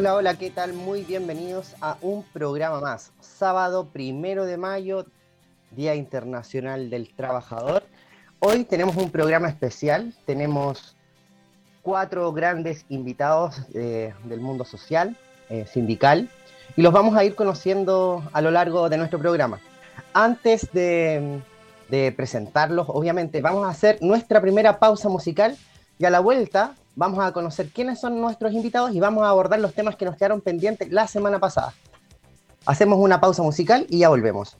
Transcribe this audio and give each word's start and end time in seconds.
Hola, 0.00 0.14
hola, 0.14 0.38
¿qué 0.38 0.48
tal? 0.48 0.72
Muy 0.72 1.04
bienvenidos 1.04 1.74
a 1.82 1.98
un 2.00 2.22
programa 2.22 2.80
más. 2.80 3.12
Sábado 3.20 3.90
primero 3.92 4.46
de 4.46 4.56
mayo, 4.56 5.04
Día 5.72 5.94
Internacional 5.94 6.88
del 6.88 7.14
Trabajador. 7.14 7.82
Hoy 8.38 8.64
tenemos 8.64 8.96
un 8.96 9.10
programa 9.10 9.50
especial. 9.50 10.14
Tenemos 10.24 10.96
cuatro 11.82 12.32
grandes 12.32 12.86
invitados 12.88 13.60
eh, 13.74 14.14
del 14.24 14.40
mundo 14.40 14.64
social, 14.64 15.18
eh, 15.50 15.66
sindical, 15.70 16.30
y 16.76 16.80
los 16.80 16.94
vamos 16.94 17.14
a 17.14 17.22
ir 17.22 17.34
conociendo 17.34 18.24
a 18.32 18.40
lo 18.40 18.50
largo 18.50 18.88
de 18.88 18.96
nuestro 18.96 19.18
programa. 19.18 19.60
Antes 20.14 20.72
de, 20.72 21.42
de 21.90 22.10
presentarlos, 22.12 22.86
obviamente, 22.88 23.42
vamos 23.42 23.66
a 23.66 23.68
hacer 23.68 23.98
nuestra 24.00 24.40
primera 24.40 24.78
pausa 24.78 25.10
musical 25.10 25.58
y 25.98 26.06
a 26.06 26.10
la 26.10 26.20
vuelta 26.20 26.74
vamos 26.94 27.24
a 27.24 27.32
conocer 27.32 27.70
quiénes 27.70 28.00
son 28.00 28.20
nuestros 28.20 28.52
invitados 28.52 28.92
y 28.94 29.00
vamos 29.00 29.24
a 29.24 29.30
abordar 29.30 29.60
los 29.60 29.74
temas 29.74 29.96
que 29.96 30.04
nos 30.04 30.16
quedaron 30.16 30.40
pendientes 30.40 30.90
la 30.90 31.06
semana 31.06 31.38
pasada. 31.38 31.74
Hacemos 32.66 32.98
una 32.98 33.20
pausa 33.20 33.42
musical 33.42 33.86
y 33.88 33.98
ya 33.98 34.08
volvemos. 34.08 34.56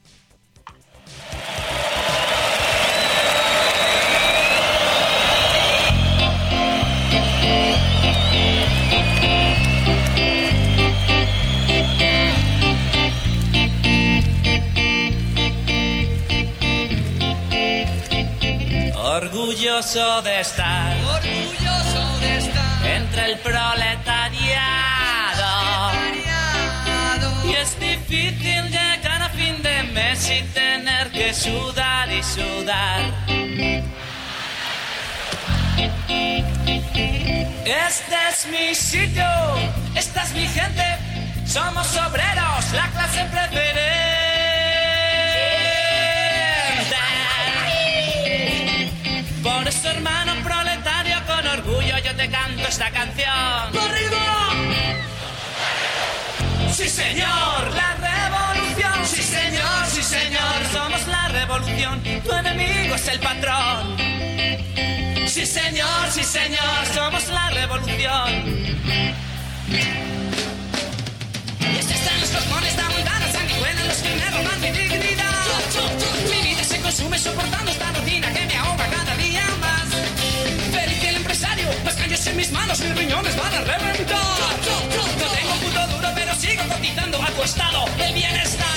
Orgulloso 19.22 20.22
de 20.22 20.40
estar, 20.40 20.96
sudar 31.32 32.10
y 32.10 32.22
sudar. 32.22 33.00
Este 37.64 38.16
es 38.30 38.46
mi 38.46 38.74
sitio, 38.74 39.24
esta 39.94 40.22
es 40.24 40.32
mi 40.32 40.46
gente, 40.48 40.84
somos 41.46 41.86
obreros, 41.96 42.72
la 42.72 42.88
clase 42.88 43.24
preferente. 43.30 43.80
Por 49.42 49.68
eso, 49.68 49.90
hermano 49.90 50.34
proletario, 50.42 51.16
con 51.26 51.46
orgullo 51.46 51.98
yo 51.98 52.14
te 52.16 52.28
canto 52.28 52.66
esta 52.68 52.90
canción. 52.90 53.28
¡Arriba! 53.28 54.20
Sí, 56.72 56.88
señor, 56.88 57.74
la 57.74 57.94
revolución. 57.94 59.06
Sí, 59.06 59.22
señor, 59.22 59.86
sí, 59.86 60.02
señor, 60.02 60.66
somos 60.72 61.06
Tu 61.50 62.32
enemigo 62.32 62.94
es 62.94 63.08
el 63.08 63.18
patrón. 63.18 63.96
Sí, 65.26 65.44
señor, 65.44 66.08
sí, 66.08 66.22
señor, 66.22 66.86
somos 66.94 67.28
la 67.28 67.50
revolución. 67.50 68.78
Y 71.58 71.78
así 71.78 71.92
están 71.92 72.20
los 72.20 72.30
cojones 72.30 72.76
de 72.76 73.32
sanguijuelas, 73.32 73.84
los 73.84 73.96
que 73.96 74.14
me 74.14 74.30
roban 74.30 74.60
mi 74.60 74.70
dignidad. 74.70 75.34
Mi 76.30 76.40
vida 76.48 76.62
se 76.62 76.80
consume 76.80 77.18
soportando 77.18 77.72
esta 77.72 77.90
rutina 77.94 78.32
que 78.32 78.46
me 78.46 78.56
ahoga 78.56 78.86
cada 78.86 79.16
día 79.16 79.42
más. 79.60 79.88
Feliz 80.70 81.04
el 81.04 81.16
empresario, 81.16 81.66
las 81.84 81.96
calles 81.96 82.26
en 82.28 82.36
mis 82.36 82.52
manos, 82.52 82.78
mis 82.78 82.96
riñones 82.96 83.36
van 83.36 83.54
a 83.54 83.60
reventar. 83.62 84.18
No 85.18 85.26
tengo 85.34 85.54
puto 85.64 85.86
duro, 85.96 86.08
pero 86.14 86.32
sigo 86.36 86.62
cotizando 86.68 87.20
a 87.20 87.26
tu 87.26 87.42
estado 87.42 87.86
el 87.98 88.14
bienestar. 88.14 88.69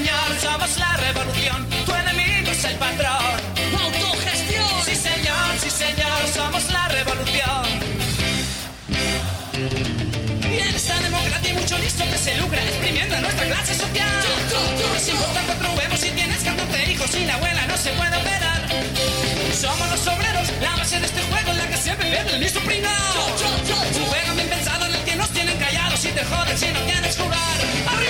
Señor, 0.00 0.40
somos 0.40 0.76
la 0.78 0.96
revolución. 0.96 1.68
Tu 1.84 1.92
enemigo 1.94 2.50
es 2.50 2.64
el 2.64 2.76
patrón. 2.76 3.36
Autogestión. 3.84 4.68
Sí, 4.86 4.94
señor, 4.94 5.48
sí, 5.60 5.70
señor, 5.70 6.20
somos 6.34 6.62
la 6.72 6.88
revolución. 6.88 7.64
Y 10.50 10.58
en 10.58 10.74
esta 10.74 10.96
democracia 11.00 11.50
hay 11.50 11.54
mucho 11.54 11.76
listo 11.78 12.04
que 12.10 12.18
se 12.18 12.34
lucra 12.36 12.62
exprimiendo 12.62 13.14
a 13.16 13.20
nuestra 13.20 13.46
clase 13.46 13.74
social. 13.74 14.16
Nos 14.94 15.08
importa 15.08 15.40
cuatro 15.46 15.72
huevos 15.76 16.00
si 16.00 16.10
tienes 16.10 16.42
14 16.44 16.92
hijos 16.92 17.14
y 17.16 17.24
la 17.26 17.34
abuela 17.34 17.66
no 17.66 17.76
se 17.76 17.90
puede 17.90 18.16
operar. 18.16 18.60
Somos 19.60 19.86
los 19.90 20.06
obreros, 20.06 20.48
la 20.62 20.76
base 20.76 20.98
de 20.98 21.06
este 21.06 21.22
juego 21.22 21.50
en 21.50 21.58
la 21.58 21.66
que 21.68 21.76
siempre 21.76 22.10
pierde 22.10 22.32
el 22.32 22.40
mismo 22.40 22.60
pringao. 22.62 23.36
Un 23.98 24.06
juego 24.06 24.34
bien 24.34 24.48
pensado 24.48 24.86
en 24.86 24.94
el 24.94 25.04
que 25.04 25.16
nos 25.16 25.28
tienen 25.30 25.58
callados 25.58 26.02
y 26.04 26.08
te 26.08 26.24
joden 26.24 26.56
si 26.58 26.68
no 26.72 26.80
quieres 26.86 27.16
jugar. 27.18 27.56
¡Arriba! 27.94 28.09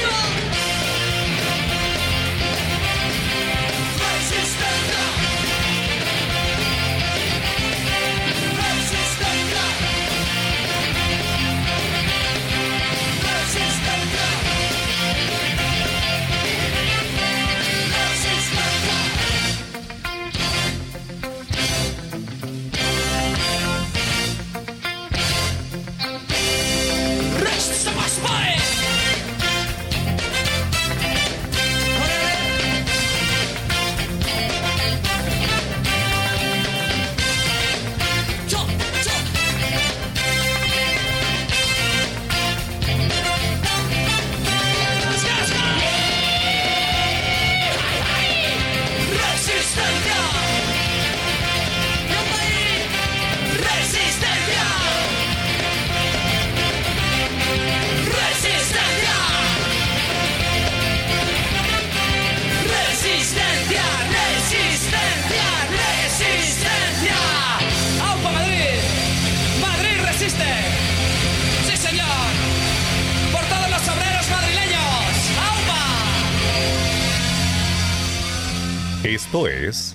Esto 79.22 79.46
es 79.46 79.94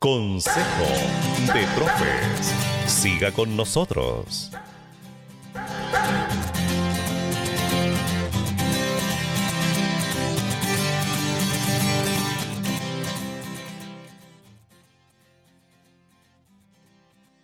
Consejo 0.00 0.84
de 1.54 1.64
Profes. 1.76 2.52
Siga 2.84 3.30
con 3.30 3.56
nosotros. 3.56 4.50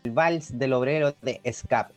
El 0.03 0.11
vals 0.11 0.59
del 0.59 0.73
obrero 0.73 1.15
de 1.23 1.41
Escape. 1.45 1.95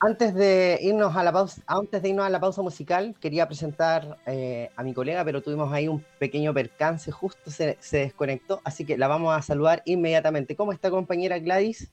Antes 0.00 0.32
de 0.34 0.78
irnos 0.80 1.16
a 1.16 1.24
la 1.24 1.32
pausa, 1.32 1.60
antes 1.66 2.02
de 2.02 2.10
irnos 2.10 2.24
a 2.24 2.30
la 2.30 2.38
pausa 2.38 2.62
musical, 2.62 3.16
quería 3.20 3.48
presentar 3.48 4.18
eh, 4.26 4.70
a 4.76 4.82
mi 4.84 4.94
colega, 4.94 5.24
pero 5.24 5.42
tuvimos 5.42 5.72
ahí 5.72 5.88
un 5.88 6.04
pequeño 6.20 6.54
percance, 6.54 7.10
justo 7.10 7.50
se, 7.50 7.76
desconectó, 7.90 8.60
así 8.64 8.84
que 8.84 8.96
la 8.96 9.08
vamos 9.08 9.36
a 9.36 9.42
saludar 9.42 9.82
inmediatamente. 9.86 10.54
¿Cómo 10.54 10.72
está 10.72 10.90
compañera 10.90 11.38
Gladys? 11.40 11.90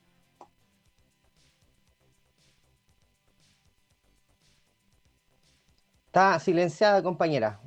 Está 6.07 6.39
silenciada, 6.39 7.03
compañera. 7.03 7.59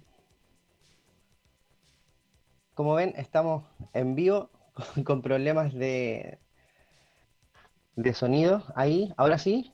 Como 2.75 2.95
ven, 2.95 3.13
estamos 3.17 3.65
en 3.93 4.15
vivo 4.15 4.51
con, 4.73 5.05
con 5.05 5.23
problemas 5.23 5.75
de, 5.75 6.39
de 7.97 8.15
sonido. 8.15 8.65
Ahí, 8.75 9.13
ahora 9.17 9.39
sí. 9.39 9.73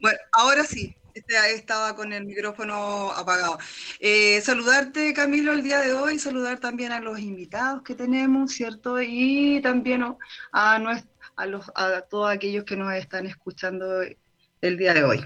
Bueno, 0.00 0.18
ahora 0.32 0.64
sí, 0.64 0.96
este- 1.14 1.54
estaba 1.54 1.94
con 1.94 2.12
el 2.12 2.24
micrófono 2.24 3.10
apagado. 3.12 3.58
Eh, 4.00 4.40
saludarte, 4.40 5.12
Camilo, 5.14 5.52
el 5.52 5.62
día 5.62 5.80
de 5.80 5.92
hoy, 5.92 6.18
saludar 6.18 6.58
también 6.58 6.92
a 6.92 7.00
los 7.00 7.18
invitados 7.20 7.82
que 7.82 7.94
tenemos, 7.94 8.52
¿cierto? 8.52 9.00
Y 9.00 9.60
también 9.62 10.02
a, 10.52 10.78
nues- 10.78 11.06
a, 11.36 11.46
los, 11.46 11.70
a 11.74 12.02
todos 12.02 12.30
aquellos 12.30 12.64
que 12.64 12.76
nos 12.76 12.92
están 12.94 13.26
escuchando 13.26 14.02
el 14.60 14.76
día 14.76 14.94
de 14.94 15.04
hoy. 15.04 15.24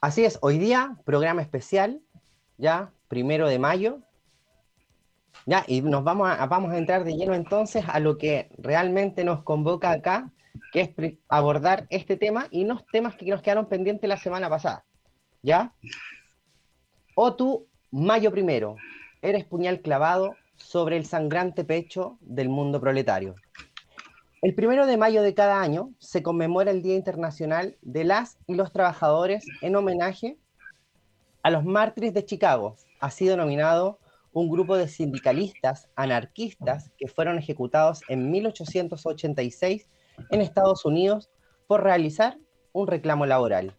Así 0.00 0.24
es, 0.24 0.38
hoy 0.42 0.58
día, 0.58 0.96
programa 1.04 1.42
especial, 1.42 2.00
ya, 2.56 2.92
primero 3.08 3.48
de 3.48 3.58
mayo. 3.58 4.00
Ya, 5.46 5.64
y 5.66 5.80
nos 5.82 6.04
vamos 6.04 6.30
a, 6.30 6.46
vamos 6.46 6.72
a 6.72 6.78
entrar 6.78 7.04
de 7.04 7.14
lleno 7.16 7.34
entonces 7.34 7.84
a 7.88 7.98
lo 8.00 8.16
que 8.16 8.48
realmente 8.58 9.24
nos 9.24 9.42
convoca 9.42 9.90
acá, 9.90 10.30
que 10.72 10.80
es 10.80 11.14
abordar 11.28 11.86
este 11.90 12.16
tema 12.16 12.48
y 12.50 12.64
los 12.64 12.84
temas 12.86 13.14
que 13.14 13.26
nos 13.26 13.42
quedaron 13.42 13.68
pendientes 13.68 14.08
la 14.08 14.16
semana 14.16 14.48
pasada. 14.48 14.84
¿Ya? 15.42 15.74
O 17.14 17.36
tú, 17.36 17.68
mayo 17.90 18.32
primero, 18.32 18.76
eres 19.20 19.44
puñal 19.44 19.82
clavado 19.82 20.34
sobre 20.56 20.96
el 20.96 21.04
sangrante 21.04 21.64
pecho 21.64 22.16
del 22.20 22.48
mundo 22.48 22.80
proletario. 22.80 23.34
El 24.40 24.54
primero 24.54 24.86
de 24.86 24.96
mayo 24.96 25.22
de 25.22 25.34
cada 25.34 25.60
año 25.60 25.92
se 25.98 26.22
conmemora 26.22 26.70
el 26.70 26.82
Día 26.82 26.96
Internacional 26.96 27.76
de 27.82 28.04
las 28.04 28.38
y 28.46 28.54
los 28.54 28.72
Trabajadores 28.72 29.44
en 29.60 29.76
homenaje 29.76 30.38
a 31.42 31.50
los 31.50 31.64
mártires 31.64 32.14
de 32.14 32.24
Chicago. 32.24 32.76
Así 32.98 33.26
denominado 33.26 33.98
un 34.32 34.48
grupo 34.48 34.76
de 34.76 34.88
sindicalistas 34.88 35.88
anarquistas 35.96 36.90
que 36.96 37.08
fueron 37.08 37.38
ejecutados 37.38 38.00
en 38.08 38.30
1886 38.30 39.86
en 40.30 40.40
Estados 40.40 40.84
Unidos 40.84 41.30
por 41.66 41.82
realizar 41.82 42.38
un 42.72 42.86
reclamo 42.86 43.26
laboral. 43.26 43.76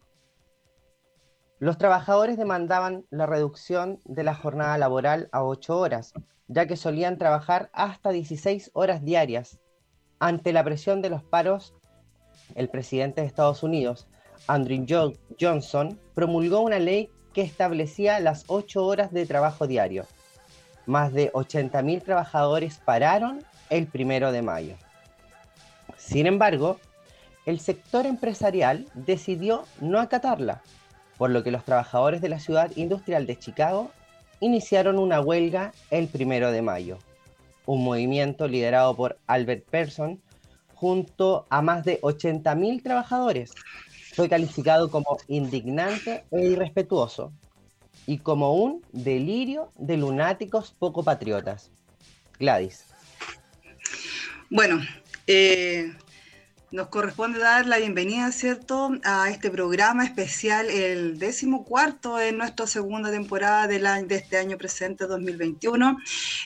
Los 1.58 1.78
trabajadores 1.78 2.36
demandaban 2.36 3.06
la 3.10 3.26
reducción 3.26 4.00
de 4.04 4.24
la 4.24 4.34
jornada 4.34 4.76
laboral 4.76 5.28
a 5.32 5.44
8 5.44 5.78
horas, 5.78 6.12
ya 6.48 6.66
que 6.66 6.76
solían 6.76 7.16
trabajar 7.16 7.70
hasta 7.72 8.10
16 8.10 8.70
horas 8.74 9.02
diarias. 9.04 9.58
Ante 10.18 10.52
la 10.52 10.64
presión 10.64 11.00
de 11.00 11.10
los 11.10 11.22
paros, 11.22 11.74
el 12.54 12.68
presidente 12.68 13.20
de 13.20 13.26
Estados 13.26 13.62
Unidos, 13.62 14.06
Andrew 14.46 14.84
Jo- 14.88 15.12
Johnson, 15.40 15.98
promulgó 16.14 16.60
una 16.60 16.78
ley 16.78 17.10
que 17.32 17.42
establecía 17.42 18.20
las 18.20 18.44
8 18.48 18.84
horas 18.84 19.12
de 19.12 19.26
trabajo 19.26 19.66
diario. 19.66 20.06
Más 20.86 21.12
de 21.12 21.32
80.000 21.32 22.02
trabajadores 22.02 22.78
pararon 22.78 23.42
el 23.70 23.86
primero 23.86 24.32
de 24.32 24.42
mayo. 24.42 24.76
Sin 26.06 26.26
embargo, 26.26 26.78
el 27.46 27.60
sector 27.60 28.04
empresarial 28.04 28.86
decidió 28.94 29.64
no 29.80 30.00
acatarla, 30.00 30.62
por 31.16 31.30
lo 31.30 31.42
que 31.42 31.50
los 31.50 31.64
trabajadores 31.64 32.20
de 32.20 32.28
la 32.28 32.38
ciudad 32.38 32.70
industrial 32.76 33.26
de 33.26 33.38
Chicago 33.38 33.90
iniciaron 34.40 34.98
una 34.98 35.20
huelga 35.20 35.72
el 35.90 36.08
primero 36.08 36.52
de 36.52 36.60
mayo, 36.60 36.98
un 37.64 37.84
movimiento 37.84 38.46
liderado 38.46 38.94
por 38.94 39.18
Albert 39.26 39.64
Persson 39.64 40.20
junto 40.74 41.46
a 41.48 41.62
más 41.62 41.84
de 41.84 42.00
80.000 42.02 42.82
trabajadores. 42.82 43.52
Fue 44.14 44.28
calificado 44.28 44.90
como 44.90 45.16
indignante 45.28 46.24
e 46.30 46.44
irrespetuoso 46.44 47.32
y 48.06 48.18
como 48.18 48.54
un 48.54 48.82
delirio 48.92 49.72
de 49.76 49.96
lunáticos 49.96 50.74
poco 50.78 51.02
patriotas. 51.02 51.70
Gladys. 52.38 52.84
Bueno, 54.50 54.80
eh, 55.26 55.92
nos 56.70 56.88
corresponde 56.88 57.38
dar 57.38 57.66
la 57.66 57.78
bienvenida, 57.78 58.32
¿cierto?, 58.32 58.90
a 59.04 59.30
este 59.30 59.48
programa 59.48 60.04
especial, 60.04 60.68
el 60.70 61.18
décimo 61.20 61.64
cuarto 61.64 62.20
en 62.20 62.38
nuestra 62.38 62.66
segunda 62.66 63.12
temporada 63.12 63.68
del 63.68 63.86
año- 63.86 64.08
de 64.08 64.16
este 64.16 64.38
año 64.38 64.58
presente 64.58 65.06
2021, 65.06 65.96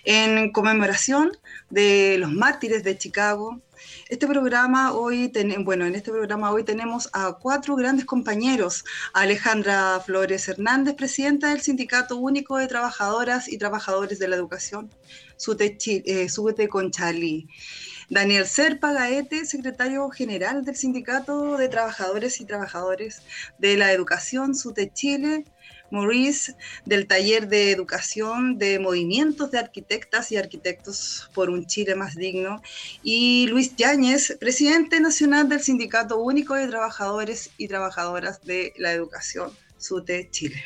en 0.05 0.53
conmemoración 0.53 1.33
de 1.71 2.17
los 2.19 2.31
mártires 2.31 2.85
de 2.85 2.99
Chicago. 2.99 3.63
Este 4.11 4.27
programa 4.27 4.93
hoy, 4.93 5.29
ten- 5.31 5.65
bueno, 5.65 5.87
en 5.87 5.95
este 5.95 6.11
programa 6.11 6.51
hoy 6.51 6.63
tenemos 6.63 7.09
a 7.15 7.33
cuatro 7.41 7.75
grandes 7.77 8.05
compañeros. 8.05 8.85
Alejandra 9.15 9.99
Flores 10.05 10.47
Hernández, 10.49 10.95
presidenta 10.95 11.49
del 11.51 11.63
Sindicato 11.63 12.17
Único 12.19 12.59
de 12.59 12.67
Trabajadoras 12.67 13.49
y 13.49 13.57
Trabajadores 13.57 14.19
de 14.19 14.29
la 14.29 14.37
Educación, 14.37 14.91
Sute, 15.39 15.79
eh, 16.05 16.29
Sute 16.29 16.69
Conchalí. 16.69 17.49
Daniel 18.11 18.47
Serpa 18.47 18.93
Gaete, 18.93 19.45
secretario 19.45 20.09
general 20.11 20.65
del 20.65 20.77
Sindicato 20.77 21.57
de 21.57 21.69
Trabajadores 21.69 22.41
y 22.41 22.47
Trabajadores 22.47 23.23
de 23.59 23.77
la 23.77 23.93
Educación, 23.93 24.55
SUTE 24.55 24.91
Chile. 24.93 25.45
Maurice, 25.91 26.55
del 26.85 27.07
Taller 27.07 27.49
de 27.49 27.71
Educación 27.71 28.59
de 28.59 28.79
Movimientos 28.79 29.51
de 29.51 29.59
Arquitectas 29.59 30.31
y 30.33 30.37
Arquitectos 30.37 31.31
por 31.35 31.51
un 31.51 31.67
Chile 31.67 31.95
más 31.95 32.15
digno. 32.15 32.61
Y 33.03 33.47
Luis 33.49 33.75
Yáñez, 33.77 34.37
presidente 34.39 35.01
nacional 35.01 35.49
del 35.49 35.61
Sindicato 35.61 36.19
Único 36.19 36.55
de 36.55 36.69
Trabajadores 36.69 37.51
y 37.57 37.69
Trabajadoras 37.69 38.43
de 38.43 38.73
la 38.77 38.93
Educación, 38.93 39.51
SUTE 39.79 40.29
Chile. 40.31 40.63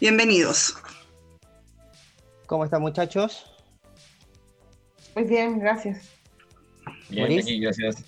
Bienvenidos. 0.00 0.76
¿Cómo 2.46 2.64
están 2.64 2.82
muchachos? 2.82 3.46
Muy 5.14 5.24
bien, 5.24 5.58
gracias. 5.58 6.19
Bien, 7.10 7.38
aquí, 7.40 7.60
gracias. 7.60 8.04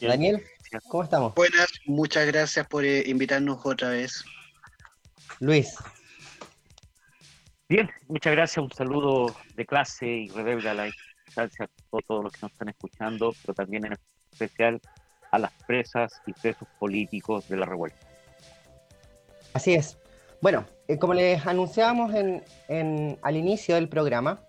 Daniel, 0.00 0.42
¿cómo 0.88 1.04
estamos? 1.04 1.34
Buenas, 1.34 1.68
muchas 1.86 2.26
gracias 2.26 2.66
por 2.66 2.84
eh, 2.84 3.02
invitarnos 3.06 3.58
otra 3.64 3.90
vez. 3.90 4.24
Luis, 5.40 5.74
Bien, 7.68 7.90
muchas 8.08 8.32
gracias. 8.34 8.62
Un 8.62 8.70
saludo 8.72 9.34
de 9.56 9.64
clase 9.66 10.06
y 10.06 10.28
reverga 10.28 10.72
a 10.72 10.74
la 10.74 10.86
instancia 11.26 11.64
a 11.64 11.68
todos, 11.90 12.04
todos 12.06 12.24
los 12.24 12.32
que 12.32 12.38
nos 12.42 12.52
están 12.52 12.68
escuchando, 12.68 13.34
pero 13.42 13.54
también 13.54 13.86
en 13.86 13.96
especial 14.30 14.80
a 15.30 15.38
las 15.38 15.50
presas 15.66 16.12
y 16.26 16.32
presos 16.34 16.68
políticos 16.78 17.48
de 17.48 17.56
la 17.56 17.66
revuelta. 17.66 17.96
así 19.54 19.74
es. 19.74 19.96
Bueno, 20.42 20.66
eh, 20.88 20.98
como 20.98 21.14
les 21.14 21.44
anunciábamos 21.46 22.14
en, 22.14 22.44
en- 22.68 23.18
al 23.22 23.36
inicio 23.36 23.76
del 23.76 23.88
programa, 23.88 24.40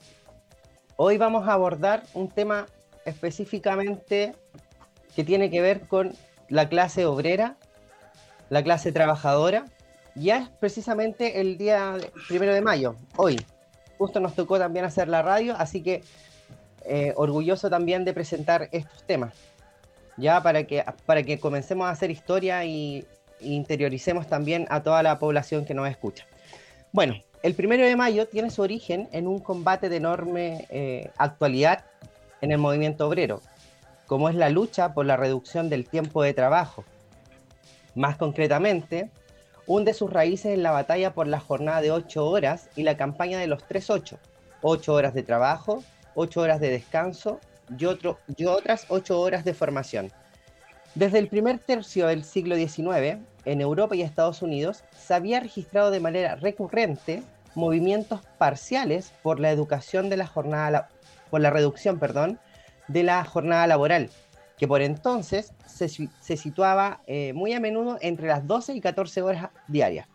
hoy 0.97 1.17
vamos 1.17 1.47
a 1.47 1.53
abordar 1.53 2.03
un 2.13 2.29
tema 2.29 2.65
específicamente 3.05 4.35
que 5.15 5.23
tiene 5.23 5.49
que 5.49 5.61
ver 5.61 5.87
con 5.87 6.13
la 6.49 6.67
clase 6.67 7.05
obrera, 7.05 7.55
la 8.49 8.63
clase 8.63 8.91
trabajadora. 8.91 9.65
Ya 10.15 10.37
es 10.37 10.49
precisamente 10.49 11.41
el 11.41 11.57
día 11.57 11.97
primero 12.27 12.53
de 12.53 12.61
mayo, 12.61 12.95
hoy. 13.15 13.39
Justo 13.97 14.19
nos 14.19 14.35
tocó 14.35 14.59
también 14.59 14.85
hacer 14.85 15.07
la 15.07 15.21
radio, 15.21 15.55
así 15.57 15.81
que 15.81 16.03
eh, 16.85 17.13
orgulloso 17.15 17.69
también 17.69 18.05
de 18.05 18.13
presentar 18.13 18.69
estos 18.71 19.03
temas. 19.03 19.33
Ya 20.17 20.41
para 20.41 20.65
que, 20.65 20.83
para 21.05 21.23
que 21.23 21.39
comencemos 21.39 21.87
a 21.87 21.91
hacer 21.91 22.11
historia 22.11 22.65
y, 22.65 23.05
interioricemos 23.41 24.27
también 24.27 24.65
a 24.69 24.81
toda 24.81 25.03
la 25.03 25.19
población 25.19 25.65
que 25.65 25.73
nos 25.73 25.89
escucha. 25.89 26.25
Bueno, 26.93 27.15
el 27.43 27.53
primero 27.53 27.85
de 27.85 27.95
mayo 27.95 28.27
tiene 28.27 28.49
su 28.49 28.61
origen 28.61 29.09
en 29.11 29.27
un 29.27 29.39
combate 29.39 29.89
de 29.89 29.97
enorme 29.97 30.65
eh, 30.69 31.11
actualidad 31.17 31.83
en 32.41 32.51
el 32.51 32.57
movimiento 32.57 33.07
obrero, 33.07 33.41
como 34.07 34.29
es 34.29 34.35
la 34.35 34.49
lucha 34.49 34.93
por 34.93 35.05
la 35.05 35.17
reducción 35.17 35.69
del 35.69 35.87
tiempo 35.87 36.23
de 36.23 36.33
trabajo. 36.33 36.83
Más 37.95 38.17
concretamente, 38.17 39.09
hunde 39.67 39.93
sus 39.93 40.11
raíces 40.11 40.53
en 40.53 40.63
la 40.63 40.71
batalla 40.71 41.13
por 41.13 41.27
la 41.27 41.39
jornada 41.39 41.81
de 41.81 41.91
8 41.91 42.25
horas 42.25 42.69
y 42.75 42.83
la 42.83 42.97
campaña 42.97 43.39
de 43.39 43.47
los 43.47 43.67
3-8, 43.67 44.17
8 44.61 44.93
horas 44.93 45.13
de 45.13 45.23
trabajo 45.23 45.83
8 46.15 46.41
horas 46.41 46.59
de 46.59 46.69
descanso 46.69 47.39
y, 47.77 47.85
otras 48.45 48.85
8 48.89 49.19
horas 49.19 49.45
de 49.45 49.53
formación. 49.53 50.11
Desde 50.95 51.19
el 51.19 51.27
primer 51.27 51.59
tercio 51.59 52.07
del 52.07 52.23
siglo 52.23 52.55
XIX, 52.55 53.19
en 53.43 53.61
Europa 53.61 53.95
y 53.95 54.01
Estados 54.01 54.41
Unidos, 54.41 54.83
se 54.97 55.13
había 55.13 55.41
registrado 55.41 55.91
de 55.91 55.99
manera 55.99 56.35
recurrente 56.35 57.21
movimientos 57.53 58.21
parciales 58.37 59.11
por 59.21 59.39
la 59.39 59.51
educación 59.51 60.09
de 60.09 60.17
la 60.17 60.27
jornada, 60.27 60.89
por 61.29 61.41
la 61.41 61.49
reducción, 61.49 61.99
perdón, 61.99 62.39
de 62.87 63.03
la 63.03 63.23
jornada 63.25 63.67
laboral, 63.67 64.09
que 64.57 64.67
por 64.67 64.81
entonces 64.81 65.53
se, 65.65 65.89
situaba 66.37 67.01
eh, 67.07 67.33
muy 67.33 67.53
a 67.53 67.59
menudo 67.59 67.97
entre 68.01 68.27
las 68.27 68.45
12 68.47 68.73
y 68.73 68.81
14 68.81 69.21
horas 69.21 69.49
diarias. 69.67 70.07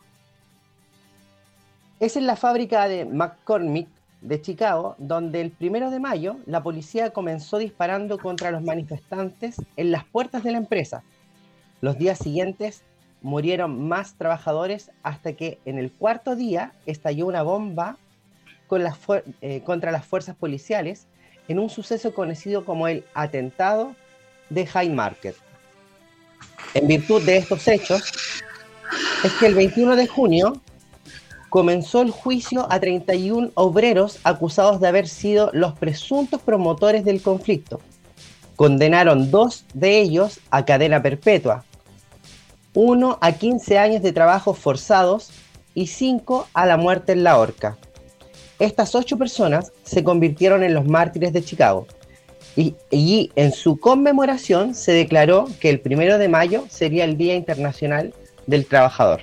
Es 1.99 2.17
en 2.17 2.27
la 2.27 2.37
fábrica 2.37 2.89
de 2.89 3.05
McCormick 3.05 3.89
de 4.23 4.41
Chicago 4.41 4.97
donde 4.99 5.41
el 5.41 5.51
primero 5.51 5.91
de 5.91 5.99
mayo 5.99 6.37
la 6.47 6.63
policía 6.63 7.11
comenzó 7.11 7.59
disparando 7.59 8.19
contra 8.19 8.51
los 8.51 8.63
manifestantes 8.63 9.57
en 9.77 9.91
las 9.91 10.05
puertas 10.05 10.43
de 10.43 10.53
la 10.53 10.59
empresa. 10.59 11.03
Los 11.81 11.99
días 11.99 12.19
siguientes 12.19 12.83
murieron 13.23 13.89
más 13.89 14.15
trabajadores 14.15 14.91
hasta 15.03 15.35
que 15.35 15.59
en 15.65 15.79
el 15.79 15.93
cuarto 15.93 16.37
día 16.37 16.73
estalló 16.87 17.27
una 17.27 17.43
bomba 17.43 17.97
eh, 19.41 19.63
contra 19.65 19.91
las 19.91 20.05
fuerzas 20.05 20.37
policiales 20.37 21.07
en 21.49 21.59
un 21.59 21.71
suceso 21.71 22.15
conocido 22.15 22.65
como 22.65 22.87
el 22.89 23.05
atentado 23.15 23.95
de 24.51 24.67
High 24.67 24.91
Market. 24.91 25.35
En 26.75 26.87
virtud 26.87 27.23
de 27.23 27.39
estos 27.39 27.67
hechos, 27.67 28.03
es 29.25 29.33
que 29.35 29.47
el 29.47 29.55
21 29.55 29.97
de 29.97 30.07
junio 30.07 30.61
comenzó 31.49 32.03
el 32.03 32.11
juicio 32.11 32.67
a 32.71 32.79
31 32.79 33.51
obreros 33.55 34.21
acusados 34.23 34.81
de 34.81 34.89
haber 34.89 35.09
sido 35.09 35.51
los 35.53 35.75
presuntos 35.75 36.41
promotores 36.41 37.05
del 37.05 37.21
conflicto. 37.21 37.81
Condenaron 38.57 39.31
dos 39.31 39.65
de 39.75 40.01
ellos 40.01 40.39
a 40.51 40.65
cadena 40.65 41.03
perpetua, 41.03 41.65
uno 42.75 43.19
a 43.21 43.33
15 43.33 43.79
años 43.79 44.03
de 44.03 44.13
trabajos 44.13 44.59
forzados 44.59 45.31
y 45.75 45.89
cinco 45.89 46.47
a 46.55 46.67
la 46.67 46.77
muerte 46.77 47.13
en 47.13 47.25
la 47.25 47.39
horca. 47.39 47.77
Estas 48.61 48.95
ocho 48.95 49.17
personas 49.17 49.73
se 49.85 50.05
convirtieron 50.05 50.63
en 50.63 50.75
los 50.75 50.87
mártires 50.87 51.33
de 51.33 51.43
Chicago 51.43 51.87
y, 52.57 53.33
en 53.37 53.53
su 53.53 53.81
conmemoración 53.81 54.75
se 54.75 54.93
declaró 54.93 55.47
que 55.61 55.71
el 55.71 55.81
primero 55.81 56.19
de 56.19 56.29
mayo 56.29 56.65
sería 56.69 57.05
el 57.05 57.17
Día 57.17 57.35
Internacional 57.37 58.13
del 58.47 58.67
Trabajador. 58.67 59.23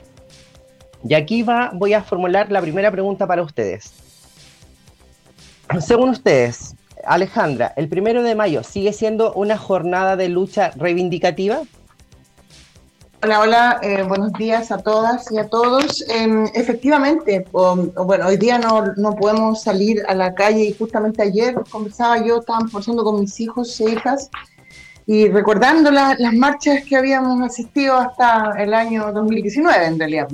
Y 1.07 1.13
aquí 1.13 1.43
va, 1.43 1.69
voy 1.73 1.93
a 1.93 2.01
formular 2.01 2.51
la 2.51 2.61
primera 2.61 2.91
pregunta 2.91 3.27
para 3.27 3.43
ustedes. 3.43 3.93
Según 5.81 6.09
ustedes, 6.09 6.75
Alejandra, 7.05 7.73
¿el 7.75 7.87
primero 7.89 8.23
de 8.23 8.33
mayo 8.33 8.63
sigue 8.63 8.91
siendo 8.91 9.33
una 9.33 9.57
jornada 9.57 10.15
de 10.15 10.29
lucha 10.29 10.71
reivindicativa? 10.75 11.61
Hola, 13.27 13.41
hola, 13.41 13.79
eh, 13.81 14.03
buenos 14.03 14.31
días 14.39 14.71
a 14.71 14.77
todas 14.77 15.29
y 15.33 15.37
a 15.37 15.49
todos. 15.49 16.01
Eh, 16.09 16.45
efectivamente, 16.53 17.45
o 17.51 17.75
bueno, 18.05 18.27
hoy 18.27 18.37
día 18.37 18.57
no, 18.57 18.93
no, 18.95 19.15
podemos 19.17 19.63
salir 19.63 20.01
a 20.07 20.15
la 20.15 20.33
calle 20.33 20.63
y 20.63 20.71
justamente 20.71 21.23
ayer 21.23 21.55
conversaba 21.69 22.25
yo, 22.25 22.39
estaba 22.39 22.65
forzando 22.69 23.03
con 23.03 23.19
mis 23.19 23.37
hijos 23.41 23.81
e 23.81 23.91
hijas 23.91 24.29
y 25.05 25.27
recordando 25.27 25.91
la, 25.91 26.15
las 26.17 26.33
marchas 26.35 26.85
que 26.85 26.95
habíamos 26.95 27.41
asistido 27.41 27.97
hasta 27.97 28.53
el 28.59 28.73
año 28.73 29.11
2019 29.11 29.85
en 29.85 29.99
realidad. 29.99 30.29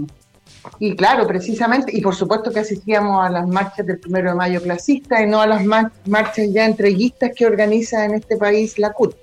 Y 0.78 0.96
claro, 0.96 1.26
precisamente, 1.26 1.98
y 1.98 2.00
por 2.00 2.14
supuesto 2.14 2.52
que 2.52 2.60
asistíamos 2.60 3.26
a 3.26 3.32
las 3.32 3.48
marchas 3.48 3.88
del 3.88 3.98
primero 3.98 4.30
de 4.30 4.36
mayo 4.36 4.62
clasista 4.62 5.20
y 5.20 5.26
no 5.26 5.42
a 5.42 5.48
las 5.48 5.66
mar 5.66 5.92
marchas 6.06 6.46
ya 6.54 6.64
entreguistas 6.64 7.32
que 7.36 7.48
organiza 7.48 8.06
en 8.06 8.14
este 8.14 8.38
país 8.38 8.78
la 8.78 8.94
CUT. 8.94 9.16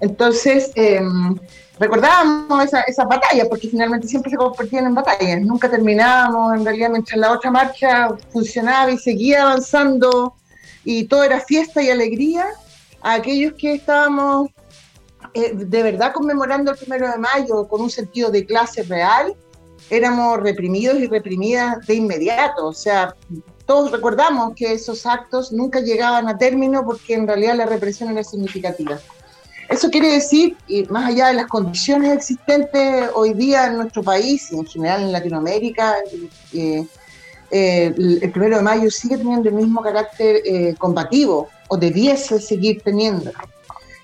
Entonces, 0.00 0.72
eh, 0.74 1.00
recordábamos 1.78 2.64
esa, 2.64 2.82
esas 2.82 3.06
batallas, 3.06 3.48
porque 3.48 3.68
finalmente 3.68 4.08
siempre 4.08 4.30
se 4.30 4.36
convertían 4.36 4.86
en 4.86 4.94
batallas, 4.94 5.40
nunca 5.42 5.70
terminábamos, 5.70 6.54
en 6.54 6.64
realidad 6.64 6.90
mientras 6.90 7.18
la 7.18 7.32
otra 7.32 7.50
marcha 7.50 8.08
funcionaba 8.32 8.90
y 8.90 8.98
seguía 8.98 9.42
avanzando 9.42 10.34
y 10.84 11.04
todo 11.04 11.24
era 11.24 11.40
fiesta 11.40 11.82
y 11.82 11.90
alegría, 11.90 12.46
a 13.02 13.14
aquellos 13.14 13.54
que 13.54 13.74
estábamos 13.74 14.50
eh, 15.34 15.52
de 15.54 15.82
verdad 15.82 16.12
conmemorando 16.12 16.70
el 16.70 16.78
primero 16.78 17.10
de 17.10 17.18
mayo 17.18 17.68
con 17.68 17.80
un 17.80 17.90
sentido 17.90 18.30
de 18.30 18.46
clase 18.46 18.82
real, 18.84 19.34
éramos 19.90 20.40
reprimidos 20.40 20.98
y 20.98 21.06
reprimidas 21.06 21.86
de 21.86 21.94
inmediato, 21.94 22.66
o 22.66 22.72
sea, 22.72 23.14
todos 23.66 23.90
recordamos 23.90 24.54
que 24.54 24.72
esos 24.72 25.04
actos 25.06 25.52
nunca 25.52 25.80
llegaban 25.80 26.28
a 26.28 26.38
término 26.38 26.84
porque 26.84 27.14
en 27.14 27.26
realidad 27.26 27.56
la 27.56 27.66
represión 27.66 28.10
era 28.10 28.22
significativa. 28.22 28.98
Eso 29.68 29.90
quiere 29.90 30.12
decir, 30.12 30.56
y 30.68 30.84
más 30.84 31.06
allá 31.06 31.28
de 31.28 31.34
las 31.34 31.46
condiciones 31.46 32.12
existentes 32.12 33.10
hoy 33.14 33.34
día 33.34 33.66
en 33.66 33.78
nuestro 33.78 34.02
país 34.02 34.52
y 34.52 34.58
en 34.58 34.66
general 34.66 35.02
en 35.02 35.12
Latinoamérica, 35.12 35.96
eh, 36.52 36.86
eh, 37.50 37.92
el 37.96 38.30
primero 38.32 38.56
de 38.56 38.62
mayo 38.62 38.90
sigue 38.90 39.16
teniendo 39.16 39.48
el 39.48 39.54
mismo 39.54 39.80
carácter 39.80 40.42
eh, 40.44 40.74
combativo, 40.78 41.48
o 41.68 41.76
debiese 41.76 42.40
seguir 42.40 42.82
teniendo. 42.82 43.32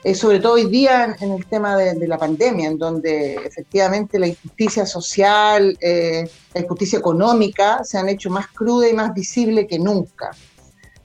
Eh, 0.04 0.14
sobre 0.14 0.40
todo 0.40 0.54
hoy 0.54 0.66
día 0.66 1.16
en, 1.20 1.32
el 1.32 1.46
tema 1.46 1.76
de, 1.76 2.08
la 2.08 2.18
pandemia, 2.18 2.68
en 2.68 2.78
donde 2.78 3.34
efectivamente 3.34 4.18
la 4.18 4.26
injusticia 4.26 4.84
social, 4.84 5.78
la 5.80 6.60
injusticia 6.60 6.98
económica 6.98 7.84
se 7.84 7.98
han 7.98 8.08
hecho 8.08 8.28
más 8.28 8.48
cruda 8.48 8.88
y 8.88 8.94
más 8.94 9.14
visible 9.14 9.66
que 9.66 9.78
nunca. 9.78 10.32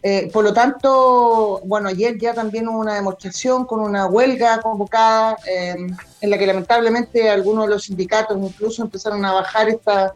Eh, 0.04 0.30
por 0.32 0.44
lo 0.44 0.54
tanto, 0.54 1.60
bueno, 1.66 1.90
ayer 1.90 2.18
ya 2.18 2.34
también 2.34 2.68
hubo 2.68 2.80
una 2.80 2.96
demostración 2.96 3.66
con 3.66 3.80
una 3.80 4.06
huelga 4.06 4.62
convocada 4.62 5.38
eh, 5.50 5.76
en 6.22 6.30
la 6.30 6.38
que 6.38 6.46
lamentablemente 6.46 7.30
algunos 7.30 7.66
de 7.66 7.72
los 7.72 7.84
sindicatos 7.86 8.38
incluso 8.40 8.84
empezaron 8.84 9.26
a 9.26 9.34
bajar 9.34 9.70
esta, 9.70 10.14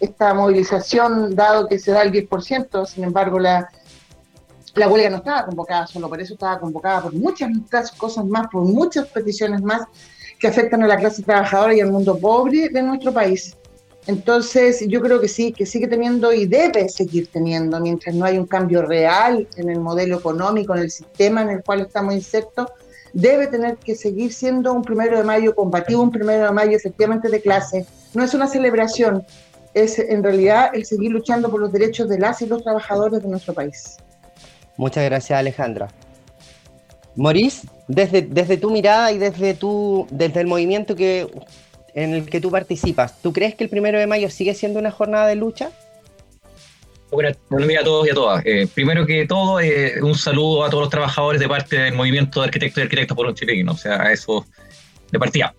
esta 0.00 0.34
movilización, 0.34 1.34
dado 1.36 1.68
que 1.68 1.78
se 1.78 1.92
da 1.92 2.02
el 2.02 2.10
10%, 2.10 2.86
sin 2.86 3.04
embargo 3.04 3.38
la, 3.38 3.70
la 4.74 4.88
huelga 4.88 5.10
no 5.10 5.16
estaba 5.18 5.46
convocada 5.46 5.86
solo 5.86 6.08
por 6.08 6.20
eso, 6.20 6.34
estaba 6.34 6.58
convocada 6.58 7.02
por 7.02 7.14
muchas 7.14 7.92
cosas 7.92 8.24
más, 8.24 8.48
por 8.48 8.62
muchas 8.62 9.06
peticiones 9.08 9.62
más 9.62 9.82
que 10.40 10.48
afectan 10.48 10.82
a 10.82 10.86
la 10.86 10.96
clase 10.96 11.22
trabajadora 11.22 11.74
y 11.74 11.80
al 11.80 11.92
mundo 11.92 12.18
pobre 12.18 12.68
de 12.68 12.82
nuestro 12.82 13.12
país. 13.12 13.56
Entonces, 14.10 14.84
yo 14.88 15.00
creo 15.00 15.20
que 15.20 15.28
sí, 15.28 15.52
que 15.52 15.64
sigue 15.64 15.86
teniendo 15.86 16.32
y 16.32 16.44
debe 16.44 16.88
seguir 16.88 17.28
teniendo, 17.28 17.78
mientras 17.78 18.12
no 18.12 18.24
hay 18.24 18.38
un 18.38 18.46
cambio 18.46 18.82
real 18.82 19.46
en 19.56 19.70
el 19.70 19.78
modelo 19.78 20.18
económico, 20.18 20.74
en 20.74 20.82
el 20.82 20.90
sistema 20.90 21.42
en 21.42 21.50
el 21.50 21.62
cual 21.62 21.82
estamos 21.82 22.12
insertos, 22.14 22.66
debe 23.12 23.46
tener 23.46 23.76
que 23.76 23.94
seguir 23.94 24.32
siendo 24.32 24.72
un 24.72 24.82
primero 24.82 25.16
de 25.16 25.22
mayo 25.22 25.54
combativo, 25.54 26.02
un 26.02 26.10
primero 26.10 26.46
de 26.46 26.50
mayo 26.50 26.76
efectivamente 26.76 27.28
de 27.28 27.40
clase. 27.40 27.86
No 28.12 28.24
es 28.24 28.34
una 28.34 28.48
celebración, 28.48 29.24
es 29.74 29.96
en 30.00 30.24
realidad 30.24 30.72
el 30.74 30.84
seguir 30.84 31.12
luchando 31.12 31.48
por 31.48 31.60
los 31.60 31.70
derechos 31.70 32.08
de 32.08 32.18
las 32.18 32.42
y 32.42 32.46
los 32.46 32.64
trabajadores 32.64 33.22
de 33.22 33.28
nuestro 33.28 33.54
país. 33.54 33.98
Muchas 34.76 35.04
gracias, 35.04 35.38
Alejandra. 35.38 35.86
Maurice, 37.14 37.68
desde, 37.86 38.22
desde 38.22 38.56
tu 38.56 38.72
mirada 38.72 39.12
y 39.12 39.18
desde, 39.18 39.54
tu, 39.54 40.08
desde 40.10 40.40
el 40.40 40.48
movimiento 40.48 40.96
que 40.96 41.30
en 41.94 42.14
el 42.14 42.28
que 42.28 42.40
tú 42.40 42.50
participas, 42.50 43.20
¿tú 43.22 43.32
crees 43.32 43.54
que 43.54 43.64
el 43.64 43.70
primero 43.70 43.98
de 43.98 44.06
mayo 44.06 44.30
sigue 44.30 44.54
siendo 44.54 44.78
una 44.78 44.90
jornada 44.90 45.26
de 45.26 45.36
lucha? 45.36 45.70
Bueno, 47.10 47.30
mira 47.50 47.80
a 47.80 47.84
todos 47.84 48.06
y 48.06 48.10
a 48.10 48.14
todas. 48.14 48.42
Eh, 48.46 48.68
primero 48.72 49.04
que 49.04 49.26
todo, 49.26 49.60
eh, 49.60 50.00
un 50.00 50.14
saludo 50.14 50.64
a 50.64 50.70
todos 50.70 50.82
los 50.82 50.90
trabajadores 50.90 51.40
de 51.40 51.48
parte 51.48 51.76
del 51.76 51.94
movimiento 51.94 52.40
de 52.40 52.46
arquitectos 52.46 52.78
y 52.78 52.82
arquitectos 52.82 53.16
por 53.16 53.26
un 53.26 53.34
chileno, 53.34 53.72
o 53.72 53.76
sea, 53.76 54.12
eso 54.12 54.46
de 55.10 55.18
partida. 55.18 55.54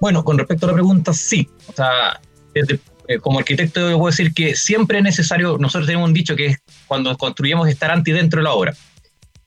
Bueno, 0.00 0.24
con 0.24 0.38
respecto 0.38 0.66
a 0.66 0.68
la 0.68 0.74
pregunta, 0.74 1.12
sí. 1.12 1.48
O 1.66 1.72
sea, 1.72 2.20
desde, 2.52 2.78
eh, 3.08 3.18
como 3.18 3.38
arquitecto 3.38 3.90
yo 3.90 3.98
puedo 3.98 4.10
decir 4.10 4.32
que 4.32 4.54
siempre 4.54 4.98
es 4.98 5.04
necesario, 5.04 5.58
nosotros 5.58 5.86
tenemos 5.86 6.08
un 6.08 6.14
dicho 6.14 6.36
que 6.36 6.46
es 6.46 6.58
cuando 6.86 7.16
construyemos 7.16 7.68
estar 7.68 7.90
anti 7.90 8.12
dentro 8.12 8.40
de 8.40 8.44
la 8.44 8.52
obra. 8.52 8.74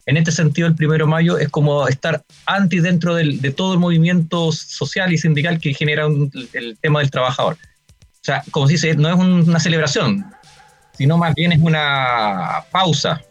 En 0.08 0.16
este 0.16 0.32
sentido, 0.32 0.70
el 0.70 0.76
primero 0.76 1.06
de 1.06 1.12
mayo 1.12 1.38
es 1.38 1.50
como 1.50 1.86
estar 1.86 2.24
anti 2.46 2.80
dentro 2.80 3.14
del, 3.14 3.42
de 3.42 3.52
todo 3.52 3.74
el 3.74 3.80
movimiento 3.80 4.54
social 4.54 5.12
y 5.12 5.18
sindical 5.18 5.60
que 5.60 5.74
genera 5.74 6.08
un, 6.08 6.32
el 6.54 6.78
tema 6.82 7.02
del 7.02 7.12
trabajador. 7.12 7.56
O 7.56 8.24
sea, 8.24 8.42
como 8.52 8.68
se 8.68 8.74
dice, 8.74 8.96
no 8.96 9.10
es 9.10 9.16
un, 9.16 9.50
una 9.50 9.60
celebración, 9.60 10.26
sino 10.98 11.18
más 11.18 11.36
bien 11.36 11.52
es 11.52 11.60
una 11.60 12.64
pausa, 12.72 13.22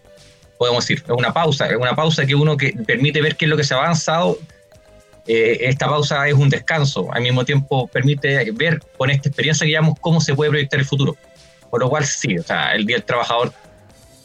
podemos 0.58 0.86
decir, 0.86 1.02
es 1.02 1.14
una 1.16 1.32
pausa, 1.32 1.66
es 1.66 1.76
una 1.76 1.96
pausa 1.96 2.26
que 2.26 2.34
uno 2.34 2.58
que 2.58 2.74
permite 2.86 3.22
ver 3.22 3.36
qué 3.36 3.46
es 3.46 3.50
lo 3.50 3.56
que 3.56 3.64
se 3.64 3.72
ha 3.72 3.78
avanzado. 3.78 4.38
Eh, 5.26 5.56
esta 5.62 5.86
pausa 5.86 6.28
es 6.28 6.34
un 6.34 6.50
descanso, 6.50 7.10
al 7.10 7.22
mismo 7.22 7.46
tiempo 7.46 7.88
permite 7.88 8.50
ver 8.52 8.80
con 8.98 9.08
esta 9.10 9.30
experiencia 9.30 9.64
que 9.64 9.70
llevamos 9.70 9.98
cómo 10.02 10.20
se 10.20 10.34
puede 10.34 10.50
proyectar 10.50 10.78
el 10.78 10.86
futuro. 10.86 11.16
Por 11.70 11.80
lo 11.80 11.88
cual 11.88 12.04
sí, 12.04 12.36
o 12.36 12.42
sea, 12.42 12.74
el 12.74 12.84
Día 12.84 12.96
del 12.96 13.04
Trabajador 13.04 13.54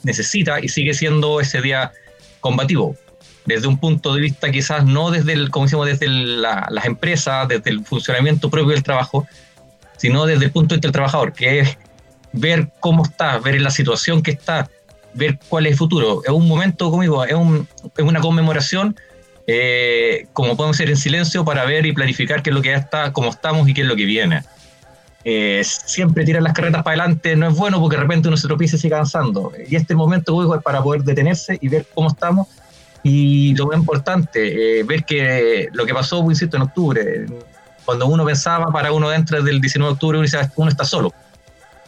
necesita 0.04 0.60
y 0.60 0.68
sigue 0.68 0.94
siendo 0.94 1.40
ese 1.40 1.62
día 1.62 1.94
combativo, 2.42 2.96
desde 3.46 3.68
un 3.68 3.78
punto 3.78 4.14
de 4.14 4.22
vista 4.22 4.52
quizás 4.52 4.86
no 4.86 5.12
desde 5.12 5.34
el, 5.34 5.50
como 5.50 5.66
decimos, 5.66 5.88
desde 5.88 6.08
la, 6.08 6.68
las 6.70 6.86
empresas, 6.86 7.48
desde 7.48 7.70
el 7.70 7.86
funcionamiento 7.86 8.50
propio 8.50 8.74
del 8.74 8.84
trabajo, 8.84 9.26
sino 9.98 10.26
desde 10.26 10.46
el 10.46 10.52
punto 10.52 10.74
de 10.74 10.78
vista 10.78 10.88
del 10.88 10.94
trabajador, 10.94 11.34
que 11.34 11.60
es 11.60 11.78
ver 12.34 12.70
cómo 12.80 13.04
está, 13.04 13.40
ver 13.40 13.62
la 13.62 13.72
situación 13.72 14.22
que 14.22 14.32
está, 14.32 14.70
ver 15.14 15.40
cuál 15.50 15.66
es 15.66 15.74
el 15.74 15.78
futuro. 15.78 16.22
Es 16.24 16.32
un 16.32 16.48
momento, 16.48 16.90
como 16.90 17.02
digo, 17.02 17.24
es, 17.24 17.34
un, 17.34 17.68
es 17.98 18.04
una 18.04 18.20
conmemoración, 18.20 18.96
eh, 19.48 20.28
como 20.34 20.56
podemos 20.56 20.78
ser 20.78 20.90
en 20.90 20.98
silencio, 20.98 21.44
para 21.44 21.66
ver 21.66 21.86
y 21.86 21.94
planificar 21.94 22.42
qué 22.42 22.50
es 22.50 22.56
lo 22.56 22.62
que 22.62 22.74
está, 22.74 23.12
cómo 23.14 23.30
estamos 23.30 23.68
y 23.68 23.74
qué 23.74 23.82
es 23.82 23.88
lo 23.88 23.96
que 23.96 24.06
viene. 24.06 24.44
Eh, 25.24 25.62
siempre 25.64 26.26
tirar 26.26 26.42
las 26.42 26.54
carretas 26.54 26.84
para 26.84 27.04
adelante 27.04 27.36
no 27.36 27.48
es 27.48 27.56
bueno 27.56 27.80
porque 27.80 27.96
de 27.96 28.02
repente 28.02 28.28
uno 28.28 28.38
se 28.38 28.48
tropieza 28.48 28.76
y 28.76 28.80
sigue 28.80 28.96
avanzando. 28.96 29.52
Y 29.68 29.76
este 29.76 29.96
momento 29.96 30.56
es 30.56 30.62
para 30.64 30.82
poder 30.82 31.04
detenerse 31.04 31.58
y 31.62 31.68
ver 31.68 31.86
cómo 31.94 32.10
estamos. 32.10 32.48
Y 33.04 33.56
lo 33.56 33.68
más 33.68 33.78
importante, 33.78 34.80
eh, 34.80 34.84
ver 34.84 35.04
que 35.06 35.70
lo 35.74 35.86
que 35.86 35.94
pasó, 35.94 36.24
insisto, 36.30 36.58
en 36.58 36.64
octubre, 36.64 37.26
cuando 37.86 38.06
uno 38.08 38.26
pensaba 38.26 38.72
para 38.72 38.92
uno 38.92 39.10
dentro 39.10 39.42
del 39.42 39.60
19 39.60 39.90
de 39.90 39.94
octubre, 39.94 40.18
uno, 40.20 40.26
dice, 40.26 40.38
uno 40.56 40.70
está 40.70 40.86
solo 40.86 41.12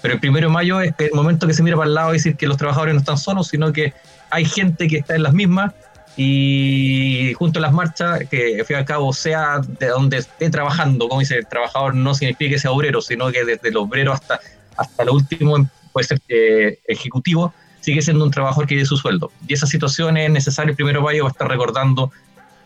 pero 0.03 0.15
el 0.15 0.19
primero 0.19 0.49
de 0.49 0.53
mayo 0.53 0.81
es 0.81 0.93
el 0.97 1.13
momento 1.13 1.47
que 1.47 1.53
se 1.53 1.63
mira 1.63 1.77
para 1.77 1.87
el 1.87 1.93
lado 1.93 2.09
y 2.09 2.17
decir 2.17 2.35
que 2.35 2.45
los 2.45 2.57
trabajadores 2.57 2.93
no 2.93 2.99
están 2.99 3.17
solos, 3.17 3.47
sino 3.47 3.71
que 3.71 3.93
hay 4.31 4.43
gente 4.43 4.89
que 4.89 4.97
está 4.97 5.15
en 5.15 5.23
las 5.23 5.31
mismas 5.31 5.71
y 6.15 7.33
junto 7.33 7.59
a 7.59 7.61
las 7.61 7.73
marchas, 7.73 8.27
que 8.29 8.59
al 8.59 8.65
fin 8.65 8.75
y 8.75 8.79
al 8.79 8.85
cabo 8.85 9.13
sea 9.13 9.59
de 9.59 9.87
donde 9.87 10.17
esté 10.17 10.49
trabajando, 10.49 11.07
como 11.07 11.21
dice 11.21 11.37
el 11.37 11.47
trabajador, 11.47 11.95
no 11.95 12.13
significa 12.13 12.51
que 12.51 12.59
sea 12.59 12.71
obrero, 12.71 13.01
sino 13.01 13.31
que 13.31 13.43
desde 13.45 13.69
el 13.69 13.77
obrero 13.77 14.13
hasta, 14.13 14.39
hasta 14.77 15.03
el 15.03 15.09
último, 15.09 15.67
puede 15.91 16.07
ser 16.07 16.21
eh, 16.29 16.79
ejecutivo, 16.87 17.53
sigue 17.81 18.01
siendo 18.01 18.23
un 18.25 18.31
trabajador 18.31 18.65
que 18.65 18.75
tiene 18.75 18.85
su 18.85 18.97
sueldo. 18.97 19.31
Y 19.47 19.53
esa 19.53 19.65
situación 19.65 20.17
es 20.17 20.29
necesaria 20.29 20.71
el 20.71 20.75
primero 20.75 21.01
mayo, 21.01 21.23
va 21.23 21.29
a 21.29 21.31
estar 21.31 21.47
recordando 21.47 22.11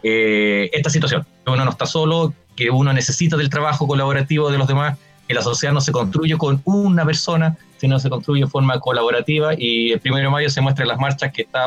eh, 0.04 0.70
esta 0.74 0.90
situación, 0.90 1.26
que 1.46 1.52
uno 1.52 1.64
no 1.64 1.72
está 1.72 1.86
solo, 1.86 2.34
que 2.56 2.70
uno 2.70 2.92
necesita 2.92 3.38
del 3.38 3.50
trabajo 3.50 3.88
colaborativo 3.88 4.52
de 4.52 4.58
los 4.58 4.68
demás 4.68 4.98
que 5.28 5.34
la 5.34 5.42
sociedad 5.42 5.74
no 5.74 5.82
se 5.82 5.92
construye 5.92 6.38
con 6.38 6.62
una 6.64 7.06
persona, 7.06 7.58
sino 7.78 8.00
se 8.00 8.10
construye 8.10 8.46
de 8.46 8.50
forma 8.50 8.80
colaborativa 8.80 9.54
y 9.58 9.92
el 9.92 10.00
primero 10.00 10.24
de 10.24 10.32
mayo 10.32 10.50
se 10.50 10.62
muestra 10.62 10.84
en 10.84 10.90
las 10.90 11.00
marchas 11.00 11.32
que 11.34 11.42
está 11.42 11.66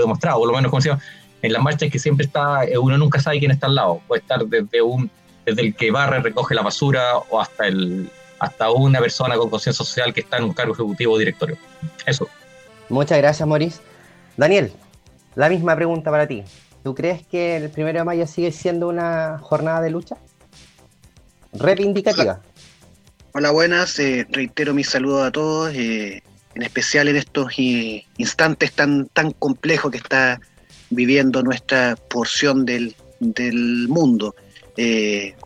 demostrado, 0.00 0.38
por 0.38 0.48
lo 0.48 0.54
menos 0.54 0.70
como 0.70 0.80
decía, 0.80 0.98
en 1.42 1.52
las 1.52 1.62
marchas 1.62 1.90
que 1.90 1.98
siempre 1.98 2.26
está, 2.26 2.64
eh, 2.64 2.78
uno 2.78 2.96
nunca 2.98 3.20
sabe 3.20 3.38
quién 3.38 3.50
está 3.50 3.66
al 3.66 3.74
lado, 3.74 4.00
puede 4.06 4.20
estar 4.22 4.44
desde 4.46 4.82
un 4.82 5.10
desde 5.44 5.60
el 5.60 5.74
que 5.74 5.90
barre, 5.90 6.20
recoge 6.20 6.54
la 6.54 6.62
basura 6.62 7.18
o 7.28 7.40
hasta 7.40 7.66
el 7.66 8.10
hasta 8.38 8.70
una 8.70 8.98
persona 8.98 9.36
con 9.36 9.50
conciencia 9.50 9.84
social 9.84 10.12
que 10.12 10.20
está 10.20 10.38
en 10.38 10.44
un 10.44 10.52
cargo 10.52 10.74
ejecutivo 10.74 11.14
o 11.14 11.18
directorio. 11.18 11.56
Eso. 12.06 12.28
Muchas 12.88 13.18
gracias, 13.18 13.46
Maurice. 13.48 13.80
Daniel, 14.36 14.72
la 15.34 15.48
misma 15.48 15.74
pregunta 15.76 16.10
para 16.10 16.26
ti. 16.26 16.44
¿Tú 16.82 16.94
crees 16.94 17.26
que 17.26 17.56
el 17.56 17.70
primero 17.70 18.00
de 18.00 18.04
mayo 18.04 18.26
sigue 18.26 18.52
siendo 18.52 18.88
una 18.88 19.38
jornada 19.38 19.80
de 19.80 19.90
lucha? 19.90 20.16
Reivindicativa. 21.52 22.40
Hola, 23.32 23.50
buenas. 23.50 23.98
Eh, 23.98 24.26
reitero 24.30 24.74
mis 24.74 24.90
saludos 24.90 25.26
a 25.26 25.32
todos, 25.32 25.72
eh, 25.74 26.22
en 26.54 26.62
especial 26.62 27.08
en 27.08 27.16
estos 27.16 27.52
eh, 27.58 28.06
instantes 28.18 28.72
tan, 28.72 29.06
tan 29.08 29.32
complejos 29.32 29.90
que 29.90 29.98
está 29.98 30.40
viviendo 30.90 31.42
nuestra 31.42 31.96
porción 31.96 32.64
del, 32.64 32.94
del 33.20 33.88
mundo. 33.88 34.34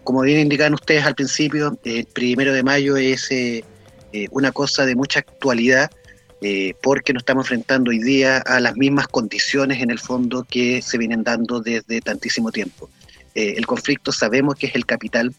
como 0.04 0.22
bien 0.22 0.40
indican 0.40 0.74
ustedes 0.74 1.04
al 1.04 1.14
principio, 1.14 1.78
el 1.84 2.06
primero 2.06 2.52
de 2.52 2.62
mayo 2.62 2.96
es 2.96 3.30
una 4.30 4.52
cosa 4.52 4.84
de 4.84 4.94
mucha 4.94 5.20
actualidad 5.20 5.90
porque 6.82 7.12
nos 7.12 7.22
estamos 7.22 7.44
enfrentando 7.44 7.90
hoy 7.90 7.98
día 7.98 8.38
a 8.38 8.60
las 8.60 8.76
mismas 8.76 9.08
condiciones 9.08 9.80
en 9.80 9.90
el 9.90 9.98
fondo 9.98 10.44
que 10.44 10.82
se 10.82 10.98
vienen 10.98 11.24
dando 11.24 11.60
desde 11.60 12.00
tantísimo 12.00 12.50
tiempo. 12.50 12.90
el 13.34 13.66
conflicto 13.66 14.12
sabemos 14.12 14.56
que 14.56 14.66
es 14.66 14.74
el 14.74 14.84
capital 14.84 15.34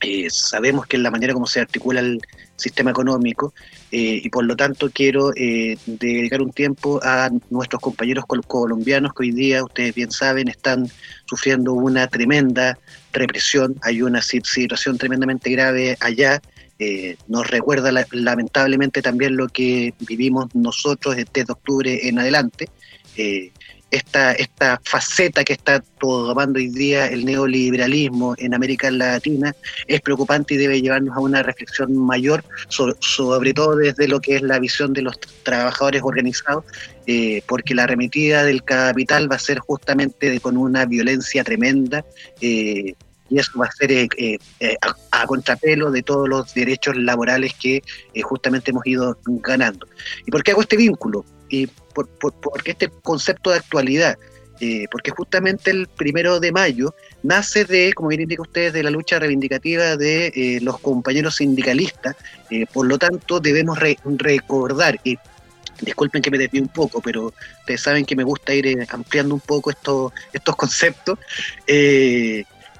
eh, 0.00 0.28
sabemos 0.30 0.86
que 0.86 0.96
es 0.96 1.02
la 1.02 1.10
manera 1.10 1.32
como 1.32 1.46
se 1.46 1.60
articula 1.60 2.00
el 2.00 2.20
sistema 2.56 2.90
económico 2.90 3.54
eh, 3.90 4.20
y 4.22 4.28
por 4.30 4.44
lo 4.44 4.56
tanto 4.56 4.90
quiero 4.90 5.32
eh, 5.34 5.76
dedicar 5.86 6.42
un 6.42 6.52
tiempo 6.52 7.00
a 7.02 7.30
nuestros 7.50 7.80
compañeros 7.80 8.24
colombianos 8.46 9.12
que 9.14 9.24
hoy 9.24 9.32
día, 9.32 9.64
ustedes 9.64 9.94
bien 9.94 10.10
saben, 10.10 10.48
están 10.48 10.88
sufriendo 11.26 11.72
una 11.72 12.06
tremenda 12.08 12.78
represión, 13.12 13.76
hay 13.82 14.02
una 14.02 14.22
situación 14.22 14.98
tremendamente 14.98 15.50
grave 15.50 15.96
allá. 16.00 16.40
nos 17.28 17.46
recuerda 17.48 17.90
lamentablemente 18.10 19.00
también 19.00 19.36
lo 19.36 19.48
que 19.48 19.94
vivimos 20.00 20.54
nosotros 20.54 21.16
desde 21.16 21.52
octubre 21.52 22.06
en 22.08 22.18
adelante 22.18 22.68
esta, 23.96 24.32
esta 24.32 24.80
faceta 24.84 25.44
que 25.44 25.54
está 25.54 25.80
tomando 25.98 26.58
hoy 26.58 26.68
día 26.68 27.06
el 27.06 27.24
neoliberalismo 27.24 28.34
en 28.38 28.54
América 28.54 28.90
Latina 28.90 29.54
es 29.86 30.00
preocupante 30.00 30.54
y 30.54 30.56
debe 30.56 30.80
llevarnos 30.80 31.16
a 31.16 31.20
una 31.20 31.42
reflexión 31.42 31.96
mayor, 31.96 32.44
sobre, 32.68 33.54
todo 33.54 33.76
desde 33.76 34.08
lo 34.08 34.20
que 34.20 34.36
es 34.36 34.42
la 34.42 34.58
visión 34.58 34.92
de 34.92 35.02
los 35.02 35.18
trabajadores 35.42 36.02
organizados, 36.04 36.64
eh, 37.06 37.42
porque 37.46 37.74
la 37.74 37.84
arremetida 37.84 38.44
del 38.44 38.62
capital 38.62 39.30
va 39.30 39.36
a 39.36 39.40
ser 39.40 39.58
justamente 39.58 40.40
con 40.40 40.56
una 40.56 40.84
violencia 40.84 41.44
tremenda. 41.44 42.04
Eh, 42.40 42.94
y 43.28 43.40
eso 43.40 43.58
va 43.58 43.66
a 43.66 43.72
ser 43.72 43.90
eh, 43.90 44.38
a, 45.10 45.26
contrapelo 45.26 45.90
de 45.90 46.02
todos 46.02 46.28
los 46.28 46.54
derechos 46.54 46.96
laborales 46.96 47.54
que 47.60 47.82
justamente 48.22 48.70
hemos 48.70 48.86
ido 48.86 49.18
ganando. 49.24 49.88
¿Y 50.24 50.30
por 50.30 50.44
qué 50.44 50.52
hago 50.52 50.60
este 50.60 50.76
vínculo? 50.76 51.24
Por, 52.04 52.34
porque 52.34 52.72
este 52.72 52.88
concepto 53.02 53.50
de 53.50 53.56
actualidad, 53.56 54.18
eh, 54.60 54.86
porque 54.90 55.10
justamente 55.10 55.70
el 55.70 55.86
primero 55.86 56.40
de 56.40 56.52
mayo 56.52 56.94
nace 57.22 57.64
de, 57.64 57.92
como 57.94 58.08
bien 58.08 58.22
indica 58.22 58.42
ustedes, 58.42 58.72
de 58.72 58.82
la 58.82 58.90
lucha 58.90 59.18
reivindicativa 59.18 59.96
de 59.96 60.26
eh, 60.28 60.58
los 60.62 60.78
compañeros 60.80 61.36
sindicalistas, 61.36 62.16
eh, 62.50 62.66
por 62.72 62.86
lo 62.86 62.98
tanto 62.98 63.40
debemos 63.40 63.78
recordar, 64.04 65.00
y 65.04 65.18
disculpen 65.80 66.22
que 66.22 66.30
me 66.30 66.38
desvíe 66.38 66.60
un 66.60 66.68
poco, 66.68 67.00
pero 67.00 67.32
ustedes 67.60 67.82
saben 67.82 68.04
que 68.04 68.16
me 68.16 68.24
gusta 68.24 68.54
ir 68.54 68.86
ampliando 68.90 69.34
un 69.34 69.40
poco 69.40 69.70
estos, 69.70 70.12
estos 70.32 70.56
conceptos, 70.56 71.18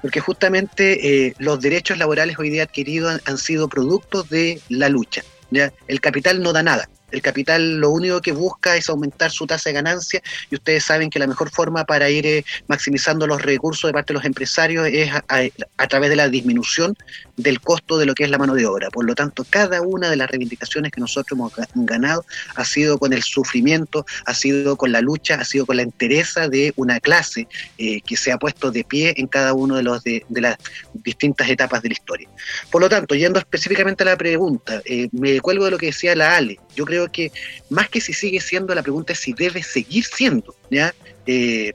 porque 0.01 0.19
justamente 0.19 1.35
los 1.37 1.59
derechos 1.59 1.97
laborales 1.97 2.39
hoy 2.39 2.49
día 2.49 2.63
adquiridos 2.63 3.13
han, 3.13 3.21
han 3.25 3.37
sido 3.37 3.67
productos 3.67 4.29
de 4.29 4.59
la 4.69 4.89
lucha. 4.89 5.23
¿ya? 5.51 5.71
El 5.87 6.01
capital 6.01 6.41
no 6.41 6.53
da 6.53 6.63
nada, 6.63 6.89
el 7.11 7.21
capital 7.21 7.77
lo 7.77 7.89
único 7.89 8.21
que 8.21 8.31
busca 8.31 8.75
es 8.75 8.89
aumentar 8.89 9.31
su 9.31 9.47
tasa 9.47 9.69
de 9.69 9.73
ganancia 9.73 10.21
y 10.49 10.55
ustedes 10.55 10.83
saben 10.83 11.09
que 11.09 11.19
la 11.19 11.27
mejor 11.27 11.49
forma 11.49 11.85
para 11.85 12.09
ir 12.09 12.25
eh, 12.25 12.45
maximizando 12.67 13.27
los 13.27 13.41
recursos 13.41 13.87
de 13.87 13.93
parte 13.93 14.13
de 14.13 14.15
los 14.15 14.25
empresarios 14.25 14.87
es 14.87 15.11
a, 15.13 15.87
través 15.87 16.09
de 16.09 16.15
la 16.15 16.27
disminución 16.27 16.95
del 17.37 17.61
costo 17.61 17.97
de 17.97 18.05
lo 18.05 18.13
que 18.13 18.23
es 18.23 18.29
la 18.29 18.37
mano 18.37 18.55
de 18.55 18.65
obra. 18.65 18.89
Por 18.89 19.05
lo 19.05 19.15
tanto, 19.15 19.45
cada 19.49 19.81
una 19.81 20.09
de 20.09 20.15
las 20.15 20.29
reivindicaciones 20.29 20.91
que 20.91 20.99
nosotros 20.99 21.37
hemos 21.37 21.53
ganado 21.75 22.25
ha 22.55 22.65
sido 22.65 22.97
con 22.97 23.13
el 23.13 23.23
sufrimiento, 23.23 24.05
ha 24.25 24.33
sido 24.33 24.75
con 24.75 24.91
la 24.91 25.01
lucha, 25.01 25.35
ha 25.35 25.45
sido 25.45 25.65
con 25.65 25.77
la 25.77 25.83
entereza 25.83 26.49
de 26.49 26.73
una 26.75 26.99
clase 26.99 27.47
eh, 27.77 28.01
que 28.01 28.17
se 28.17 28.31
ha 28.31 28.37
puesto 28.37 28.71
de 28.71 28.83
pie 28.83 29.13
en 29.17 29.27
cada 29.27 29.53
una 29.53 29.77
de, 29.77 30.25
de, 30.27 30.41
las 30.41 30.57
distintas 30.93 31.49
etapas 31.49 31.81
de 31.81 31.89
la 31.89 31.93
historia. 31.93 32.29
Por 32.71 32.81
lo 32.81 32.89
tanto, 32.89 33.15
yendo 33.15 33.39
específicamente 33.39 34.03
a 34.03 34.07
la 34.07 34.17
pregunta, 34.17 34.81
eh, 34.85 35.07
me 35.11 35.39
cuelgo 35.39 35.65
de 35.65 35.71
lo 35.71 35.77
que 35.77 35.87
decía 35.87 36.15
la 36.15 36.35
Ale. 36.35 36.59
Yo 36.77 36.85
creo 36.85 37.11
que 37.11 37.31
más 37.69 37.89
que 37.89 37.99
si 37.99 38.13
sigue 38.13 38.39
siendo, 38.39 38.75
la 38.75 38.83
pregunta 38.83 39.13
es 39.13 39.19
si 39.19 39.33
debe 39.33 39.63
seguir 39.63 40.05
siendo, 40.05 40.55
¿ya? 40.69 40.93
Eh, 41.25 41.73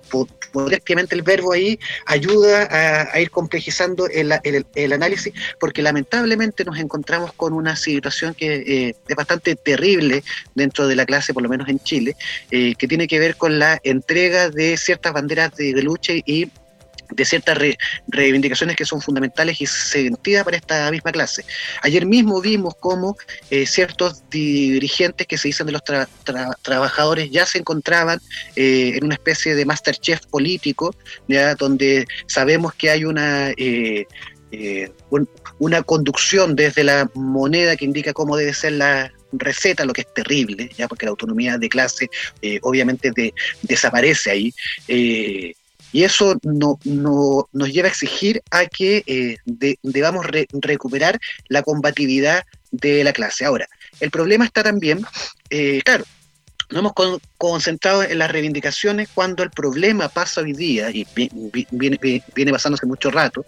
el 1.10 1.22
verbo 1.22 1.52
ahí 1.52 1.78
ayuda 2.06 2.68
a, 3.12 3.20
ir 3.20 3.30
complejizando 3.30 4.06
el, 4.06 4.32
análisis, 4.92 5.32
porque 5.58 5.82
lamentablemente 5.82 6.64
nos 6.64 6.78
encontramos 6.78 7.32
con 7.32 7.52
una 7.52 7.74
situación 7.74 8.34
que 8.34 8.54
eh, 8.54 8.94
es 9.08 9.16
bastante 9.16 9.56
terrible 9.56 10.22
dentro 10.54 10.86
de 10.86 10.94
la 10.94 11.04
clase, 11.04 11.34
por 11.34 11.42
lo 11.42 11.48
menos 11.48 11.68
en 11.68 11.80
Chile, 11.80 12.16
eh, 12.50 12.74
que 12.76 12.86
tiene 12.86 13.08
que 13.08 13.18
ver 13.18 13.36
con 13.36 13.58
la 13.58 13.80
entrega 13.82 14.50
de 14.50 14.76
ciertas 14.76 15.12
banderas 15.12 15.56
de 15.56 15.82
lucha 15.82 16.12
y 16.14 16.48
de 17.14 17.24
ciertas 17.24 17.58
reivindicaciones 18.08 18.76
que 18.76 18.84
son 18.84 19.00
fundamentales 19.00 19.60
y 19.60 19.66
sentidas 19.66 20.44
para 20.44 20.56
esta 20.56 20.90
misma 20.90 21.12
clase. 21.12 21.44
Ayer 21.82 22.06
mismo 22.06 22.40
vimos 22.40 22.74
cómo 22.80 23.16
eh, 23.50 23.66
ciertos 23.66 24.28
dirigentes 24.30 25.26
que 25.26 25.38
se 25.38 25.48
dicen 25.48 25.66
de 25.66 25.72
los 25.72 25.82
trabajadores 26.62 27.30
ya 27.30 27.46
se 27.46 27.58
encontraban 27.58 28.20
eh, 28.56 28.92
en 28.96 29.04
una 29.04 29.14
especie 29.14 29.54
de 29.54 29.64
masterchef 29.64 30.26
político, 30.26 30.94
donde 31.58 32.06
sabemos 32.26 32.74
que 32.74 32.90
hay 32.90 33.04
una... 33.04 33.50
Eh, 33.56 34.06
una 35.58 35.82
conducción 35.82 36.54
desde 36.54 36.84
la 36.84 37.10
moneda 37.14 37.74
que 37.74 37.86
indica 37.86 38.12
cómo 38.12 38.36
debe 38.36 38.52
ser 38.52 38.72
la, 38.72 39.10
receta, 39.32 39.86
lo 39.86 39.94
que 39.94 40.02
es 40.02 40.12
terrible, 40.12 40.68
ya 40.76 40.88
porque 40.88 41.06
la 41.06 41.10
autonomía 41.10 41.56
de 41.56 41.70
clase 41.70 42.10
obviamente 42.60 43.32
desaparece 43.62 44.30
ahí. 44.30 44.54
Y 45.92 46.04
eso 46.04 46.38
no, 46.42 46.78
nos 46.84 47.72
lleva 47.72 47.88
a 47.88 47.90
exigir 47.90 48.42
a 48.50 48.66
que 48.66 49.04
eh, 49.06 49.36
debamos 49.82 50.26
recuperar 50.52 51.20
la 51.48 51.62
combatividad 51.62 52.44
de 52.70 53.04
la 53.04 53.12
clase. 53.12 53.44
Ahora, 53.44 53.68
el 54.00 54.10
problema 54.10 54.46
está 54.46 54.62
también, 54.62 55.04
eh, 55.50 55.82
claro, 55.84 56.04
nos 56.70 56.78
hemos 56.78 57.20
concentrado 57.36 58.02
en 58.02 58.18
las 58.18 58.30
reivindicaciones 58.32 59.10
cuando 59.12 59.42
el 59.42 59.50
problema 59.50 60.08
pasa 60.08 60.40
hoy 60.40 60.54
día, 60.54 60.88
y 60.90 61.06
viene, 61.70 61.98
viene 62.34 62.50
pasándose 62.50 62.86
mucho 62.86 63.10
rato, 63.10 63.44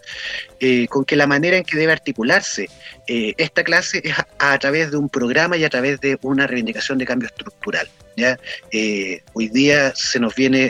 eh, 0.59 0.85
con 0.87 1.05
que 1.05 1.15
la 1.15 1.25
manera 1.25 1.57
en 1.57 1.63
que 1.63 1.75
debe 1.75 1.91
articularse 1.91 2.69
esta 3.07 3.63
clase 3.63 4.01
es 4.03 4.13
a, 4.37 4.59
través 4.59 4.91
de 4.91 4.97
un 4.97 5.09
programa 5.09 5.57
y 5.57 5.63
a 5.63 5.69
través 5.69 5.99
de 6.01 6.19
una 6.21 6.45
reivindicación 6.45 6.99
de 6.99 7.05
cambio 7.05 7.27
estructural. 7.27 7.89
¿ya? 8.15 8.37
Hoy 9.33 9.49
día 9.49 9.91
se 9.95 10.19
nos 10.19 10.35
viene 10.35 10.67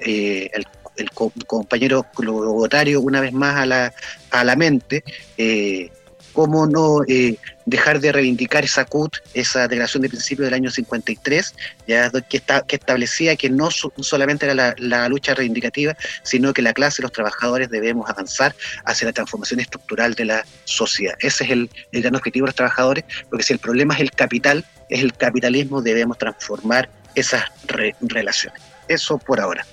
el, 0.53 0.65
el 0.97 1.09
co- 1.11 1.33
compañero 1.47 2.05
globotario 2.15 3.01
una 3.01 3.21
vez 3.21 3.33
más 3.33 3.55
a 3.57 3.65
la, 3.65 3.93
a 4.31 4.43
la 4.43 4.55
mente, 4.55 5.03
eh, 5.37 5.89
cómo 6.33 6.67
no 6.67 6.99
eh, 7.07 7.37
dejar 7.65 8.01
de 8.01 8.11
reivindicar 8.11 8.65
esa 8.65 8.83
CUT, 8.83 9.15
esa 9.33 9.69
declaración 9.69 10.03
de 10.03 10.09
principio 10.09 10.43
del 10.43 10.53
año 10.53 10.69
53, 10.69 11.55
ya 11.87 12.11
que, 12.11 12.35
está, 12.37 12.61
que 12.63 12.75
establecía 12.75 13.37
que 13.37 13.49
no 13.49 13.71
so- 13.71 13.93
solamente 14.01 14.45
era 14.45 14.75
la, 14.77 15.07
lucha 15.07 15.33
reivindicativa, 15.33 15.95
sino 16.23 16.51
que 16.51 16.61
la 16.61 16.73
clase 16.73 17.01
los 17.01 17.13
trabajadores 17.13 17.69
debemos 17.69 18.09
avanzar 18.09 18.53
hacia 18.83 19.05
la 19.07 19.13
transformación 19.13 19.61
estructural 19.61 20.13
de 20.15 20.25
la 20.25 20.45
sociedad. 20.65 21.15
Ese 21.21 21.45
es 21.45 21.51
el, 21.51 21.69
el 21.93 22.01
gran 22.01 22.15
objetivo 22.15 22.45
de 22.45 22.49
los 22.49 22.55
trabajadores, 22.55 23.05
porque 23.29 23.43
si 23.45 23.53
el 23.53 23.59
problema 23.59 23.93
es 23.93 24.01
el 24.01 24.11
capital, 24.11 24.65
es 24.89 25.01
el 25.01 25.13
capitalismo, 25.13 25.81
debemos 25.81 26.17
transformar 26.17 26.89
esas 27.15 27.45
re- 27.67 27.95
relaciones. 28.01 28.61
Eso 28.89 29.17
por 29.17 29.39
ahora. 29.39 29.65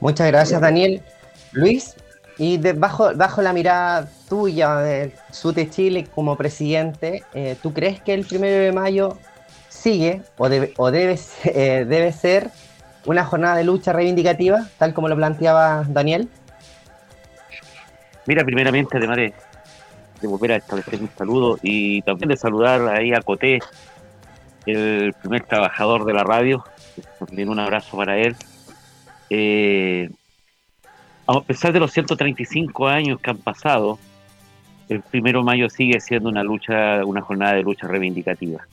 Muchas 0.00 0.26
gracias, 0.28 0.60
Daniel. 0.60 1.02
Luis, 1.52 1.96
y 2.38 2.58
de- 2.58 2.74
bajo, 2.74 3.14
bajo 3.14 3.40
la 3.42 3.52
mirada 3.52 4.08
tuya 4.28 4.76
del 4.76 5.12
SUTE 5.30 5.70
Chile 5.70 6.06
como 6.14 6.36
presidente, 6.36 7.22
eh, 7.32 7.56
¿tú 7.62 7.72
crees 7.72 8.00
que 8.02 8.12
el 8.14 8.26
primero 8.26 8.62
de 8.62 8.72
mayo 8.72 9.16
sigue 9.68 10.22
o 10.36 10.48
debe, 10.48 10.74
o 10.76 10.90
debe, 10.90 11.18
eh, 11.44 11.84
debe 11.88 12.12
ser 12.12 12.50
una 13.06 13.24
jornada 13.24 13.56
de 13.56 13.64
lucha 13.64 13.92
reivindicativa, 13.92 14.66
tal 14.78 14.92
como 14.92 15.08
lo 15.08 15.16
planteaba 15.16 15.84
Daniel? 15.88 16.28
Mira, 18.26 18.44
primeramente, 18.44 18.98
además 18.98 19.16
de, 19.16 19.32
de 20.20 20.28
volver 20.28 20.52
a 20.52 20.56
establecer 20.56 21.00
un 21.00 21.10
saludo 21.16 21.58
y 21.62 22.02
también 22.02 22.28
de 22.28 22.36
saludar 22.36 22.86
ahí 22.88 23.12
a 23.14 23.20
Coté, 23.20 23.60
el 24.66 25.14
primer 25.14 25.44
trabajador 25.44 26.04
de 26.04 26.12
la 26.12 26.24
radio, 26.24 26.64
también 27.20 27.48
un 27.48 27.60
abrazo 27.60 27.96
para 27.96 28.18
él. 28.18 28.36
Eh, 29.30 30.10
a 31.26 31.40
pesar 31.40 31.72
de 31.72 31.80
los 31.80 31.92
135 31.92 32.86
años 32.86 33.20
que 33.20 33.30
han 33.30 33.38
pasado, 33.38 33.98
el 34.88 35.02
primero 35.02 35.40
de 35.40 35.44
mayo 35.44 35.68
sigue 35.68 36.00
siendo 36.00 36.28
una 36.28 36.44
lucha, 36.44 37.04
una 37.04 37.20
jornada 37.20 37.54
de 37.54 37.62
lucha 37.62 37.88
reivindicativa. 37.88 38.66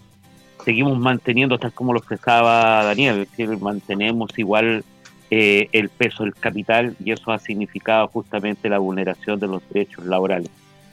Seguimos 0.63 0.97
manteniendo, 0.99 1.57
tal 1.57 1.73
como 1.73 1.93
lo 1.93 1.99
expresaba 1.99 2.83
Daniel, 2.83 3.27
es 3.37 3.61
mantenemos 3.61 4.37
igual 4.37 4.83
eh, 5.31 5.67
el 5.71 5.89
peso 5.89 6.23
del 6.23 6.35
capital 6.35 6.95
y 7.03 7.11
eso 7.11 7.31
ha 7.31 7.39
significado 7.39 8.07
justamente 8.07 8.69
la 8.69 8.77
vulneración 8.77 9.39
de 9.39 9.47
los 9.47 9.67
derechos 9.69 10.05
laborales. 10.05 10.49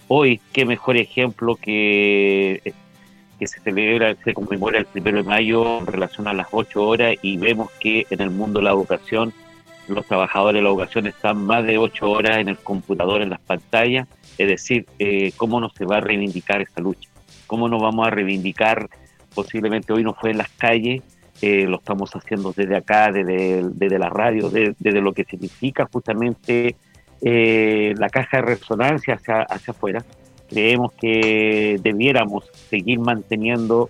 Hoy, 0.08 0.40
qué 0.52 0.64
mejor 0.64 0.96
ejemplo 0.96 1.56
que, 1.56 2.74
que 3.38 3.46
se 3.46 3.60
celebra, 3.60 4.16
se 4.24 4.34
conmemora 4.34 4.78
el 4.78 4.86
primero 4.86 5.18
de 5.18 5.24
mayo 5.24 5.78
en 5.78 5.86
relación 5.86 6.26
a 6.26 6.32
las 6.32 6.48
8 6.50 6.82
horas 6.82 7.16
y 7.22 7.36
vemos 7.36 7.70
que 7.80 8.06
en 8.10 8.22
el 8.22 8.30
mundo 8.30 8.58
de 8.58 8.64
la 8.64 8.70
educación 8.70 9.32
los 9.90 10.06
trabajadores 10.06 10.58
de 10.58 10.62
la 10.62 10.68
educación 10.70 11.06
están 11.06 11.44
más 11.44 11.64
de 11.64 11.78
8 11.78 12.10
horas 12.10 12.38
en 12.38 12.48
el 12.48 12.56
computador, 12.58 13.22
en 13.22 13.30
las 13.30 13.40
pantallas, 13.40 14.08
es 14.38 14.48
decir, 14.48 14.86
eh, 14.98 15.32
cómo 15.36 15.60
no 15.60 15.68
se 15.70 15.84
va 15.84 15.98
a 15.98 16.00
reivindicar 16.00 16.60
esta 16.60 16.80
lucha, 16.80 17.08
cómo 17.46 17.68
nos 17.68 17.82
vamos 17.82 18.06
a 18.06 18.10
reivindicar, 18.10 18.88
posiblemente 19.34 19.92
hoy 19.92 20.02
no 20.02 20.14
fue 20.14 20.30
en 20.30 20.38
las 20.38 20.48
calles, 20.50 21.02
eh, 21.42 21.66
lo 21.66 21.76
estamos 21.76 22.10
haciendo 22.14 22.52
desde 22.54 22.76
acá, 22.76 23.10
desde, 23.12 23.62
desde 23.72 23.98
la 23.98 24.08
radio, 24.10 24.50
de- 24.50 24.74
desde 24.78 25.00
lo 25.00 25.12
que 25.12 25.24
significa 25.24 25.88
justamente 25.92 26.76
eh, 27.22 27.94
la 27.98 28.08
caja 28.08 28.38
de 28.38 28.42
resonancia 28.42 29.14
hacia, 29.14 29.42
hacia 29.42 29.72
afuera. 29.72 30.04
Creemos 30.48 30.92
que 30.94 31.78
debiéramos 31.82 32.44
seguir 32.68 32.98
manteniendo 32.98 33.88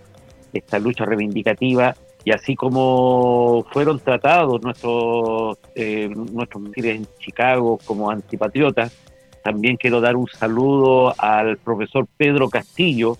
esta 0.53 0.79
lucha 0.79 1.05
reivindicativa 1.05 1.95
y 2.23 2.31
así 2.31 2.55
como 2.55 3.65
fueron 3.71 3.99
tratados 3.99 4.61
nuestros, 4.61 5.57
eh, 5.75 6.09
nuestros 6.09 6.63
misiles 6.63 6.97
en 6.97 7.07
Chicago 7.19 7.79
como 7.83 8.09
antipatriotas, 8.09 8.95
también 9.43 9.77
quiero 9.77 10.01
dar 10.01 10.15
un 10.15 10.27
saludo 10.27 11.15
al 11.17 11.57
profesor 11.57 12.07
Pedro 12.17 12.49
Castillo, 12.49 13.17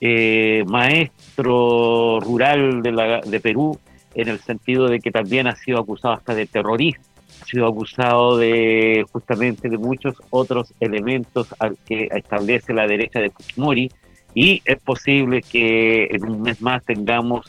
eh, 0.00 0.64
maestro 0.66 2.20
rural 2.20 2.82
de, 2.82 2.92
la, 2.92 3.20
de 3.20 3.40
Perú, 3.40 3.78
en 4.14 4.28
el 4.28 4.40
sentido 4.40 4.88
de 4.88 5.00
que 5.00 5.10
también 5.10 5.46
ha 5.46 5.56
sido 5.56 5.78
acusado 5.78 6.14
hasta 6.14 6.34
de 6.34 6.46
terrorista, 6.46 7.02
ha 7.42 7.44
sido 7.44 7.66
acusado 7.66 8.38
de 8.38 9.04
justamente 9.12 9.68
de 9.68 9.76
muchos 9.76 10.16
otros 10.30 10.72
elementos 10.80 11.54
al 11.58 11.76
que 11.86 12.08
establece 12.10 12.72
la 12.72 12.86
derecha 12.86 13.20
de 13.20 13.30
Fujimori 13.30 13.90
y 14.34 14.62
es 14.64 14.80
posible 14.80 15.42
que 15.42 16.06
en 16.10 16.28
un 16.28 16.42
mes 16.42 16.62
más 16.62 16.82
tengamos 16.84 17.46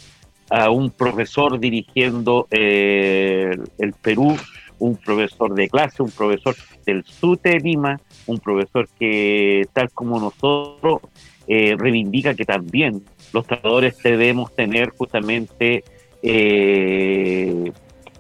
a 0.49 0.69
un 0.69 0.89
profesor 0.89 1.59
dirigiendo 1.59 2.47
eh, 2.51 3.55
el 3.77 3.93
Perú, 3.93 4.35
un 4.79 4.95
profesor 4.95 5.53
de 5.53 5.69
clase, 5.69 6.01
un 6.01 6.11
profesor 6.11 6.55
del 6.85 7.03
SUTE 7.03 7.49
de 7.49 7.59
Lima, 7.59 7.99
un 8.25 8.39
profesor 8.39 8.87
que 8.97 9.67
tal 9.73 9.91
como 9.91 10.19
nosotros 10.19 11.01
eh, 11.47 11.75
reivindica 11.77 12.33
que 12.33 12.45
también 12.45 13.03
los 13.33 13.45
trabajadores 13.45 13.97
debemos 14.01 14.55
tener 14.55 14.89
justamente 14.89 15.83
eh, 16.21 17.71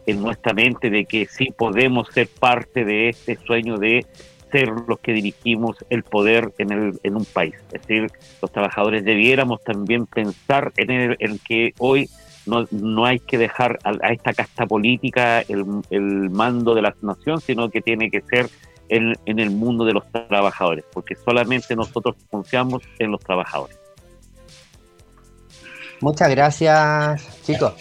en 0.05 0.21
nuestra 0.21 0.53
mente 0.53 0.89
de 0.89 1.05
que 1.05 1.27
sí 1.27 1.49
podemos 1.55 2.07
ser 2.09 2.27
parte 2.27 2.83
de 2.83 3.09
este 3.09 3.37
sueño 3.37 3.77
de 3.77 4.05
ser 4.51 4.69
los 4.87 4.99
que 4.99 5.13
dirigimos 5.13 5.77
el 5.89 6.03
poder 6.03 6.53
en, 6.57 6.71
el, 6.71 6.99
en 7.03 7.15
un 7.15 7.25
país. 7.25 7.55
Es 7.71 7.81
decir, 7.81 8.11
los 8.41 8.51
trabajadores 8.51 9.03
debiéramos 9.03 9.63
también 9.63 10.05
pensar 10.05 10.71
en, 10.77 11.15
el, 11.19 11.39
que 11.41 11.73
hoy 11.79 12.09
no, 12.45 12.65
no 12.71 13.05
hay 13.05 13.19
que 13.19 13.37
dejar 13.37 13.79
a, 13.83 14.11
esta 14.11 14.33
casta 14.33 14.65
política 14.65 15.41
el, 15.41 16.29
mando 16.29 16.73
de 16.73 16.81
la 16.81 16.95
nación, 17.01 17.41
sino 17.41 17.69
que 17.69 17.81
tiene 17.81 18.09
que 18.09 18.21
ser 18.21 18.49
en, 18.89 19.15
el 19.25 19.51
mundo 19.51 19.85
de 19.85 19.93
los 19.93 20.03
trabajadores, 20.11 20.83
porque 20.91 21.15
solamente 21.15 21.75
nosotros 21.75 22.15
confiamos 22.29 22.81
en 22.97 23.11
los 23.11 23.21
trabajadores. 23.21 23.79
Muchas 26.01 26.29
gracias, 26.29 27.43
chicos. 27.43 27.73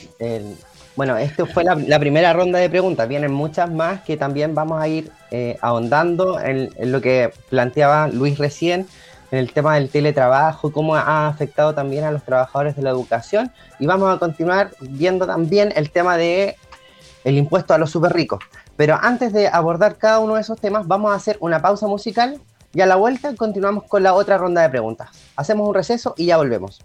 Bueno, 0.98 1.16
esta 1.16 1.46
fue 1.46 1.62
la, 1.62 2.00
primera 2.00 2.33
ronda 2.33 2.59
de 2.59 2.68
preguntas. 2.68 3.09
Vienen 3.09 3.33
muchas 3.33 3.70
más 3.70 4.00
que 4.00 4.16
también 4.16 4.52
vamos 4.52 4.83
a 4.83 4.88
ir 4.88 5.12
eh, 5.30 5.56
ahondando 5.60 6.40
en, 6.40 6.70
en, 6.76 6.92
lo 6.92 7.00
que 7.00 7.32
planteaba 7.50 8.08
Luis 8.08 8.38
recién, 8.38 8.86
en 9.30 9.38
el 9.38 9.52
tema 9.52 9.74
del 9.74 9.90
teletrabajo, 9.90 10.72
cómo 10.72 10.96
ha 10.96 11.28
afectado 11.28 11.74
también 11.74 12.04
a 12.04 12.10
los 12.10 12.24
trabajadores 12.24 12.76
de 12.76 12.82
la 12.82 12.90
educación. 12.90 13.52
Y 13.78 13.86
vamos 13.86 14.14
a 14.14 14.18
continuar 14.18 14.70
viendo 14.80 15.26
también 15.26 15.72
el 15.76 15.90
tema 15.90 16.16
de 16.16 16.56
el 17.24 17.36
impuesto 17.36 17.74
a 17.74 17.78
los 17.78 17.90
super 17.90 18.12
ricos. 18.12 18.40
Pero 18.76 18.98
antes 19.00 19.32
de 19.32 19.48
abordar 19.48 19.96
cada 19.96 20.20
uno 20.20 20.36
de 20.36 20.40
esos 20.40 20.60
temas, 20.60 20.86
vamos 20.86 21.12
a 21.12 21.16
hacer 21.16 21.36
una 21.40 21.60
pausa 21.60 21.86
musical 21.86 22.40
y 22.72 22.80
a 22.80 22.86
la 22.86 22.96
vuelta 22.96 23.34
continuamos 23.34 23.84
con 23.84 24.02
la 24.02 24.14
otra 24.14 24.38
ronda 24.38 24.62
de 24.62 24.68
preguntas. 24.70 25.10
Hacemos 25.36 25.68
un 25.68 25.74
receso 25.74 26.14
y 26.16 26.26
ya 26.26 26.36
volvemos. 26.36 26.80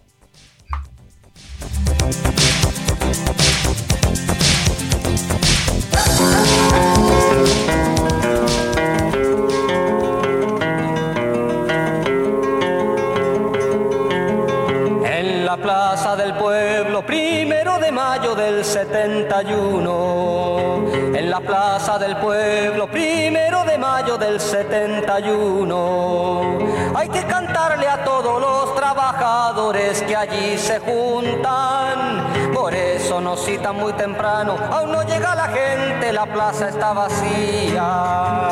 La 15.56 15.62
plaza 15.62 16.16
del 16.16 16.34
pueblo, 16.34 17.06
primero 17.06 17.78
de 17.78 17.92
mayo 17.92 18.34
del 18.34 18.64
71. 18.64 21.14
En 21.14 21.30
la 21.30 21.38
plaza 21.38 21.96
del 21.96 22.16
pueblo, 22.16 22.88
primero 22.88 23.64
de 23.64 23.78
mayo 23.78 24.18
del 24.18 24.40
71. 24.40 26.58
Hay 26.96 27.08
que 27.08 27.22
cantarle 27.22 27.86
a 27.86 28.02
todos 28.02 28.40
los 28.40 28.74
trabajadores 28.74 30.02
que 30.02 30.16
allí 30.16 30.58
se 30.58 30.80
juntan. 30.80 32.52
Por 32.52 32.74
eso 32.74 33.20
nos 33.20 33.44
citan 33.44 33.76
muy 33.76 33.92
temprano, 33.92 34.56
aún 34.72 34.90
no 34.90 35.04
llega 35.04 35.36
la 35.36 35.46
gente, 35.46 36.12
la 36.12 36.26
plaza 36.26 36.68
está 36.68 36.94
vacía. 36.94 38.50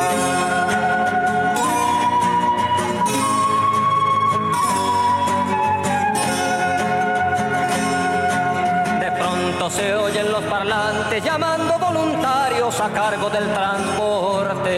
Se 9.72 9.94
oyen 9.94 10.30
los 10.30 10.44
parlantes 10.44 11.24
llamando 11.24 11.78
voluntarios 11.78 12.78
a 12.78 12.90
cargo 12.90 13.30
del 13.30 13.50
transporte. 13.52 14.70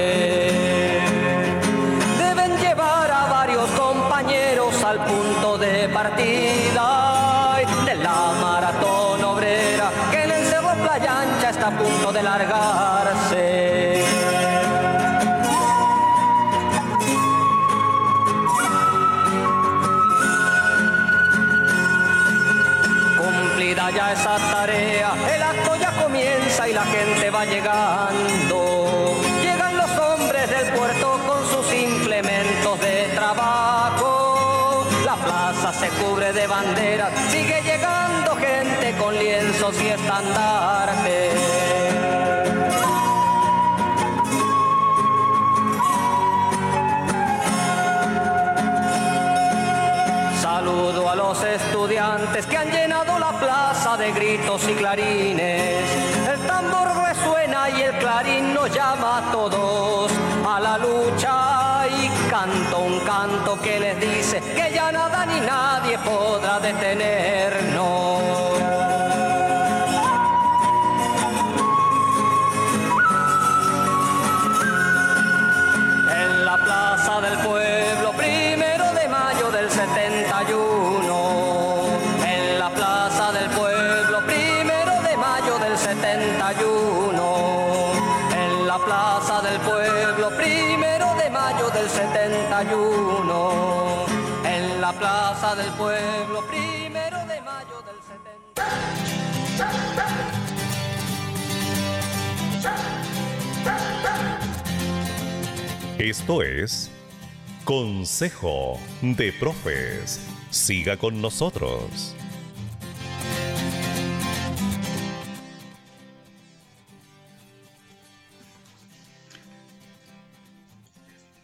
Deben 2.18 2.56
llevar 2.58 3.10
a 3.10 3.26
varios 3.26 3.68
compañeros 3.70 4.84
al 4.84 4.98
punto 5.04 5.58
de 5.58 5.88
partida 5.88 7.56
de 7.84 7.94
la 7.96 8.32
maratón 8.40 9.24
obrera 9.24 9.90
que 10.12 10.22
en 10.22 10.30
el 10.30 10.44
Cerro 10.46 10.74
Playa 10.84 11.20
Ancha 11.22 11.50
está 11.50 11.68
a 11.68 11.70
punto 11.72 12.12
de 12.12 12.22
largarse. 12.22 12.83
Y 26.68 26.72
la 26.72 26.84
gente 26.84 27.30
va 27.30 27.44
llegando. 27.44 29.20
Llegan 29.42 29.76
los 29.76 29.90
hombres 29.98 30.48
del 30.48 30.72
puerto 30.72 31.20
con 31.26 31.46
sus 31.48 31.74
implementos 31.74 32.80
de 32.80 33.10
trabajo. 33.14 34.86
La 35.04 35.16
plaza 35.16 35.72
se 35.72 35.88
cubre 35.88 36.32
de 36.32 36.46
banderas, 36.46 37.12
sigue 37.30 37.60
llegando 37.62 38.36
gente 38.36 38.96
con 38.98 39.14
lienzos 39.18 39.74
y 39.82 39.88
estandartes. 39.88 41.32
Saludo 50.40 51.10
a 51.10 51.16
los 51.16 51.42
estudiantes 51.42 52.46
que 52.46 52.56
han 52.56 52.70
llenado 52.70 53.18
la 53.18 53.32
plaza 53.38 53.96
de 53.96 54.12
gritos 54.12 54.66
y 54.68 54.74
clarines. 54.74 56.13
Clarín 58.14 58.54
nos 58.54 58.70
llama 58.70 59.18
a 59.18 59.32
todos 59.32 60.12
a 60.46 60.60
la 60.60 60.78
lucha 60.78 61.88
y 61.88 62.08
canto 62.30 62.78
un 62.78 63.00
canto 63.00 63.60
que 63.60 63.80
les 63.80 64.00
dice 64.00 64.40
que 64.40 64.72
ya 64.72 64.92
nada 64.92 65.26
ni 65.26 65.40
nadie 65.40 65.98
podrá 65.98 66.60
detenernos. 66.60 68.63
Esto 106.04 106.42
es 106.42 106.90
Consejo 107.64 108.78
de 109.00 109.32
Profes. 109.32 110.20
Siga 110.50 110.98
con 110.98 111.22
nosotros. 111.22 112.14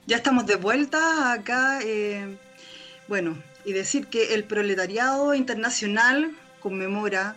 Ya 0.06 0.16
estamos 0.16 0.44
de 0.44 0.56
vuelta 0.56 1.32
acá. 1.32 1.80
eh, 1.82 2.36
bueno, 3.08 3.42
y 3.64 3.72
decir 3.72 4.08
que 4.08 4.34
el 4.34 4.44
proletariado 4.44 5.32
internacional 5.32 6.32
conmemora 6.60 7.34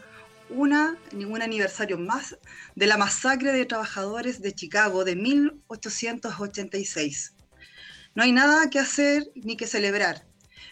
un 0.55 1.41
aniversario 1.41 1.97
más 1.97 2.37
de 2.75 2.87
la 2.87 2.97
masacre 2.97 3.51
de 3.51 3.65
trabajadores 3.65 4.41
de 4.41 4.53
Chicago 4.53 5.03
de 5.03 5.15
1886. 5.15 7.33
No 8.15 8.23
hay 8.23 8.31
nada 8.31 8.69
que 8.69 8.79
hacer 8.79 9.29
ni 9.35 9.57
que 9.57 9.67
celebrar, 9.67 10.25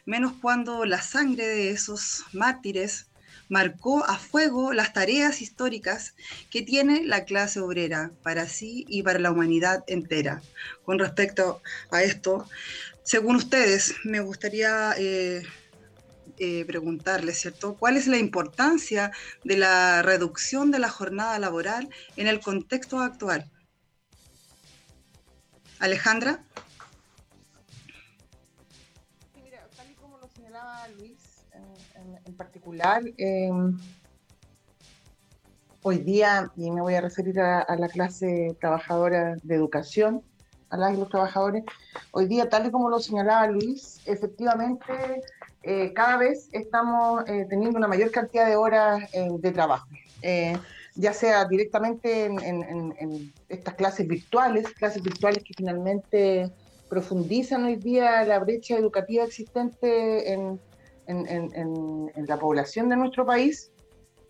menos 0.05 0.33
cuando 0.41 0.85
la 0.85 1.01
sangre 1.01 1.47
de 1.47 1.71
esos 1.71 2.23
mártires 2.33 3.07
marcó 3.49 4.05
a 4.05 4.17
fuego 4.17 4.71
las 4.71 4.93
tareas 4.93 5.41
históricas 5.41 6.15
que 6.49 6.61
tiene 6.61 7.03
la 7.03 7.25
clase 7.25 7.59
obrera 7.59 8.11
para 8.23 8.47
sí 8.47 8.85
y 8.87 9.03
para 9.03 9.19
la 9.19 9.31
humanidad 9.31 9.83
entera. 9.87 10.41
Con 10.85 10.99
respecto 10.99 11.61
a 11.91 12.01
esto, 12.01 12.47
según 13.03 13.35
ustedes, 13.35 13.95
me 14.05 14.21
gustaría 14.21 14.93
eh, 14.97 15.43
eh, 16.37 16.65
preguntarles, 16.65 17.39
¿cierto? 17.39 17.75
¿Cuál 17.77 17.97
es 17.97 18.07
la 18.07 18.17
importancia 18.17 19.11
de 19.43 19.57
la 19.57 20.01
reducción 20.01 20.71
de 20.71 20.79
la 20.79 20.89
jornada 20.89 21.37
laboral 21.39 21.89
en 22.17 22.27
el 22.27 22.39
contexto 22.39 22.99
actual? 22.99 23.49
Alejandra. 25.79 26.43
Sí, 29.33 29.41
mira, 29.43 29.67
tal 29.75 29.89
y 29.89 29.95
como 29.95 30.17
lo 30.19 30.27
señalaba 30.29 30.87
Luis 30.89 31.45
en, 31.53 31.63
en- 32.01 32.19
en 32.25 32.37
particular, 32.37 33.01
eh, 33.17 33.49
hoy 35.83 35.97
día, 35.99 36.51
y 36.55 36.69
me 36.69 36.81
voy 36.81 36.93
a 36.95 37.01
referir 37.01 37.39
a, 37.39 37.61
a 37.61 37.75
la 37.75 37.87
clase 37.87 38.55
trabajadora 38.59 39.35
de 39.41 39.55
educación, 39.55 40.23
a 40.69 40.77
las 40.77 40.93
y 40.93 40.97
los 40.97 41.09
trabajadores, 41.09 41.63
hoy 42.11 42.27
día, 42.27 42.47
tal 42.47 42.67
y 42.67 42.71
como 42.71 42.89
lo 42.89 42.99
señalaba 42.99 43.47
Luis, 43.47 44.01
efectivamente 44.05 45.21
eh, 45.63 45.93
cada 45.93 46.17
vez 46.17 46.49
estamos 46.51 47.23
eh, 47.27 47.45
teniendo 47.49 47.77
una 47.77 47.87
mayor 47.87 48.11
cantidad 48.11 48.47
de 48.47 48.55
horas 48.55 49.03
eh, 49.13 49.29
de 49.39 49.51
trabajo. 49.51 49.87
Eh, 50.21 50.57
ya 50.95 51.13
sea 51.13 51.45
directamente 51.45 52.25
en, 52.25 52.39
en- 52.43 52.93
en- 52.99 53.33
estas 53.47 53.75
clases 53.75 54.07
virtuales, 54.07 54.67
clases 54.73 55.01
virtuales 55.01 55.43
que 55.43 55.53
finalmente 55.55 56.51
profundizan 56.89 57.63
hoy 57.65 57.77
día 57.77 58.23
la 58.25 58.39
brecha 58.39 58.77
educativa 58.77 59.23
existente 59.23 60.33
en, 60.33 60.59
en- 61.07 61.27
en- 61.27 61.55
en- 61.55 62.11
en 62.15 62.25
la 62.27 62.37
población 62.37 62.89
de 62.89 62.97
nuestro 62.97 63.25
país, 63.25 63.71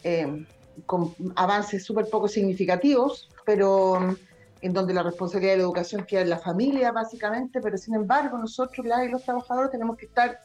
eh, 0.04 0.46
con 0.86 1.16
avances 1.36 1.84
súper 1.84 2.08
poco 2.10 2.28
significativos, 2.28 3.28
pero 3.46 4.00
mm, 4.00 4.16
en 4.62 4.74
donde 4.74 4.94
la 4.94 5.04
responsabilidad 5.04 5.54
de 5.54 5.58
la 5.58 5.64
educación 5.64 6.06
queda 6.08 6.22
en 6.22 6.30
la 6.30 6.38
familia, 6.40 6.92
básicamente, 6.92 7.60
pero 7.62 7.78
sin 7.78 7.96
embargo 7.96 8.38
nosotros, 8.38 8.86
las 8.86 9.04
y 9.06 9.10
los 9.10 9.24
trabajadores, 9.24 9.72
tenemos 9.72 9.98
que 9.98 10.06
estar 10.06 10.40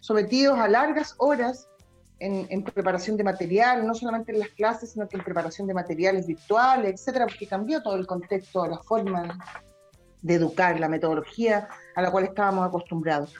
sometidos 0.00 0.58
a 0.58 0.68
largas 0.68 1.14
horas 1.18 1.68
en, 2.18 2.62
preparación 2.62 3.16
de 3.16 3.24
material, 3.24 3.86
no 3.86 3.94
solamente 3.94 4.32
en 4.32 4.40
las 4.40 4.50
clases, 4.50 4.92
sino 4.92 5.08
que 5.08 5.16
en 5.16 5.24
preparación 5.24 5.66
de 5.66 5.74
materiales 5.74 6.26
virtuales, 6.26 6.92
etcétera, 6.92 7.26
porque 7.26 7.46
cambió 7.46 7.82
todo 7.82 7.96
el 7.96 8.06
contexto, 8.06 8.66
la 8.66 8.78
forma 8.78 9.38
de 10.20 10.34
educar, 10.34 10.78
la 10.78 10.88
metodología 10.88 11.68
a 11.94 12.02
la 12.02 12.10
cual 12.10 12.24
estábamos 12.24 12.68
acostumbrados. 12.68 13.34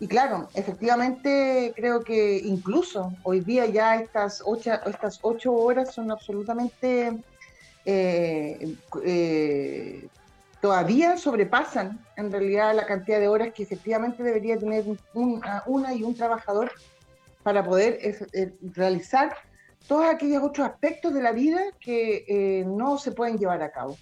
Y 0.00 0.06
claro, 0.06 0.48
efectivamente 0.54 1.72
creo 1.76 2.00
que 2.00 2.38
incluso 2.38 3.12
hoy 3.22 3.40
día 3.40 3.66
ya 3.66 3.96
estas 3.96 4.42
ocho, 4.44 4.72
estas 4.86 5.18
ocho 5.22 5.52
horas 5.52 5.94
son 5.94 6.10
absolutamente 6.10 7.20
eh, 7.84 8.76
eh, 9.04 10.08
todavía 10.60 11.16
sobrepasan 11.16 12.04
en 12.16 12.32
realidad 12.32 12.74
la 12.74 12.86
cantidad 12.86 13.20
de 13.20 13.28
horas 13.28 13.52
que 13.54 13.62
efectivamente 13.62 14.22
debería 14.22 14.58
tener 14.58 14.84
un- 15.14 15.40
una, 15.66 15.94
y 15.94 16.02
un 16.02 16.14
trabajador 16.14 16.72
para 17.42 17.62
poder 17.64 17.98
eh, 18.02 18.54
realizar 18.74 19.36
todos 19.86 20.06
aquellos 20.06 20.42
otros 20.42 20.68
aspectos 20.68 21.14
de 21.14 21.22
la 21.22 21.32
vida 21.32 21.60
que 21.80 22.24
eh, 22.28 22.64
no 22.66 22.98
se 22.98 23.12
pueden 23.12 23.38
llevar 23.38 23.62
a 23.62 23.70
cabo. 23.70 23.96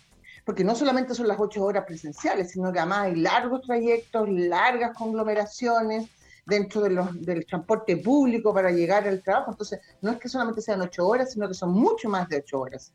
Porque 0.45 0.65
no 0.65 0.75
solamente 0.75 1.15
son 1.15 1.29
las 1.29 1.39
ocho 1.41 1.65
horas 1.65 1.85
presenciales, 1.87 2.53
sino 2.53 2.73
que 2.73 2.79
además 2.79 3.07
hay 3.07 3.17
largos 3.17 3.63
trayectos, 3.63 4.29
largas 4.29 4.97
conglomeraciones 4.97 6.09
dentro 6.47 6.81
del 6.83 7.45
transporte 7.47 7.97
público 7.97 8.55
para 8.55 8.71
llegar 8.71 9.07
al 9.09 9.23
trabajo. 9.23 9.51
Entonces, 9.51 9.81
no 10.01 10.13
es 10.13 10.19
que 10.19 10.29
solamente 10.29 10.63
sean 10.63 10.81
ocho 10.81 11.07
horas, 11.07 11.33
sino 11.33 11.49
que 11.49 11.55
son 11.55 11.73
mucho 11.73 12.09
más 12.09 12.29
de 12.29 12.37
ocho 12.39 12.61
horas. 12.61 12.93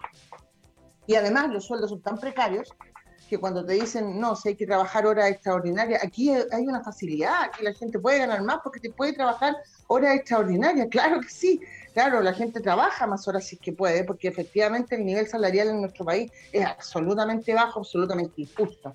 Y 1.06 1.15
además 1.15 1.50
los 1.50 1.65
sueldos 1.65 1.89
son 1.89 2.02
tan 2.02 2.17
precarios 2.17 2.74
que 3.32 3.38
cuando 3.38 3.65
te 3.65 3.72
dicen, 3.76 4.20
no, 4.20 4.36
si 4.36 4.50
hay 4.50 4.56
que 4.56 4.65
trabajar 4.65 5.06
horas 5.06 5.32
extraordinarias, 5.32 6.04
aquí 6.04 6.32
hay 6.32 6.67
una 6.67 6.84
facilidad, 6.84 7.44
aquí 7.44 7.63
la 7.63 7.74
gente 7.74 7.98
puede 7.98 8.20
ganar 8.20 8.44
más 8.44 8.60
porque 8.62 8.82
te 8.82 8.89
puede 8.89 9.13
trabajar 9.13 9.56
horas 9.88 10.17
extraordinarias, 10.17 10.88
claro 10.91 11.22
que 11.22 11.30
sí, 11.30 11.62
claro, 11.94 12.22
la 12.22 12.34
gente 12.34 12.60
trabaja 12.60 13.08
más 13.08 13.26
horas 13.30 13.46
si 13.46 13.56
es 13.56 13.62
que 13.62 13.72
puede, 13.72 14.04
porque 14.04 14.28
efectivamente 14.28 14.96
el 14.96 15.06
nivel 15.06 15.28
salarial 15.28 15.70
en 15.70 15.80
nuestro 15.80 16.04
país 16.04 16.30
es 16.52 16.65
absolutamente 16.65 17.54
bajo, 17.54 17.80
absolutamente 17.80 18.41
injusto. 18.41 18.91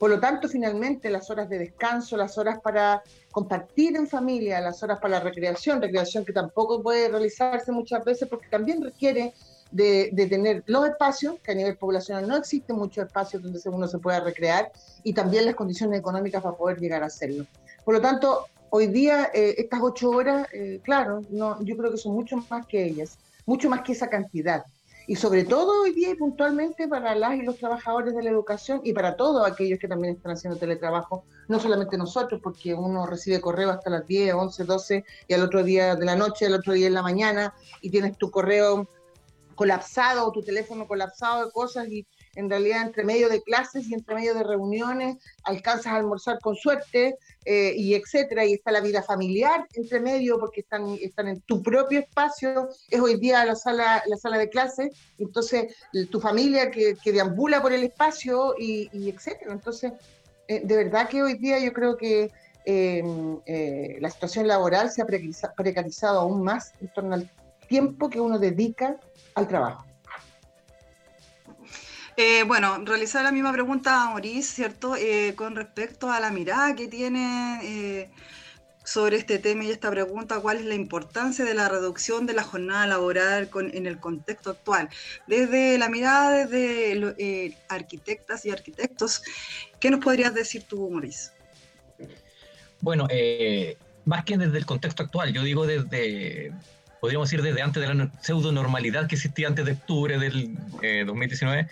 Por 0.00 0.10
lo 0.10 0.18
tanto, 0.18 0.48
finalmente 0.48 1.08
las 1.08 1.30
horas 1.30 1.48
de 1.48 1.60
descanso, 1.60 2.16
las 2.16 2.36
horas 2.38 2.58
para 2.60 3.04
compartir 3.30 3.94
en 3.94 4.08
familia, 4.08 4.60
las 4.60 4.82
horas 4.82 4.98
para 4.98 5.18
la 5.18 5.20
recreación, 5.20 5.80
recreación 5.80 6.24
que 6.24 6.32
tampoco 6.32 6.82
puede 6.82 7.08
realizarse 7.08 7.70
muchas 7.70 8.04
veces 8.04 8.28
porque 8.28 8.48
también 8.48 8.82
requiere 8.82 9.32
de, 9.76 10.10
de 10.12 10.26
tener 10.26 10.62
los 10.66 10.86
espacios, 10.88 11.36
que 11.42 11.52
a 11.52 11.54
nivel 11.54 11.76
poblacional 11.76 12.26
no 12.26 12.36
existen 12.36 12.76
muchos 12.76 13.04
espacios 13.06 13.42
donde 13.42 13.60
uno 13.66 13.86
se 13.86 13.98
pueda 13.98 14.20
recrear, 14.20 14.72
y 15.02 15.12
también 15.12 15.44
las 15.44 15.54
condiciones 15.54 16.00
económicas 16.00 16.42
para 16.42 16.56
poder 16.56 16.78
llegar 16.78 17.02
a 17.02 17.06
hacerlo. 17.06 17.46
Por 17.84 17.94
lo 17.94 18.00
tanto, 18.00 18.46
hoy 18.70 18.88
día 18.88 19.30
eh, 19.32 19.54
estas 19.58 19.80
ocho 19.82 20.10
horas, 20.10 20.48
eh, 20.52 20.80
claro, 20.82 21.22
no, 21.30 21.62
yo 21.62 21.76
creo 21.76 21.90
que 21.90 21.98
son 21.98 22.14
mucho 22.14 22.36
más 22.50 22.66
que 22.66 22.84
ellas, 22.84 23.18
mucho 23.46 23.70
más 23.70 23.82
que 23.82 23.92
esa 23.92 24.08
cantidad. 24.08 24.64
y 25.08 25.14
sobre 25.14 25.44
todo 25.44 25.82
hoy 25.82 25.92
día 25.92 26.10
y 26.10 26.16
puntualmente 26.16 26.88
para 26.88 27.14
las 27.14 27.36
y 27.36 27.42
los 27.42 27.58
trabajadores 27.58 28.12
de 28.16 28.24
la 28.24 28.30
educación 28.30 28.80
y 28.82 28.92
para 28.92 29.14
todos 29.14 29.46
aquellos 29.46 29.78
que 29.78 29.86
también 29.86 30.16
están 30.16 30.32
haciendo 30.32 30.58
teletrabajo, 30.58 31.22
no 31.46 31.60
solamente 31.60 31.96
nosotros, 31.96 32.40
porque 32.42 32.74
uno 32.74 33.06
recibe 33.06 33.40
correo 33.40 33.70
hasta 33.70 33.88
las 33.88 34.04
10, 34.04 34.34
11, 34.34 34.64
12 34.64 35.04
y 35.28 35.34
al 35.34 35.42
otro 35.44 35.62
día 35.62 35.94
de 35.94 36.04
la 36.04 36.16
noche, 36.16 36.46
al 36.46 36.54
otro 36.54 36.72
día 36.72 36.88
en 36.88 36.94
la 36.94 37.02
mañana 37.02 37.54
y 37.80 37.90
tienes 37.90 38.18
tu 38.18 38.32
correo 38.32 38.88
colapsado 39.56 40.30
tu 40.30 40.42
teléfono 40.42 40.86
colapsado 40.86 41.46
de 41.46 41.50
cosas 41.50 41.88
y 41.88 42.06
en 42.36 42.48
realidad 42.48 42.82
entre 42.82 43.02
medio 43.02 43.28
de 43.28 43.42
clases 43.42 43.88
y 43.88 43.94
entre 43.94 44.14
medio 44.14 44.34
de 44.34 44.44
reuniones 44.44 45.16
alcanzas 45.42 45.86
a 45.86 45.96
almorzar 45.96 46.38
con 46.40 46.54
suerte 46.54 47.16
eh, 47.44 47.72
y 47.76 47.94
etcétera, 47.94 48.44
y 48.44 48.52
está 48.52 48.70
la 48.70 48.80
vida 48.80 49.02
familiar 49.02 49.66
entre 49.74 50.00
medio 50.00 50.38
porque 50.38 50.60
están, 50.60 50.96
están 51.00 51.28
en 51.28 51.40
tu 51.40 51.62
propio 51.62 52.00
espacio, 52.00 52.68
es 52.90 53.00
hoy 53.00 53.18
día 53.18 53.44
la 53.44 53.56
sala, 53.56 54.02
la 54.06 54.16
sala 54.16 54.38
de 54.38 54.48
clase, 54.48 54.90
entonces 55.18 55.74
tu 56.10 56.20
familia 56.20 56.70
que, 56.70 56.96
que 57.02 57.12
deambula 57.12 57.62
por 57.62 57.72
el 57.72 57.82
espacio 57.84 58.54
y, 58.58 59.08
etcétera. 59.08 59.52
Entonces, 59.52 59.92
eh, 60.48 60.60
de 60.62 60.76
verdad 60.76 61.08
que 61.08 61.22
hoy 61.22 61.34
día 61.34 61.58
yo 61.58 61.72
creo 61.72 61.96
que 61.96 62.30
eh, 62.66 63.98
la 64.00 64.10
situación 64.10 64.46
laboral 64.46 64.90
se 64.90 65.00
ha 65.00 65.06
precarizado 65.06 66.20
aún 66.20 66.42
más 66.42 66.72
en 66.80 66.88
torno 66.92 67.14
al 67.14 67.30
tiempo 67.66 68.08
que 68.10 68.20
uno 68.20 68.38
dedica 68.38 68.96
al 69.34 69.48
trabajo. 69.48 69.86
Eh, 72.16 72.44
bueno, 72.44 72.78
realizar 72.84 73.22
la 73.24 73.30
misma 73.30 73.52
pregunta 73.52 74.02
a 74.02 74.10
Maurice, 74.10 74.54
¿cierto? 74.54 74.96
Eh, 74.96 75.34
con 75.36 75.54
respecto 75.54 76.10
a 76.10 76.18
la 76.18 76.30
mirada 76.30 76.74
que 76.74 76.88
tiene 76.88 77.60
eh, 77.62 78.10
sobre 78.84 79.18
este 79.18 79.38
tema 79.38 79.64
y 79.64 79.70
esta 79.70 79.90
pregunta, 79.90 80.40
¿cuál 80.40 80.56
es 80.56 80.64
la 80.64 80.74
importancia 80.74 81.44
de 81.44 81.52
la 81.52 81.68
reducción 81.68 82.24
de 82.24 82.32
la 82.32 82.42
jornada 82.42 82.86
laboral 82.86 83.50
en 83.54 83.86
el 83.86 84.00
contexto 84.00 84.50
actual? 84.50 84.88
Desde 85.26 85.76
la 85.76 85.90
mirada 85.90 86.46
de 86.46 87.54
arquitectas 87.68 88.46
y 88.46 88.50
arquitectos, 88.50 89.22
¿qué 89.78 89.90
nos 89.90 90.00
podrías 90.02 90.32
decir 90.32 90.62
tú, 90.62 90.88
Maurice? 90.88 91.32
Bueno, 92.80 93.08
más 94.06 94.24
que 94.24 94.38
desde 94.38 94.56
el 94.56 94.64
contexto 94.64 95.02
actual, 95.02 95.34
yo 95.34 95.42
digo 95.42 95.66
desde, 95.66 96.54
podríamos 97.06 97.30
decir 97.30 97.40
desde 97.40 97.62
antes 97.62 97.80
de 97.80 97.94
la 97.94 98.10
pseudo 98.20 98.50
normalidad 98.50 99.06
que 99.06 99.14
existía 99.14 99.46
antes 99.46 99.64
de 99.64 99.72
octubre 99.74 100.18
del 100.18 100.56
2019 101.06 101.68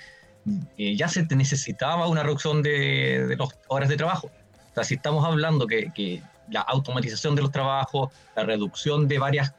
eh, 0.79 0.95
ya 0.95 1.09
se 1.09 1.25
necesitaba 1.35 2.07
una 2.07 2.23
reducción 2.23 2.63
de, 2.63 3.27
de 3.27 3.37
las 3.37 3.49
horas 3.67 3.89
de 3.89 3.97
trabajo. 3.97 4.29
O 4.29 4.75
sea, 4.75 4.85
si 4.85 4.95
estamos 4.95 5.25
hablando 5.25 5.67
que, 5.67 5.91
que, 5.93 6.23
la 6.51 6.61
automatización 6.61 7.35
de 7.35 7.43
los 7.43 7.51
trabajos, 7.51 8.13
la 8.37 8.45
reducción 8.45 9.09
de 9.09 9.19
varios 9.19 9.51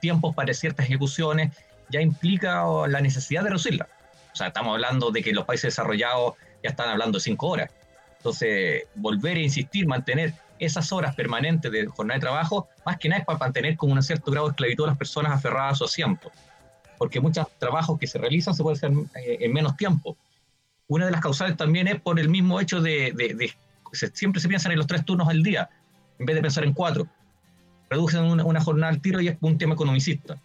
tiempos 0.00 0.32
para 0.32 0.54
ciertas 0.54 0.86
ejecuciones, 0.86 1.56
ya 1.88 2.00
implica 2.00 2.64
la 2.86 3.00
necesidad 3.00 3.42
de 3.42 3.48
reducirla. 3.48 3.88
O 4.32 4.36
sea, 4.36 4.46
estamos 4.48 4.74
hablando 4.74 5.10
de 5.10 5.22
que 5.22 5.32
los 5.32 5.44
países 5.44 5.72
desarrollados 5.72 6.34
ya 6.62 6.70
están 6.70 6.88
hablando 6.88 7.18
de 7.18 7.24
cinco 7.24 7.48
horas. 7.48 7.72
Entonces, 8.18 8.84
volver 8.94 9.38
a 9.38 9.40
insistir, 9.40 9.88
mantener 9.88 10.34
esas 10.58 10.92
horas 10.92 11.14
permanentes 11.14 11.70
de 11.70 11.86
jornada 11.86 12.16
de 12.16 12.20
trabajo, 12.20 12.68
más 12.84 12.98
que 12.98 13.08
nada 13.08 13.20
es 13.20 13.26
para 13.26 13.38
mantener 13.38 13.76
con 13.76 13.92
un 13.92 14.02
cierto 14.02 14.30
grado 14.30 14.46
de 14.46 14.50
esclavitud 14.52 14.84
a 14.84 14.88
las 14.88 14.98
personas 14.98 15.32
aferradas 15.32 15.72
a 15.72 15.76
su 15.76 15.84
asiento. 15.84 16.30
Porque 16.98 17.20
muchos 17.20 17.46
trabajos 17.58 17.98
que 17.98 18.06
se 18.06 18.18
realizan 18.18 18.54
se 18.54 18.62
pueden 18.62 18.76
hacer 18.76 18.92
eh, 19.22 19.38
en 19.40 19.52
menos 19.52 19.76
tiempo 19.76 20.16
una 20.88 21.06
de 21.06 21.10
las 21.10 21.20
causales 21.20 21.56
también 21.56 21.88
es 21.88 22.00
por 22.00 22.18
el 22.20 22.28
mismo 22.28 22.60
hecho 22.60 22.80
de, 22.80 23.12
de, 23.12 23.52
siempre 24.12 24.40
se 24.40 24.48
piensan 24.48 24.72
en 24.72 24.78
los 24.78 24.86
tres 24.86 25.04
turnos 25.04 25.28
al 25.28 25.42
día, 25.42 25.68
en 26.18 26.26
vez 26.26 26.36
de 26.36 26.42
pensar 26.42 26.64
en 26.64 26.72
cuatro. 26.72 27.08
Reducen 27.90 28.22
una, 28.22 28.60
jornada 28.60 28.92
al 28.92 29.00
tiro 29.00 29.20
y 29.20 29.28
es 29.28 29.36
un 29.40 29.58
tema 29.58 29.74
economicista. 29.74 30.40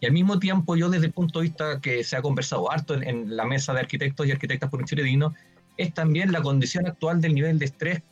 Y 0.00 0.06
al 0.06 0.12
mismo 0.12 0.38
tiempo, 0.38 0.76
yo 0.76 0.90
desde 0.90 1.06
el 1.06 1.12
punto 1.12 1.38
de 1.38 1.44
vista 1.44 1.80
que 1.80 2.04
se 2.04 2.16
ha 2.16 2.22
conversado 2.22 2.70
harto 2.70 2.94
en, 2.94 3.34
la 3.34 3.44
mesa 3.44 3.72
de 3.72 3.80
arquitectos 3.80 4.26
y 4.26 4.32
arquitectas 4.32 4.70
por 4.70 4.80
un 4.80 5.34
es 5.78 5.92
también 5.92 6.32
la 6.32 6.42
condición 6.42 6.86
actual 6.86 7.20
del 7.20 7.34
nivel 7.34 7.58
de 7.58 7.66
estrés 7.66 8.02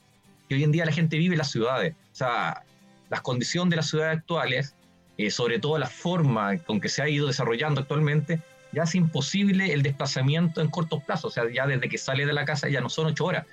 que 0.49 0.55
hoy 0.57 0.65
en 0.65 0.73
día 0.73 0.85
la 0.85 0.93
gente 0.93 1.17
vive 1.17 1.35
en 1.35 1.39
las 1.39 1.51
ciudades. 1.51 1.95
O 2.13 2.15
sea, 2.15 2.65
las 3.11 3.21
condiciones 3.21 3.71
de 3.71 3.77
las 3.77 3.89
ciudades 3.89 4.19
actuales, 4.19 4.75
eh, 5.19 5.31
sobre 5.31 5.59
todo 5.59 5.79
la 5.79 5.89
forma 5.89 6.59
con 6.59 6.81
que 6.81 6.89
se 6.89 7.03
ha 7.03 7.09
ido 7.09 7.27
desarrollando 7.27 7.81
actualmente, 7.81 8.41
ya 8.73 8.83
es 8.83 8.95
imposible 8.95 9.73
el 9.73 9.83
desplazamiento 9.83 10.61
en 10.61 10.69
cortos 10.69 11.03
plazos, 11.05 11.27
o 11.27 11.31
sea, 11.31 11.45
ya 11.53 11.67
desde 11.67 11.89
que 11.89 11.97
sale 11.97 12.27
de 12.27 12.33
la 12.33 12.45
casa 12.45 12.69
ya 12.69 12.81
no 12.81 12.89
son 12.89 13.07
ocho 13.07 13.27
horas, 13.27 13.47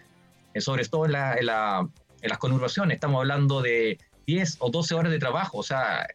eh, 0.53 0.61
sobre 0.61 0.83
todo 0.85 1.05
en, 1.05 1.11
la, 1.11 1.37
la, 1.41 1.87
en, 2.21 2.29
las 2.29 2.39
conurbaciones, 2.39 2.95
estamos 2.95 3.19
hablando 3.19 3.61
de 3.61 3.99
10 4.25 4.57
o 4.59 4.71
12 4.71 4.95
horas 4.95 5.11
de 5.11 5.19
trabajo, 5.19 5.59
o 5.59 5.63
sea, 5.63 6.07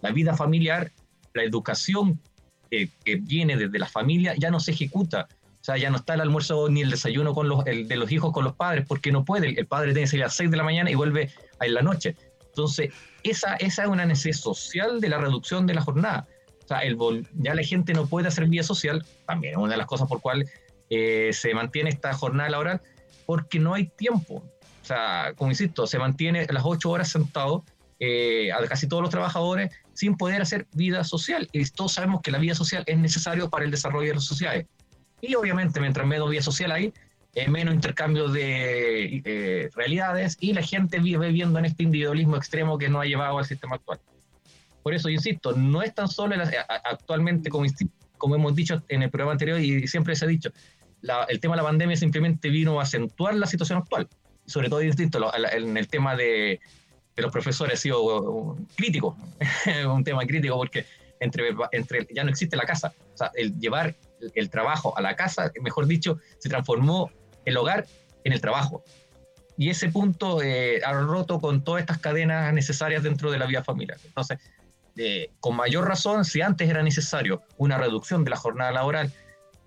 la 0.00 0.12
vida 0.12 0.36
familiar, 0.36 0.92
la 1.34 1.42
educación 1.42 2.20
que 2.70 2.90
viene 3.16 3.56
desde 3.56 3.78
la 3.78 3.86
familia 3.86 4.34
ya 4.38 4.50
no 4.50 4.60
se 4.60 4.70
ejecuta, 4.70 5.26
o 5.60 5.64
sea, 5.64 5.76
ya 5.76 5.90
no 5.90 5.96
está 5.96 6.14
el 6.14 6.20
almuerzo 6.20 6.68
ni 6.68 6.82
el 6.82 6.90
desayuno 6.90 7.34
de 7.64 7.96
los 7.96 8.12
hijos 8.12 8.32
con 8.32 8.44
los 8.44 8.54
padres, 8.54 8.84
porque 8.86 9.12
no 9.12 9.24
puede, 9.24 9.58
el 9.58 9.66
padre 9.66 9.92
tiene 9.92 10.02
que 10.02 10.06
salir 10.08 10.24
a 10.24 10.26
las 10.26 10.36
6 10.36 10.50
de 10.50 10.56
la 10.56 10.62
mañana 10.62 10.90
y 10.90 10.94
vuelve 10.94 11.30
a 11.58 11.66
la 11.66 11.82
noche. 11.82 12.16
Entonces, 12.46 12.92
esa, 13.22 13.56
esa 13.56 13.82
es 13.82 13.88
una 13.88 14.06
necesidad 14.06 14.36
social 14.36 15.00
de 15.00 15.08
la 15.08 15.18
reducción 15.18 15.66
de 15.66 15.74
la 15.74 15.82
jornada. 15.82 16.26
O 16.64 16.68
sea, 16.68 16.80
el 16.80 16.98
ya 17.34 17.54
la 17.54 17.62
gente 17.62 17.92
no 17.92 18.06
puede 18.06 18.28
hacer 18.28 18.46
vida 18.46 18.62
social, 18.62 19.04
también 19.26 19.54
es 19.54 19.58
una 19.58 19.72
de 19.72 19.78
las 19.78 19.86
cosas 19.86 20.08
por 20.08 20.20
cuales 20.20 20.50
eh, 20.90 21.30
se 21.32 21.54
mantiene 21.54 21.90
esta 21.90 22.12
jornada 22.14 22.50
laboral, 22.50 22.80
porque 23.26 23.58
no 23.58 23.74
hay 23.74 23.86
tiempo. 23.86 24.42
O 24.82 24.84
sea, 24.84 25.32
como 25.36 25.50
insisto, 25.50 25.86
se 25.86 25.98
mantiene 25.98 26.46
las 26.50 26.62
ocho 26.64 26.90
horas 26.90 27.08
sentado 27.08 27.64
eh, 28.00 28.52
a 28.52 28.64
casi 28.66 28.86
todos 28.86 29.02
los 29.02 29.10
trabajadores 29.10 29.72
sin 29.92 30.16
poder 30.16 30.40
hacer 30.42 30.66
vida 30.72 31.04
social. 31.04 31.48
Y 31.52 31.64
todos 31.70 31.94
sabemos 31.94 32.20
que 32.22 32.30
la 32.30 32.38
vida 32.38 32.54
social 32.54 32.84
es 32.86 32.98
necesario 32.98 33.50
para 33.50 33.64
el 33.64 33.70
desarrollo 33.70 34.08
de 34.08 34.14
las 34.14 34.24
sociedades. 34.24 34.66
Y 35.20 35.34
obviamente, 35.34 35.80
mientras 35.80 36.06
menos 36.06 36.30
vida 36.30 36.42
social 36.42 36.72
hay, 36.72 36.92
eh, 37.34 37.48
menos 37.48 37.74
intercambio 37.74 38.28
de 38.28 39.22
eh, 39.24 39.70
realidades 39.74 40.36
y 40.40 40.52
la 40.54 40.62
gente 40.62 40.98
vive 40.98 41.28
viviendo 41.28 41.58
en 41.58 41.66
este 41.66 41.82
individualismo 41.82 42.36
extremo 42.36 42.78
que 42.78 42.88
no 42.88 43.00
ha 43.00 43.04
llevado 43.04 43.38
al 43.38 43.44
sistema 43.44 43.76
actual. 43.76 44.00
Por 44.82 44.94
eso, 44.94 45.08
insisto, 45.08 45.52
no 45.52 45.82
es 45.82 45.94
tan 45.94 46.08
solo 46.08 46.34
actualmente 46.84 47.50
como, 47.50 47.66
como 48.16 48.34
hemos 48.34 48.54
dicho 48.54 48.82
en 48.88 49.02
el 49.02 49.10
programa 49.10 49.32
anterior 49.32 49.60
y 49.60 49.86
siempre 49.86 50.16
se 50.16 50.24
ha 50.24 50.28
dicho, 50.28 50.50
el 51.28 51.40
tema 51.40 51.54
de 51.54 51.62
la 51.62 51.68
pandemia 51.68 51.96
simplemente 51.96 52.48
vino 52.48 52.80
a 52.80 52.84
acentuar 52.84 53.34
la 53.34 53.46
situación 53.46 53.80
actual. 53.80 54.08
Sobre 54.46 54.68
todo, 54.70 54.82
insisto, 54.82 55.30
en 55.52 55.76
el 55.76 55.88
tema 55.88 56.16
de, 56.16 56.60
los 57.16 57.30
profesores 57.30 57.74
ha 57.74 57.82
sido 57.82 58.56
crítico, 58.76 59.16
un 59.86 60.02
tema 60.04 60.24
crítico 60.24 60.56
porque 60.56 60.86
entre, 61.20 61.54
entre, 61.72 62.08
ya 62.14 62.24
no 62.24 62.30
existe 62.30 62.56
la 62.56 62.64
casa. 62.64 62.92
O 63.14 63.16
sea, 63.16 63.30
el 63.34 63.58
llevar 63.58 63.94
el 64.34 64.50
trabajo 64.50 64.96
a 64.96 65.02
la 65.02 65.16
casa, 65.16 65.50
mejor 65.60 65.86
dicho, 65.86 66.18
se 66.38 66.48
transformó 66.48 67.10
el 67.44 67.56
hogar 67.56 67.86
en 68.24 68.32
el 68.32 68.40
trabajo. 68.40 68.82
Y 69.56 69.70
ese 69.70 69.88
punto 69.88 70.42
eh, 70.42 70.80
ha 70.84 70.92
roto 70.92 71.40
con 71.40 71.64
todas 71.64 71.80
estas 71.80 71.98
cadenas 71.98 72.52
necesarias 72.52 73.02
dentro 73.02 73.30
de 73.30 73.38
la 73.38 73.46
vida 73.46 73.64
familiar. 73.64 73.98
Entonces, 74.04 74.38
con 75.38 75.54
mayor 75.54 75.86
razón, 75.86 76.24
si 76.24 76.40
antes 76.40 76.68
era 76.68 76.82
necesario 76.82 77.42
una 77.56 77.78
reducción 77.78 78.24
de 78.24 78.30
la 78.30 78.36
jornada 78.36 78.72
laboral, 78.72 79.12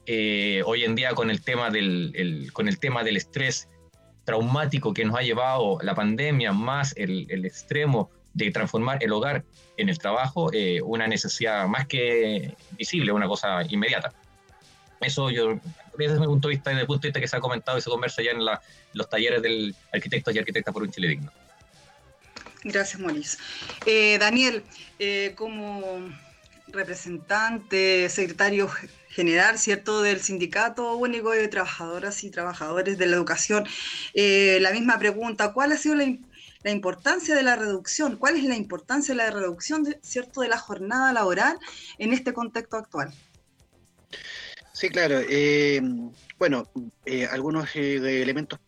eh, 0.05 0.63
hoy 0.65 0.83
en 0.83 0.95
día 0.95 1.13
con 1.13 1.29
el, 1.29 1.41
tema 1.41 1.69
del, 1.69 2.49
con 2.53 2.67
el 2.67 2.79
tema 2.79 3.03
del 3.03 3.17
estrés 3.17 3.69
traumático 4.25 4.93
que 4.93 5.05
nos 5.05 5.17
ha 5.17 5.21
llevado 5.21 5.77
la 5.81 5.95
pandemia, 5.95 6.51
más 6.51 6.93
el, 6.97 7.27
el 7.29 7.45
extremo 7.45 8.09
de 8.33 8.51
transformar 8.51 9.03
el 9.03 9.11
hogar 9.11 9.43
en 9.77 9.89
el 9.89 9.97
trabajo, 9.97 10.51
eh, 10.53 10.81
una 10.81 11.07
necesidad 11.07 11.67
más 11.67 11.87
que 11.87 12.55
visible, 12.71 13.11
una 13.11 13.27
cosa 13.27 13.63
inmediata. 13.69 14.13
Eso 15.01 15.29
yo, 15.29 15.59
desde 15.97 16.19
mi 16.19 16.27
punto 16.27 16.47
de 16.47 16.55
vista, 16.55 16.69
desde 16.69 16.81
el 16.81 16.87
punto 16.87 17.01
de 17.01 17.07
vista 17.09 17.19
que 17.19 17.27
se 17.27 17.35
ha 17.35 17.39
comentado 17.39 17.77
y 17.77 17.81
se 17.81 17.89
conversa 17.89 18.21
ya 18.21 18.31
en 18.31 18.45
los 18.93 19.09
talleres 19.09 19.41
del 19.41 19.75
arquitectos 19.91 20.35
y 20.35 20.39
arquitectas 20.39 20.73
por 20.73 20.83
un 20.83 20.91
Chile 20.91 21.09
digno. 21.09 21.31
Gracias, 22.63 22.99
Maurice. 22.99 23.37
Eh, 23.85 24.17
Daniel, 24.19 24.63
eh, 24.99 25.33
como 25.35 25.99
representante, 26.67 28.07
secretario 28.09 28.69
general, 29.09 29.57
¿cierto?, 29.57 30.01
del 30.01 30.21
Sindicato 30.21 30.95
Único 30.95 31.31
de 31.31 31.47
Trabajadoras 31.47 32.23
y 32.23 32.29
Trabajadores 32.29 32.97
de 32.97 33.07
la 33.07 33.15
Educación, 33.15 33.65
eh, 34.13 34.59
la 34.61 34.71
misma 34.71 34.99
pregunta, 34.99 35.53
¿cuál 35.53 35.71
ha 35.71 35.77
sido 35.77 35.95
la, 35.95 36.05
importancia 36.71 37.35
de 37.35 37.43
la 37.43 37.55
reducción? 37.55 38.17
¿Cuál 38.17 38.37
es 38.37 38.43
la 38.43 38.55
importancia 38.55 39.13
de 39.13 39.17
la 39.17 39.31
reducción, 39.31 39.95
¿cierto?, 40.01 40.41
de 40.41 40.47
la 40.47 40.59
jornada 40.59 41.11
laboral 41.11 41.57
en 41.97 42.13
este 42.13 42.31
contexto 42.31 42.77
actual? 42.77 43.11
Sí, 44.81 44.89
claro. 44.89 45.19
bueno, 46.39 46.67
algunos 47.29 47.75
elementos 47.75 48.59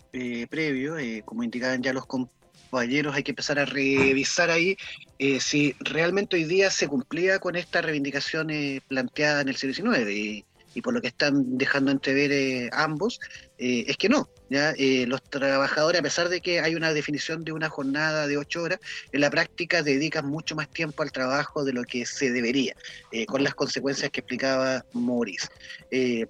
previos, 0.48 1.02
como 1.26 1.44
indicaban 1.44 1.82
ya 1.82 1.92
los 1.92 2.06
compañeros, 2.06 3.16
hay 3.16 3.24
que 3.24 3.32
empezar 3.32 3.58
a 3.58 3.66
revisar 3.66 4.52
ahí 4.52 4.78
eh, 5.20 5.40
si 5.40 5.76
realmente 5.80 6.36
hoy 6.36 6.44
día 6.44 6.70
se 6.70 6.88
cumplía 6.88 7.40
con 7.40 7.56
esta 7.56 7.82
reivindicación 7.82 8.50
eh, 8.50 8.82
planteada 8.88 9.42
en 9.42 9.50
el 9.50 9.56
siglo 9.56 9.74
XIX. 9.74 10.10
Y, 10.12 10.46
por 10.82 10.94
lo 10.94 11.02
que 11.02 11.08
están 11.08 11.58
dejando 11.58 11.92
entrever 11.92 12.32
eh, 12.32 12.70
ambos, 12.74 13.20
es 13.58 13.96
que 13.96 14.10
no. 14.10 14.28
Eh, 14.54 15.06
los 15.08 15.22
trabajadores, 15.24 16.00
a 16.00 16.04
pesar 16.04 16.30
de 16.30 16.40
que 16.40 16.60
hay 16.60 16.76
una 16.76 16.94
definición 16.94 17.44
de 17.44 17.52
una 17.52 17.70
jornada 17.70 18.28
de 18.28 18.38
ocho 18.38 18.62
horas, 18.62 18.80
en 19.12 19.22
la 19.22 19.30
práctica 19.30 19.82
dedican 19.82 20.28
mucho 20.28 20.56
más 20.56 20.70
tiempo 20.70 21.02
al 21.02 21.12
trabajo 21.12 21.64
de 21.64 21.74
lo 21.74 21.84
que 21.84 22.06
se 22.06 22.32
debería, 22.32 22.76
eh, 23.12 23.26
con 23.26 23.44
las 23.44 23.56
consecuencias 23.56 24.12
que 24.12 24.20
explicaba 24.20 24.86
Maurice. 24.94 25.48
Eh, 25.92 26.28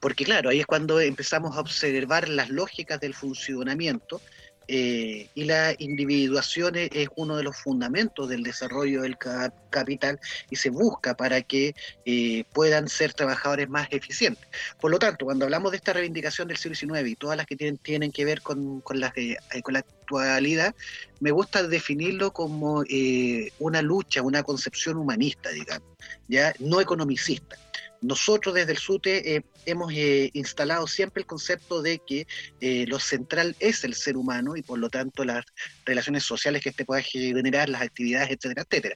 porque 0.00 0.24
claro, 0.24 0.50
ahí 0.50 0.60
es 0.60 0.66
cuando 0.66 1.00
empezamos 1.00 1.56
a 1.56 1.60
observar 1.60 2.28
las 2.28 2.50
lógicas 2.50 3.00
del 3.00 3.14
funcionamiento 3.14 4.20
eh, 4.68 5.28
y 5.34 5.44
la 5.44 5.74
individuación 5.78 6.76
es, 6.76 6.90
uno 7.16 7.36
de 7.36 7.42
los 7.42 7.56
fundamentos 7.56 8.28
del 8.28 8.42
desarrollo 8.42 9.02
del 9.02 9.16
ca- 9.18 9.50
capital 9.70 10.18
y 10.50 10.56
se 10.56 10.70
busca 10.70 11.14
para 11.14 11.42
que 11.42 11.74
eh, 12.04 12.44
puedan 12.52 12.88
ser 12.88 13.12
trabajadores 13.14 13.68
más 13.68 13.88
eficientes. 13.90 14.48
Por 14.80 14.90
lo 14.90 14.98
tanto, 14.98 15.24
cuando 15.24 15.44
hablamos 15.44 15.72
de 15.72 15.76
esta 15.78 15.92
reivindicación 15.92 16.48
del 16.48 16.56
siglo 16.56 16.74
XIX 16.76 17.08
y 17.10 17.16
todas 17.16 17.36
las 17.36 17.46
que 17.46 17.56
tienen, 17.56 18.12
que 18.12 18.24
ver 18.24 18.42
con, 18.42 18.80
con, 18.80 19.00
las, 19.00 19.12
eh, 19.16 19.36
con 19.62 19.74
la 19.74 19.80
actualidad, 19.80 20.74
me 21.20 21.30
gusta 21.30 21.62
definirlo 21.66 22.32
como 22.32 22.82
eh, 22.88 23.50
una 23.58 23.82
lucha, 23.82 24.22
una 24.22 24.42
concepción 24.42 24.96
humanista, 24.96 25.50
digamos, 25.50 25.88
ya 26.28 26.52
no 26.58 26.80
economicista. 26.80 27.56
Nosotros 28.04 28.54
desde 28.54 28.72
el 28.72 28.78
SUTE 28.78 29.34
eh, 29.34 29.44
hemos 29.64 29.90
eh, 29.94 30.28
instalado 30.34 30.86
siempre 30.86 31.22
el 31.22 31.26
concepto 31.26 31.80
de 31.80 32.00
que 32.06 32.26
eh, 32.60 32.84
lo 32.86 32.98
central 32.98 33.56
es 33.60 33.82
el 33.82 33.94
ser 33.94 34.18
humano 34.18 34.56
y 34.56 34.62
por 34.62 34.78
lo 34.78 34.90
tanto 34.90 35.24
las 35.24 35.42
relaciones 35.86 36.22
sociales 36.22 36.62
que 36.62 36.68
este 36.68 36.84
pueda 36.84 37.00
generar, 37.00 37.70
las 37.70 37.80
actividades, 37.80 38.30
etcétera, 38.30 38.66
etcétera. 38.68 38.94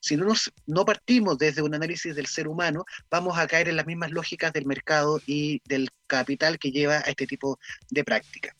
Si 0.00 0.16
no, 0.16 0.26
nos, 0.26 0.52
no 0.66 0.84
partimos 0.84 1.36
desde 1.36 1.62
un 1.62 1.74
análisis 1.74 2.14
del 2.14 2.26
ser 2.26 2.46
humano, 2.46 2.84
vamos 3.10 3.36
a 3.36 3.48
caer 3.48 3.68
en 3.68 3.76
las 3.76 3.86
mismas 3.86 4.12
lógicas 4.12 4.52
del 4.52 4.66
mercado 4.66 5.20
y 5.26 5.60
del 5.64 5.88
capital 6.06 6.60
que 6.60 6.70
lleva 6.70 6.98
a 6.98 7.10
este 7.10 7.26
tipo 7.26 7.58
de 7.90 8.04
prácticas. 8.04 8.54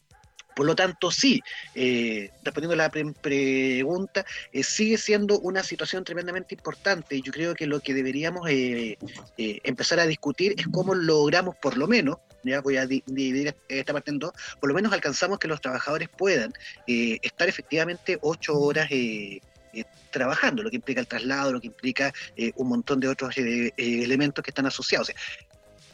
Por 0.59 0.66
lo 0.66 0.74
tanto, 0.74 1.12
sí, 1.12 1.40
eh, 1.76 2.32
respondiendo 2.42 2.74
a 2.74 2.78
la 2.78 2.90
pre 2.90 3.04
pregunta, 3.12 4.26
eh, 4.52 4.64
sigue 4.64 4.98
siendo 4.98 5.38
una 5.38 5.62
situación 5.62 6.02
tremendamente 6.02 6.56
importante 6.56 7.14
y 7.14 7.22
yo 7.22 7.30
creo 7.30 7.54
que 7.54 7.68
lo 7.68 7.78
que 7.78 7.94
deberíamos 7.94 8.48
eh, 8.50 8.98
empezar 9.36 10.00
a 10.00 10.06
discutir 10.06 10.56
es 10.59 10.66
cómo 10.66 10.96
logramos 10.96 11.54
por 11.54 11.76
lo 11.76 11.86
menos, 11.86 12.16
ya 12.42 12.61
voy 12.61 12.76
a 12.76 12.88
di 12.88 13.04
dividir 13.06 13.54
esta 13.68 13.92
parte 13.92 14.11
en 14.11 14.18
dos, 14.18 14.32
por 14.59 14.68
lo 14.68 14.74
menos 14.74 14.92
alcanzamos 14.92 15.38
que 15.38 15.46
los 15.46 15.61
trabajadores 15.61 16.09
puedan 16.09 16.52
estar 16.88 17.48
efectivamente 17.48 18.18
ocho 18.20 18.59
horas 18.59 18.88
trabajando, 20.11 20.64
lo 20.64 20.70
que 20.70 20.76
implica 20.76 21.00
el 21.00 21.06
traslado, 21.06 21.52
lo 21.52 21.61
que 21.61 21.68
implica 21.68 22.12
un 22.56 22.68
montón 22.68 22.98
de 22.98 23.06
otros 23.06 23.36
elementos 23.36 24.42
que 24.42 24.50
están 24.50 24.66
asociados. 24.66 25.12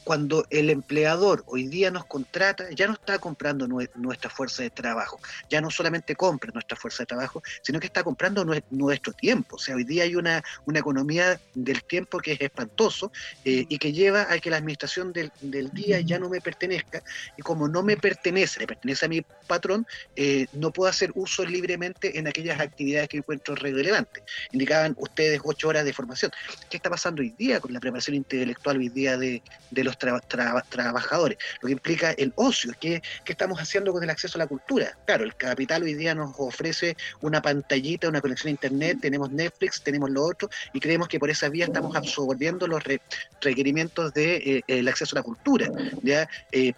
Cuando 0.04 0.46
el 0.50 0.70
empleador 0.70 1.42
hoy 1.46 1.66
día 1.66 1.90
nos 1.90 2.04
contrata, 2.04 2.70
ya 2.70 2.86
no 2.86 2.92
está 2.92 3.18
comprando 3.18 3.66
nue 3.66 3.90
nuestra 3.94 4.30
fuerza 4.30 4.62
de 4.62 4.70
trabajo, 4.70 5.18
ya 5.48 5.60
no 5.60 5.70
solamente 5.70 6.14
compra 6.14 6.50
nuestra 6.52 6.76
fuerza 6.76 7.02
de 7.02 7.06
trabajo, 7.06 7.42
sino 7.62 7.80
que 7.80 7.86
está 7.86 8.04
comprando 8.04 8.44
nue 8.44 8.62
nuestro 8.70 9.12
tiempo. 9.14 9.56
O 9.56 9.58
sea, 9.58 9.74
hoy 9.74 9.84
día 9.84 10.04
hay 10.04 10.14
una, 10.14 10.42
una 10.66 10.78
economía 10.78 11.40
del 11.54 11.82
tiempo 11.84 12.18
que 12.18 12.32
es 12.32 12.40
espantoso 12.40 13.10
eh, 13.44 13.64
y 13.68 13.78
que 13.78 13.92
lleva 13.92 14.30
a 14.30 14.38
que 14.38 14.50
la 14.50 14.58
administración 14.58 15.12
del, 15.12 15.32
del, 15.40 15.70
día 15.70 16.00
ya 16.00 16.18
no 16.18 16.28
me 16.28 16.40
pertenezca 16.40 17.02
y 17.38 17.42
como 17.42 17.66
no 17.66 17.82
me 17.82 17.96
pertenece, 17.96 18.60
le 18.60 18.66
pertenece 18.66 19.06
a 19.06 19.08
mi 19.08 19.22
patrón, 19.46 19.86
eh, 20.14 20.46
no 20.52 20.70
puedo 20.70 20.90
hacer 20.90 21.10
uso 21.14 21.44
libremente 21.44 22.18
en 22.18 22.28
aquellas 22.28 22.60
actividades 22.60 23.08
que 23.08 23.16
encuentro 23.16 23.54
relevantes. 23.54 24.22
Indicaban 24.52 24.94
ustedes 24.98 25.40
ocho 25.42 25.68
horas 25.68 25.84
de 25.84 25.92
formación. 25.92 26.30
¿Qué 26.68 26.76
está 26.76 26.90
pasando 26.90 27.22
hoy 27.22 27.30
día 27.38 27.60
con 27.60 27.72
la 27.72 27.80
preparación 27.80 28.16
intelectual 28.16 28.76
hoy 28.76 28.90
día 28.90 29.16
de, 29.16 29.42
de 29.70 29.84
los 29.84 29.93
tra 29.98 30.20
tra 30.20 30.62
trabajadores, 30.68 31.38
lo 31.60 31.66
que 31.66 31.72
implica 31.72 32.12
el 32.12 32.32
ocio, 32.36 32.72
¿qué, 32.80 33.02
¿qué, 33.24 33.32
estamos 33.32 33.58
haciendo 33.60 33.92
con 33.92 34.02
el 34.02 34.10
acceso 34.10 34.38
a 34.38 34.40
la 34.40 34.46
cultura? 34.46 34.96
Claro, 35.06 35.24
el 35.24 35.34
capital 35.36 35.82
hoy 35.82 35.94
día 35.94 36.14
nos 36.14 36.34
ofrece 36.38 36.96
una 37.20 37.42
pantallita, 37.42 38.08
una 38.08 38.20
conexión 38.20 38.48
a 38.48 38.50
internet, 38.52 38.98
tenemos 39.00 39.30
Netflix, 39.30 39.82
tenemos 39.82 40.10
lo 40.10 40.24
otro, 40.24 40.48
y 40.72 40.80
creemos 40.80 41.08
que 41.08 41.18
por 41.18 41.30
esa 41.30 41.48
vía 41.48 41.66
estamos 41.66 41.94
absorbiendo 41.96 42.66
los 42.66 42.82
re 42.84 43.00
requerimientos 43.40 44.14
del 44.14 44.40
de, 44.44 44.64
eh, 44.66 44.88
acceso 44.88 45.16
a 45.16 45.20
la 45.20 45.22
cultura. 45.22 45.68
¿ya? 46.02 46.28
Eh, 46.52 46.72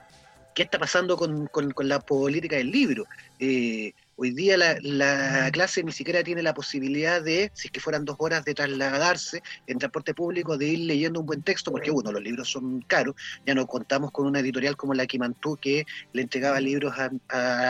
¿Qué 0.54 0.62
está 0.62 0.78
pasando 0.78 1.16
con, 1.16 1.46
con, 1.48 1.70
con, 1.72 1.88
la 1.88 2.00
política 2.00 2.56
del 2.56 2.70
libro? 2.70 3.04
Eh, 3.38 3.92
Hoy 4.18 4.30
día 4.30 4.56
la, 4.56 4.78
la, 4.80 5.50
clase 5.52 5.84
ni 5.84 5.92
siquiera 5.92 6.24
tiene 6.24 6.42
la 6.42 6.54
posibilidad 6.54 7.20
de, 7.20 7.50
si 7.52 7.68
es 7.68 7.70
que 7.70 7.80
fueran 7.80 8.06
dos 8.06 8.16
horas 8.18 8.46
de 8.46 8.54
trasladarse 8.54 9.42
en 9.66 9.78
transporte 9.78 10.14
público, 10.14 10.56
de 10.56 10.68
ir 10.68 10.78
leyendo 10.78 11.20
un 11.20 11.26
buen 11.26 11.42
texto, 11.42 11.70
porque 11.70 11.90
uno, 11.90 12.10
los 12.10 12.22
libros 12.22 12.50
son 12.50 12.80
caros, 12.80 13.14
ya 13.44 13.54
no 13.54 13.66
contamos 13.66 14.12
con 14.12 14.26
una 14.26 14.40
editorial 14.40 14.74
como 14.74 14.94
la 14.94 15.06
Kimantú 15.06 15.58
que 15.58 15.84
le 16.14 16.22
entregaba 16.22 16.60
libros 16.60 16.94
a, 16.96 17.10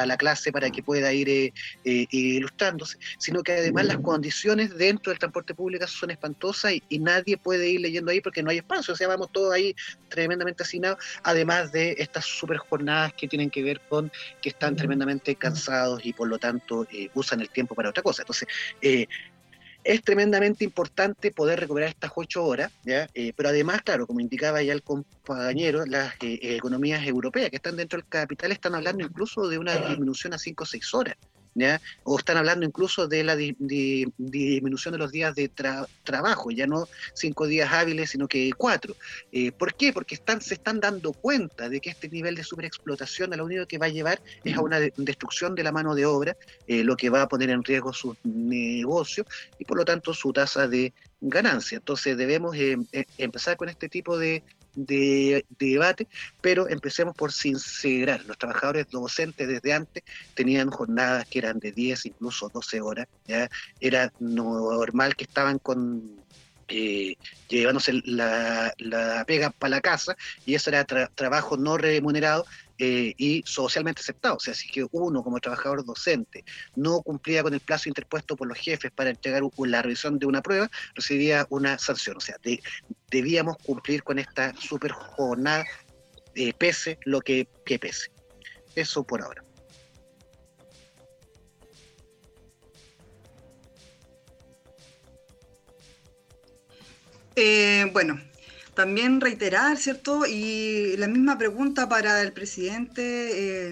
a 0.03 0.07
la 0.07 0.17
clase 0.17 0.53
para 0.53 0.71
que 0.71 0.85
pueda 0.85 1.13
ir 1.13 1.29
eh, 1.29 1.53
eh, 1.85 2.07
ilustrándose, 2.13 2.97
sino 3.19 3.43
que 3.43 3.51
además 3.51 3.87
las 3.87 3.99
condiciones 3.99 4.73
dentro 4.77 5.11
del 5.11 5.19
transporte 5.19 5.53
público 5.53 5.85
son 5.89 6.13
espantosas 6.13 6.75
y, 6.75 6.83
y, 6.89 7.01
nadie 7.01 7.39
puede 7.39 7.69
ir 7.69 7.81
leyendo 7.81 8.13
ahí 8.13 8.21
porque 8.21 8.45
no 8.45 8.51
hay 8.51 8.59
espacio, 8.59 8.95
o 8.95 8.97
sea, 8.97 9.09
vamos 9.09 9.33
todos 9.33 9.53
ahí 9.53 9.75
tremendamente 10.09 10.63
hacinados, 10.63 10.99
además 11.25 11.73
de 11.73 11.97
estas 11.99 12.25
super 12.25 12.59
jornadas 12.59 13.13
que 13.15 13.27
tienen 13.27 13.51
que 13.51 13.65
ver 13.65 13.81
con 13.89 14.13
que 14.41 14.51
están 14.51 14.77
tremendamente 14.77 15.35
cansados 15.35 16.07
y 16.07 16.13
por 16.13 16.29
lo 16.29 16.36
tanto 16.39 16.87
eh, 16.91 17.11
usan 17.15 17.41
el 17.41 17.51
tiempo 17.51 17.75
para 17.75 17.91
otra 17.91 18.03
cosa. 18.03 18.23
Entonces, 18.23 18.49
eh, 18.81 19.07
es 19.87 20.03
tremendamente 20.03 20.65
importante 20.65 21.31
poder 21.31 21.61
recuperar 21.61 21.91
estas 21.91 22.11
ocho 22.17 22.45
horas. 22.45 22.73
Eh, 22.85 23.33
pero 23.37 23.49
además, 23.51 23.83
claro, 23.83 24.07
como 24.07 24.21
indicaba 24.21 24.61
ya 24.63 24.73
el 24.73 24.83
compañero, 24.83 25.87
las 25.87 26.15
eh, 26.23 26.57
economías 26.57 27.07
europeas 27.07 27.51
que 27.51 27.57
están 27.57 27.77
dentro 27.77 27.99
del 27.99 28.09
capital 28.09 28.51
están 28.51 28.75
hablando 28.75 29.05
incluso 29.05 29.49
de 29.49 29.59
una 29.59 29.77
disminución 29.77 30.35
a 30.35 30.39
cinco 30.39 30.65
o 30.65 30.67
seis 30.67 30.93
horas. 30.93 31.17
¿Ya? 31.59 31.81
o 32.05 32.19
están 32.19 32.37
hablando 32.37 32.67
incluso 32.67 33.09
de 33.09 33.25
la 33.25 33.35
di 33.35 33.57
di 33.59 34.05
disminución 34.19 34.93
de 34.93 34.99
los 34.99 35.11
días 35.11 35.35
de 35.35 35.49
tra 35.49 35.87
trabajo, 36.05 36.51
ya 36.51 36.67
no 36.67 36.87
cinco 37.15 37.47
días 37.47 37.73
hábiles, 37.73 38.11
sino 38.11 38.29
que 38.29 38.53
cuatro. 38.53 38.95
Eh, 39.33 39.53
¿Por 39.53 39.75
qué? 39.75 39.91
Porque 39.95 40.17
están, 40.17 40.43
se 40.43 40.53
están 40.53 40.81
dando 40.81 41.15
cuenta 41.15 41.71
de 41.71 41.81
que 41.81 41.89
este 41.89 42.11
nivel 42.11 42.35
de 42.35 42.45
superexplotación 42.45 43.33
a 43.33 43.37
lo 43.39 43.47
único 43.47 43.65
que 43.67 43.79
va 43.79 43.87
a 43.87 43.89
llevar 43.89 44.21
es 44.45 44.55
a 44.55 44.61
una 44.61 44.79
de 44.79 44.93
destrucción 44.99 45.55
de 45.55 45.63
la 45.63 45.73
mano 45.73 45.95
de 45.95 46.05
obra, 46.05 46.37
eh, 46.67 46.85
lo 46.85 46.95
que 46.95 47.09
va 47.09 47.23
a 47.23 47.29
poner 47.29 47.49
en 47.49 47.65
riesgo 47.65 47.95
sus 47.95 48.17
negocios 48.23 49.27
y 49.59 49.65
por 49.65 49.79
lo 49.79 49.85
tanto 49.87 50.13
su 50.13 50.35
tasa 50.35 50.69
de 50.69 50.93
ganancia. 51.23 51.79
Entonces 51.79 52.19
debemos 52.19 52.55
eh, 52.57 52.77
empezar 53.17 53.57
con 53.57 53.71
este 53.71 53.89
tipo 53.89 54.19
de, 54.19 54.43
de, 54.77 55.45
de, 55.59 55.71
debate, 55.71 56.07
pero 56.41 56.69
empecemos 56.69 57.17
por 57.17 57.33
sincerar. 57.33 58.25
Los 58.27 58.39
trabajadores 58.39 58.89
docentes 58.91 59.49
desde 59.49 59.73
antes 59.73 60.05
tenían 60.35 60.71
jornadas 60.71 61.27
que 61.27 61.41
eran 61.41 61.59
de 61.59 61.73
10, 61.73 62.07
incluso 62.07 62.49
12 62.49 62.81
horas. 62.81 63.09
¿ya? 63.27 63.51
Era 63.81 64.13
normal 64.21 65.17
que 65.17 65.25
estaban 65.25 65.59
con 65.59 66.21
eh, 66.69 67.17
llevándose 67.49 67.93
la, 68.05 68.75
pega 69.27 69.51
para 69.51 69.77
la 69.77 69.81
casa 69.81 70.17
y 70.45 70.55
eso 70.55 70.71
era 70.71 70.85
tra 70.85 71.09
trabajo 71.15 71.57
no 71.57 71.77
remunerado 71.77 72.45
eh, 72.79 73.15
y 73.17 73.43
socialmente 73.47 74.01
aceptado. 74.01 74.37
O 74.37 74.41
sea, 74.41 74.53
si 74.53 74.69
que 74.69 74.87
uno 74.91 75.23
como 75.23 75.41
trabajador 75.41 75.85
docente 75.85 76.45
no 76.75 77.01
cumplía 77.03 77.43
con 77.43 77.55
el 77.55 77.61
plazo 77.61 77.89
interpuesto 77.89 78.37
por 78.37 78.49
los 78.49 78.59
jefes 78.59 78.91
para 78.91 79.11
entregar 79.11 79.43
la 79.59 79.83
revisión 79.83 80.19
de 80.19 80.27
una 80.27 80.43
prueba, 80.43 80.71
recibía 80.95 81.47
una 81.51 81.79
sanción. 81.79 82.17
O 82.17 82.21
sea, 82.21 82.37
de, 82.43 82.61
debíamos 83.11 83.57
cumplir 83.59 84.03
con 84.03 84.19
esta 84.19 84.55
super 84.57 84.93
jornada, 84.93 85.65
eh, 86.35 86.53
pese 86.53 86.99
lo 87.05 87.21
que 87.21 87.49
pese. 87.65 88.11
Eso 88.75 89.05
por 89.05 89.23
ahora. 89.23 89.43
Eh, 97.37 97.91
bueno, 97.93 98.19
también 98.73 99.21
reiterar, 99.21 99.77
¿cierto? 99.77 100.25
Y 100.27 100.97
la 100.97 101.07
misma 101.07 101.37
pregunta 101.37 101.87
para 101.87 102.23
el 102.23 102.33
presidente 102.33 103.03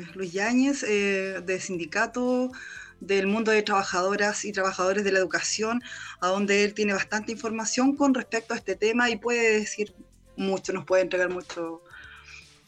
eh, 0.01 0.07
Luis 0.15 0.33
Yáñez 0.33 0.83
eh, 0.83 1.41
del 1.45 1.61
sindicato 1.61 2.53
del 3.01 3.27
mundo 3.27 3.51
de 3.51 3.63
trabajadoras 3.63 4.45
y 4.45 4.53
trabajadores 4.53 5.03
de 5.03 5.13
la 5.13 5.19
educación, 5.19 5.83
a 6.21 6.29
donde 6.29 6.65
él 6.65 6.75
tiene 6.75 6.93
bastante 6.93 7.33
información 7.33 7.97
con 7.97 8.15
respecto 8.15 8.55
a 8.55 8.57
este 8.57 8.77
tema 8.77 9.11
y 9.11 9.17
puede 9.17 9.61
decir 9.61 9.95
mucho, 10.37 10.73
nos 10.73 10.85
puede 10.85 11.03
entregar 11.03 11.31
mucho, 11.31 11.83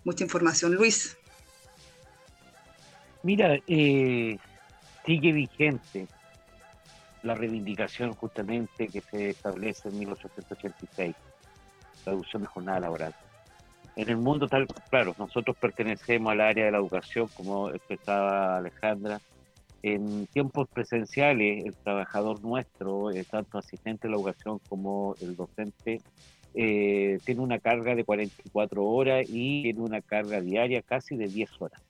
mucha 0.05 0.25
información. 0.25 0.75
Luis. 0.75 1.17
Mira, 3.23 3.59
eh, 3.67 4.39
sigue 5.05 5.33
vigente 5.33 6.07
la 7.23 7.35
reivindicación 7.35 8.13
justamente 8.15 8.89
que 8.89 9.01
se 9.01 9.31
establece 9.31 9.89
en 9.89 9.99
1886, 9.99 11.15
la 12.05 12.13
reducción 12.13 12.43
de 12.43 12.49
jornada 12.49 12.81
laboral. 12.81 13.15
En 13.97 14.11
el 14.11 14.19
mundo 14.19 14.47
tal, 14.47 14.67
claro, 14.91 15.15
nosotros 15.19 15.57
pertenecemos 15.57 16.31
al 16.31 16.43
área 16.43 16.67
de 16.67 16.71
la 16.71 16.79
educación, 16.79 17.29
como 17.35 17.71
expresaba 17.71 18.59
Alejandra, 18.59 19.21
en 19.83 20.27
tiempos 20.27 20.69
presenciales 20.69 21.65
el 21.65 21.75
trabajador 21.77 22.43
nuestro, 22.43 23.11
eh, 23.11 23.25
tanto 23.25 23.59
asistente 23.59 24.07
de 24.07 24.13
la 24.13 24.17
educación 24.17 24.61
como 24.69 25.15
el 25.21 25.37
docente, 25.37 26.01
eh, 26.55 27.19
tiene 27.25 27.41
una 27.41 27.59
carga 27.59 27.95
de 27.95 28.05
44 28.05 28.85
horas 28.85 29.27
y 29.29 29.63
tiene 29.63 29.81
una 29.81 30.01
carga 30.01 30.41
diaria 30.41 30.83
casi 30.83 31.17
de 31.17 31.29
10 31.29 31.51
horas. 31.61 31.83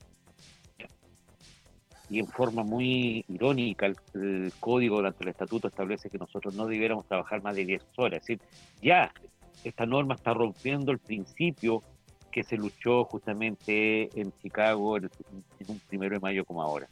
Y 2.09 2.19
en 2.19 2.27
forma 2.27 2.63
muy 2.63 3.25
irónica 3.27 3.85
el, 3.85 3.95
el 4.13 4.53
código 4.59 4.97
durante 4.97 5.23
el 5.23 5.29
estatuto 5.29 5.67
establece 5.67 6.09
que 6.09 6.17
nosotros 6.17 6.55
no 6.55 6.65
debiéramos 6.65 7.05
trabajar 7.05 7.41
más 7.43 7.55
de 7.55 7.65
10 7.65 7.83
horas. 7.97 8.21
Es 8.21 8.27
decir, 8.27 8.39
ya 8.81 9.11
esta 9.63 9.85
norma 9.85 10.15
está 10.15 10.33
rompiendo 10.33 10.91
el 10.91 10.99
principio 10.99 11.83
que 12.31 12.43
se 12.43 12.57
luchó 12.57 13.03
justamente 13.05 14.09
en 14.19 14.31
Chicago 14.41 14.97
en 14.97 15.09
un 15.67 15.79
primero 15.87 16.15
de 16.15 16.19
mayo 16.19 16.45
como 16.45 16.61
ahora. 16.61 16.87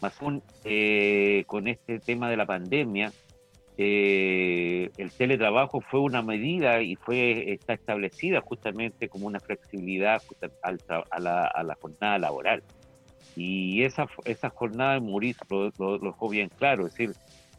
Más 0.00 0.20
aún, 0.20 0.42
eh, 0.64 1.44
con 1.46 1.66
este 1.66 1.98
tema 1.98 2.30
de 2.30 2.36
la 2.36 2.46
pandemia, 2.46 3.12
eh, 3.76 4.90
el 4.96 5.10
teletrabajo 5.12 5.80
fue 5.80 6.00
una 6.00 6.22
medida 6.22 6.82
y 6.82 6.96
fue 6.96 7.52
está 7.52 7.72
establecida 7.72 8.40
justamente 8.40 9.08
como 9.08 9.26
una 9.26 9.40
flexibilidad 9.40 10.20
a, 10.62 11.20
la, 11.20 11.44
a 11.46 11.62
la 11.62 11.74
jornada 11.80 12.18
laboral. 12.18 12.62
Y 13.40 13.84
esa, 13.84 14.06
esa 14.24 14.50
jornada 14.50 14.94
de 14.94 15.00
Mauricio 15.00 15.46
lo, 15.48 15.70
lo- 15.78 15.98
lo 15.98 16.10
dejó 16.10 16.28
bien 16.28 16.48
claro, 16.58 16.86
es 16.86 16.92
decir, 16.94 17.14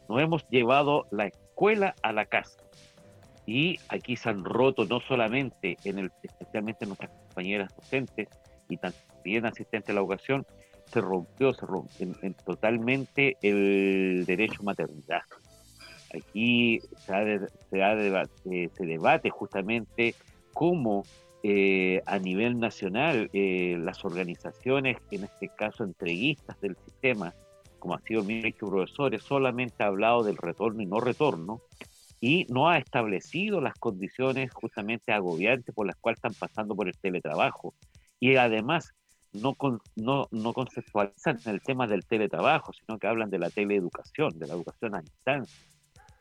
nos 0.10 0.22
hemos 0.22 0.46
llevado 0.50 1.06
la 1.12 1.28
escuela 1.28 1.96
a 2.04 2.12
la 2.12 2.26
casa. 2.26 2.60
Y 3.46 3.80
aquí 3.88 4.16
se 4.18 4.30
han 4.30 4.44
roto 4.44 4.86
no 4.86 5.00
solamente, 5.00 5.78
en 5.86 6.00
el, 6.00 6.12
especialmente 6.22 6.84
en 6.84 6.90
nuestras 6.90 7.12
compañeras 7.12 7.74
docentes 7.76 8.28
y 8.68 8.78
también 8.78 9.46
asistentes 9.46 9.90
a 9.90 9.94
la 9.94 10.02
educación, 10.02 10.46
se 10.92 11.00
rompió, 11.02 11.54
se 11.54 11.66
rompió 11.66 11.92
en- 12.08 12.16
en 12.24 12.34
totalmente 12.34 13.38
el 13.42 14.26
derecho 14.28 14.60
a 14.62 14.64
maternidad. 14.66 15.22
Aquí 16.14 16.80
se, 17.06 17.14
ha 17.14 17.20
de- 17.24 17.48
se, 17.70 17.84
ha 17.84 17.96
deba- 17.96 18.28
eh, 18.52 18.70
se 18.76 18.86
debate 18.86 19.30
justamente 19.30 20.14
cómo 20.54 21.06
eh, 21.44 22.02
a 22.06 22.20
nivel 22.20 22.60
nacional 22.60 23.30
eh, 23.34 23.78
las 23.80 24.04
organizaciones, 24.04 24.98
en 25.12 25.24
este 25.24 25.50
caso 25.50 25.84
entreguistas 25.84 26.60
del 26.62 26.76
sistema, 26.86 27.34
como 27.80 27.96
ha 27.96 28.02
sido 28.02 28.24
mi 28.24 28.42
colegio 28.42 28.70
profesores, 28.70 29.24
solamente 29.24 29.84
ha 29.84 29.88
hablado 29.88 30.24
del 30.24 30.38
retorno 30.38 30.82
y 30.82 30.86
no 30.86 31.00
retorno, 31.00 31.62
y 32.22 32.46
no 32.50 32.70
ha 32.70 32.78
establecido 32.78 33.62
las 33.62 33.76
condiciones 33.76 34.52
justamente 34.52 35.14
agobiantes 35.14 35.74
por 35.74 35.88
las 35.88 35.96
cuales 35.96 36.18
están 36.18 36.34
pasando 36.34 36.76
por 36.76 36.90
el 36.90 36.98
teletrabajo. 36.98 37.74
Y 38.20 38.36
además 38.36 38.94
no, 39.32 39.54
con- 39.54 39.80
no, 39.96 40.28
no 40.32 40.54
conceptualizan 40.54 41.40
el 41.46 41.62
tema 41.62 41.88
del 41.88 42.06
teletrabajo, 42.06 42.74
sino 42.74 43.00
que 43.00 43.08
hablan 43.08 43.30
de 43.30 43.40
la 43.40 43.50
teleeducación, 43.50 44.38
de 44.38 44.48
la 44.48 44.56
educación 44.56 44.96
a 44.96 45.02
distancia. 45.02 45.66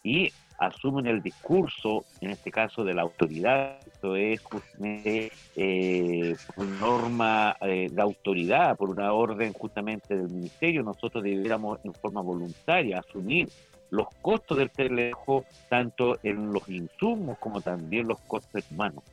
Y 0.04 0.30
asumen 0.58 1.06
el 1.06 1.22
discurso, 1.22 2.04
en 2.20 2.30
este 2.30 2.50
caso 2.50 2.84
de 2.84 2.92
la 2.92 3.02
autoridad, 3.02 3.78
esto 3.86 4.16
es 4.16 4.40
justamente 4.42 5.30
eh, 5.56 6.36
por 6.54 6.66
norma 6.66 7.56
eh, 7.60 7.88
de 7.90 8.02
autoridad, 8.02 8.76
por 8.76 8.90
una 8.90 9.12
orden 9.12 9.52
justamente 9.52 10.16
del 10.16 10.28
ministerio, 10.28 10.82
nosotros 10.82 11.22
debiéramos 11.22 11.78
en 11.84 11.94
forma 11.94 12.20
voluntaria 12.20 12.98
asumir 12.98 13.48
los 13.90 14.08
costos 14.20 14.58
del 14.58 14.70
teletrabajo, 14.70 15.44
tanto 15.68 16.18
en 16.22 16.52
los 16.52 16.68
insumos 16.68 17.38
como 17.38 17.60
también 17.60 18.08
los 18.08 18.18
costos 18.20 18.64
humanos. 18.70 19.04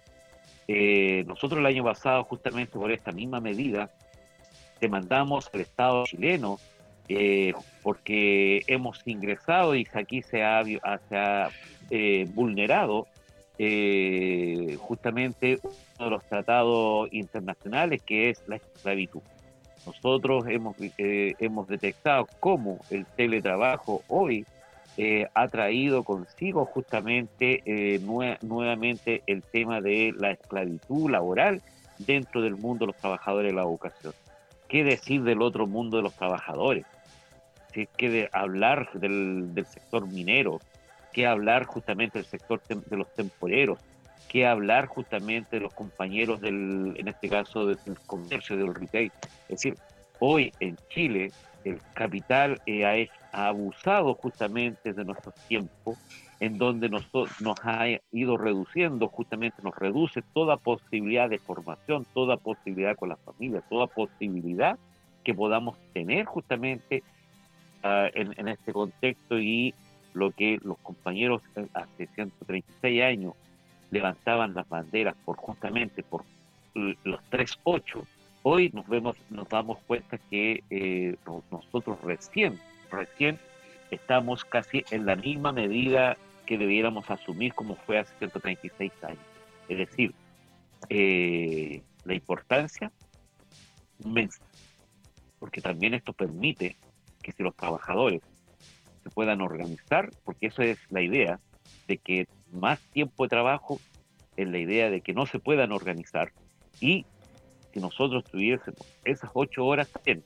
Eh, 0.67 1.23
nosotros 1.27 1.59
el 1.59 1.65
año 1.67 1.83
pasado, 1.83 2.23
justamente 2.23 2.73
por 2.73 2.91
esta 2.91 3.11
misma 3.11 3.39
medida, 3.39 3.91
demandamos 4.81 5.49
al 5.53 5.61
Estado 5.61 6.05
chileno 6.05 6.57
eh, 7.07 7.53
porque 7.81 8.61
hemos 8.67 8.99
ingresado 9.05 9.75
y 9.75 9.87
aquí 9.93 10.21
se 10.21 10.43
ha, 10.43 10.63
ah, 10.83 11.49
eh, 11.89 12.25
vulnerado 12.33 13.07
eh, 13.57 14.75
justamente 14.79 15.59
uno 15.63 16.05
de 16.05 16.09
los 16.09 16.23
tratados 16.25 17.07
internacionales 17.11 18.01
que 18.05 18.29
es 18.29 18.41
la 18.47 18.57
esclavitud. 18.57 19.21
Nosotros 19.85 20.45
hemos, 20.47 20.75
eh, 20.97 21.35
hemos 21.39 21.67
detectado 21.67 22.27
cómo 22.39 22.79
el 22.89 23.05
teletrabajo 23.05 24.01
hoy 24.07 24.45
eh, 24.97 25.27
ha 25.33 25.47
traído 25.47 26.03
consigo 26.03 26.65
justamente 26.65 27.61
nue- 28.01 28.37
nuevamente 28.41 29.21
el 29.27 29.43
tema 29.43 29.81
de 29.81 30.13
la 30.17 30.31
esclavitud 30.31 31.11
laboral 31.11 31.61
dentro 31.99 32.41
del 32.41 32.55
mundo 32.55 32.85
de 32.85 32.87
los 32.93 32.95
trabajadores 32.97 33.51
de 33.51 33.55
la 33.55 33.61
educación. 33.63 34.13
¿Qué 34.67 34.83
decir 34.83 35.21
del 35.23 35.41
otro 35.41 35.67
mundo 35.67 35.97
de 35.97 36.03
los 36.03 36.15
trabajadores? 36.15 36.85
Que 37.97 38.09
de 38.09 38.29
hablar 38.31 38.89
del, 38.93 39.53
del 39.53 39.65
sector 39.65 40.07
minero, 40.07 40.61
qué 41.11 41.27
hablar 41.27 41.65
justamente 41.65 42.19
del 42.19 42.25
sector 42.25 42.61
tem- 42.69 42.85
de 42.85 42.95
los 42.95 43.13
temporeros, 43.15 43.79
qué 44.29 44.47
hablar 44.47 44.87
justamente 44.87 45.57
de 45.57 45.63
los 45.63 45.73
compañeros 45.73 46.39
del, 46.39 46.93
en 46.95 47.07
este 47.09 47.27
caso, 47.27 47.65
del 47.65 47.77
comercio, 48.05 48.55
del 48.55 48.73
retail. 48.73 49.11
Es 49.49 49.61
decir, 49.61 49.77
hoy 50.19 50.53
en 50.61 50.77
Chile 50.89 51.33
el 51.65 51.81
capital 51.93 52.61
eh, 52.65 53.09
ha 53.33 53.47
abusado 53.47 54.13
justamente 54.13 54.93
de 54.93 55.03
nuestros 55.03 55.35
tiempos, 55.49 55.97
en 56.39 56.57
donde 56.57 56.87
nos, 56.87 57.05
nos 57.41 57.57
ha 57.63 57.87
ido 58.11 58.37
reduciendo, 58.37 59.09
justamente 59.09 59.61
nos 59.63 59.75
reduce 59.75 60.21
toda 60.33 60.55
posibilidad 60.55 61.29
de 61.29 61.39
formación, 61.39 62.05
toda 62.13 62.37
posibilidad 62.37 62.95
con 62.95 63.09
la 63.09 63.17
familia, 63.17 63.61
toda 63.69 63.87
posibilidad 63.87 64.77
que 65.25 65.33
podamos 65.33 65.77
tener 65.93 66.25
justamente 66.25 67.03
en, 67.85 68.47
este 68.47 68.73
contexto 68.73 69.37
y 69.39 69.73
lo 70.13 70.31
que 70.31 70.57
los 70.63 70.77
compañeros 70.79 71.41
eh, 71.55 71.67
hace 71.73 72.07
136 72.15 73.01
años 73.03 73.33
levantaban 73.91 74.53
las 74.53 74.67
banderas 74.67 75.15
por 75.25 75.37
justamente 75.37 76.03
por 76.03 76.23
l- 76.73 76.97
los 77.03 77.19
3-8, 77.29 78.03
hoy 78.43 78.71
nos 78.73 78.87
vemos, 78.87 79.15
nos 79.29 79.47
damos 79.49 79.77
cuenta 79.85 80.17
que 80.29 80.63
eh, 80.69 81.15
no- 81.25 81.43
nosotros 81.51 82.01
recién, 82.01 82.59
recién 82.89 83.37
estamos 83.91 84.43
casi 84.45 84.83
en 84.91 85.05
la 85.05 85.15
misma 85.15 85.51
medida 85.51 86.17
que 86.45 86.57
debiéramos 86.57 87.09
asumir 87.09 87.53
como 87.53 87.75
fue 87.75 87.99
hace 87.99 88.13
136 88.19 88.91
años. 89.03 89.19
Es 89.67 89.77
decir, 89.77 90.11
eh, 90.89 91.81
la 92.03 92.13
importancia 92.13 92.91
inmensa, 94.03 94.43
porque 95.39 95.61
también 95.61 95.93
esto 95.93 96.13
permite 96.13 96.75
que 97.25 97.31
si 97.31 97.41
los 97.41 97.55
trabajadores 97.55 98.21
se 99.03 99.09
puedan 99.09 99.41
organizar, 99.41 100.11
porque 100.23 100.45
eso 100.47 100.61
es 100.61 100.77
la 100.91 101.01
idea, 101.01 101.39
de 101.87 101.97
que 101.97 102.27
más 102.51 102.79
tiempo 102.91 103.23
de 103.23 103.29
trabajo 103.29 103.79
es 104.37 104.47
la 104.47 104.59
idea 104.59 104.91
de 104.91 105.01
que 105.01 105.13
no 105.13 105.25
se 105.25 105.39
puedan 105.39 105.71
organizar 105.71 106.31
y 106.79 107.03
si 107.73 107.79
nosotros 107.79 108.23
tuviésemos 108.25 108.79
esas 109.03 109.31
ocho 109.33 109.65
horas 109.65 109.89
también, 109.89 110.23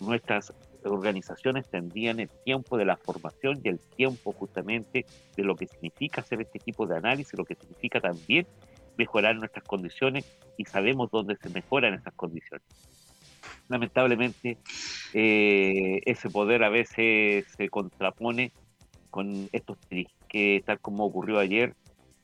nuestras 0.00 0.52
organizaciones 0.84 1.66
tendrían 1.70 2.20
el 2.20 2.28
tiempo 2.44 2.76
de 2.76 2.84
la 2.84 2.98
formación 2.98 3.58
y 3.64 3.68
el 3.68 3.78
tiempo 3.78 4.32
justamente 4.32 5.06
de 5.34 5.42
lo 5.44 5.56
que 5.56 5.66
significa 5.66 6.20
hacer 6.20 6.42
este 6.42 6.58
tipo 6.58 6.86
de 6.86 6.98
análisis, 6.98 7.32
lo 7.38 7.46
que 7.46 7.54
significa 7.54 8.00
también 8.02 8.46
mejorar 8.98 9.34
nuestras 9.36 9.64
condiciones 9.64 10.26
y 10.58 10.66
sabemos 10.66 11.10
dónde 11.10 11.36
se 11.36 11.48
mejoran 11.48 11.94
esas 11.94 12.12
condiciones. 12.14 12.66
Lamentablemente, 13.68 14.58
eh, 15.14 16.00
ese 16.04 16.28
poder 16.30 16.64
a 16.64 16.68
veces 16.68 17.44
se 17.56 17.68
contrapone 17.68 18.52
con 19.10 19.48
estos 19.52 19.78
que, 20.28 20.62
tal 20.66 20.80
como 20.80 21.04
ocurrió 21.04 21.38
ayer, 21.38 21.72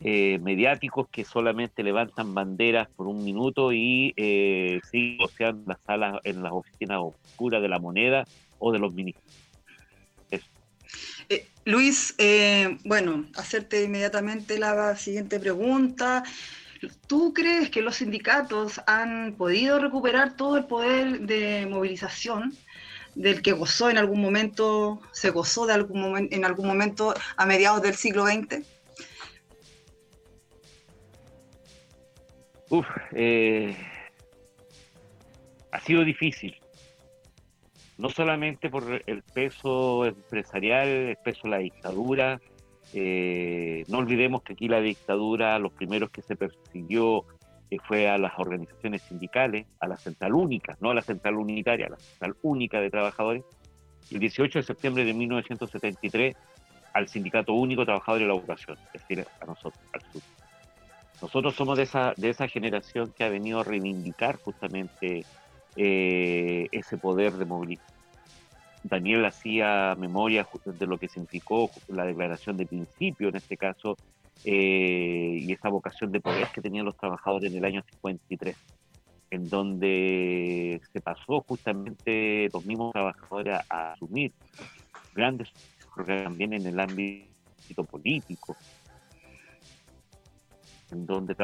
eh, 0.03 0.39
mediáticos 0.43 1.09
que 1.11 1.25
solamente 1.25 1.83
levantan 1.83 2.35
banderas 2.35 2.89
por 2.97 3.07
un 3.07 3.23
minuto 3.23 3.73
y 3.73 4.13
eh, 4.17 4.81
siguen 4.91 5.19
negociando 5.19 5.63
las 5.67 5.81
salas, 5.87 6.21
en 6.25 6.43
las 6.43 6.53
oficinas 6.53 6.99
oscuras 7.01 7.63
de 7.63 7.69
la 7.69 7.79
moneda 7.79 8.25
o 8.59 8.73
de 8.73 8.79
los 8.79 8.93
ministros. 8.95 9.25
Eh, 11.29 11.47
Luis, 11.65 12.17
bueno, 12.85 13.27
hacerte 13.37 13.85
inmediatamente 13.85 14.59
la 14.59 14.97
siguiente 14.97 15.39
pregunta. 15.39 16.25
¿Tú 17.07 17.35
crees 17.35 17.71
que 17.71 17.83
los 17.83 17.97
sindicatos 17.97 18.81
han 18.87 19.35
podido 19.37 19.79
recuperar 19.79 20.37
todo 20.37 20.57
el 20.57 20.65
poder 20.65 21.21
de 21.21 21.67
movilización 21.67 22.55
del 23.15 23.43
que 23.43 23.53
gozó 23.53 23.91
en 23.91 23.99
algún 23.99 24.21
momento, 24.21 25.01
se 25.13 25.31
gozó 25.31 25.67
de 25.67 25.75
algún 25.75 26.29
en 26.31 26.45
algún 26.45 26.67
momento 26.67 27.15
a 27.37 27.47
mediados 27.47 27.83
del 27.83 27.95
siglo 27.95 28.27
XX? 28.27 28.65
Uf, 32.71 32.87
eh, 33.13 33.77
ha 35.73 35.81
sido 35.81 36.05
difícil. 36.05 36.57
No 37.99 38.09
solamente 38.09 38.71
por 38.71 39.03
el 39.07 39.23
peso 39.23 40.07
empresarial, 40.07 40.89
el 40.89 41.17
peso 41.17 41.41
de 41.45 41.51
la 41.51 41.59
dictadura. 41.59 42.41
Eh, 42.93 43.85
no 43.89 43.99
olvidemos 43.99 44.43
que 44.43 44.55
aquí 44.55 44.69
la 44.69 44.81
dictadura, 44.81 45.59
los 45.59 45.73
primeros 45.73 46.11
que 46.11 46.23
se 46.23 46.37
persiguió 46.37 47.25
eh, 47.71 47.79
fue 47.87 48.09
a 48.09 48.19
las 48.19 48.33
organizaciones 48.39 49.03
sindicales, 49.03 49.67
a 49.79 49.87
la 49.87 49.97
central 49.97 50.35
única, 50.35 50.77
no 50.81 50.91
a 50.91 50.95
la 50.95 51.03
central 51.03 51.37
unitaria, 51.37 51.87
a 51.87 51.91
la 51.91 51.99
central 51.99 52.37
única 52.43 52.81
de 52.81 52.91
trabajadores. 52.91 53.45
El 54.11 54.19
18 54.19 54.59
de 54.59 54.63
septiembre 54.65 55.05
de 55.05 55.15
1973 55.15 56.37
al 56.93 57.09
Sindicato 57.09 57.53
Único 57.53 57.83
de 57.83 57.87
Trabajadores 57.87 58.27
de 58.27 58.33
la 58.33 58.39
Educación, 58.39 58.77
es 58.93 59.01
decir, 59.01 59.25
a 59.41 59.47
nosotros, 59.47 59.83
al 59.93 60.03
sur. 60.13 60.23
Nosotros 61.23 61.55
somos 61.55 61.77
de 61.77 61.85
esa, 61.85 62.15
de 62.17 62.31
esa 62.31 62.49
generación 62.49 63.13
que 63.17 63.25
ha 63.25 63.29
venido 63.29 63.61
a 63.61 63.65
reivindicar 63.65 64.37
justamente 64.37 65.25
eh, 65.77 66.67
ese 66.73 66.97
poder 66.97 67.35
de 67.35 67.45
movilización. 67.45 68.00
Daniel 68.83 69.25
hacía 69.25 69.95
memoria 69.99 70.47
de 70.65 70.87
lo 70.87 70.99
que 70.99 71.09
significó 71.09 71.71
la 71.89 72.05
declaración 72.05 72.57
de 72.57 72.67
principio, 72.67 73.29
en 73.29 73.37
este 73.37 73.57
caso, 73.57 73.97
eh, 74.45 75.37
y 75.39 75.53
esa 75.53 75.69
vocación 75.69 76.11
de 76.13 76.21
poder 76.21 76.49
que 76.55 76.63
tenían 76.63 76.87
los 76.87 76.97
trabajadores 76.97 77.51
en 77.51 77.59
el 77.59 77.65
año 77.65 77.83
53, 77.91 78.57
en 79.31 79.49
donde 79.49 80.81
se 80.93 81.01
pasó 81.01 81.43
justamente 81.47 82.49
los 82.53 82.65
mismos 82.65 82.93
trabajadores 82.93 83.61
a, 83.69 83.93
asumir 83.93 84.33
grandes 85.15 85.51
también 86.07 86.55
en 86.55 86.67
el 86.67 86.81
ámbito 86.81 87.85
político, 87.85 88.57
en 90.91 91.05
donde 91.05 91.37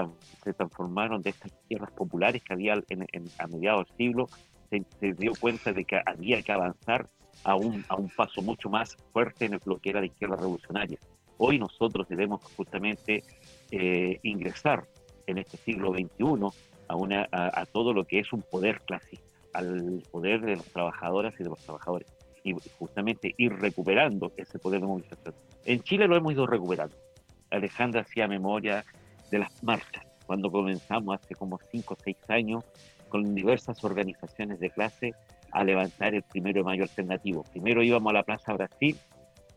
se 0.43 0.53
transformaron 0.55 1.22
de 1.22 1.30
estas 1.30 1.53
tierras 1.68 1.91
populares 1.91 2.43
que 2.43 2.55
había 2.55 2.74
a 2.74 3.47
mediados 3.47 3.87
del 3.89 3.97
siglo, 3.97 4.28
se, 4.70 5.12
dio 5.12 5.32
cuenta 5.39 5.72
de 5.72 5.84
que 5.84 6.01
había 6.05 6.43
que 6.43 6.53
avanzar 6.53 7.09
a 7.45 7.55
un, 7.55 7.84
a 7.89 7.97
un 7.97 8.09
paso 8.09 8.43
mucho 8.43 8.68
más 8.68 8.97
fuerte 9.12 9.47
en 9.47 9.59
lo 9.64 9.78
que 9.78 9.91
era 9.91 10.01
la 10.01 10.07
izquierda 10.07 10.37
revolucionaria. 10.37 10.99
Hoy 11.39 11.59
nosotros 11.59 12.09
debemos 12.09 12.43
justamente 12.57 13.22
eh, 13.70 14.18
ingresar 14.22 14.87
en 15.26 15.39
este 15.39 15.57
siglo 15.59 15.93
XXI 15.93 16.49
a, 16.89 16.97
una, 16.97 17.28
a, 17.30 17.66
todo 17.66 17.93
lo 17.93 18.05
que 18.05 18.20
es 18.20 18.32
un 18.32 18.43
poder 18.43 18.80
clasista, 18.82 19.26
al 19.53 20.03
poder 20.11 20.41
de 20.41 20.57
las 20.57 20.66
trabajadoras 20.66 21.34
y 21.39 21.43
de 21.43 21.51
los 21.51 21.59
trabajadores, 21.59 22.09
y 22.45 22.55
justamente 22.78 23.34
ir 23.37 23.53
recuperando 23.55 24.32
ese 24.37 24.59
poder 24.59 24.80
de 24.80 24.87
movilización. 24.87 25.34
En 25.64 25.82
Chile 25.82 26.07
lo 26.07 26.16
hemos 26.16 26.32
ido 26.32 26.47
recuperando. 26.47 26.97
Alejandra 27.51 28.03
hacía 28.03 28.28
memoria 28.28 28.84
de 29.30 29.39
las 29.41 29.62
marchas, 29.62 30.07
cuando 30.26 30.51
comenzamos 30.51 31.18
hace 31.20 31.34
como 31.34 31.59
5 31.70 31.95
o 31.95 31.97
6 32.03 32.16
años 32.28 32.64
con 33.09 33.34
diversas 33.34 33.82
organizaciones 33.84 34.59
de 34.61 34.70
clase 34.70 35.14
a 35.57 35.65
levantar 35.65 36.15
el 36.15 36.23
primero 36.23 36.61
de 36.61 36.65
mayo 36.65 36.83
alternativo. 36.83 37.43
Primero 37.51 37.83
íbamos 37.83 38.11
a 38.11 38.15
la 38.15 38.23
Plaza 38.25 38.53
Brasil, 38.53 38.95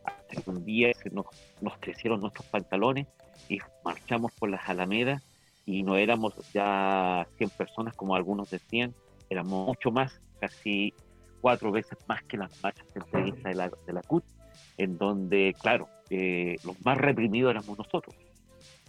hasta 0.06 0.42
que 0.42 0.50
un 0.50 0.64
día 0.64 0.92
nos, 1.12 1.26
nos 1.60 1.78
crecieron 1.78 2.22
nuestros 2.22 2.46
pantalones 2.46 3.08
y 3.50 3.60
marchamos 3.84 4.32
por 4.32 4.50
las 4.50 4.70
Alamedas 4.70 5.22
y 5.66 5.84
no 5.84 5.98
éramos 5.98 6.36
ya 6.54 7.28
100 7.38 7.50
personas 7.50 7.96
como 7.98 8.16
algunos 8.16 8.50
decían, 8.50 8.96
éramos 9.30 9.68
mucho 9.68 9.92
más, 9.92 10.22
casi 10.40 10.94
cuatro 11.42 11.70
veces 11.70 11.98
más 12.08 12.24
que 12.24 12.38
las 12.38 12.64
marchas 12.64 12.88
de 12.94 13.54
la, 13.54 13.70
de 13.86 13.94
la 13.94 14.02
CUT, 14.02 14.24
en 14.78 14.98
donde, 14.98 15.54
claro, 15.62 15.90
eh, 16.10 16.56
los 16.64 16.82
más 16.86 16.98
reprimidos 16.98 17.52
éramos 17.52 17.78
nosotros, 17.78 18.16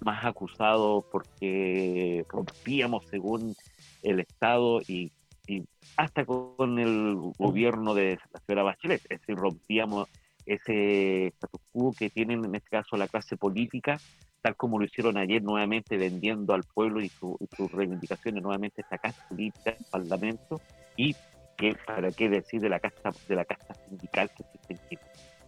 más 0.01 0.25
acusados 0.25 1.05
porque 1.11 2.25
rompíamos 2.29 3.05
según 3.11 3.57
el 4.05 4.21
Estado 4.21 4.81
y 4.87 5.11
y 5.47 5.65
hasta 5.97 6.25
con 6.25 6.79
el 6.79 7.17
gobierno 7.39 7.95
de 7.95 8.19
la 8.33 8.41
señora 8.41 8.63
Bachelet, 8.63 9.03
es 9.09 9.21
decir, 9.21 9.37
rompíamos 9.37 10.09
ese 10.47 11.29
status 11.29 11.61
quo 11.73 11.93
que 11.93 12.11
tienen 12.11 12.45
en 12.45 12.55
este 12.55 12.71
caso 12.71 12.97
la 12.97 13.09
clase 13.09 13.37
política, 13.37 13.99
tal 14.43 14.57
como 14.57 14.79
lo 14.79 14.85
hicieron 14.85 15.17
ayer 15.17 15.43
nuevamente 15.43 15.97
vendiendo 15.97 16.55
al 16.55 16.65
pueblo 16.65 17.01
y, 17.01 17.09
sus 17.09 17.73
reivindicaciones 17.73 18.43
nuevamente 18.43 18.83
esta 18.83 18.99
casta 18.99 19.29
política, 19.29 19.71
el 19.71 19.85
parlamento, 19.91 20.61
y 20.97 21.15
que 21.57 21.77
para 21.87 22.11
qué 22.11 22.29
decir 22.29 22.61
de 22.61 22.71
la 22.71 22.81
casta, 22.81 23.11
de 23.29 23.37
la 23.37 23.45
casta 23.45 23.75
sindical 23.75 24.31
que 24.31 24.43
existe 24.43 24.73
en 24.75 24.89
Chile. 24.89 25.03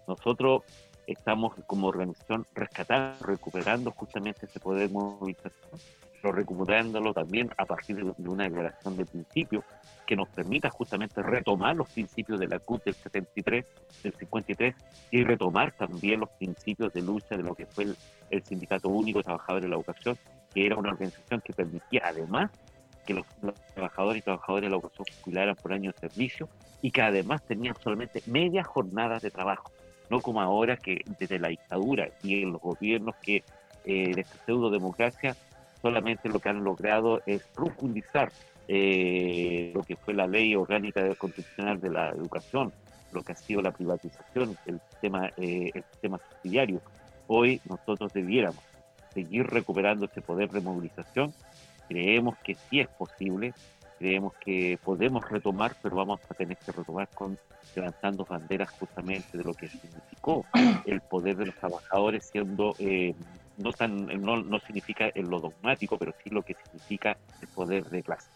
Nosotros 0.06 0.62
estamos 1.06 1.54
como 1.66 1.88
organización 1.88 2.46
rescatando, 2.54 3.24
recuperando 3.24 3.90
justamente 3.92 4.46
ese 4.46 4.60
poder 4.60 4.88
de 4.88 4.94
movilización 4.94 5.80
pero 6.22 6.34
recuperándolo 6.34 7.12
también 7.12 7.50
a 7.58 7.66
partir 7.66 7.96
de 7.96 8.28
una 8.28 8.44
declaración 8.44 8.96
de 8.96 9.04
principio 9.04 9.64
que 10.06 10.14
nos 10.14 10.28
permita 10.28 10.70
justamente 10.70 11.20
retomar 11.20 11.74
los 11.74 11.90
principios 11.90 12.38
de 12.38 12.46
la 12.46 12.60
CUT 12.60 12.84
del 12.84 12.94
73, 12.94 13.66
del 14.04 14.12
53 14.12 14.74
y 15.10 15.24
retomar 15.24 15.72
también 15.72 16.20
los 16.20 16.30
principios 16.30 16.92
de 16.92 17.02
lucha 17.02 17.36
de 17.36 17.42
lo 17.42 17.54
que 17.54 17.66
fue 17.66 17.86
el, 18.30 18.44
Sindicato 18.44 18.88
Único 18.88 19.18
de 19.18 19.24
Trabajadores 19.24 19.64
de 19.64 19.68
la 19.68 19.76
Educación, 19.76 20.16
que 20.54 20.64
era 20.64 20.76
una 20.76 20.90
organización 20.90 21.40
que 21.40 21.52
permitía 21.52 22.02
además 22.04 22.50
que 23.04 23.14
los, 23.14 23.26
trabajadores 23.74 24.20
y 24.20 24.22
trabajadoras 24.22 24.62
de 24.62 24.70
la 24.70 24.76
educación 24.76 25.06
jubilaran 25.22 25.56
por 25.56 25.72
año 25.72 25.90
de 25.90 25.98
servicio 25.98 26.48
y 26.82 26.92
que 26.92 27.02
además 27.02 27.42
tenían 27.44 27.74
solamente 27.82 28.22
media 28.26 28.62
jornada 28.62 29.18
de 29.18 29.30
trabajo, 29.30 29.72
no 30.08 30.20
como 30.20 30.40
ahora 30.40 30.76
que 30.76 31.02
desde 31.18 31.40
la 31.40 31.48
dictadura 31.48 32.08
y 32.22 32.42
en 32.42 32.52
los 32.52 32.60
gobiernos 32.60 33.16
que 33.16 33.42
eh, 33.84 34.14
de 34.14 34.20
esta 34.20 34.36
pseudo 34.44 34.70
democracia 34.70 35.36
solamente 35.82 36.28
lo 36.28 36.38
que 36.38 36.48
han 36.48 36.64
logrado 36.64 37.20
es 37.26 37.42
profundizar 37.48 38.32
eh, 38.68 39.72
lo 39.74 39.82
que 39.82 39.96
fue 39.96 40.14
la 40.14 40.26
ley 40.26 40.54
orgánica 40.54 41.14
constitucional 41.16 41.80
de 41.80 41.90
la 41.90 42.10
educación, 42.10 42.72
lo 43.12 43.22
que 43.22 43.32
ha 43.32 43.36
sido 43.36 43.60
la 43.60 43.72
privatización, 43.72 44.56
el 44.66 44.80
sistema, 44.88 45.28
eh, 45.36 45.70
el 45.74 45.84
sistema 45.90 46.18
subsidiario. 46.30 46.80
Hoy 47.26 47.60
nosotros 47.68 48.12
debiéramos 48.12 48.62
seguir 49.12 49.46
recuperando 49.46 50.06
ese 50.06 50.22
poder 50.22 50.50
de 50.50 50.60
movilización. 50.60 51.34
Creemos 51.88 52.38
que 52.38 52.54
sí 52.54 52.80
es 52.80 52.88
posible, 52.88 53.52
creemos 53.98 54.32
que 54.34 54.78
podemos 54.82 55.28
retomar, 55.28 55.76
pero 55.82 55.96
vamos 55.96 56.20
a 56.30 56.34
tener 56.34 56.56
que 56.56 56.72
retomar 56.72 57.08
con 57.08 57.36
levantando 57.74 58.24
banderas 58.24 58.70
justamente 58.70 59.38
de 59.38 59.44
lo 59.44 59.54
que 59.54 59.68
significó 59.68 60.44
el 60.86 61.00
poder 61.00 61.36
de 61.36 61.46
los 61.46 61.54
trabajadores 61.56 62.28
siendo 62.30 62.74
eh, 62.78 63.14
no, 63.56 63.72
tan, 63.72 64.06
no, 64.22 64.42
no 64.42 64.58
significa 64.60 65.10
en 65.14 65.30
lo 65.30 65.40
dogmático, 65.40 65.98
pero 65.98 66.14
sí 66.22 66.30
lo 66.30 66.42
que 66.42 66.56
significa 66.64 67.16
el 67.40 67.48
poder 67.48 67.84
de 67.90 68.02
clase. 68.02 68.28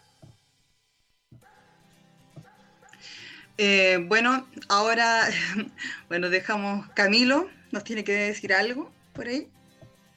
Eh, 3.57 4.05
bueno, 4.07 4.45
ahora, 4.69 5.23
bueno, 6.09 6.29
dejamos 6.29 6.87
Camilo, 6.89 7.47
¿nos 7.71 7.83
tiene 7.83 8.03
que 8.03 8.13
decir 8.13 8.53
algo 8.53 8.91
por 9.13 9.27
ahí? 9.27 9.49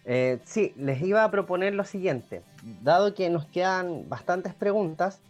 Eh, 0.05 0.39
sí, 0.45 0.75
les 0.77 1.01
iba 1.03 1.25
a 1.25 1.31
proponer 1.31 1.75
lo 1.75 1.85
siguiente. 1.85 2.43
Dado 2.83 3.15
que 3.15 3.31
nos 3.31 3.47
quedan 3.47 4.09
bastantes 4.09 4.55
preguntas, 4.55 5.21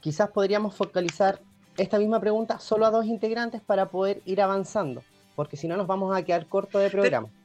quizás 0.00 0.30
podríamos 0.30 0.74
focalizar 0.74 1.40
esta 1.76 1.98
misma 1.98 2.20
pregunta 2.20 2.58
solo 2.58 2.86
a 2.86 2.90
dos 2.90 3.06
integrantes 3.06 3.60
para 3.60 3.86
poder 3.90 4.22
ir 4.24 4.40
avanzando, 4.40 5.02
porque 5.34 5.56
si 5.56 5.68
no 5.68 5.76
nos 5.76 5.86
vamos 5.86 6.16
a 6.16 6.22
quedar 6.22 6.46
corto 6.46 6.78
de 6.78 6.90
programa. 6.90 7.28
Pero 7.28 7.41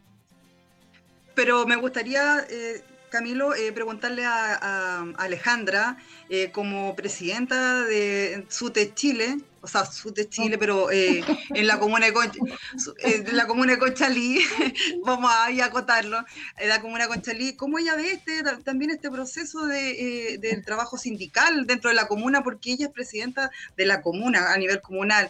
me 1.67 1.75
gustaría, 1.75 2.45
eh, 2.49 2.81
Camilo, 3.11 3.53
eh, 3.53 3.71
preguntarle 3.71 4.25
a, 4.25 5.05
Alejandra, 5.17 5.97
eh, 6.29 6.49
como 6.51 6.95
presidenta 6.95 7.83
de 7.83 8.43
SUTE 8.49 8.93
Chile, 8.95 9.37
o 9.61 9.67
sea, 9.67 9.85
SUTE 9.85 10.29
Chile, 10.29 10.57
pero 10.57 10.91
en 10.91 11.67
la 11.67 11.77
comuna 11.77 12.07
de, 12.07 13.33
la 13.33 13.45
comuna 13.45 13.73
de 13.73 13.77
Conchalí, 13.77 14.39
vamos 15.05 15.31
a, 15.31 15.45
a 15.45 15.65
acotarlo, 15.65 16.25
en 16.57 16.69
la 16.69 16.81
comuna 16.81 17.03
de 17.03 17.09
Conchalí, 17.09 17.55
¿cómo 17.55 17.77
ella 17.77 17.95
ve 17.95 18.13
este, 18.13 18.43
también 18.63 18.89
este 18.91 19.11
proceso 19.11 19.67
de, 19.67 20.39
del 20.41 20.65
trabajo 20.65 20.97
sindical 20.97 21.67
dentro 21.67 21.91
de 21.91 21.95
la 21.95 22.07
comuna? 22.07 22.43
Porque 22.43 22.71
ella 22.71 22.87
es 22.87 22.91
presidenta 22.91 23.51
de 23.75 23.85
la 23.85 24.01
comuna 24.01 24.53
a 24.53 24.57
nivel 24.57 24.81
comunal. 24.81 25.29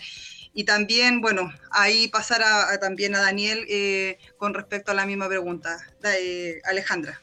Y 0.57 0.63
también, 0.63 1.21
bueno, 1.21 1.51
ahí 1.69 2.07
pasar 2.07 2.41
a, 2.41 2.79
también 2.79 3.13
a 3.13 3.19
Daniel 3.19 3.63
eh, 3.69 4.17
con 4.37 4.55
respecto 4.55 4.91
a 4.91 4.95
la 4.95 5.05
misma 5.05 5.27
pregunta. 5.27 5.77
Eh, 6.03 6.59
Alejandra. 6.63 7.21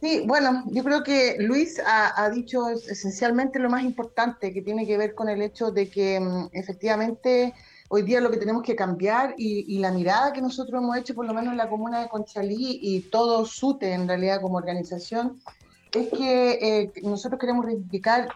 Sí, 0.00 0.22
bueno, 0.24 0.64
yo 0.68 0.82
creo 0.82 1.02
que 1.02 1.36
Luis 1.38 1.78
ha, 1.84 2.30
dicho 2.30 2.70
esencialmente 2.70 3.58
lo 3.58 3.68
más 3.68 3.82
importante 3.82 4.54
que 4.54 4.62
tiene 4.62 4.86
que 4.86 4.96
ver 4.96 5.14
con 5.14 5.28
el 5.28 5.42
hecho 5.42 5.70
de 5.70 5.90
que 5.90 6.18
mm, 6.18 6.48
efectivamente 6.52 7.52
hoy 7.90 8.00
día 8.00 8.22
lo 8.22 8.30
que 8.30 8.38
tenemos 8.38 8.62
que 8.62 8.74
cambiar 8.74 9.34
y, 9.36 9.78
la 9.80 9.92
mirada 9.92 10.32
que 10.32 10.40
nosotros 10.40 10.82
hemos 10.82 10.96
hecho, 10.96 11.14
por 11.14 11.26
lo 11.26 11.34
menos 11.34 11.52
en 11.52 11.58
la 11.58 11.68
comuna 11.68 12.00
de 12.00 12.08
Conchalí 12.08 12.78
y 12.80 13.00
todo 13.10 13.44
SUTE 13.44 13.92
en 13.92 14.08
realidad 14.08 14.40
como 14.40 14.56
organización, 14.56 15.42
es 15.92 16.08
que 16.08 16.52
eh, 16.52 16.92
nosotros 17.02 17.38
queremos 17.38 17.66
reivindicar 17.66 18.28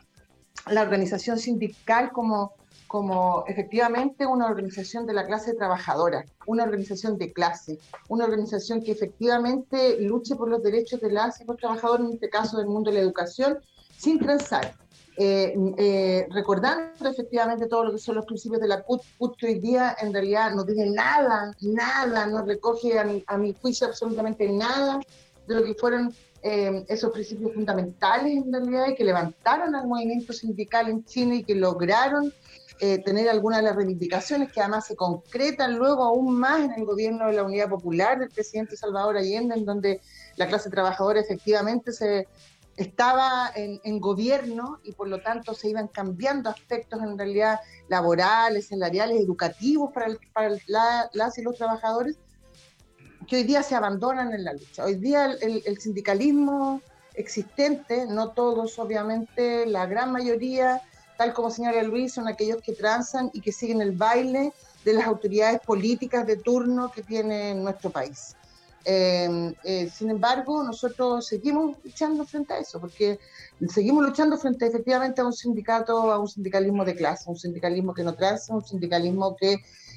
la 0.66 0.82
organización 0.82 1.38
sindical 1.38 2.12
como 2.12 2.57
como 2.88 3.44
efectivamente 3.46 4.26
una 4.26 4.46
organización 4.46 5.06
de 5.06 5.12
la 5.12 5.26
clase 5.26 5.54
trabajadora, 5.54 6.24
una 6.46 6.64
organización 6.64 7.18
de 7.18 7.32
clase, 7.32 7.78
una 8.08 8.24
organización 8.24 8.82
que 8.82 8.92
efectivamente 8.92 10.00
luche 10.00 10.34
por 10.34 10.48
los 10.48 10.62
derechos 10.62 11.00
de 11.00 11.12
las 11.12 11.40
y 11.40 11.44
los 11.44 11.58
trabajadores, 11.58 12.06
en 12.06 12.14
este 12.14 12.30
caso 12.30 12.56
del 12.56 12.66
mundo 12.66 12.90
de 12.90 12.96
la 12.96 13.02
educación, 13.02 13.58
sin 13.96 14.18
transar. 14.18 14.74
Eh, 15.20 15.52
eh, 15.78 16.28
recordando 16.30 17.10
efectivamente 17.10 17.66
todo 17.66 17.86
lo 17.86 17.92
que 17.92 17.98
son 17.98 18.14
los 18.14 18.24
principios 18.24 18.60
de 18.60 18.68
la 18.68 18.82
CUT, 18.82 19.02
CUT 19.18 19.42
hoy 19.42 19.58
día 19.58 19.96
en 20.00 20.12
realidad 20.12 20.54
no 20.54 20.64
tiene 20.64 20.90
nada, 20.90 21.52
nada, 21.60 22.26
no 22.26 22.44
recoge 22.44 22.96
a 23.00 23.04
mi, 23.04 23.24
a 23.26 23.36
mi 23.36 23.52
juicio 23.52 23.88
absolutamente 23.88 24.48
nada 24.48 25.00
de 25.48 25.54
lo 25.56 25.64
que 25.64 25.74
fueron 25.74 26.14
eh, 26.40 26.84
esos 26.88 27.10
principios 27.10 27.52
fundamentales 27.52 28.36
en 28.36 28.52
realidad 28.52 28.86
y 28.90 28.94
que 28.94 29.02
levantaron 29.02 29.74
al 29.74 29.88
movimiento 29.88 30.32
sindical 30.32 30.88
en 30.88 31.04
China 31.04 31.34
y 31.34 31.42
que 31.42 31.56
lograron 31.56 32.32
eh, 32.80 33.02
tener 33.02 33.28
algunas 33.28 33.58
de 33.58 33.64
las 33.64 33.76
reivindicaciones 33.76 34.52
que 34.52 34.60
además 34.60 34.86
se 34.86 34.96
concretan 34.96 35.76
luego 35.76 36.04
aún 36.04 36.38
más 36.38 36.60
en 36.60 36.72
el 36.72 36.84
gobierno 36.84 37.26
de 37.26 37.32
la 37.32 37.42
Unidad 37.42 37.68
Popular 37.68 38.18
del 38.18 38.30
presidente 38.30 38.76
Salvador 38.76 39.16
Allende, 39.16 39.56
en 39.56 39.64
donde 39.64 40.00
la 40.36 40.46
clase 40.46 40.70
trabajadora 40.70 41.20
efectivamente 41.20 41.92
se, 41.92 42.28
estaba 42.78 43.50
en, 43.56 43.80
en, 43.82 43.98
gobierno 43.98 44.78
y 44.84 44.92
por 44.92 45.08
lo 45.08 45.20
tanto 45.20 45.52
se 45.52 45.68
iban 45.68 45.88
cambiando 45.88 46.48
aspectos 46.48 47.02
en 47.02 47.18
realidad 47.18 47.58
laborales, 47.88 48.68
salariales, 48.68 49.20
educativos 49.20 49.90
para, 49.92 50.16
para 50.32 50.56
las 51.12 51.38
y 51.38 51.42
los 51.42 51.56
trabajadores, 51.56 52.16
que 53.26 53.36
hoy 53.36 53.42
día 53.42 53.64
se 53.64 53.74
abandonan 53.74 54.32
en 54.32 54.44
la 54.44 54.52
lucha. 54.52 54.84
Hoy 54.84 54.94
día 54.94 55.26
el, 55.26 55.62
el 55.66 55.78
sindicalismo 55.78 56.80
existente, 57.14 58.06
no 58.06 58.30
todos 58.30 58.78
obviamente, 58.78 59.66
la 59.66 59.86
gran 59.86 60.12
mayoría, 60.12 60.80
tal 61.18 61.34
como 61.34 61.50
señala 61.50 61.82
Luis, 61.82 62.14
son 62.14 62.28
aquellos 62.28 62.62
que 62.62 62.72
transan 62.72 63.30
y 63.34 63.40
que 63.40 63.52
siguen 63.52 63.82
el 63.82 63.92
baile 63.92 64.52
de 64.84 64.92
las 64.92 65.06
autoridades 65.06 65.60
políticas 65.60 66.24
de 66.26 66.36
turno 66.36 66.92
que 66.92 67.02
tiene 67.02 67.54
nuestro 67.54 67.90
país. 67.90 68.36
Eh, 68.84 69.54
eh, 69.64 69.90
sin 69.90 70.10
embargo, 70.10 70.62
nosotros 70.62 71.26
seguimos 71.26 71.76
luchando 71.84 72.24
frente 72.24 72.54
a 72.54 72.58
eso, 72.58 72.80
porque 72.80 73.18
seguimos 73.68 74.04
luchando 74.04 74.38
frente 74.38 74.66
efectivamente 74.66 75.20
a 75.20 75.26
un 75.26 75.32
sindicato, 75.32 76.10
a 76.12 76.18
un 76.20 76.28
sindicalismo 76.28 76.84
de 76.84 76.94
clase, 76.94 77.28
un 77.28 77.36
sindicalismo 77.36 77.92
que 77.92 78.04
no 78.04 78.14
transa, 78.14 78.54
un 78.54 78.64
sindicalismo 78.64 79.36
que 79.36 79.56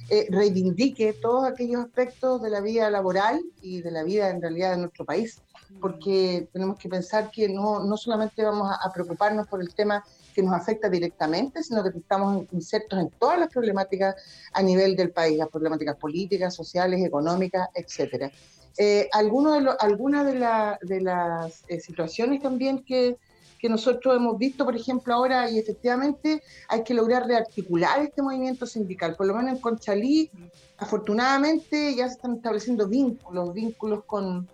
eh, 0.09 0.27
reivindique 0.31 1.13
todos 1.13 1.45
aquellos 1.45 1.85
aspectos 1.85 2.41
de 2.41 2.49
la 2.49 2.59
vida 2.61 2.89
laboral 2.89 3.39
y 3.61 3.81
de 3.81 3.91
la 3.91 4.03
vida 4.03 4.29
en 4.29 4.41
realidad 4.41 4.71
de 4.71 4.77
nuestro 4.77 5.05
país, 5.05 5.39
porque 5.79 6.49
tenemos 6.51 6.79
que 6.79 6.89
pensar 6.89 7.29
que 7.29 7.47
no, 7.47 7.85
no 7.85 7.95
solamente 7.95 8.43
vamos 8.43 8.69
a, 8.71 8.75
a 8.85 8.91
preocuparnos 8.91 9.47
por 9.47 9.61
el 9.61 9.73
tema 9.73 10.03
que 10.31 10.43
nos 10.43 10.53
afecta 10.53 10.89
directamente, 10.89 11.63
sino 11.63 11.83
que 11.83 11.97
estamos 11.97 12.45
insertos 12.51 12.99
en 12.99 13.09
todas 13.09 13.39
las 13.39 13.49
problemáticas 13.49 14.15
a 14.53 14.61
nivel 14.61 14.95
del 14.95 15.11
país, 15.11 15.37
las 15.37 15.49
problemáticas 15.49 15.95
políticas, 15.97 16.55
sociales, 16.55 17.03
económicas, 17.03 17.69
etcétera. 17.73 18.31
Eh, 18.77 19.09
de 19.13 19.75
algunas 19.79 20.25
de, 20.25 20.95
de 20.95 21.01
las 21.01 21.63
eh, 21.67 21.79
situaciones 21.79 22.41
también 22.41 22.83
que, 22.83 23.17
que, 23.59 23.67
nosotros 23.67 24.15
hemos 24.15 24.37
visto, 24.37 24.63
por 24.63 24.75
ejemplo, 24.75 25.13
ahora, 25.13 25.49
y 25.49 25.59
efectivamente 25.59 26.41
hay 26.69 26.83
que 26.83 26.93
lograr 26.93 27.27
rearticular 27.27 28.01
este 28.01 28.21
movimiento 28.21 28.65
sindical. 28.65 29.15
Por 29.15 29.27
lo 29.27 29.35
menos 29.35 29.51
en 29.51 29.59
Conchalí, 29.59 30.31
afortunadamente, 30.77 31.93
ya 31.95 32.07
se 32.07 32.15
están 32.15 32.35
estableciendo 32.35 32.87
vínculos, 32.87 33.53
vínculos 33.53 34.05
con 34.05 34.47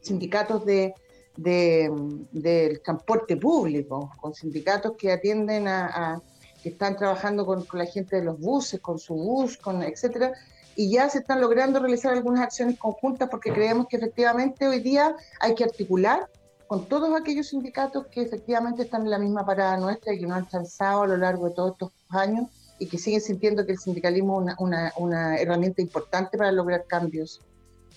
sindicatos 0.00 0.66
de, 0.66 0.94
del 1.36 2.80
transporte 2.84 3.36
público, 3.36 4.12
con 4.20 4.34
sindicatos 4.34 4.92
que 4.96 5.12
atienden 5.12 5.66
a, 5.68 6.20
que 6.62 6.70
están 6.70 6.96
trabajando 6.96 7.44
con, 7.44 7.64
con, 7.64 7.78
la 7.78 7.86
gente 7.86 8.16
de 8.16 8.24
los 8.24 8.38
buses, 8.38 8.80
con 8.80 8.98
su 8.98 9.14
bus, 9.14 9.56
con 9.56 9.82
etcétera, 9.82 10.32
y 10.76 10.90
ya 10.90 11.08
se 11.08 11.18
están 11.18 11.40
logrando 11.40 11.78
realizar 11.80 12.12
algunas 12.12 12.42
acciones 12.42 12.78
conjuntas 12.78 13.28
porque 13.28 13.52
creemos 13.52 13.86
que 13.88 13.96
efectivamente 13.96 14.66
hoy 14.66 14.80
día 14.80 15.14
hay 15.40 15.54
que 15.54 15.64
articular 15.64 16.28
con 16.66 16.86
todos 16.88 17.14
aquellos 17.14 17.48
sindicatos 17.48 18.06
que 18.06 18.22
efectivamente 18.22 18.82
están 18.82 19.02
en 19.02 19.10
la 19.10 19.18
misma 19.18 19.44
parada 19.44 19.76
nuestra 19.76 20.14
y 20.14 20.18
que 20.18 20.26
no 20.26 20.34
han 20.34 20.48
transado 20.48 21.02
a 21.02 21.06
lo 21.06 21.16
largo 21.16 21.48
de 21.48 21.54
todos 21.54 21.72
estos 21.72 21.92
años 22.08 22.48
y 22.78 22.88
que 22.88 22.98
siguen 22.98 23.20
sintiendo 23.20 23.64
que 23.64 23.72
el 23.72 23.78
sindicalismo 23.78 24.48
es 24.48 24.56
una, 24.58 24.92
una, 24.96 25.36
herramienta 25.36 25.80
importante 25.80 26.36
para 26.36 26.50
lograr 26.50 26.84
cambios 26.86 27.40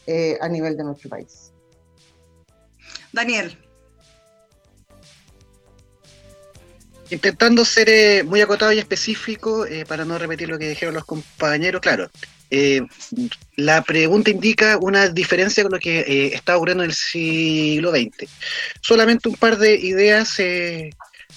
eh, 0.06 0.38
a 0.42 0.48
nivel 0.48 0.78
de 0.78 0.84
nuestro 0.84 1.10
país. 1.10 1.52
Daniel. 3.18 3.58
Intentando 7.10 7.66
ser 7.66 7.90
eh, 7.90 8.24
muy 8.24 8.42
acotado 8.42 8.72
y 8.74 8.80
específico, 8.80 9.66
eh, 9.66 9.86
para 9.86 10.06
no 10.06 10.18
repetir 10.18 10.50
lo 10.50 10.60
que 10.60 10.70
dijeron 10.70 10.94
los 10.94 11.06
compañeros, 11.06 11.82
claro, 11.82 12.10
eh, 12.52 12.82
la 13.56 13.82
pregunta 13.82 14.30
indica 14.30 14.78
una 14.80 15.08
diferencia 15.10 15.64
con 15.64 15.72
lo 15.72 15.80
que 15.80 16.32
está 16.34 16.56
ocurriendo 16.58 16.84
en 16.84 16.92
el 16.92 16.96
siglo 16.96 17.92
XX. 17.92 18.30
Solamente 18.82 19.30
un 19.30 19.36
par 19.36 19.58
de 19.58 19.76
ideas 19.76 20.38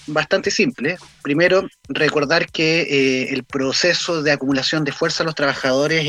bastante 0.07 0.51
simples. 0.51 0.99
Primero, 1.21 1.67
recordar 1.89 2.49
que 2.51 3.27
el 3.29 3.43
proceso 3.43 4.21
de 4.21 4.31
acumulación 4.31 4.83
de 4.83 4.91
fuerza 4.91 5.23
a 5.23 5.25
los 5.25 5.35
trabajadores 5.35 6.05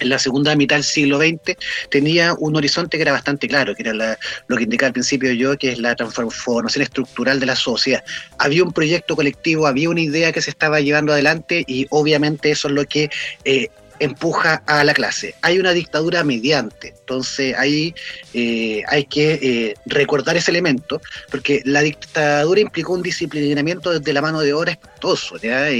en 0.00 0.08
la 0.08 0.18
segunda 0.18 0.54
mitad 0.56 0.76
del 0.76 0.84
siglo 0.84 1.18
XX 1.18 1.56
tenía 1.90 2.34
un 2.38 2.56
horizonte 2.56 2.96
que 2.96 3.02
era 3.02 3.12
bastante 3.12 3.48
claro, 3.48 3.74
que 3.74 3.82
era 3.82 3.94
la, 3.94 4.18
lo 4.46 4.56
que 4.56 4.64
indicaba 4.64 4.88
al 4.88 4.92
principio 4.92 5.32
yo, 5.32 5.56
que 5.56 5.72
es 5.72 5.78
la 5.78 5.94
transformación 5.94 6.82
estructural 6.82 7.40
de 7.40 7.46
la 7.46 7.56
sociedad. 7.56 8.04
Había 8.38 8.64
un 8.64 8.72
proyecto 8.72 9.16
colectivo, 9.16 9.66
había 9.66 9.90
una 9.90 10.00
idea 10.00 10.32
que 10.32 10.42
se 10.42 10.50
estaba 10.50 10.80
llevando 10.80 11.12
adelante 11.12 11.64
y 11.66 11.86
obviamente 11.90 12.50
eso 12.50 12.68
es 12.68 12.74
lo 12.74 12.84
que 12.84 13.10
eh, 13.44 13.68
empuja 14.00 14.62
a 14.66 14.84
la 14.84 14.94
clase. 14.94 15.34
Hay 15.42 15.58
una 15.58 15.72
dictadura 15.72 16.24
mediante, 16.24 16.88
entonces 16.88 17.54
ahí 17.56 17.94
eh, 18.34 18.82
hay 18.88 19.04
que 19.04 19.32
eh, 19.34 19.74
recordar 19.86 20.36
ese 20.36 20.50
elemento, 20.50 21.00
porque 21.30 21.62
la 21.64 21.82
dictadura 21.82 22.60
implicó 22.60 22.92
un 22.92 23.02
disciplinamiento 23.02 23.98
desde 23.98 24.12
la 24.12 24.22
mano 24.22 24.40
de 24.40 24.52
obra 24.52 24.72
espantoso, 24.72 25.36
¿ya? 25.38 25.70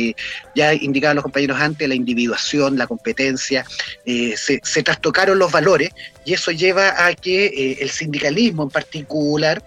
Indicaban 0.74 1.16
los 1.16 1.22
compañeros 1.22 1.60
antes, 1.60 1.88
la 1.88 1.94
individuación, 1.94 2.76
la 2.76 2.86
competencia, 2.86 3.64
eh, 4.04 4.34
se, 4.36 4.60
se, 4.62 4.82
trastocaron 4.82 5.38
los 5.38 5.52
valores 5.52 5.90
y 6.24 6.34
eso 6.34 6.50
lleva 6.50 7.06
a 7.06 7.14
que 7.14 7.78
el 7.80 7.90
sindicalismo 7.90 8.64
en 8.64 8.70
particular, 8.70 9.62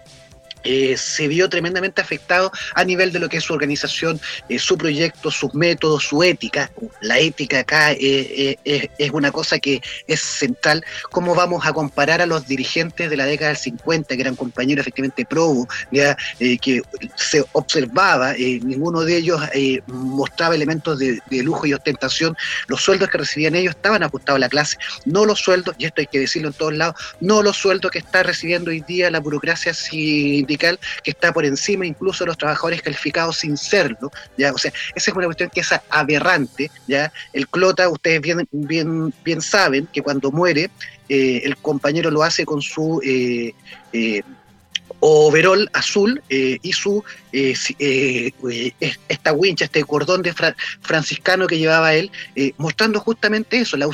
eh, 0.64 0.96
se 0.96 1.28
vio 1.28 1.48
tremendamente 1.48 2.00
afectado 2.00 2.52
a 2.74 2.84
nivel 2.84 3.12
de 3.12 3.18
lo 3.18 3.28
que 3.28 3.38
es 3.38 3.44
su 3.44 3.52
organización, 3.52 4.20
eh, 4.48 4.58
su 4.58 4.76
proyecto, 4.78 5.30
sus 5.30 5.54
métodos, 5.54 6.04
su 6.04 6.22
ética. 6.22 6.70
La 7.00 7.18
ética 7.18 7.60
acá 7.60 7.92
eh, 7.92 8.56
es 8.64 9.10
una 9.10 9.32
cosa 9.32 9.58
que 9.58 9.82
es 10.06 10.20
central. 10.20 10.84
¿Cómo 11.10 11.34
vamos 11.34 11.66
a 11.66 11.72
comparar 11.72 12.20
a 12.20 12.26
los 12.26 12.46
dirigentes 12.46 13.10
de 13.10 13.16
la 13.16 13.26
década 13.26 13.48
del 13.48 13.58
50, 13.58 14.14
que 14.14 14.20
eran 14.20 14.36
compañeros 14.36 14.82
efectivamente 14.82 15.24
probo, 15.24 15.66
que 15.90 16.82
se 17.16 17.44
observaba, 17.52 18.34
ninguno 18.34 19.02
de 19.02 19.16
ellos 19.16 19.40
mostraba 19.86 20.54
elementos 20.54 20.98
de, 20.98 21.18
de, 21.30 21.42
lujo 21.42 21.66
y 21.66 21.74
ostentación? 21.74 22.36
Los 22.68 22.82
sueldos 22.82 23.08
que 23.10 23.18
recibían 23.18 23.54
ellos 23.54 23.74
estaban 23.74 24.02
ajustados 24.02 24.36
a 24.36 24.40
la 24.40 24.48
clase, 24.48 24.76
no 25.04 25.24
los 25.24 25.40
sueldos, 25.40 25.74
y 25.78 25.86
esto 25.86 26.00
hay 26.00 26.06
que 26.06 26.20
decirlo 26.20 26.48
en 26.48 26.54
todos 26.54 26.74
lados, 26.74 26.94
no 27.20 27.42
los 27.42 27.56
sueldos 27.56 27.90
que 27.90 27.98
está 27.98 28.22
recibiendo 28.22 28.70
hoy 28.70 28.80
día 28.80 29.10
la 29.10 29.20
burocracia 29.20 29.74
sin 29.74 30.46
que 30.56 30.78
está 31.04 31.32
por 31.32 31.44
encima 31.44 31.86
incluso 31.86 32.24
de 32.24 32.28
los 32.28 32.38
trabajadores 32.38 32.82
calificados 32.82 33.38
sin 33.38 33.56
serlo, 33.56 34.10
¿ya? 34.36 34.52
O 34.52 34.58
sea, 34.58 34.72
esa 34.94 35.10
es 35.10 35.16
una 35.16 35.26
cuestión 35.26 35.50
que 35.50 35.60
es 35.60 35.70
aberrante, 35.90 36.70
¿ya? 36.86 37.12
El 37.32 37.48
clota, 37.48 37.88
ustedes 37.88 38.20
bien, 38.20 38.48
bien, 38.50 39.14
bien 39.24 39.40
saben 39.40 39.88
que 39.92 40.02
cuando 40.02 40.30
muere, 40.30 40.70
eh, 41.08 41.42
el 41.44 41.56
compañero 41.56 42.10
lo 42.10 42.22
hace 42.22 42.44
con 42.44 42.62
su... 42.62 43.00
Eh, 43.04 43.54
eh, 43.92 44.22
overol 45.00 45.68
azul 45.72 46.22
eh, 46.28 46.58
y 46.62 46.72
su 46.72 47.02
eh, 47.32 47.54
esta 49.08 49.32
wincha, 49.32 49.64
este 49.64 49.82
cordón 49.84 50.22
de 50.22 50.32
fra 50.32 50.54
franciscano 50.80 51.46
que 51.46 51.58
llevaba 51.58 51.94
él, 51.94 52.10
mostrando 52.56 53.00
justamente 53.00 53.58
eso, 53.58 53.76
la 53.76 53.88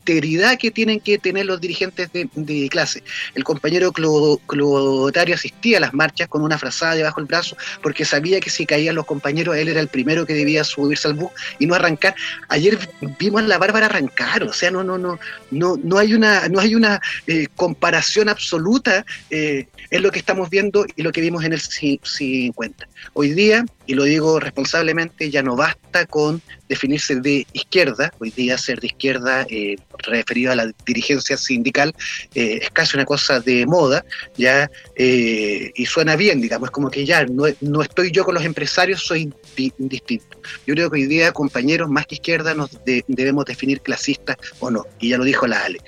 austeridad 0.00 0.58
que 0.58 0.70
tienen 0.70 1.00
que 1.00 1.18
tener 1.18 1.46
los 1.46 1.60
dirigentes 1.60 2.10
de, 2.12 2.68
clase. 2.70 3.02
El 3.34 3.44
compañero 3.44 3.92
Clotario 3.92 5.34
asistía 5.34 5.78
a 5.78 5.80
las 5.80 5.94
marchas 5.94 6.28
con 6.28 6.42
una 6.42 6.58
frazada 6.58 6.94
debajo 6.94 7.20
del 7.20 7.26
brazo 7.26 7.56
porque 7.82 8.04
sabía 8.04 8.40
que 8.40 8.50
si 8.50 8.66
caían 8.66 8.94
los 8.94 9.06
compañeros 9.06 9.56
él 9.56 9.68
era 9.68 9.80
el 9.80 9.88
primero 9.88 10.26
que 10.26 10.34
debía 10.34 10.64
subirse 10.64 11.08
al 11.08 11.14
bus 11.14 11.30
y 11.58 11.66
no 11.66 11.74
arrancar. 11.74 12.14
Ayer 12.48 12.78
vimos 13.18 13.42
a 13.42 13.46
la 13.46 13.58
Bárbara 13.58 13.86
arrancar, 13.86 14.42
o 14.42 14.52
sea, 14.52 14.70
no, 14.70 14.82
no, 14.82 14.98
no, 14.98 15.18
no, 15.50 15.76
no 15.82 15.98
hay 15.98 16.14
una, 16.14 16.48
no 16.48 16.60
hay 16.60 16.74
una 16.74 17.00
eh, 17.26 17.48
comparación 17.54 18.28
absoluta 18.28 19.04
eh, 19.30 19.66
en 19.90 20.02
lo 20.02 20.10
que 20.10 20.18
estamos 20.18 20.48
viendo 20.48 20.86
y 20.96 21.02
lo 21.02 21.12
que 21.12 21.20
vimos 21.20 21.44
en 21.44 21.52
el 21.52 21.60
50. 21.60 22.88
Hoy 23.12 23.30
día, 23.32 23.64
y 23.90 23.94
lo 23.94 24.04
digo 24.04 24.38
responsablemente, 24.38 25.32
ya 25.32 25.42
no 25.42 25.56
basta 25.56 26.06
con 26.06 26.40
definirse 26.68 27.16
de 27.16 27.44
izquierda, 27.52 28.12
hoy 28.20 28.30
día 28.30 28.56
ser 28.56 28.78
de 28.78 28.86
izquierda 28.86 29.44
eh, 29.50 29.74
referido 29.98 30.52
a 30.52 30.54
la 30.54 30.70
dirigencia 30.86 31.36
sindical 31.36 31.92
eh, 32.36 32.60
es 32.62 32.70
casi 32.70 32.96
una 32.96 33.04
cosa 33.04 33.40
de 33.40 33.66
moda, 33.66 34.04
ya, 34.36 34.70
eh, 34.94 35.72
y 35.74 35.86
suena 35.86 36.14
bien, 36.14 36.40
digamos, 36.40 36.70
como 36.70 36.88
que 36.88 37.04
ya 37.04 37.26
no, 37.26 37.82
estoy 37.82 38.12
yo 38.12 38.24
con 38.24 38.36
los 38.36 38.44
empresarios, 38.44 39.02
soy 39.02 39.32
di 39.56 39.72
distinto. 39.76 40.40
Yo 40.68 40.74
creo 40.74 40.88
que 40.88 41.00
hoy 41.00 41.06
día, 41.06 41.32
compañeros, 41.32 41.90
más 41.90 42.06
que 42.06 42.14
izquierda, 42.14 42.54
nos 42.54 42.70
de, 42.84 43.04
debemos 43.08 43.44
definir 43.44 43.80
clasistas 43.80 44.36
o 44.60 44.70
no, 44.70 44.86
y 45.00 45.08
ya 45.08 45.18
lo 45.18 45.24
dijo 45.24 45.48
la 45.48 45.64
Ale. 45.64 45.80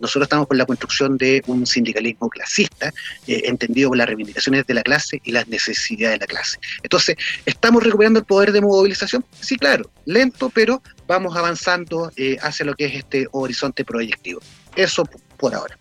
Nosotros 0.00 0.22
estamos 0.22 0.48
con 0.48 0.56
la 0.56 0.64
construcción 0.64 1.18
de 1.18 1.42
un 1.46 1.66
sindicalismo 1.66 2.30
clasista, 2.30 2.90
entendido 3.26 3.90
con 3.90 3.98
las 3.98 4.06
reivindicaciones 4.06 4.66
de 4.66 4.72
la 4.72 4.82
clase 4.82 5.20
y 5.22 5.32
las 5.32 5.46
necesidades 5.48 6.18
de 6.18 6.24
la 6.24 6.26
clase. 6.26 6.58
Entonces, 6.82 7.16
¿estamos 7.46 7.82
recuperando 7.82 8.20
el 8.20 8.24
poder 8.24 8.52
de 8.52 8.60
movilización? 8.60 9.24
Sí, 9.40 9.56
claro, 9.56 9.90
lento, 10.04 10.50
pero 10.50 10.82
vamos 11.06 11.36
avanzando 11.36 12.10
eh, 12.16 12.36
hacia 12.42 12.66
lo 12.66 12.74
que 12.74 12.86
es 12.86 12.94
este 12.94 13.26
horizonte 13.32 13.84
proyectivo. 13.84 14.40
Eso 14.76 15.04
por 15.36 15.54
ahora. 15.54 15.78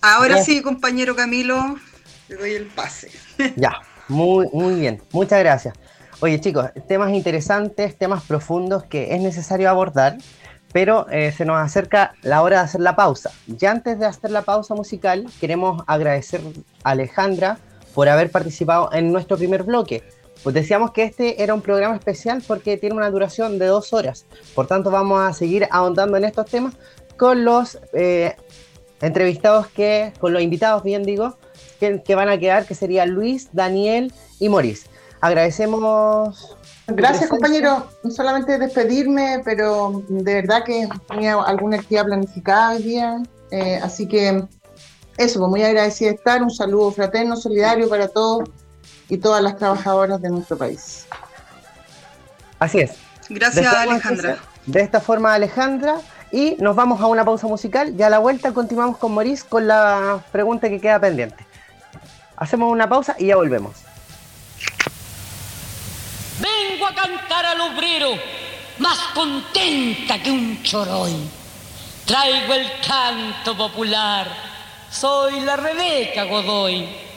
Ahora 0.00 0.34
bien. 0.34 0.44
sí, 0.44 0.62
compañero 0.62 1.16
Camilo, 1.16 1.76
le 2.28 2.36
doy 2.36 2.52
el 2.52 2.66
pase. 2.66 3.10
Ya, 3.56 3.72
muy, 4.08 4.48
muy 4.52 4.74
bien, 4.76 5.02
muchas 5.12 5.40
gracias. 5.40 5.74
Oye 6.20 6.40
chicos, 6.40 6.66
temas 6.88 7.12
interesantes, 7.12 7.96
temas 7.96 8.24
profundos 8.24 8.84
que 8.84 9.14
es 9.14 9.20
necesario 9.20 9.70
abordar, 9.70 10.18
pero 10.72 11.08
eh, 11.10 11.32
se 11.32 11.44
nos 11.44 11.58
acerca 11.58 12.14
la 12.22 12.42
hora 12.42 12.58
de 12.58 12.64
hacer 12.64 12.80
la 12.80 12.96
pausa. 12.96 13.30
Ya 13.46 13.70
antes 13.70 13.98
de 13.98 14.06
hacer 14.06 14.30
la 14.30 14.42
pausa 14.42 14.74
musical, 14.74 15.26
queremos 15.40 15.82
agradecer 15.86 16.40
a 16.82 16.90
Alejandra 16.90 17.58
por 17.94 18.08
haber 18.08 18.30
participado 18.30 18.90
en 18.92 19.12
nuestro 19.12 19.36
primer 19.36 19.62
bloque. 19.62 20.02
Pues 20.42 20.54
decíamos 20.54 20.92
que 20.92 21.02
este 21.02 21.42
era 21.42 21.52
un 21.52 21.62
programa 21.62 21.96
especial 21.96 22.42
porque 22.46 22.76
tiene 22.76 22.94
una 22.94 23.10
duración 23.10 23.58
de 23.58 23.66
dos 23.66 23.92
horas. 23.92 24.24
Por 24.54 24.66
tanto, 24.66 24.90
vamos 24.90 25.20
a 25.20 25.32
seguir 25.32 25.66
ahondando 25.70 26.16
en 26.16 26.24
estos 26.24 26.46
temas 26.46 26.74
con 27.16 27.44
los 27.44 27.78
eh, 27.92 28.36
entrevistados 29.00 29.66
que, 29.66 30.12
con 30.20 30.32
los 30.32 30.42
invitados, 30.42 30.84
bien 30.84 31.02
digo, 31.02 31.36
que, 31.80 32.02
que 32.02 32.14
van 32.14 32.28
a 32.28 32.38
quedar, 32.38 32.66
que 32.66 32.74
serían 32.74 33.10
Luis, 33.10 33.48
Daniel 33.52 34.12
y 34.38 34.48
Maurice. 34.48 34.88
Agradecemos 35.20 36.56
Gracias, 36.88 37.28
compañero. 37.28 37.86
Solamente 38.08 38.58
despedirme, 38.58 39.42
pero 39.44 40.02
de 40.08 40.34
verdad 40.34 40.64
que 40.64 40.88
tenía 41.08 41.34
alguna 41.34 41.76
actividad 41.76 42.06
planificada 42.06 42.70
hoy 42.70 42.82
día. 42.82 43.22
eh, 43.50 43.78
así 43.82 44.06
que 44.08 44.42
eso, 45.18 45.40
pues 45.40 45.50
muy 45.50 45.62
agradecida 45.62 46.10
de 46.10 46.14
estar. 46.14 46.42
Un 46.42 46.50
saludo 46.50 46.92
fraterno, 46.92 47.36
solidario 47.36 47.88
para 47.88 48.08
todos 48.08 48.48
y 49.08 49.18
todas 49.18 49.42
las 49.42 49.56
trabajadoras 49.56 50.22
de 50.22 50.30
nuestro 50.30 50.56
país. 50.56 51.06
Así 52.58 52.78
es. 52.78 52.92
Gracias, 53.28 53.66
Alejandra. 53.66 54.38
De 54.64 54.80
esta 54.80 55.00
forma, 55.00 55.34
Alejandra. 55.34 56.00
Y 56.30 56.56
nos 56.58 56.76
vamos 56.76 57.00
a 57.00 57.06
una 57.06 57.24
pausa 57.24 57.46
musical. 57.46 57.94
Y 57.98 58.02
a 58.02 58.10
la 58.10 58.18
vuelta 58.18 58.52
continuamos 58.52 58.98
con 58.98 59.14
Maurice 59.14 59.44
con 59.48 59.66
la 59.66 60.22
pregunta 60.30 60.68
que 60.68 60.80
queda 60.80 61.00
pendiente. 61.00 61.44
Hacemos 62.36 62.70
una 62.70 62.88
pausa 62.88 63.16
y 63.18 63.26
ya 63.26 63.36
volvemos. 63.36 63.76
Vengo 66.40 66.86
a 66.86 66.94
cantar 66.94 67.44
al 67.44 67.60
obrero, 67.60 68.10
más 68.78 68.98
contenta 69.14 70.22
que 70.22 70.30
un 70.30 70.62
choroy. 70.62 71.28
Traigo 72.04 72.54
el 72.54 72.66
canto 72.86 73.56
popular, 73.56 74.47
soy 74.90 75.40
la 75.40 75.56
Rebeca 75.56 76.24
Godoy. 76.24 77.07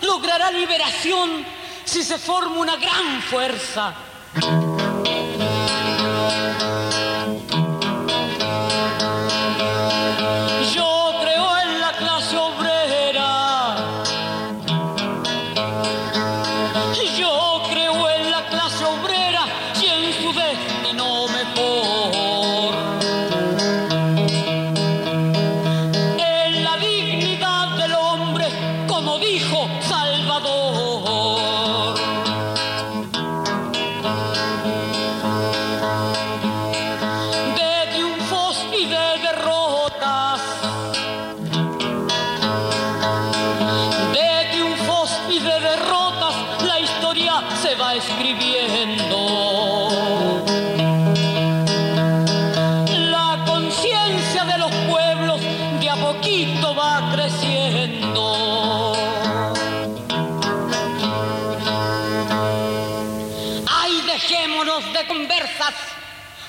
Logrará 0.00 0.50
liberación 0.50 1.44
si 1.84 2.02
se 2.02 2.18
forma 2.18 2.58
una 2.58 2.76
gran 2.76 3.22
fuerza. 3.22 3.94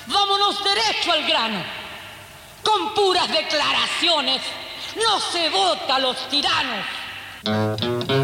Vámonos 0.06 0.62
derecho 0.64 1.12
al 1.12 1.26
grano. 1.26 1.62
Con 2.62 2.94
puras 2.94 3.28
declaraciones 3.28 4.42
no 4.96 5.20
se 5.20 5.48
vota 5.50 5.96
a 5.96 5.98
los 5.98 6.28
tiranos. 6.28 8.19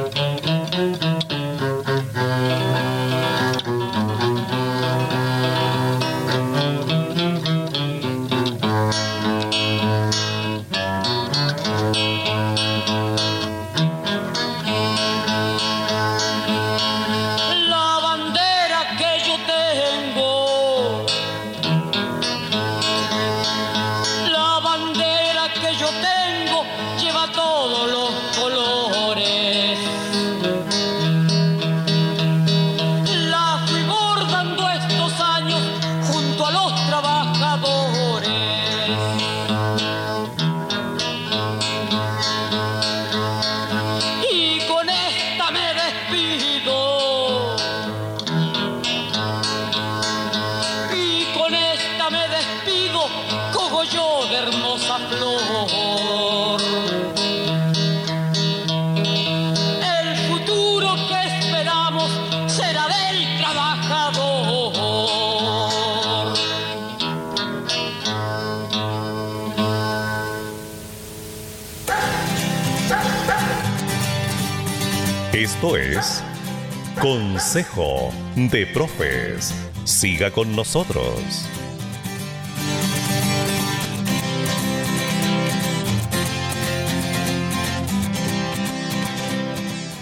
De 77.56 78.66
Profes. 78.74 79.54
Siga 79.84 80.30
con 80.30 80.54
nosotros. 80.54 81.48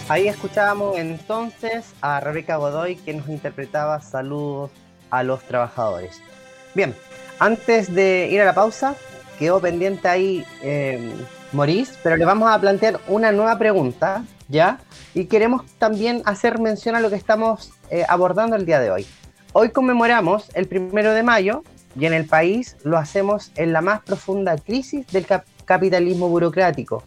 Ahí 0.09 0.27
escuchábamos 0.27 0.99
entonces 0.99 1.95
a 2.01 2.19
Rebeca 2.19 2.57
Godoy 2.57 2.97
que 2.97 3.15
nos 3.15 3.29
interpretaba 3.29 4.01
Saludos 4.01 4.73
a 5.11 5.23
los 5.23 5.41
trabajadores. 5.45 6.21
Bien, 6.75 6.93
antes 7.39 7.95
de 7.95 8.31
ir 8.33 8.41
a 8.41 8.47
la 8.47 8.55
pausa, 8.55 8.97
quedó 9.39 9.61
pendiente 9.61 10.09
ahí 10.09 10.45
eh, 10.61 11.09
Maurice, 11.53 11.95
pero 12.03 12.17
le 12.17 12.25
vamos 12.25 12.51
a 12.51 12.61
plantear 12.61 12.99
una 13.07 13.31
nueva 13.31 13.57
pregunta, 13.61 14.25
¿ya? 14.49 14.78
Y 15.14 15.26
queremos 15.26 15.64
también 15.78 16.22
hacer 16.24 16.61
mención 16.61 16.97
a 16.97 17.01
lo 17.01 17.11
que 17.11 17.16
estamos 17.16 17.72
eh, 17.90 18.05
abordando 18.09 18.57
el 18.57 18.66
día 18.66 18.80
de 18.80 18.90
hoy. 18.90 19.07
Hoy 19.53 19.70
conmemoramos 19.70 20.51
el 20.55 20.66
primero 20.66 21.12
de 21.12 21.22
mayo 21.22 21.62
y 21.99 22.07
en 22.07 22.12
el 22.12 22.26
país 22.26 22.76
lo 22.82 22.99
hacemos 22.99 23.53
en 23.57 23.72
la 23.72 23.80
más 23.80 24.01
profunda 24.03 24.57
crisis 24.57 25.07
del 25.09 25.26
capitalismo 25.64 26.28
burocrático, 26.28 27.05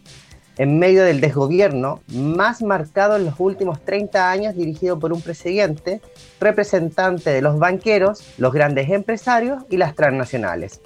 en 0.56 0.78
medio 0.78 1.04
del 1.04 1.20
desgobierno 1.20 2.00
más 2.08 2.62
marcado 2.62 3.16
en 3.16 3.26
los 3.26 3.34
últimos 3.38 3.84
30 3.84 4.30
años 4.30 4.56
dirigido 4.56 4.98
por 4.98 5.12
un 5.12 5.20
presidente 5.20 6.00
representante 6.40 7.30
de 7.30 7.42
los 7.42 7.58
banqueros, 7.58 8.22
los 8.38 8.52
grandes 8.52 8.90
empresarios 8.90 9.62
y 9.68 9.76
las 9.76 9.94
transnacionales. 9.94 10.80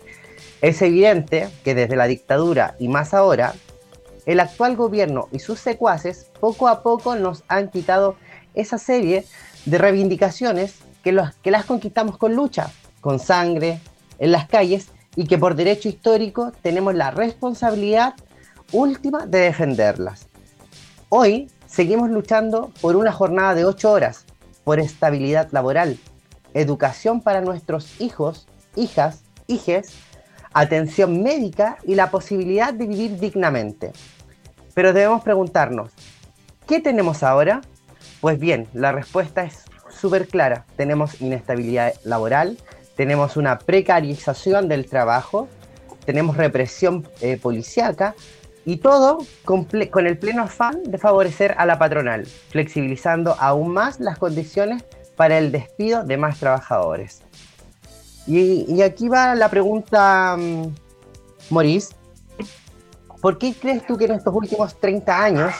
Es 0.61 0.81
evidente 0.83 1.49
que 1.65 1.75
desde 1.75 1.97
la 1.97 2.07
dictadura 2.07 2.77
y 2.79 2.89
más 2.89 3.15
ahora, 3.15 3.55
el 4.27 4.41
actual 4.41 4.77
gobierno 4.77 5.29
y 5.33 5.39
sus 5.39 5.59
secuaces 5.59 6.31
poco 6.41 6.69
a 6.69 6.83
poco 6.83 7.17
nos 7.17 7.45
han 7.49 7.71
quitado 7.71 8.17
esa 8.55 8.79
serie 8.79 9.25
de 9.65 9.79
reivindicaciones 9.79 10.77
que, 11.03 11.13
las 11.13 11.65
conquistamos 11.67 12.17
con 12.17 12.35
lucha, 12.35 12.71
con 13.01 13.19
sangre, 13.19 13.81
en 14.19 14.31
las 14.33 14.47
calles 14.47 14.89
y 15.17 15.27
que 15.27 15.39
por 15.39 15.57
derecho 15.57 15.89
histórico 15.89 16.53
tenemos 16.63 16.95
la 16.95 17.11
responsabilidad 17.11 18.15
última 18.71 19.27
de 19.27 19.41
defenderlas. 19.41 20.27
Hoy 21.09 21.51
seguimos 21.67 22.11
luchando 22.11 22.71
por 22.81 22.97
una 22.97 23.13
jornada 23.13 23.55
de 23.55 23.65
ocho 23.65 23.91
horas, 23.91 24.25
por 24.65 24.79
estabilidad 24.79 25.49
laboral, 25.51 25.99
educación 26.55 27.21
para 27.21 27.41
nuestros 27.41 28.01
hijos, 28.01 28.47
hijas, 28.77 29.23
hijes, 29.47 29.93
atención 30.53 31.23
médica 31.23 31.79
y 31.85 31.95
la 31.95 32.11
posibilidad 32.11 32.73
de 32.73 32.87
vivir 32.87 33.19
dignamente. 33.19 33.93
Pero 34.75 34.93
debemos 34.93 35.23
preguntarnos, 35.23 35.93
¿qué 36.67 36.81
tenemos 36.81 37.23
ahora? 37.23 37.61
Pues 38.21 38.39
bien, 38.39 38.69
la 38.73 38.93
respuesta 38.93 39.45
es 39.45 39.65
súper 39.91 40.29
clara. 40.29 40.65
Tenemos 40.77 41.21
inestabilidad 41.21 41.95
laboral, 42.05 42.57
tenemos 42.97 43.37
una 43.37 43.59
precarización 43.59 44.69
del 44.69 44.87
trabajo, 44.87 45.49
tenemos 46.05 46.37
represión 46.37 47.07
eh, 47.21 47.37
policíaca, 47.37 48.15
y 48.65 48.77
todo 48.77 49.19
con, 49.45 49.67
el 49.73 50.19
pleno 50.19 50.43
afán 50.43 50.83
de 50.85 50.99
favorecer 50.99 51.55
a 51.59 51.67
la 51.67 51.79
patronal, 51.79 52.27
flexibilizando 52.27 53.37
aún 53.39 53.73
más 53.73 54.01
las 54.01 54.19
condiciones 54.19 54.85
para 55.17 55.39
el 55.39 55.53
despido 55.53 56.05
de 56.05 56.17
más 56.17 56.39
trabajadores. 56.39 57.22
Y, 58.27 58.81
aquí 58.83 59.09
va 59.09 59.35
la 59.35 59.49
pregunta, 59.49 60.37
um, 60.39 60.73
Maurice. 61.51 61.95
¿Por 63.21 63.39
qué 63.39 63.55
crees 63.55 63.87
tú 63.87 63.97
que 63.97 64.07
en 64.07 64.13
estos 64.13 64.35
últimos 64.35 64.79
30 64.81 65.25
años 65.25 65.55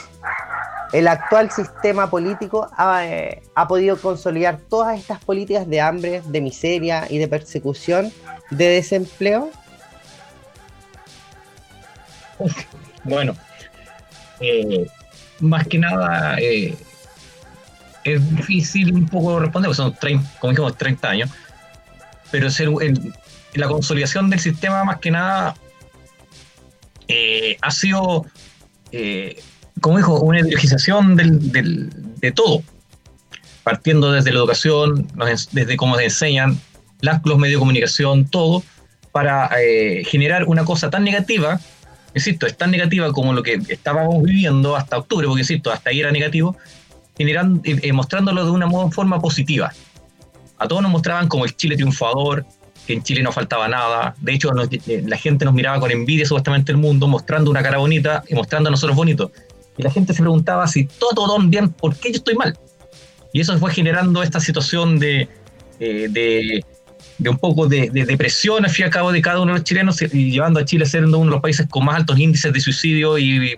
el 0.91 1.07
actual 1.07 1.49
sistema 1.49 2.09
político 2.09 2.69
ha, 2.77 3.05
eh, 3.05 3.41
ha, 3.55 3.67
podido 3.67 3.97
consolidar 3.97 4.59
todas 4.69 4.99
estas 4.99 5.23
políticas 5.23 5.67
de 5.67 5.81
hambre, 5.81 6.21
de 6.25 6.41
miseria 6.41 7.07
y 7.09 7.17
de 7.17 7.27
persecución, 7.27 8.11
de 8.49 8.67
desempleo? 8.67 9.49
Bueno, 13.05 13.35
eh, 14.39 14.87
más 15.41 15.67
que 15.67 15.77
nada 15.77 16.37
eh, 16.39 16.73
es 18.03 18.35
difícil 18.35 18.93
un 18.93 19.07
poco 19.07 19.39
responder, 19.39 19.69
porque 19.69 19.75
son 19.75 19.93
30, 19.93 20.39
como 20.39 20.51
dijimos, 20.51 20.77
30 20.77 21.09
años, 21.09 21.29
pero 22.33 22.49
la 23.53 23.67
consolidación 23.67 24.31
del 24.31 24.39
sistema 24.39 24.83
más 24.83 24.97
que 24.97 25.11
nada 25.11 25.53
eh, 27.07 27.57
ha 27.61 27.69
sido, 27.69 28.25
como 29.79 29.97
dijo, 29.97 30.19
una 30.19 30.39
ideologización 30.39 31.15
de 31.15 32.31
todo, 32.31 32.63
partiendo 33.63 34.11
desde 34.11 34.31
la 34.31 34.39
educación, 34.39 35.07
desde 35.51 35.77
cómo 35.77 35.95
se 35.95 36.05
enseñan, 36.05 36.59
los 37.01 37.37
medios 37.37 37.57
de 37.57 37.59
comunicación, 37.59 38.25
todo, 38.25 38.63
para 39.11 39.51
generar 40.05 40.45
una 40.45 40.65
cosa 40.65 40.89
tan 40.89 41.03
negativa 41.03 41.59
insisto, 42.15 42.45
es 42.45 42.57
tan 42.57 42.71
negativa 42.71 43.11
como 43.11 43.33
lo 43.33 43.43
que 43.43 43.59
estábamos 43.69 44.23
viviendo 44.23 44.75
hasta 44.75 44.97
octubre, 44.97 45.27
porque 45.27 45.41
insisto, 45.41 45.71
hasta 45.71 45.89
ahí 45.89 45.99
era 45.99 46.11
negativo, 46.11 46.57
generando, 47.17 47.61
eh, 47.63 47.79
eh, 47.81 47.93
mostrándolo 47.93 48.45
de 48.45 48.51
una 48.51 48.69
forma 48.91 49.19
positiva. 49.19 49.73
A 50.63 50.67
todos 50.67 50.81
nos 50.81 50.91
mostraban 50.91 51.27
como 51.27 51.45
el 51.45 51.55
Chile 51.55 51.75
triunfador, 51.75 52.45
que 52.87 52.93
en 52.93 53.03
Chile 53.03 53.21
no 53.21 53.31
faltaba 53.31 53.67
nada. 53.67 54.15
De 54.19 54.33
hecho, 54.33 54.51
eh, 54.71 55.03
la 55.05 55.17
gente 55.17 55.45
nos 55.45 55.53
miraba 55.53 55.79
con 55.79 55.91
envidia 55.91 56.25
supuestamente 56.25 56.71
el 56.71 56.77
mundo, 56.77 57.07
mostrando 57.07 57.51
una 57.51 57.61
cara 57.61 57.77
bonita 57.77 58.23
y 58.27 58.35
mostrando 58.35 58.69
a 58.69 58.71
nosotros 58.71 58.95
bonitos. 58.95 59.31
Y 59.77 59.83
la 59.83 59.91
gente 59.91 60.13
se 60.13 60.21
preguntaba 60.21 60.67
si 60.67 60.85
todo, 60.85 61.11
todo 61.15 61.39
bien, 61.39 61.69
¿por 61.69 61.95
qué 61.95 62.11
yo 62.11 62.17
estoy 62.17 62.35
mal? 62.35 62.57
Y 63.31 63.41
eso 63.41 63.57
fue 63.57 63.71
generando 63.73 64.21
esta 64.21 64.39
situación 64.39 64.99
de, 64.99 65.27
de 65.79 66.63
de 67.17 67.29
un 67.29 67.37
poco 67.37 67.67
de, 67.67 67.89
depresión 67.89 68.65
al 68.65 68.71
fin 68.71 68.83
y 68.83 68.85
al 68.85 68.91
cabo 68.91 69.11
de 69.11 69.21
cada 69.21 69.39
uno 69.39 69.53
de 69.53 69.59
los 69.59 69.63
chilenos 69.63 70.01
y 70.01 70.31
llevando 70.31 70.59
a 70.59 70.65
Chile 70.65 70.83
a 70.83 70.87
ser 70.87 71.05
uno 71.05 71.19
de 71.19 71.25
los 71.25 71.41
países 71.41 71.67
con 71.69 71.85
más 71.85 71.95
altos 71.95 72.19
índices 72.19 72.51
de 72.51 72.59
suicidio 72.59 73.17
y, 73.17 73.55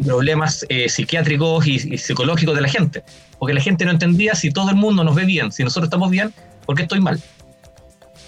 problemas 0.00 0.64
eh, 0.68 0.88
psiquiátricos 0.88 1.66
y, 1.66 1.98
psicológicos 1.98 2.54
de 2.54 2.60
la 2.60 2.68
gente. 2.68 3.02
Porque 3.38 3.54
la 3.54 3.60
gente 3.60 3.84
no 3.84 3.90
entendía 3.90 4.34
si 4.34 4.50
todo 4.50 4.70
el 4.70 4.76
mundo 4.76 5.04
nos 5.04 5.14
ve 5.14 5.24
bien, 5.24 5.52
si 5.52 5.62
nosotros 5.62 5.86
estamos 5.86 6.10
bien, 6.10 6.32
¿por 6.66 6.76
qué 6.76 6.82
estoy 6.82 7.00
mal? 7.00 7.20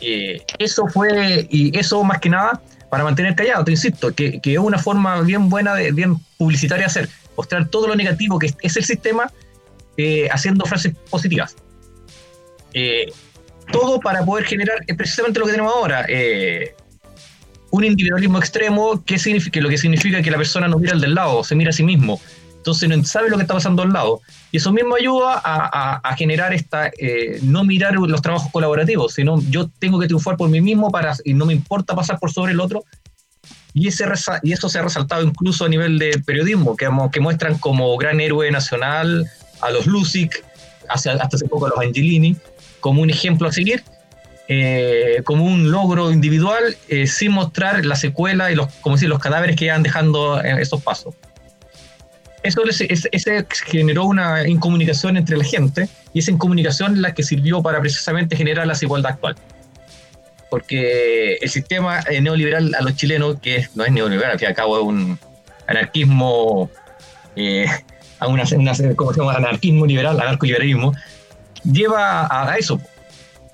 Eh, 0.01 0.43
eso 0.59 0.87
fue, 0.89 1.47
y 1.51 1.77
eso 1.79 2.03
más 2.05 2.21
que 2.21 2.29
nada 2.29 2.61
para 2.91 3.05
mantener 3.05 3.35
callado, 3.35 3.65
te 3.65 3.73
insisto, 3.73 4.15
que, 4.15 4.41
es 4.43 4.59
una 4.59 4.79
forma 4.79 5.21
bien 5.23 5.49
buena, 5.49 5.75
de, 5.75 5.91
bien 5.93 6.17
publicitaria 6.37 6.83
de 6.83 6.87
hacer, 6.87 7.09
mostrar 7.37 7.69
todo 7.69 7.89
lo 7.89 7.97
negativo 7.97 8.39
que 8.39 8.53
es, 8.61 8.77
el 8.77 8.85
sistema 8.85 9.31
eh, 9.97 10.29
haciendo 10.31 10.65
frases 10.65 10.95
positivas 11.11 11.57
todo 13.73 14.01
para 14.01 14.25
poder 14.25 14.45
generar 14.45 14.85
precisamente 14.97 15.41
lo 15.41 15.47
que 15.47 15.53
tenemos 15.53 15.73
ahora. 15.75 16.05
Un 17.75 17.83
individualismo 17.83 18.39
extremo 18.39 19.05
que, 19.05 19.19
significa, 19.19 19.61
lo 19.61 19.69
que 19.69 19.79
significa 19.79 20.23
que 20.23 20.31
la 20.31 20.37
persona 20.37 20.69
no 20.69 20.79
mira 20.79 20.93
al 20.93 21.01
del 21.01 21.13
lado, 21.13 21.43
se 21.43 21.57
mira 21.57 21.71
a 21.71 21.73
sí 21.73 21.83
mismo. 21.83 22.21
Entonces 22.57 22.89
no 22.89 23.05
sabe 23.05 23.31
lo 23.31 23.37
que 23.37 23.43
está 23.43 23.55
pasando 23.55 23.83
al 23.83 23.93
lado. 23.93 24.21
Y 24.53 24.59
eso 24.59 24.73
mismo 24.73 24.95
ayuda 24.95 25.43
a, 25.45 26.15
generar 26.17 26.55
esta, 26.55 26.87
eh, 26.97 27.41
no 27.43 27.65
mirar 27.65 27.95
los 27.95 28.23
trabajos 28.23 28.53
colaborativos, 28.53 29.15
sino 29.15 29.43
yo 29.51 29.69
tengo 29.81 29.99
que 29.99 30.07
triunfar 30.07 30.37
por 30.37 30.49
mí 30.51 30.61
mismo 30.61 30.89
para, 30.89 31.17
y 31.25 31.35
no 31.35 31.47
me 31.47 31.53
importa 31.53 31.97
pasar 31.97 32.21
por 32.21 32.31
sobre 32.31 32.53
el 32.53 32.61
otro. 32.61 32.85
Y, 33.73 33.89
ese, 33.89 34.05
y 34.45 34.53
eso 34.53 34.69
se 34.69 34.79
ha 34.79 34.83
resaltado 34.83 35.25
incluso 35.25 35.65
a 35.65 35.69
nivel 35.69 35.99
de 35.99 36.23
periodismo, 36.25 36.77
que, 36.77 36.89
que 37.11 37.19
muestran 37.19 37.59
como 37.59 37.97
gran 37.97 38.21
héroe 38.21 38.53
nacional 38.53 39.29
a 39.61 39.71
los 39.73 39.87
Lusic, 39.87 40.45
hasta 40.89 41.15
hace 41.15 41.49
poco 41.49 41.67
a 41.67 41.71
los 41.71 41.79
Angelini, 41.81 42.37
como 42.79 43.03
un 43.03 43.11
ejemplo 43.11 43.49
a 43.49 43.53
seguir, 43.53 43.83
eh, 44.47 45.23
como 45.25 45.45
un 45.45 45.71
logro 45.71 46.13
individual, 46.13 46.77
eh, 46.89 47.07
sin 47.07 47.33
mostrar 47.33 47.85
la 47.87 47.97
secuela 47.97 48.51
y 48.53 48.55
los, 48.55 48.71
como 48.83 48.97
decir, 48.97 49.09
los 49.09 49.19
cadáveres 49.19 49.57
que 49.57 49.67
iban 49.67 49.83
dejando 49.83 50.43
eh, 50.43 50.61
esos 50.61 50.83
pasos. 50.83 51.15
Eso 52.43 52.63
ese, 52.69 53.47
generó 53.65 54.05
una 54.05 54.47
incomunicación 54.47 55.17
entre 55.17 55.39
la 55.39 55.45
gente 55.45 55.89
y 56.13 56.19
esa 56.19 56.31
incomunicación 56.31 56.93
es 56.93 56.99
la 56.99 57.15
que 57.15 57.23
sirvió 57.23 57.63
para 57.63 57.81
precisamente 57.81 58.37
generar 58.37 58.67
la 58.67 58.75
desigualdad 58.75 59.13
actual. 59.13 59.37
Porque 60.51 61.37
el 61.41 61.49
sistema 61.49 62.01
neoliberal 62.21 62.75
a 62.79 62.83
los 62.83 62.97
chilenos, 62.97 63.41
que 63.41 63.67
no 63.75 63.85
es 63.87 63.93
neoliberal, 63.93 64.33
al 64.33 64.39
fin 64.39 64.47
y 64.47 64.49
al 64.51 64.55
cabo 64.55 64.77
es 64.77 64.85
un 64.85 65.19
anarquismo, 65.67 66.71
a 68.19 68.29
una, 68.29 68.45
¿cómo 68.95 69.15
se 69.15 69.21
llama? 69.21 69.33
Anarquismo 69.33 69.87
liberal, 69.87 70.21
anarco-liberalismo, 70.21 70.93
lleva 71.65 72.29
a, 72.31 72.57
eso, 72.59 72.79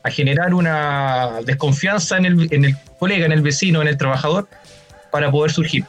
a 0.03 0.11
generar 0.11 0.55
una 0.55 1.40
desconfianza 1.44 2.16
en 2.16 2.24
el, 2.24 2.48
en 2.53 2.64
el 2.64 2.76
colega, 2.98 3.26
en 3.26 3.32
el 3.32 3.42
vecino, 3.42 3.82
en 3.82 3.88
el 3.88 3.96
trabajador, 3.96 4.48
para 5.11 5.30
poder 5.30 5.51
surgir. 5.53 5.84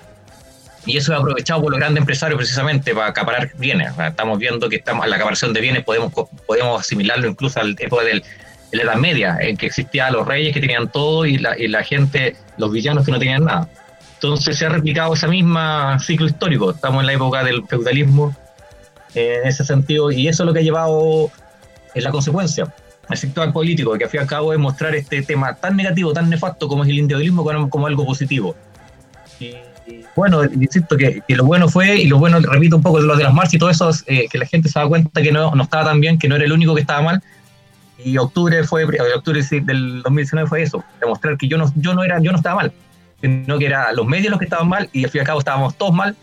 Y 0.85 0.97
eso 0.97 1.13
es 1.13 1.19
aprovechado 1.19 1.61
por 1.61 1.71
los 1.71 1.79
grandes 1.79 2.01
empresarios 2.01 2.37
precisamente 2.37 2.93
para 2.93 3.07
acaparar 3.07 3.51
bienes. 3.57 3.93
Estamos 3.99 4.39
viendo 4.39 4.67
que 4.67 4.77
estamos, 4.77 5.07
la 5.07 5.15
acaparación 5.15 5.53
de 5.53 5.61
bienes 5.61 5.83
podemos, 5.83 6.11
podemos 6.47 6.81
asimilarlo 6.81 7.27
incluso 7.27 7.59
al 7.59 7.75
tiempo 7.75 8.01
del, 8.03 8.23
de 8.71 8.77
la 8.77 8.83
Edad 8.83 8.95
Media, 8.95 9.37
en 9.39 9.57
que 9.57 9.67
existían 9.67 10.13
los 10.13 10.27
reyes 10.27 10.53
que 10.53 10.59
tenían 10.59 10.89
todo 10.89 11.25
y 11.25 11.37
la, 11.37 11.57
y 11.57 11.67
la 11.67 11.83
gente, 11.83 12.35
los 12.57 12.71
villanos 12.71 13.05
que 13.05 13.11
no 13.11 13.19
tenían 13.19 13.45
nada. 13.45 13.69
Entonces 14.15 14.57
se 14.57 14.65
ha 14.65 14.69
replicado 14.69 15.13
ese 15.13 15.27
mismo 15.27 15.59
ciclo 15.99 16.25
histórico. 16.25 16.71
Estamos 16.71 17.01
en 17.01 17.07
la 17.07 17.13
época 17.13 17.43
del 17.43 17.65
feudalismo 17.67 18.35
en 19.13 19.47
ese 19.47 19.65
sentido 19.65 20.11
y 20.11 20.27
eso 20.27 20.43
es 20.43 20.47
lo 20.47 20.53
que 20.53 20.59
ha 20.59 20.63
llevado 20.63 21.31
es 21.93 22.03
la 22.03 22.11
consecuencia. 22.11 22.73
El 23.11 23.17
sector 23.17 23.51
político, 23.51 23.97
que 23.97 24.05
al 24.05 24.09
fin 24.09 24.19
y 24.19 24.21
al 24.21 24.27
cabo 24.27 24.53
es 24.53 24.59
mostrar 24.59 24.95
este 24.95 25.21
tema 25.21 25.53
tan 25.53 25.75
negativo, 25.75 26.13
tan 26.13 26.29
nefasto 26.29 26.67
como 26.67 26.83
es 26.83 26.89
el 26.89 26.99
individualismo, 26.99 27.69
como, 27.69 27.87
algo 27.87 28.05
positivo. 28.05 28.55
Y, 29.39 29.55
bueno, 30.15 30.43
insisto 30.45 30.95
que, 30.95 31.23
lo 31.27 31.45
bueno 31.45 31.67
fue, 31.67 31.97
y 31.97 32.07
lo 32.07 32.17
bueno, 32.19 32.39
repito 32.39 32.77
un 32.77 32.81
poco 32.81 32.99
los 32.99 33.17
de 33.17 33.23
las 33.23 33.33
marchas 33.33 33.55
y 33.55 33.57
todo 33.57 33.69
eso, 33.69 33.91
eh, 34.05 34.27
que 34.29 34.37
la 34.37 34.45
gente 34.45 34.69
se 34.69 34.79
da 34.79 34.87
cuenta 34.87 35.21
que 35.21 35.31
no, 35.31 35.53
no 35.55 35.63
estaba 35.63 35.85
tan 35.85 35.99
bien, 35.99 36.17
que 36.17 36.27
no 36.27 36.35
era 36.35 36.45
el 36.45 36.51
único 36.51 36.75
que 36.75 36.81
estaba 36.81 37.01
mal, 37.01 37.23
Y 38.03 38.17
octubre 38.17 38.63
fue, 38.63 38.85
octubre 38.85 39.41
del 39.41 40.01
2019 40.03 40.47
fue 40.47 40.61
eso, 40.63 40.83
demostrar 40.99 41.37
que 41.37 41.47
yo 41.47 41.57
no, 41.57 41.71
yo 41.75 41.93
no 41.93 42.03
era, 42.03 42.19
yo 42.19 42.31
no 42.31 42.37
estaba 42.37 42.55
mal, 42.55 42.73
sino 43.21 43.57
que 43.59 43.65
eran 43.65 43.95
los 43.95 44.05
medios 44.05 44.31
los 44.31 44.39
que 44.39 44.45
estaban 44.45 44.67
mal 44.67 44.89
y 44.93 45.03
al 45.03 45.09
fin 45.09 45.19
y 45.19 45.21
al 45.21 45.27
cabo 45.27 45.39
estábamos 45.39 45.75
todos 45.75 45.93
mal, 45.93 46.15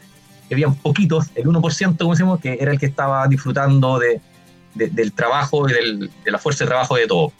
que 0.49 0.55
habían 0.55 0.75
poquitos, 0.77 1.27
el 1.35 1.45
1%, 1.45 1.99
como 1.99 2.13
decimos, 2.13 2.41
que 2.41 2.57
era 2.61 2.73
el 2.73 2.79
que 2.79 2.87
estaba 2.87 3.27
disfrutando 3.29 3.99
de, 3.99 4.21
del 4.79 5.13
trabajo 5.13 5.69
y 5.69 5.73
del, 5.73 6.11
de 6.25 6.31
la 6.31 6.39
fuerza 6.39 6.65
de 6.65 6.69
trabajo 6.69 6.97
de 6.97 7.07
todo. 7.07 7.33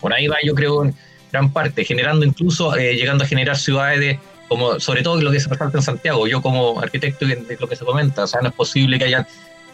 Por 0.00 0.12
ahí 0.12 0.26
va, 0.26 0.36
yo 0.44 0.54
creo, 0.54 0.84
en 0.84 0.94
gran 1.32 1.52
parte, 1.52 1.84
generando 1.84 2.24
incluso, 2.24 2.76
eh, 2.76 2.94
llegando 2.94 3.24
a 3.24 3.26
generar 3.26 3.56
ciudades 3.56 4.00
de, 4.00 4.20
como, 4.48 4.78
sobre 4.80 5.02
todo 5.02 5.20
lo 5.20 5.30
que 5.30 5.40
se 5.40 5.48
resalta 5.48 5.78
en 5.78 5.82
Santiago, 5.82 6.26
yo 6.26 6.42
como 6.42 6.80
arquitecto 6.80 7.26
de 7.26 7.56
lo 7.58 7.68
que 7.68 7.76
se 7.76 7.84
comenta, 7.84 8.24
o 8.24 8.26
sea, 8.26 8.40
no 8.40 8.48
es 8.48 8.54
posible 8.54 8.98
que 8.98 9.06
haya 9.06 9.26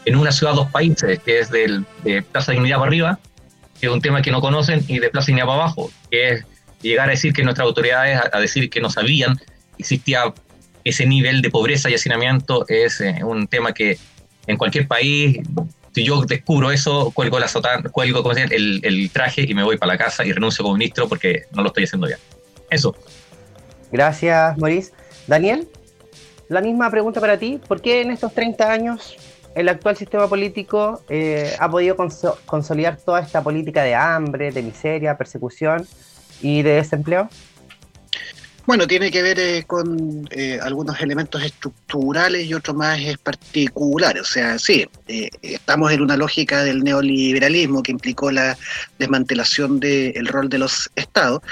en 0.05 0.16
una 0.16 0.32
ciudad 0.32 0.55
dos 0.55 0.70
países, 0.70 1.18
que 1.18 1.41
es 1.41 1.51
del, 1.51 1.84
de 2.05 2.22
Plaza 2.22 2.53
Dignidad 2.53 2.78
para 2.78 2.88
arriba, 2.88 3.18
que 3.80 3.86
es 3.86 3.93
un 3.93 4.01
tema 4.01 4.22
que 4.22 4.30
no 4.30 4.41
conocen, 4.41 4.84
y 4.88 4.99
de 4.99 5.11
Plaza 5.11 5.26
Dignidad 5.26 5.47
para 5.47 5.62
abajo, 5.62 5.91
que 6.11 6.30
es 6.30 6.45
llegar 6.82 7.09
a 7.09 7.12
decir 7.12 7.32
que 7.32 7.43
nuestras 7.43 7.66
autoridades, 7.66 8.20
a, 8.32 8.41
decir 8.41 8.70
que 8.70 8.80
no 8.80 8.91
sabían 8.91 9.38
existía 9.78 10.32
ese 10.84 11.07
nivel 11.07 11.43
de 11.43 11.51
pobreza 11.51 11.91
y 11.91 11.95
hacinamiento, 11.95 12.64
es 12.68 13.01
eh, 13.01 13.20
un 13.22 13.47
tema 13.47 13.72
que 13.72 13.99
en 14.47 14.57
cualquier 14.57 14.86
país, 14.86 15.38
si 15.93 16.05
yo 16.05 16.22
descubro 16.22 16.70
eso, 16.70 17.11
cuelgo, 17.12 17.38
la 17.38 17.49
sotana, 17.49 17.88
cuelgo 17.91 18.30
el, 18.32 18.80
el 18.82 19.11
traje 19.11 19.45
y 19.49 19.55
me 19.55 19.62
voy 19.62 19.76
para 19.76 19.93
la 19.93 19.99
casa 19.99 20.24
y 20.24 20.32
renuncio 20.32 20.62
como 20.62 20.76
ministro 20.76 21.09
porque 21.09 21.45
no 21.53 21.62
lo 21.62 21.68
estoy 21.68 21.84
haciendo 21.84 22.07
bien. 22.07 22.18
Eso. 22.70 22.95
Gracias, 23.91 24.57
Maurice. 24.59 24.93
Daniel, 25.26 25.68
la 26.49 26.61
misma 26.61 26.91
pregunta 26.91 27.20
para 27.20 27.38
ti. 27.38 27.61
¿Por 27.66 27.80
qué 27.80 28.03
en 28.03 28.11
estos 28.11 28.32
30 28.34 28.70
años 28.70 29.16
el 29.55 29.68
actual 29.68 29.97
sistema 29.97 30.28
político 30.28 31.03
eh, 31.09 31.55
ha 31.59 31.68
podido 31.68 31.97
consolidar 32.47 32.97
toda 32.99 33.20
esta 33.20 33.43
política 33.43 33.82
de 33.82 33.95
hambre, 33.95 34.53
de 34.53 34.62
miseria, 34.62 35.16
persecución 35.16 35.86
y 36.41 36.62
de 36.62 36.74
desempleo? 36.74 37.28
Bueno, 38.67 38.87
tiene 38.87 39.11
que 39.11 39.23
ver 39.23 39.41
eh, 39.41 39.65
con 39.67 40.29
eh, 40.31 40.59
algunos 40.63 41.01
elementos 41.01 41.43
estructurales 41.43 42.47
y 42.47 42.55
otros 42.55 42.77
más 42.77 43.01
particulares. 43.23 44.23
O 44.23 44.25
sea, 44.25 44.59
sí, 44.59 44.87
estamos 45.43 45.91
en 45.93 46.03
una 46.03 46.17
lógica 46.17 46.63
del 46.63 46.85
neoliberalismo 46.85 47.83
que 47.83 47.93
implicó 47.93 48.31
la 48.31 48.57
desmantelación 48.99 49.81
del 49.81 50.27
rol 50.27 50.49
de 50.49 50.59
los 50.59 50.91
estados 50.95 51.43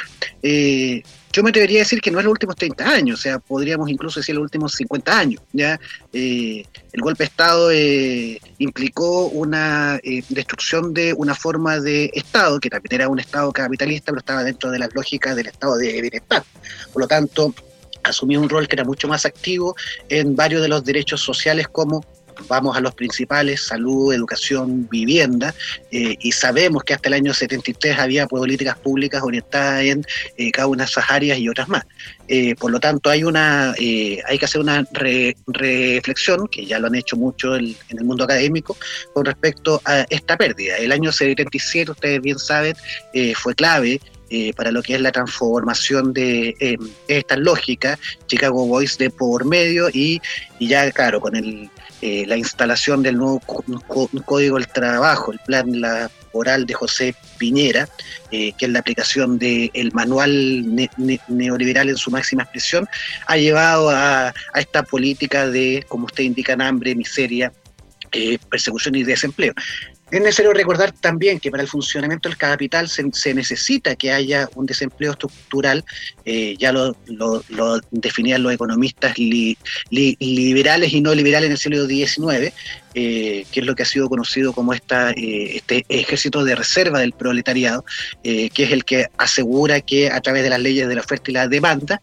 yo 1.32 1.42
me 1.42 1.50
atrevería 1.50 1.80
a 1.80 1.84
decir 1.84 2.00
que 2.00 2.10
no 2.10 2.18
es 2.18 2.24
los 2.24 2.32
últimos 2.32 2.56
30 2.56 2.88
años, 2.88 3.18
o 3.18 3.22
sea, 3.22 3.38
podríamos 3.38 3.90
incluso 3.90 4.20
decir 4.20 4.34
los 4.34 4.42
últimos 4.42 4.72
50 4.72 5.18
años. 5.18 5.42
¿ya? 5.52 5.78
Eh, 6.12 6.64
el 6.92 7.00
golpe 7.00 7.24
de 7.24 7.28
Estado 7.28 7.70
eh, 7.70 8.40
implicó 8.58 9.26
una 9.26 10.00
eh, 10.02 10.22
destrucción 10.28 10.94
de 10.94 11.12
una 11.12 11.34
forma 11.34 11.80
de 11.80 12.10
Estado, 12.14 12.58
que 12.60 12.70
también 12.70 13.00
era 13.00 13.08
un 13.08 13.20
Estado 13.20 13.52
capitalista, 13.52 14.12
pero 14.12 14.20
estaba 14.20 14.44
dentro 14.44 14.70
de 14.70 14.78
las 14.78 14.94
lógicas 14.94 15.36
del 15.36 15.46
Estado 15.46 15.76
de 15.76 16.00
bienestar. 16.00 16.44
Por 16.92 17.02
lo 17.02 17.08
tanto, 17.08 17.54
asumió 18.02 18.40
un 18.40 18.48
rol 18.48 18.66
que 18.66 18.76
era 18.76 18.84
mucho 18.84 19.08
más 19.08 19.26
activo 19.26 19.76
en 20.08 20.34
varios 20.34 20.62
de 20.62 20.68
los 20.68 20.84
derechos 20.84 21.20
sociales 21.20 21.68
como 21.68 22.04
vamos 22.46 22.76
a 22.76 22.80
los 22.80 22.94
principales, 22.94 23.62
salud, 23.62 24.12
educación, 24.12 24.88
vivienda, 24.88 25.54
eh, 25.90 26.16
y 26.20 26.32
sabemos 26.32 26.84
que 26.84 26.94
hasta 26.94 27.08
el 27.08 27.14
año 27.14 27.34
73 27.34 27.98
había 27.98 28.26
políticas 28.26 28.76
públicas 28.76 29.22
orientadas 29.22 29.84
en 29.84 30.04
eh, 30.36 30.50
cada 30.50 30.68
una 30.68 30.84
de 30.84 30.90
esas 30.90 31.04
áreas 31.08 31.38
y 31.38 31.48
otras 31.48 31.68
más. 31.68 31.84
Eh, 32.28 32.54
por 32.56 32.70
lo 32.70 32.78
tanto, 32.78 33.10
hay, 33.10 33.24
una, 33.24 33.72
hay 33.72 34.38
que 34.38 34.44
hacer 34.44 34.60
una 34.60 34.86
reflexión, 35.46 36.46
que 36.48 36.66
ya 36.66 36.78
lo 36.78 36.86
han 36.86 36.94
hecho 36.94 37.16
mucho 37.16 37.56
en 37.56 37.74
el 37.88 38.04
mundo 38.04 38.24
académico, 38.24 38.76
con 39.14 39.24
respecto 39.24 39.80
a 39.84 40.06
esta 40.10 40.36
pérdida. 40.36 40.76
El 40.76 40.92
año 40.92 41.10
77, 41.10 41.90
ustedes 41.90 42.20
bien 42.20 42.38
saben, 42.38 42.76
fue 43.34 43.54
clave 43.54 44.00
para 44.56 44.70
lo 44.70 44.82
que 44.82 44.94
es 44.94 45.00
la 45.00 45.10
transformación 45.10 46.12
de 46.12 46.78
esta 47.08 47.36
lógica, 47.38 47.98
Chicago 48.26 48.66
Boys 48.66 48.98
de 48.98 49.08
por 49.08 49.46
medio 49.46 49.88
y, 49.88 50.20
y, 50.58 50.68
ya, 50.68 50.90
claro, 50.92 51.22
con 51.22 51.34
el 51.34 51.70
eh, 52.00 52.24
la 52.26 52.36
instalación 52.36 53.02
del 53.02 53.16
nuevo 53.16 53.40
Código 54.24 54.56
del 54.56 54.68
Trabajo, 54.68 55.32
el 55.32 55.40
plan 55.40 55.80
laboral 55.80 56.64
de 56.64 56.74
José 56.74 57.14
Piñera, 57.38 57.88
eh, 58.30 58.52
que 58.56 58.66
es 58.66 58.70
la 58.70 58.78
aplicación 58.78 59.38
del 59.38 59.90
manual 59.92 60.64
neoliberal 61.28 61.88
en 61.88 61.96
su 61.96 62.10
máxima 62.10 62.44
expresión, 62.44 62.86
ha 63.26 63.36
llevado 63.36 63.90
a, 63.90 64.32
esta 64.54 64.84
política 64.84 65.48
de, 65.48 65.84
como 65.88 66.06
usted 66.06 66.22
indica, 66.24 66.56
hambre, 66.60 66.94
miseria, 66.94 67.52
eh, 68.12 68.38
persecución 68.48 68.94
y 68.94 69.02
desempleo. 69.02 69.54
Es 70.10 70.20
necesario 70.22 70.54
recordar 70.54 70.92
también 70.92 71.38
que 71.38 71.50
para 71.50 71.62
el 71.62 71.68
funcionamiento 71.68 72.30
del 72.30 72.38
capital 72.38 72.88
se, 72.88 73.34
necesita 73.34 73.94
que 73.94 74.10
haya 74.10 74.48
un 74.54 74.64
desempleo 74.64 75.12
estructural, 75.12 75.84
eh, 76.24 76.56
ya 76.58 76.72
lo, 76.72 76.96
definían 77.90 78.42
los 78.42 78.54
economistas 78.54 79.16
liberales 79.18 80.92
y 80.92 81.00
no 81.02 81.14
liberales 81.14 81.46
en 81.48 81.52
el 81.52 81.58
siglo 81.58 81.86
XIX, 81.86 82.54
eh, 83.00 83.46
que 83.52 83.60
es 83.60 83.66
lo 83.66 83.76
que 83.76 83.84
ha 83.84 83.86
sido 83.86 84.08
conocido 84.08 84.52
como 84.52 84.74
eh, 84.74 84.80
este 85.54 85.86
ejército 85.88 86.42
de 86.42 86.56
reserva 86.56 86.98
del 86.98 87.12
proletariado, 87.12 87.84
que 88.24 88.50
es 88.56 88.72
el 88.72 88.84
que 88.84 89.06
asegura 89.16 89.80
que 89.80 90.10
a 90.10 90.20
través 90.20 90.42
de 90.42 90.50
las 90.50 90.58
leyes 90.58 90.88
de 90.88 90.96
la 90.96 91.02
oferta 91.02 91.30
y 91.30 91.34
la 91.34 91.46
demanda 91.46 92.00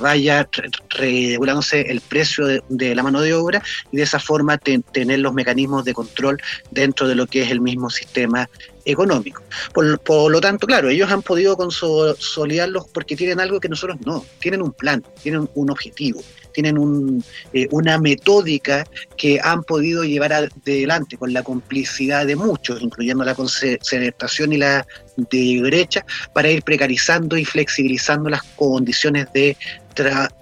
vaya 0.00 0.48
regulándose 0.88 1.82
el 1.82 2.00
precio 2.00 2.46
de, 2.46 2.94
la 2.94 3.02
mano 3.02 3.20
de 3.20 3.34
obra 3.34 3.62
y 3.90 3.98
de 3.98 4.04
esa 4.04 4.18
forma 4.18 4.56
tener 4.56 5.18
los 5.18 5.34
mecanismos 5.34 5.84
de 5.84 5.92
control 5.92 6.40
dentro 6.70 7.06
de 7.06 7.14
lo 7.14 7.26
que 7.26 7.42
es 7.42 7.50
el 7.50 7.60
mismo 7.60 7.90
sistema 7.90 8.48
económico. 8.84 9.42
Por, 9.74 10.30
lo 10.30 10.40
tanto, 10.40 10.66
claro, 10.66 10.88
ellos 10.88 11.10
han 11.10 11.22
podido 11.22 11.56
consolidarlos 11.56 12.86
porque 12.88 13.16
tienen 13.16 13.40
algo 13.40 13.60
que 13.60 13.68
nosotros 13.68 13.98
no, 14.04 14.24
tienen 14.40 14.62
un 14.62 14.72
plan, 14.72 15.04
tienen 15.22 15.48
un 15.54 15.70
objetivo, 15.70 16.22
tienen 16.52 16.78
un, 16.78 17.24
eh, 17.52 17.68
una 17.70 17.98
metódica 17.98 18.84
que 19.16 19.40
han 19.42 19.62
podido 19.64 20.04
llevar 20.04 20.32
adelante 20.32 21.16
con 21.16 21.32
la 21.32 21.42
complicidad 21.42 22.26
de 22.26 22.36
muchos, 22.36 22.80
incluyendo 22.80 23.24
la 23.24 23.34
concertación 23.34 24.52
y 24.52 24.58
la 24.58 24.86
derecha, 25.16 26.04
para 26.32 26.50
ir 26.50 26.62
precarizando 26.62 27.36
y 27.36 27.44
flexibilizando 27.44 28.30
las 28.30 28.42
condiciones 28.56 29.26
de 29.32 29.56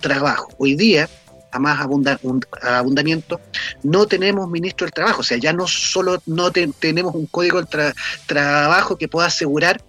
trabajo. 0.01 0.49
Hoy 0.59 0.77
día, 0.77 1.09
a 1.53 1.59
más 1.59 1.81
abundamiento, 1.81 3.41
no 3.83 4.07
tenemos 4.07 4.49
ministro 4.49 4.87
del 4.87 4.93
trabajo, 4.93 5.21
o 5.21 5.25
sea, 5.25 5.39
ya 5.39 5.53
no 5.53 5.67
solo 5.67 6.23
no 6.27 6.51
tenemos 6.53 7.15
un 7.15 7.27
código 7.27 7.61
del 7.61 7.93
trabajo 8.27 8.97
que 8.97 9.09
pueda 9.09 9.27
asegurar 9.27 9.83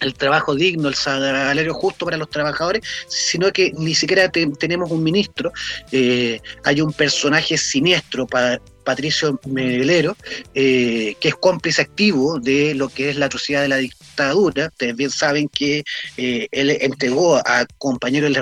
el 0.00 0.14
trabajo 0.14 0.54
digno, 0.54 0.88
el 0.88 0.94
salario 0.94 1.74
justo 1.74 2.04
para 2.04 2.16
los 2.16 2.30
trabajadores, 2.30 2.82
sino 3.06 3.52
que 3.52 3.72
ni 3.76 3.94
siquiera 3.94 4.30
tenemos 4.30 4.90
un 4.90 5.02
ministro, 5.02 5.52
eh, 5.92 6.40
hay 6.64 6.80
un 6.80 6.92
personaje 6.92 7.56
siniestro 7.56 8.26
para 8.26 8.60
Patricio 8.90 9.38
Melero, 9.46 10.16
eh, 10.52 11.14
que 11.20 11.28
es 11.28 11.36
cómplice 11.36 11.82
activo 11.82 12.40
de 12.40 12.74
lo 12.74 12.88
que 12.88 13.10
es 13.10 13.16
la 13.16 13.26
atrocidad 13.26 13.62
de 13.62 13.68
la 13.68 13.76
dictadura. 13.76 14.66
Ustedes 14.66 14.96
bien 14.96 15.10
saben 15.10 15.48
que 15.48 15.84
eh, 16.16 16.48
él 16.50 16.70
entregó 16.80 17.36
a 17.36 17.66
compañero 17.78 18.26
el, 18.26 18.36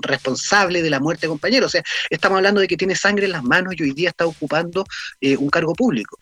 responsable 0.00 0.82
de 0.82 0.90
la 0.90 1.00
muerte 1.00 1.22
de 1.22 1.30
compañero. 1.30 1.64
O 1.64 1.70
sea, 1.70 1.82
estamos 2.10 2.36
hablando 2.36 2.60
de 2.60 2.68
que 2.68 2.76
tiene 2.76 2.94
sangre 2.94 3.24
en 3.24 3.32
las 3.32 3.42
manos 3.42 3.72
y 3.74 3.84
hoy 3.84 3.92
día 3.92 4.10
está 4.10 4.26
ocupando 4.26 4.84
eh, 5.22 5.34
un 5.38 5.48
cargo 5.48 5.72
público. 5.72 6.18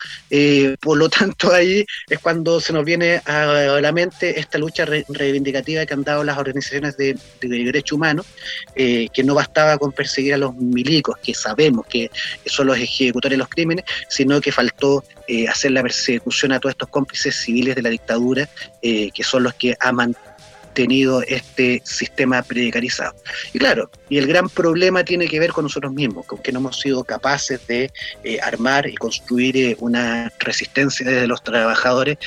por 0.79 0.97
lo 0.97 1.09
tanto, 1.09 1.51
ahí 1.51 1.85
es 2.09 2.19
cuando 2.19 2.61
se 2.61 2.71
nos 2.71 2.85
viene 2.85 3.21
a 3.25 3.81
la 3.81 3.91
mente 3.91 4.39
esta 4.39 4.57
lucha 4.57 4.85
reivindicativa 4.85 5.85
que 5.85 5.93
han 5.93 6.03
dado 6.03 6.23
las 6.23 6.37
organizaciones 6.37 6.95
de, 6.95 7.17
de 7.41 7.47
derechos 7.49 7.97
humanos, 7.97 8.25
que 8.73 9.23
no 9.25 9.35
bastaba 9.35 9.77
con 9.77 9.91
perseguir 9.91 10.35
a 10.35 10.37
los 10.37 10.55
milicos, 10.55 11.17
que 11.21 11.33
sabemos 11.33 11.85
que 11.87 12.09
son 12.45 12.67
los 12.67 12.77
ejecutores 12.77 13.25
de 13.31 13.37
los 13.37 13.49
crímenes, 13.49 13.64
sino 14.07 14.41
que 14.41 14.51
faltó 14.51 15.03
eh, 15.27 15.47
hacer 15.47 15.71
la 15.71 15.81
persecución 15.81 16.51
a 16.51 16.59
todos 16.59 16.73
estos 16.73 16.89
cómplices 16.89 17.35
civiles 17.35 17.75
de 17.75 17.81
la 17.81 17.89
dictadura, 17.89 18.49
eh, 18.81 19.11
que 19.11 19.23
son 19.23 19.43
los 19.43 19.53
que 19.55 19.75
han 19.79 19.95
mantenido 19.95 21.21
este 21.23 21.81
sistema 21.85 22.43
precarizado. 22.43 23.15
Y 23.53 23.59
claro, 23.59 23.89
y 24.09 24.17
el 24.17 24.27
gran 24.27 24.49
problema 24.49 25.03
tiene 25.03 25.27
que 25.27 25.39
ver 25.39 25.51
con 25.51 25.63
nosotros 25.63 25.93
mismos, 25.93 26.25
con 26.25 26.39
que 26.39 26.51
no 26.51 26.59
hemos 26.59 26.79
sido 26.79 27.03
capaces 27.03 27.65
de 27.67 27.91
eh, 28.23 28.39
armar 28.41 28.87
y 28.87 28.95
construir 28.95 29.77
una 29.79 30.31
resistencia 30.39 31.05
desde 31.05 31.27
los 31.27 31.43
trabajadores 31.43 32.17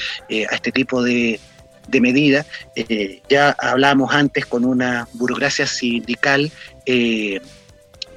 a 0.51 0.55
este 0.55 0.73
tipo 0.73 1.03
de, 1.03 1.39
de 1.89 2.01
medidas. 2.01 2.47
ya 3.29 3.51
hablamos 3.59 4.13
antes 4.13 4.47
con 4.47 4.65
una 4.65 5.09
burocracia 5.13 5.67
sindical 5.67 6.51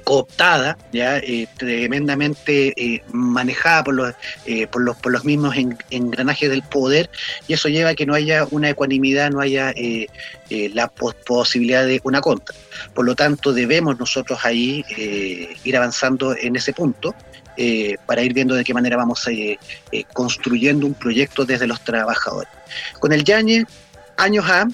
cooptada, 0.04 0.76
ya 0.92 1.18
eh, 1.18 1.46
tremendamente 1.56 2.72
eh, 2.76 3.02
manejada 3.12 3.84
por 3.84 3.94
los, 3.94 4.14
eh, 4.46 4.66
por 4.66 4.82
los 4.82 4.96
por 4.96 5.12
los 5.12 5.24
mismos 5.24 5.56
engranajes 5.90 6.50
del 6.50 6.62
poder 6.62 7.10
y 7.48 7.54
eso 7.54 7.68
lleva 7.68 7.90
a 7.90 7.94
que 7.94 8.06
no 8.06 8.14
haya 8.14 8.46
una 8.50 8.70
ecuanimidad, 8.70 9.30
no 9.30 9.40
haya 9.40 9.74
la 10.50 10.88
posibilidad 10.88 11.86
de 11.86 12.00
una 12.04 12.20
contra. 12.20 12.54
Por 12.94 13.06
lo 13.06 13.14
tanto, 13.14 13.52
debemos 13.52 13.98
nosotros 13.98 14.40
ahí 14.44 14.84
ir 15.64 15.76
avanzando 15.76 16.36
en 16.36 16.56
ese 16.56 16.72
punto 16.72 17.14
eh, 17.58 17.96
para 18.06 18.22
ir 18.22 18.32
viendo 18.32 18.54
de 18.54 18.64
qué 18.64 18.72
manera 18.72 18.96
vamos 18.96 19.26
eh, 19.28 19.58
eh, 19.90 20.04
construyendo 20.14 20.86
un 20.86 20.94
proyecto 20.94 21.44
desde 21.44 21.66
los 21.66 21.84
trabajadores. 21.84 22.50
Con 22.98 23.12
el 23.12 23.24
Yañe, 23.24 23.66
años 24.16 24.44
A, 24.48 24.66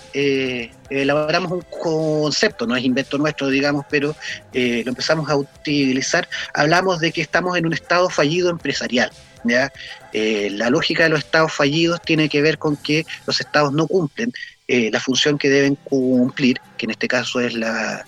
elaboramos 0.90 1.52
un 1.52 1.64
concepto, 1.82 2.66
no 2.66 2.76
es 2.76 2.84
invento 2.84 3.18
nuestro, 3.18 3.48
digamos, 3.48 3.84
pero 3.90 4.14
lo 4.52 4.88
empezamos 4.90 5.28
a 5.30 5.36
utilizar. 5.36 6.28
Hablamos 6.54 7.00
de 7.00 7.12
que 7.12 7.20
estamos 7.20 7.56
en 7.56 7.66
un 7.66 7.72
estado 7.72 8.10
fallido 8.10 8.50
empresarial. 8.50 9.10
¿ya? 9.44 9.72
la 10.12 10.68
lógica 10.68 11.04
de 11.04 11.10
los 11.10 11.20
estados 11.20 11.52
fallidos 11.52 12.02
tiene 12.02 12.28
que 12.28 12.42
ver 12.42 12.58
con 12.58 12.76
que 12.76 13.06
los 13.26 13.40
estados 13.40 13.72
no 13.72 13.86
cumplen 13.86 14.32
la 14.68 15.00
función 15.00 15.38
que 15.38 15.48
deben 15.48 15.76
cumplir, 15.76 16.60
que 16.76 16.86
en 16.86 16.90
este 16.90 17.08
caso 17.08 17.40
es 17.40 17.54
la, 17.54 18.04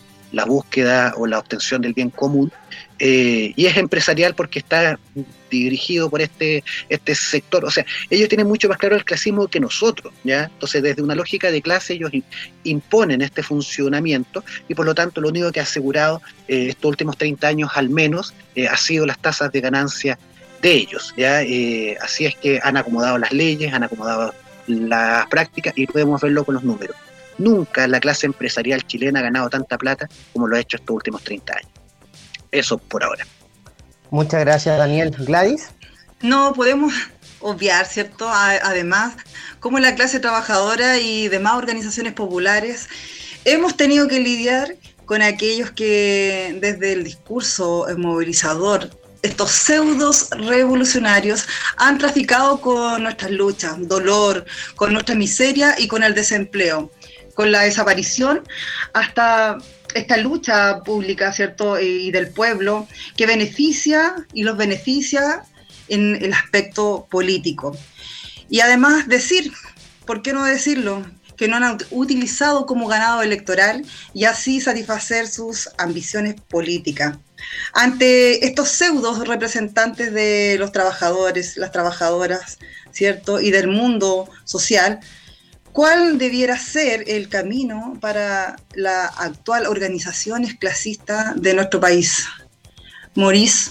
búsqueda 0.46 1.14
o 1.16 1.26
la 1.26 1.38
obtención 1.38 1.82
del 1.82 1.94
bien 1.94 2.10
común, 2.10 2.52
eh, 2.98 3.52
y 3.56 3.66
es 3.66 3.76
empresarial 3.76 4.34
porque 4.34 4.58
está 4.58 4.98
dirigido 5.58 6.08
por 6.10 6.20
este, 6.20 6.64
este 6.88 7.14
sector. 7.14 7.64
O 7.64 7.70
sea, 7.70 7.84
ellos 8.08 8.28
tienen 8.28 8.46
mucho 8.46 8.68
más 8.68 8.78
claro 8.78 8.96
el 8.96 9.04
clasismo 9.04 9.48
que 9.48 9.60
nosotros, 9.60 10.12
¿ya? 10.24 10.44
Entonces, 10.44 10.82
desde 10.82 11.02
una 11.02 11.14
lógica 11.14 11.50
de 11.50 11.62
clase, 11.62 11.94
ellos 11.94 12.10
imponen 12.64 13.22
este 13.22 13.42
funcionamiento 13.42 14.44
y 14.68 14.74
por 14.74 14.86
lo 14.86 14.94
tanto 14.94 15.20
lo 15.20 15.28
único 15.28 15.50
que 15.52 15.60
ha 15.60 15.64
asegurado 15.64 16.22
eh, 16.48 16.68
estos 16.70 16.88
últimos 16.88 17.16
30 17.16 17.46
años 17.48 17.70
al 17.74 17.88
menos 17.90 18.34
eh, 18.54 18.68
ha 18.68 18.76
sido 18.76 19.06
las 19.06 19.18
tasas 19.18 19.52
de 19.52 19.60
ganancia 19.60 20.18
de 20.62 20.72
ellos, 20.72 21.14
¿ya? 21.16 21.38
así 22.02 22.26
es 22.26 22.36
que 22.36 22.60
han 22.62 22.76
acomodado 22.76 23.16
las 23.16 23.32
leyes, 23.32 23.72
han 23.72 23.82
acomodado 23.82 24.34
las 24.66 25.26
prácticas 25.28 25.72
y 25.74 25.86
podemos 25.86 26.20
verlo 26.20 26.44
con 26.44 26.54
los 26.54 26.64
números. 26.64 26.94
Nunca 27.38 27.88
la 27.88 28.00
clase 28.00 28.26
empresarial 28.26 28.86
chilena 28.86 29.20
ha 29.20 29.22
ganado 29.22 29.48
tanta 29.48 29.78
plata 29.78 30.06
como 30.32 30.46
lo 30.46 30.56
ha 30.56 30.60
hecho 30.60 30.76
estos 30.76 30.94
últimos 30.94 31.22
30 31.24 31.56
años. 31.56 31.72
Eso 32.50 32.76
por 32.76 33.02
ahora. 33.02 33.26
Muchas 34.10 34.40
gracias, 34.40 34.78
Daniel. 34.78 35.10
Gladys. 35.10 35.68
No 36.20 36.52
podemos 36.52 36.92
obviar, 37.40 37.86
¿cierto? 37.86 38.28
Además, 38.30 39.14
como 39.60 39.78
la 39.78 39.94
clase 39.94 40.20
trabajadora 40.20 40.98
y 40.98 41.28
demás 41.28 41.54
organizaciones 41.54 42.12
populares 42.12 42.88
hemos 43.44 43.76
tenido 43.76 44.08
que 44.08 44.20
lidiar 44.20 44.76
con 45.06 45.22
aquellos 45.22 45.70
que 45.70 46.58
desde 46.60 46.92
el 46.92 47.04
discurso 47.04 47.86
movilizador, 47.96 48.90
estos 49.22 49.50
pseudos 49.50 50.28
revolucionarios 50.30 51.46
han 51.76 51.98
traficado 51.98 52.60
con 52.60 53.02
nuestras 53.02 53.30
luchas, 53.30 53.76
dolor, 53.88 54.44
con 54.76 54.92
nuestra 54.92 55.14
miseria 55.14 55.74
y 55.78 55.88
con 55.88 56.02
el 56.02 56.14
desempleo 56.14 56.90
con 57.40 57.52
la 57.52 57.62
desaparición 57.62 58.46
hasta 58.92 59.56
esta 59.94 60.16
lucha 60.16 60.80
pública, 60.80 61.32
¿cierto? 61.32 61.78
Y 61.80 62.10
del 62.10 62.28
pueblo 62.28 62.86
que 63.16 63.26
beneficia 63.26 64.14
y 64.32 64.42
los 64.44 64.56
beneficia 64.56 65.42
en 65.88 66.16
el 66.22 66.32
aspecto 66.32 67.06
político. 67.10 67.76
Y 68.48 68.60
además 68.60 69.08
decir, 69.08 69.52
¿por 70.06 70.22
qué 70.22 70.32
no 70.32 70.44
decirlo? 70.44 71.04
que 71.40 71.48
no 71.48 71.56
han 71.56 71.78
utilizado 71.90 72.66
como 72.66 72.86
ganado 72.86 73.22
electoral 73.22 73.82
y 74.12 74.24
así 74.24 74.60
satisfacer 74.60 75.26
sus 75.26 75.70
ambiciones 75.78 76.34
políticas. 76.38 77.16
Ante 77.72 78.44
estos 78.44 78.68
pseudos 78.68 79.26
representantes 79.26 80.12
de 80.12 80.56
los 80.58 80.70
trabajadores, 80.70 81.56
las 81.56 81.72
trabajadoras, 81.72 82.58
¿cierto? 82.92 83.40
Y 83.40 83.52
del 83.52 83.68
mundo 83.68 84.28
social, 84.44 85.00
¿Cuál 85.72 86.18
debiera 86.18 86.58
ser 86.58 87.04
el 87.06 87.28
camino 87.28 87.96
para 88.00 88.56
la 88.74 89.06
actual 89.06 89.66
organización 89.66 90.44
esclasista 90.44 91.32
de 91.36 91.54
nuestro 91.54 91.78
país? 91.78 92.26
Maurice 93.14 93.70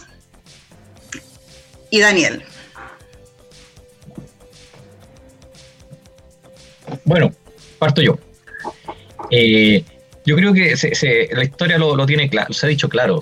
y 1.91 1.99
Daniel. 1.99 2.43
Bueno, 7.03 7.33
parto 7.77 8.01
yo. 8.01 8.17
Eh, 9.31 9.83
yo 10.25 10.35
creo 10.35 10.53
que 10.53 10.75
la 11.31 11.43
historia 11.43 11.77
lo, 11.77 12.05
tiene 12.05 12.29
se 12.51 12.65
ha 12.65 12.69
dicho 12.69 12.87
claro. 12.87 13.19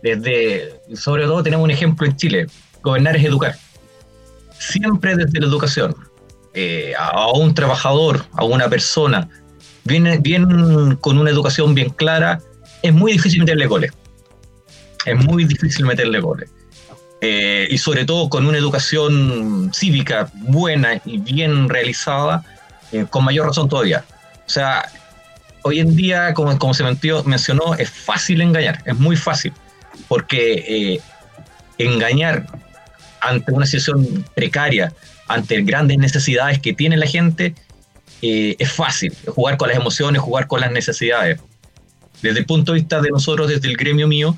desde, 0.00 0.80
sobre 0.94 1.24
todo 1.24 1.42
tenemos 1.42 1.64
un 1.64 1.70
ejemplo 1.70 2.06
en 2.06 2.16
Chile. 2.16 2.46
Gobernar 2.82 3.16
es 3.16 3.24
educar. 3.24 3.56
Siempre 4.58 5.16
desde 5.16 5.40
la 5.40 5.46
educación 5.46 5.94
eh, 6.54 6.92
a 6.96 7.32
un 7.32 7.52
trabajador, 7.52 8.26
a 8.32 8.44
una 8.44 8.68
persona, 8.68 9.28
bien, 9.84 10.22
bien 10.22 10.96
con 11.00 11.18
una 11.18 11.30
educación 11.30 11.74
bien 11.74 11.90
clara, 11.90 12.40
es 12.82 12.92
muy 12.92 13.12
difícil 13.12 13.40
meterle 13.40 13.66
goles. 13.66 13.92
Es 15.04 15.16
muy 15.16 15.44
difícil 15.44 15.84
meterle 15.84 16.20
goles. 16.20 16.48
Eh, 17.20 17.66
y 17.70 17.78
sobre 17.78 18.04
todo 18.04 18.28
con 18.28 18.46
una 18.46 18.58
educación 18.58 19.70
cívica 19.74 20.30
buena 20.34 21.00
y 21.04 21.18
bien 21.18 21.68
realizada, 21.68 22.44
eh, 22.92 23.04
con 23.10 23.24
mayor 23.24 23.46
razón 23.46 23.68
todavía. 23.68 24.04
O 24.46 24.50
sea, 24.50 24.88
hoy 25.62 25.80
en 25.80 25.96
día, 25.96 26.34
como, 26.34 26.56
como 26.58 26.72
se 26.72 26.84
mencionó, 26.84 27.74
es 27.74 27.90
fácil 27.90 28.40
engañar, 28.42 28.80
es 28.84 28.96
muy 28.96 29.16
fácil, 29.16 29.52
porque 30.06 31.00
engañar 31.78 32.46
ante 33.20 33.52
una 33.52 33.66
situación 33.66 34.24
precaria, 34.34 34.92
ante 35.28 35.62
grandes 35.62 35.98
necesidades 35.98 36.58
que 36.58 36.72
tiene 36.72 36.96
la 36.96 37.06
gente, 37.06 37.54
eh, 38.22 38.56
es 38.58 38.72
fácil 38.72 39.14
jugar 39.26 39.56
con 39.56 39.68
las 39.68 39.76
emociones, 39.76 40.22
jugar 40.22 40.46
con 40.46 40.60
las 40.60 40.72
necesidades. 40.72 41.40
Desde 42.22 42.38
el 42.40 42.46
punto 42.46 42.72
de 42.72 42.80
vista 42.80 43.00
de 43.00 43.10
nosotros, 43.10 43.48
desde 43.48 43.68
el 43.68 43.76
gremio 43.76 44.08
mío, 44.08 44.36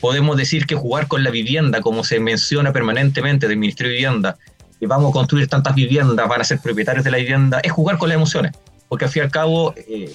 podemos 0.00 0.36
decir 0.36 0.66
que 0.66 0.74
jugar 0.74 1.08
con 1.08 1.24
la 1.24 1.30
vivienda, 1.30 1.80
como 1.80 2.04
se 2.04 2.20
menciona 2.20 2.72
permanentemente 2.72 3.48
del 3.48 3.56
Ministerio 3.56 3.90
de 3.92 3.96
Vivienda, 3.96 4.36
que 4.78 4.86
vamos 4.86 5.10
a 5.10 5.12
construir 5.12 5.48
tantas 5.48 5.74
viviendas, 5.74 6.28
van 6.28 6.40
a 6.40 6.44
ser 6.44 6.58
propietarios 6.60 7.04
de 7.04 7.10
la 7.10 7.18
vivienda, 7.18 7.60
es 7.60 7.72
jugar 7.72 7.98
con 7.98 8.08
las 8.08 8.16
emociones. 8.16 8.52
Porque 8.88 9.06
al 9.06 9.10
fin 9.10 9.22
y 9.22 9.24
al 9.24 9.30
cabo, 9.30 9.74
eh, 9.76 10.12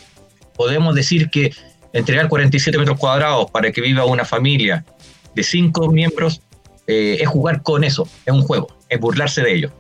podemos 0.56 0.94
decir 0.96 1.30
que 1.30 1.54
entregar 1.94 2.28
47 2.28 2.78
metros 2.78 3.00
cuadrados 3.00 3.50
para 3.52 3.72
que 3.72 3.82
viva 3.82 4.06
una 4.06 4.26
familia 4.26 4.86
de 5.36 5.44
cinco 5.44 5.90
miembros 5.92 6.42
es 6.90 7.28
jugar 7.28 7.62
con 7.64 7.84
eso, 7.84 8.08
es 8.26 8.34
un 8.34 8.42
juego 8.42 8.80
es 8.90 9.00
burlarse 9.00 9.42
de 9.42 9.54
ellos. 9.54 9.72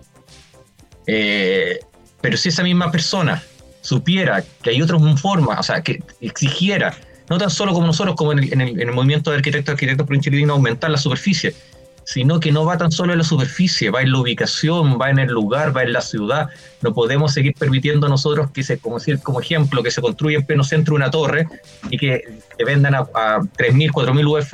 Eh, 1.07 1.80
pero 2.22 2.38
si 2.38 2.49
esa 2.49 2.64
misma 2.64 2.91
persona 2.91 3.44
supiera 3.81 4.44
que 4.61 4.69
hay 4.69 4.81
otras 4.81 5.02
formas, 5.19 5.60
o 5.60 5.64
sea, 5.64 5.81
que 5.81 6.03
exigiera, 6.22 6.95
no 7.30 7.38
tan 7.38 7.49
solo 7.49 7.73
como 7.73 7.88
nosotros, 7.88 8.15
como 8.15 8.34
en 8.34 8.61
el, 8.61 8.91
movimiento 8.91 9.31
de 9.31 9.38
arquitectos, 9.38 9.73
arquitectos 9.73 10.07
un 10.10 10.49
aumentar 10.52 10.90
la 10.90 10.98
superficie, 10.98 11.56
sino 12.03 12.40
que 12.40 12.52
no 12.52 12.65
va 12.65 12.77
tan 12.77 12.91
solo 12.91 13.14
en 13.14 13.19
la 13.19 13.23
superficie, 13.23 13.91
va 13.91 14.02
en 14.02 14.11
la 14.11 14.19
ubicación, 14.19 14.99
va 14.99 15.11
en 15.11 15.19
el 15.19 15.30
lugar, 15.30 15.76
va 15.76 15.84
en 15.84 15.94
la 15.94 16.02
ciudad. 16.02 16.49
No 16.81 16.94
podemos 16.94 17.34
seguir 17.34 17.53
permitiendo 17.53 18.10
nosotros 18.10 18.49
que 18.49 18.64
se, 18.64 18.80
como 18.80 18.98
decir, 18.98 19.19
como 19.19 19.40
ejemplo, 19.40 19.84
que 19.84 19.91
se 19.91 20.02
construya 20.02 20.40
en 20.40 20.45
pleno 20.45 20.64
centro 20.64 20.95
una 20.95 21.11
torre 21.11 21.48
y 21.91 21.98
que 21.98 22.23
te 22.57 22.65
vendan 22.65 22.95
a, 22.95 22.99
a 22.99 23.40
3.000, 23.40 23.91
4.000 23.91 24.27
UF 24.27 24.53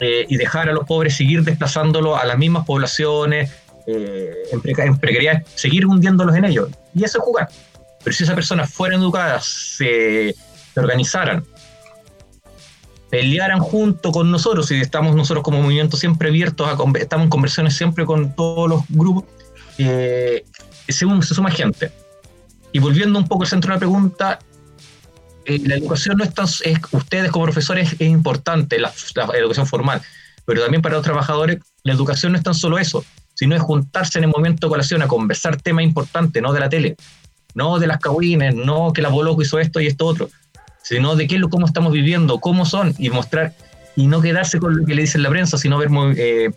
eh, 0.00 0.26
y 0.28 0.36
dejar 0.36 0.68
a 0.68 0.72
los 0.72 0.84
pobres 0.84 1.16
seguir 1.16 1.42
desplazándolo 1.42 2.16
a 2.16 2.24
las 2.24 2.36
mismas 2.36 2.66
poblaciones, 2.66 3.50
eh, 3.86 4.34
en, 4.52 4.98
precariedad, 4.98 5.44
seguir 5.54 5.86
hundiéndolos 5.86 6.34
en 6.34 6.44
ellos. 6.44 6.68
Y 6.94 7.04
eso 7.04 7.18
es 7.18 7.24
jugar. 7.24 7.48
Pero 8.02 8.16
si 8.16 8.24
esas 8.24 8.34
personas 8.34 8.72
fueran 8.72 9.00
educadas, 9.00 9.46
se, 9.46 10.34
organizaran, 10.74 11.44
pelearan 13.10 13.60
junto 13.60 14.12
con 14.12 14.30
nosotros, 14.30 14.70
y 14.72 14.80
estamos 14.80 15.14
nosotros 15.14 15.44
como 15.44 15.62
movimiento 15.62 15.96
siempre 15.96 16.28
abiertos, 16.28 16.68
a, 16.68 16.98
estamos 16.98 17.24
en 17.24 17.30
conversaciones 17.30 17.76
siempre 17.76 18.04
con 18.04 18.34
todos 18.34 18.68
los 18.68 18.82
grupos, 18.88 19.24
eh, 19.78 20.44
se, 20.88 21.06
se 21.22 21.34
suma 21.34 21.50
gente. 21.50 21.92
Y 22.72 22.80
volviendo 22.80 23.18
un 23.18 23.26
poco 23.26 23.44
al 23.44 23.48
centro 23.48 23.70
de 23.70 23.76
la 23.76 23.78
pregunta, 23.78 24.40
eh, 25.46 25.60
la 25.64 25.76
educación 25.76 26.18
no 26.18 26.24
es 26.24 26.34
tan, 26.34 26.46
es, 26.46 26.78
ustedes 26.92 27.30
como 27.30 27.44
profesores 27.44 27.92
es 27.92 28.08
importante, 28.08 28.78
la, 28.78 28.92
educación 29.34 29.66
formal, 29.66 30.02
pero 30.44 30.62
también 30.62 30.82
para 30.82 30.96
los 30.96 31.04
trabajadores, 31.04 31.58
la 31.84 31.92
educación 31.92 32.32
no 32.32 32.38
es 32.38 32.44
tan 32.44 32.54
solo 32.54 32.78
eso, 32.78 33.04
sino 33.34 33.54
es 33.54 33.62
juntarse 33.62 34.18
en 34.18 34.24
el 34.24 34.30
momento 34.30 34.66
de 34.66 34.70
colación 34.70 35.02
a 35.02 35.08
conversar 35.08 35.56
temas 35.60 35.84
importantes, 35.84 36.42
no 36.42 36.52
de 36.52 36.60
la 36.60 36.68
tele, 36.68 36.96
no 37.54 37.78
de 37.78 37.86
las 37.86 37.98
cahuines, 37.98 38.54
no 38.54 38.92
que 38.92 39.02
la 39.02 39.08
Boloco 39.08 39.42
hizo 39.42 39.58
esto 39.58 39.80
y 39.80 39.86
esto 39.86 40.06
otro, 40.06 40.28
sino 40.82 41.16
de 41.16 41.26
qué, 41.26 41.40
cómo 41.50 41.66
estamos 41.66 41.92
viviendo, 41.92 42.38
cómo 42.40 42.66
son, 42.66 42.94
y 42.98 43.10
mostrar, 43.10 43.54
y 43.94 44.08
no 44.08 44.20
quedarse 44.20 44.58
con 44.58 44.76
lo 44.76 44.84
que 44.84 44.94
le 44.94 45.02
dice 45.02 45.18
la 45.18 45.30
prensa, 45.30 45.58
sino 45.58 45.78
ver, 45.78 45.90
eh, 46.16 46.50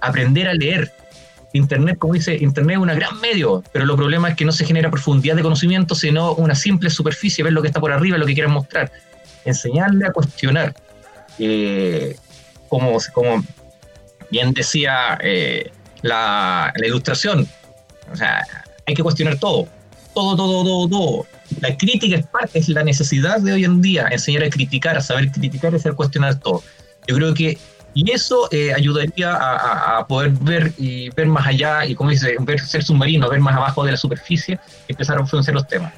aprender 0.00 0.48
a 0.48 0.54
leer. 0.54 0.92
Internet, 1.52 1.98
como 1.98 2.14
dice, 2.14 2.36
Internet 2.36 2.76
es 2.76 2.82
un 2.82 2.88
gran 2.88 3.20
medio, 3.20 3.64
pero 3.72 3.84
lo 3.84 3.96
problema 3.96 4.28
es 4.28 4.36
que 4.36 4.44
no 4.44 4.52
se 4.52 4.64
genera 4.64 4.90
profundidad 4.90 5.36
de 5.36 5.42
conocimiento, 5.42 5.94
sino 5.94 6.34
una 6.34 6.54
simple 6.54 6.90
superficie, 6.90 7.42
ver 7.42 7.52
lo 7.52 7.62
que 7.62 7.68
está 7.68 7.80
por 7.80 7.92
arriba, 7.92 8.18
lo 8.18 8.26
que 8.26 8.34
quieren 8.34 8.52
mostrar. 8.52 8.90
Enseñarle 9.44 10.06
a 10.06 10.12
cuestionar. 10.12 10.74
Eh, 11.38 12.16
como, 12.68 12.98
como 13.12 13.44
bien 14.30 14.52
decía 14.52 15.18
eh, 15.22 15.70
la, 16.02 16.72
ilustración. 16.84 17.48
O 18.12 18.16
sea, 18.16 18.46
hay 18.86 18.94
que 18.94 19.02
cuestionar 19.02 19.38
todo. 19.38 19.68
Todo, 20.14 20.36
todo, 20.36 20.64
todo, 20.64 20.88
todo. 20.88 21.26
La 21.60 21.76
crítica 21.76 22.16
es 22.16 22.26
parte, 22.26 22.58
es 22.58 22.68
la 22.68 22.84
necesidad 22.84 23.40
de 23.40 23.52
hoy 23.52 23.64
en 23.64 23.82
día, 23.82 24.08
enseñar 24.10 24.44
a 24.44 24.50
criticar, 24.50 24.96
a 24.96 25.00
saber 25.00 25.30
criticar 25.30 25.74
y 25.74 25.78
saber 25.78 25.96
cuestionar 25.96 26.38
todo. 26.38 26.62
Yo 27.06 27.16
creo 27.16 27.34
que 27.34 27.58
Y 27.92 28.10
eso 28.12 28.48
eh, 28.52 28.72
ayudaría 28.72 29.32
a, 29.32 30.06
poder 30.06 30.30
ver 30.30 30.72
y 30.78 31.10
ver 31.10 31.26
más 31.26 31.46
allá, 31.46 31.84
y 31.84 31.94
como 31.94 32.10
dice, 32.10 32.36
ver 32.40 32.60
ser 32.60 32.84
submarino, 32.84 33.28
ver 33.28 33.40
más 33.40 33.56
abajo 33.56 33.84
de 33.84 33.92
la 33.92 33.96
superficie 33.96 34.58
y 34.86 34.92
empezar 34.92 35.18
a 35.18 35.22
ofrecer 35.22 35.54
los 35.54 35.66
temas. 35.66 35.92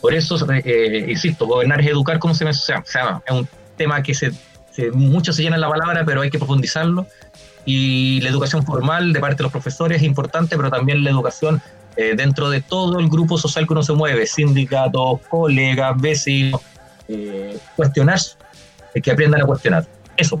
Por 0.00 0.14
eso, 0.14 0.36
eh, 0.52 0.62
eh, 0.64 1.06
insisto, 1.08 1.46
gobernar 1.46 1.80
es 1.80 1.88
educar 1.88 2.18
como 2.18 2.34
se 2.34 2.44
me 2.44 2.52
llama. 2.52 3.22
Es 3.26 3.32
un 3.32 3.48
tema 3.76 4.02
que 4.02 4.14
se, 4.14 4.32
se, 4.70 4.90
mucho 4.92 5.32
se 5.32 5.42
llena 5.42 5.56
en 5.56 5.60
la 5.60 5.68
palabra, 5.68 6.04
pero 6.04 6.22
hay 6.22 6.30
que 6.30 6.38
profundizarlo. 6.38 7.06
Y 7.64 8.20
la 8.20 8.30
educación 8.30 8.64
formal 8.64 9.12
de 9.12 9.20
parte 9.20 9.36
de 9.36 9.42
los 9.44 9.52
profesores 9.52 9.98
es 9.98 10.02
importante, 10.02 10.56
pero 10.56 10.70
también 10.70 11.04
la 11.04 11.10
educación 11.10 11.62
eh, 11.96 12.14
dentro 12.16 12.48
de 12.48 12.62
todo 12.62 12.98
el 12.98 13.08
grupo 13.08 13.36
social 13.36 13.66
que 13.66 13.72
uno 13.74 13.82
se 13.82 13.92
mueve, 13.92 14.26
sindicatos, 14.26 15.20
colegas, 15.28 16.00
vecinos, 16.00 16.62
eh, 17.08 17.58
cuestionar, 17.76 18.18
que 19.02 19.10
aprendan 19.10 19.42
a 19.42 19.46
cuestionar. 19.46 19.86
Eso. 20.16 20.40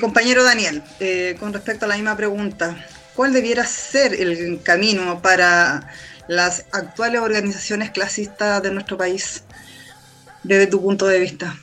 Compañero 0.00 0.44
Daniel, 0.44 0.82
con 1.40 1.52
respecto 1.52 1.84
a 1.84 1.88
la 1.88 1.96
misma 1.96 2.16
pregunta, 2.16 2.86
¿cuál 3.14 3.32
debiera 3.32 3.66
ser 3.66 4.14
el 4.14 4.60
camino 4.62 5.20
para 5.20 5.92
las 6.28 6.66
actuales 6.72 7.20
organizaciones 7.20 7.90
clasistas 7.90 8.62
de 8.62 8.70
nuestro 8.70 8.96
país, 8.96 9.44
desde 10.42 10.66
tu 10.66 10.80
punto 10.80 11.06
de 11.06 11.20
vista? 11.20 11.56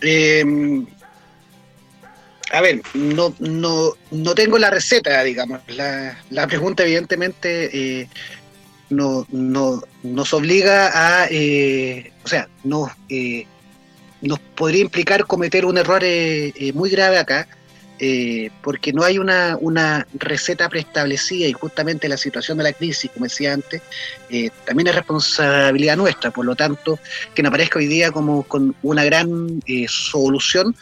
Em, 0.00 0.86
a 2.52 2.60
ver, 2.60 2.82
no, 2.92 3.34
no, 3.38 3.94
no 4.10 4.34
tengo 4.34 4.58
la 4.58 4.70
receta, 4.70 5.22
digamos. 5.22 5.60
La, 5.68 6.18
la 6.30 6.46
pregunta, 6.46 6.82
evidentemente, 6.82 7.70
eh, 8.00 8.08
no, 8.90 9.26
no, 9.30 9.82
nos 10.02 10.34
obliga 10.34 10.90
a, 11.22 11.26
eh, 11.30 12.12
o 12.22 12.28
sea, 12.28 12.48
no, 12.62 12.90
eh, 13.08 13.46
nos 14.28 14.38
podría 14.38 14.82
implicar 14.82 15.26
cometer 15.26 15.64
un 15.64 15.78
error 15.78 16.02
muy 16.74 16.90
grave 16.90 17.18
acá, 17.18 17.46
eh, 18.00 18.50
porque 18.60 18.92
no 18.92 19.04
hay 19.04 19.18
una, 19.18 19.56
una, 19.60 20.04
receta 20.14 20.68
preestablecida 20.68 21.46
y 21.46 21.52
justamente 21.52 22.08
la 22.08 22.16
situación 22.16 22.58
de 22.58 22.64
la 22.64 22.72
crisis, 22.72 23.08
como 23.12 23.26
decía 23.26 23.52
antes, 23.52 23.82
eh, 24.30 24.50
también 24.66 24.88
es 24.88 24.96
responsabilidad 24.96 25.96
nuestra, 25.96 26.32
por 26.32 26.44
lo 26.44 26.56
tanto, 26.56 26.98
que 27.34 27.42
no 27.42 27.50
aparezca 27.50 27.78
hoy 27.78 27.86
día 27.86 28.10
como 28.10 28.42
con 28.42 28.74
una 28.82 29.04
gran 29.04 29.62
eh, 29.66 29.86
solución, 29.88 30.74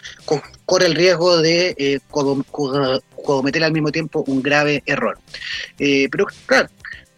corre 0.65 0.87
el 0.87 0.95
riesgo 0.95 1.37
de 1.37 2.01
cometer 3.23 3.63
al 3.63 3.73
mismo 3.73 3.93
tiempo 3.93 4.25
un 4.27 4.43
grave 4.43 4.83
error. 4.87 5.19
pero 5.77 6.27
claro, 6.47 6.71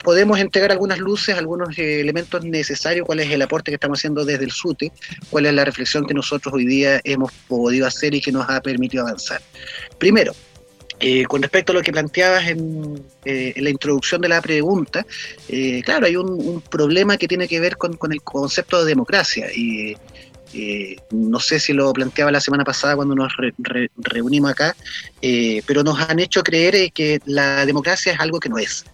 podemos 0.04 0.38
entregar 0.38 0.70
algunas 0.70 0.98
luces, 0.98 1.36
algunos 1.36 1.76
eh, 1.78 2.00
elementos 2.00 2.44
necesarios, 2.44 3.06
cuál 3.06 3.20
es 3.20 3.30
el 3.32 3.42
aporte 3.42 3.72
que 3.72 3.76
estamos 3.76 3.98
haciendo 3.98 4.24
desde 4.24 4.44
el 4.44 4.52
SUTE, 4.52 4.92
cuál 5.30 5.46
es 5.46 5.54
la 5.54 5.64
reflexión 5.64 6.06
que 6.06 6.14
nosotros 6.14 6.54
hoy 6.54 6.66
día 6.66 7.00
hemos 7.02 7.32
podido 7.48 7.86
hacer 7.86 8.14
y 8.14 8.20
que 8.20 8.30
nos 8.30 8.48
ha 8.48 8.60
permitido 8.60 9.04
avanzar. 9.04 9.40
Primero, 9.98 10.32
eh, 11.00 11.24
con 11.24 11.42
respecto 11.42 11.72
a 11.72 11.74
lo 11.74 11.82
que 11.82 11.90
planteabas 11.90 12.46
en, 12.48 13.02
eh, 13.24 13.54
la 13.56 13.70
introducción 13.70 14.20
de 14.20 14.28
la 14.28 14.40
pregunta, 14.40 15.04
claro, 15.84 16.06
hay 16.06 16.16
un, 16.16 16.62
problema 16.70 17.16
que 17.16 17.26
tiene 17.26 17.48
que 17.48 17.58
ver 17.58 17.76
con, 17.76 17.98
el 18.12 18.22
concepto 18.22 18.84
de 18.84 18.90
democracia 18.90 19.48
y 19.52 19.96
no 21.10 21.40
sé 21.40 21.58
si 21.58 21.72
lo 21.72 21.92
planteaba 21.92 22.30
la 22.30 22.40
semana 22.40 22.62
pasada 22.62 22.94
cuando 22.94 23.16
nos 23.16 23.32
reunimos 23.96 24.52
acá, 24.52 24.76
pero 25.66 25.82
nos 25.82 25.98
han 25.98 26.20
hecho 26.20 26.42
creer 26.44 26.92
que 26.92 27.20
la 27.24 27.66
democracia 27.66 28.12
es 28.12 28.20
algo 28.20 28.38
que 28.38 28.48
no 28.48 28.58
es. 28.58 28.84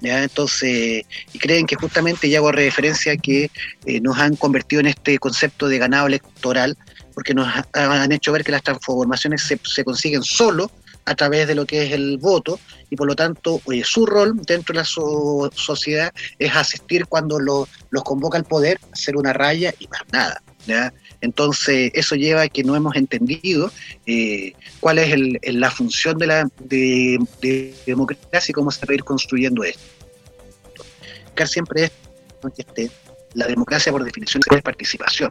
¿Ya? 0.00 0.22
Entonces, 0.22 1.04
y 1.32 1.38
creen 1.38 1.66
que 1.66 1.76
justamente, 1.76 2.28
ya 2.28 2.38
hago 2.38 2.52
referencia 2.52 3.12
a 3.12 3.16
que 3.16 3.50
eh, 3.86 4.00
nos 4.00 4.18
han 4.18 4.36
convertido 4.36 4.80
en 4.80 4.86
este 4.86 5.18
concepto 5.18 5.68
de 5.68 5.78
ganado 5.78 6.06
electoral, 6.06 6.76
porque 7.14 7.34
nos 7.34 7.48
han 7.74 8.12
hecho 8.12 8.32
ver 8.32 8.44
que 8.44 8.52
las 8.52 8.62
transformaciones 8.62 9.42
se, 9.42 9.84
consiguen 9.84 10.22
solo 10.22 10.70
a 11.04 11.14
través 11.14 11.48
de 11.48 11.54
lo 11.54 11.66
que 11.66 11.84
es 11.84 11.92
el 11.92 12.18
voto 12.18 12.60
y 12.90 12.96
por 12.96 13.08
lo 13.08 13.16
tanto 13.16 13.60
su 13.82 14.06
rol 14.06 14.36
dentro 14.46 14.72
de 14.72 14.80
la 14.80 14.84
sociedad 14.84 16.12
es 16.38 16.54
asistir 16.54 17.06
cuando 17.06 17.40
los 17.40 18.04
convoca 18.04 18.38
el 18.38 18.44
poder, 18.44 18.78
hacer 18.92 19.16
una 19.16 19.32
raya 19.32 19.74
y 19.80 19.88
más 19.88 20.02
nada. 20.12 20.42
¿ya? 20.66 20.92
Entonces, 21.20 21.90
eso 21.94 22.14
lleva 22.14 22.42
a 22.42 22.48
que 22.48 22.62
no 22.62 22.76
hemos 22.76 22.94
entendido 22.96 23.72
eh, 24.06 24.52
cuál 24.80 24.98
es 24.98 25.14
la 25.54 25.70
función 25.70 26.18
de 26.18 26.26
la 26.26 26.48
democracia 27.86 28.50
y 28.50 28.52
cómo 28.52 28.70
se 28.70 28.86
va 28.86 28.92
a 28.92 28.94
ir 28.94 29.04
construyendo 29.04 29.64
esto. 29.64 29.80
Siempre 31.46 31.84
es 31.84 31.92
que 32.74 32.90
la 33.34 33.46
democracia 33.46 33.92
por 33.92 34.04
definición 34.04 34.42
es 34.50 34.62
participación 34.62 35.30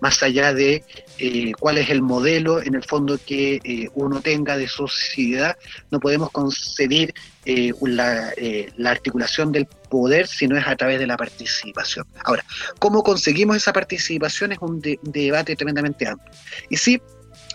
más 0.00 0.22
allá 0.22 0.54
de 0.54 0.84
eh, 1.18 1.52
cuál 1.58 1.78
es 1.78 1.90
el 1.90 2.02
modelo 2.02 2.62
en 2.62 2.74
el 2.74 2.84
fondo 2.84 3.18
que 3.24 3.60
eh, 3.64 3.88
uno 3.94 4.20
tenga 4.20 4.56
de 4.56 4.68
sociedad, 4.68 5.56
no 5.90 6.00
podemos 6.00 6.30
concebir 6.30 7.14
eh, 7.44 7.72
la, 7.82 8.90
articulación 8.90 9.52
del 9.52 9.66
poder 9.66 10.26
si 10.26 10.46
no 10.46 10.56
es 10.56 10.66
a 10.66 10.76
través 10.76 10.98
de 10.98 11.06
la 11.06 11.16
participación. 11.16 12.06
Ahora, 12.24 12.44
¿cómo 12.78 13.02
conseguimos 13.02 13.56
esa 13.56 13.72
participación? 13.72 14.52
Es 14.52 14.58
un 14.60 14.80
debate 15.02 15.56
tremendamente 15.56 16.06
amplio. 16.06 16.32
Y 16.70 16.76
sí, 16.76 17.00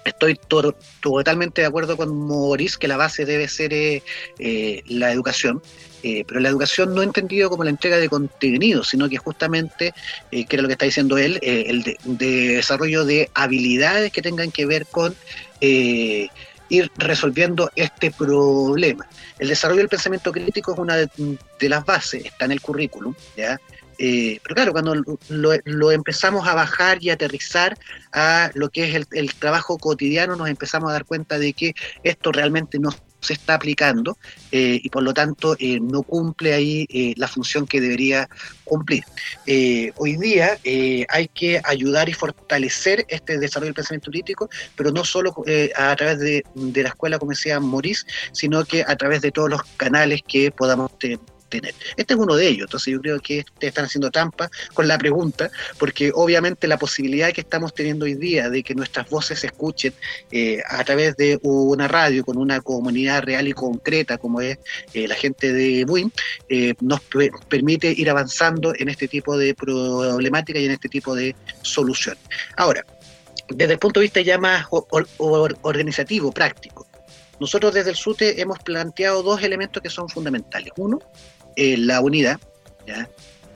Estoy 0.05 0.37
totalmente 0.99 1.61
de 1.61 1.67
acuerdo 1.67 1.95
con 1.95 2.27
Maurice 2.27 2.77
que 2.77 2.89
la 2.89 2.97
base 2.97 3.23
debe 3.23 3.47
ser 3.47 3.71
la 4.87 5.11
educación. 5.13 5.61
Eh, 6.03 6.25
pero 6.27 6.41
la 6.41 6.49
educación 6.49 6.93
no 6.93 7.01
entendido 7.01 7.49
como 7.49 7.63
la 7.63 7.69
entrega 7.69 7.97
de 7.97 8.09
contenido, 8.09 8.83
sino 8.83 9.07
que 9.07 9.17
justamente, 9.17 9.93
eh, 10.31 10.45
que 10.45 10.57
era 10.57 10.61
lo 10.61 10.67
que 10.67 10.73
está 10.73 10.85
diciendo 10.85 11.17
él, 11.17 11.39
eh, 11.41 11.65
el 11.67 11.83
de, 11.83 11.97
desarrollo 12.55 13.05
de 13.05 13.29
habilidades 13.33 14.11
que 14.11 14.21
tengan 14.21 14.51
que 14.51 14.65
ver 14.65 14.85
con 14.85 15.15
ir 15.61 16.91
resolviendo 16.97 17.71
este 17.77 18.11
problema. 18.11 19.07
El 19.39 19.47
desarrollo 19.47 19.79
del 19.79 19.87
pensamiento 19.87 20.33
crítico 20.33 20.73
es 20.73 20.79
una 20.79 20.97
de, 20.97 21.69
las 21.69 21.85
bases, 21.85 22.25
está 22.25 22.43
en 22.43 22.51
el 22.51 22.59
currículum, 22.59 23.15
¿ya? 23.37 23.57
pero 23.97 24.55
claro, 24.55 24.71
cuando 24.73 24.95
lo, 25.29 25.91
empezamos 25.91 26.45
a 26.45 26.53
bajar 26.53 27.01
y 27.01 27.11
aterrizar 27.11 27.77
a 28.11 28.51
lo 28.55 28.69
que 28.69 28.89
es 28.89 28.95
el, 28.95 29.07
el, 29.13 29.33
trabajo 29.35 29.77
cotidiano, 29.77 30.35
nos 30.35 30.49
empezamos 30.49 30.89
a 30.89 30.93
dar 30.93 31.05
cuenta 31.05 31.39
de 31.39 31.53
que 31.53 31.73
esto 32.03 32.33
realmente 32.33 32.77
no 32.79 32.89
se 33.23 33.33
está 33.33 33.55
aplicando 33.55 34.17
eh, 34.51 34.79
y 34.83 34.89
por 34.89 35.03
lo 35.03 35.13
tanto 35.13 35.55
eh, 35.59 35.79
no 35.79 36.03
cumple 36.03 36.53
ahí 36.53 36.85
eh, 36.89 37.13
la 37.17 37.27
función 37.27 37.65
que 37.65 37.81
debería 37.81 38.29
cumplir. 38.63 39.03
hoy 39.97 40.17
día 40.17 40.57
hay 41.09 41.27
que 41.27 41.61
ayudar 41.63 42.09
y 42.09 42.13
fortalecer 42.13 43.05
este 43.09 43.37
desarrollo 43.37 43.67
del 43.67 43.75
pensamiento 43.75 44.09
crítico, 44.09 44.49
pero 44.75 44.91
no 44.91 45.03
solo 45.03 45.35
a 45.75 45.95
través 45.95 46.19
de, 46.19 46.43
de, 46.55 46.83
la 46.83 46.89
escuela, 46.89 47.19
como 47.19 47.31
decía 47.31 47.59
Maurice, 47.59 48.05
sino 48.31 48.63
que 48.63 48.83
a 48.87 48.95
través 48.95 49.21
de 49.21 49.31
todos 49.31 49.49
los 49.49 49.63
canales 49.77 50.21
que 50.25 50.49
podamos 50.49 50.97
tener 50.97 51.19
este 51.97 52.13
es 52.13 52.19
uno 52.19 52.35
de 52.35 52.47
ellos, 52.47 52.65
entonces 52.65 52.93
yo 52.93 53.01
creo 53.01 53.19
que 53.19 53.45
te 53.59 53.67
están 53.67 53.85
haciendo 53.85 54.11
trampa 54.11 54.49
con 54.73 54.87
la 54.87 54.97
pregunta, 54.97 55.51
porque 55.77 56.11
obviamente 56.13 56.67
la 56.67 56.77
posibilidad 56.77 57.31
que 57.31 57.41
estamos 57.41 57.73
teniendo 57.73 58.05
hoy 58.05 58.15
día 58.15 58.49
de 58.49 58.63
que 58.63 58.75
nuestras 58.75 59.09
voces 59.09 59.39
se 59.39 59.47
escuchen 59.47 59.93
eh, 60.31 60.61
a 60.67 60.83
través 60.83 61.15
de 61.17 61.39
una 61.43 61.87
radio 61.87 62.23
con 62.23 62.37
una 62.37 62.61
comunidad 62.61 63.23
real 63.23 63.47
y 63.47 63.53
concreta 63.53 64.17
como 64.17 64.41
es 64.41 64.57
eh, 64.93 65.07
la 65.07 65.15
gente 65.15 65.51
de 65.53 65.85
WIM, 65.85 66.11
eh, 66.49 66.73
nos 66.81 67.01
permite 67.47 67.91
ir 67.91 68.09
avanzando 68.09 68.73
en 68.77 68.89
este 68.89 69.07
tipo 69.07 69.37
de 69.37 69.53
problemática 69.53 70.59
y 70.59 70.65
en 70.65 70.71
este 70.71 70.89
tipo 70.89 71.15
de 71.15 71.35
solución. 71.61 72.17
Ahora, 72.57 72.85
desde 73.49 73.73
el 73.73 73.79
punto 73.79 73.99
de 73.99 74.05
vista 74.05 74.21
ya 74.21 74.37
más 74.37 74.67
organizativo, 74.71 76.31
práctico, 76.31 76.87
nosotros 77.39 77.73
desde 77.73 77.89
el 77.89 77.95
SUTE 77.95 78.41
hemos 78.41 78.59
planteado 78.59 79.23
dos 79.23 79.41
elementos 79.43 79.81
que 79.81 79.89
son 79.89 80.07
fundamentales. 80.07 80.71
Uno, 80.77 80.99
eh, 81.55 81.77
la 81.77 82.01
unidad, 82.01 82.39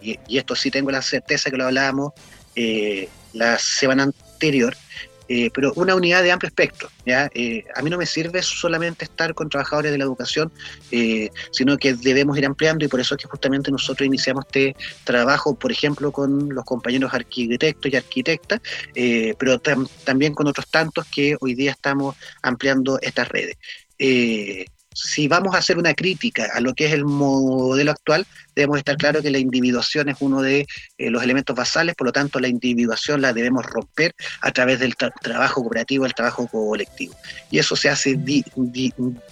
Y, 0.02 0.38
esto 0.38 0.56
sí 0.56 0.72
tengo 0.72 0.92
la 0.92 1.02
certeza 1.02 1.50
que 1.50 1.58
lo 1.58 1.66
hablábamos 1.66 2.14
eh, 2.56 3.10
la 3.34 3.58
semana 3.60 4.04
anterior, 4.04 4.76
eh, 5.28 5.50
pero 5.54 5.74
una 5.76 5.96
unidad 5.96 6.24
de 6.24 6.32
amplio 6.32 6.48
espectro. 6.48 6.90
¿ya? 7.06 7.30
a 7.76 7.82
mí 7.82 7.90
no 7.90 7.98
me 7.98 8.06
sirve 8.06 8.42
solamente 8.42 9.06
estar 9.06 9.34
con 9.34 9.50
trabajadores 9.50 9.92
de 9.92 9.98
la 9.98 10.06
educación, 10.06 10.52
sino 11.52 11.78
que 11.78 11.94
debemos 11.94 12.38
ir 12.38 12.46
ampliando 12.46 12.86
y 12.86 12.88
por 12.88 13.00
eso 13.00 13.16
es 13.16 13.22
que 13.22 13.28
justamente 13.28 13.72
nosotros 13.72 14.06
iniciamos 14.06 14.46
este 14.46 14.76
trabajo, 15.04 15.56
por 15.56 15.72
ejemplo, 15.72 16.12
con 16.12 16.50
los 16.50 16.64
compañeros 16.64 17.14
arquitectos 17.14 17.92
y 17.92 17.96
arquitectas, 17.96 18.62
pero 19.38 19.60
también 20.06 20.34
con 20.34 20.48
otros 20.48 20.68
tantos 20.70 21.06
que 21.08 21.36
hoy 21.42 21.56
día 21.56 21.72
estamos 21.72 22.16
ampliando 22.42 23.00
estas 23.02 23.28
redes 23.28 23.58
si 24.98 25.28
vamos 25.28 25.54
a 25.54 25.60
hacer 25.60 25.78
una 25.78 25.94
crítica 25.94 26.50
a 26.54 26.60
lo 26.60 26.74
que 26.74 26.86
es 26.88 26.94
el 26.94 27.06
modelo 27.06 27.92
actual, 27.92 28.26
debemos 28.56 28.80
estar 28.80 28.98
claros 28.98 29.22
que 29.22 29.30
la 29.30 29.38
individuación 29.38 30.10
es 30.10 30.18
uno 30.20 30.42
de 30.42 30.66
eh, 30.98 31.10
los 31.12 31.22
elementos 31.22 31.56
basales, 31.56 31.94
por 31.96 32.08
lo 32.08 32.12
tanto 32.12 32.40
la 32.40 32.48
individuación 32.48 33.22
la 33.22 33.32
debemos 33.32 33.66
romper 33.66 34.16
a 34.42 34.52
través 34.52 34.80
del 34.80 34.96
tra- 34.96 35.14
trabajo 35.22 35.62
cooperativo, 35.62 36.06
el 36.06 36.16
trabajo 36.16 36.48
colectivo. 36.48 37.14
Y 37.52 37.60
eso 37.60 37.76
se 37.76 37.90
hace 37.90 38.16
di- 38.16 38.44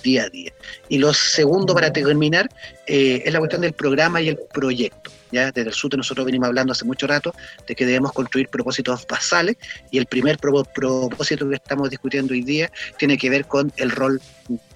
día 0.03 0.23
a 0.23 0.29
día. 0.29 0.51
Y 0.89 0.99
lo 0.99 1.13
segundo, 1.13 1.73
para 1.73 1.91
terminar, 1.91 2.47
eh, 2.85 3.23
es 3.25 3.33
la 3.33 3.39
cuestión 3.39 3.61
del 3.61 3.73
programa 3.73 4.21
y 4.21 4.29
el 4.29 4.37
proyecto. 4.53 5.11
¿ya? 5.31 5.51
Desde 5.51 5.69
el 5.69 5.73
SUTE 5.73 5.97
nosotros 5.97 6.25
venimos 6.27 6.47
hablando 6.47 6.73
hace 6.73 6.85
mucho 6.85 7.07
rato 7.07 7.33
de 7.67 7.75
que 7.75 7.85
debemos 7.85 8.13
construir 8.13 8.47
propósitos 8.49 9.07
basales 9.07 9.57
y 9.89 9.97
el 9.97 10.05
primer 10.05 10.37
propo- 10.37 10.67
propósito 10.71 11.49
que 11.49 11.55
estamos 11.55 11.89
discutiendo 11.89 12.33
hoy 12.33 12.43
día 12.43 12.71
tiene 12.99 13.17
que 13.17 13.31
ver 13.31 13.45
con 13.47 13.73
el 13.77 13.89
rol 13.89 14.21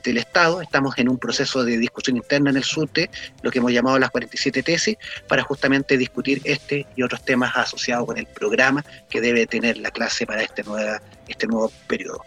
del 0.03 0.17
Estado. 0.17 0.61
Estamos 0.61 0.97
en 0.97 1.09
un 1.09 1.17
proceso 1.17 1.63
de 1.63 1.77
discusión 1.77 2.17
interna 2.17 2.49
en 2.49 2.57
el 2.57 2.63
SUTE, 2.63 3.09
lo 3.41 3.51
que 3.51 3.59
hemos 3.59 3.71
llamado 3.71 3.97
las 3.99 4.09
47 4.09 4.63
tesis, 4.63 4.97
para 5.27 5.43
justamente 5.43 5.97
discutir 5.97 6.41
este 6.43 6.85
y 6.95 7.03
otros 7.03 7.23
temas 7.23 7.55
asociados 7.55 8.05
con 8.05 8.17
el 8.17 8.25
programa 8.25 8.83
que 9.09 9.21
debe 9.21 9.45
tener 9.47 9.77
la 9.77 9.91
clase 9.91 10.25
para 10.25 10.41
este, 10.43 10.63
nueva, 10.63 11.01
este 11.27 11.47
nuevo 11.47 11.71
periodo. 11.87 12.23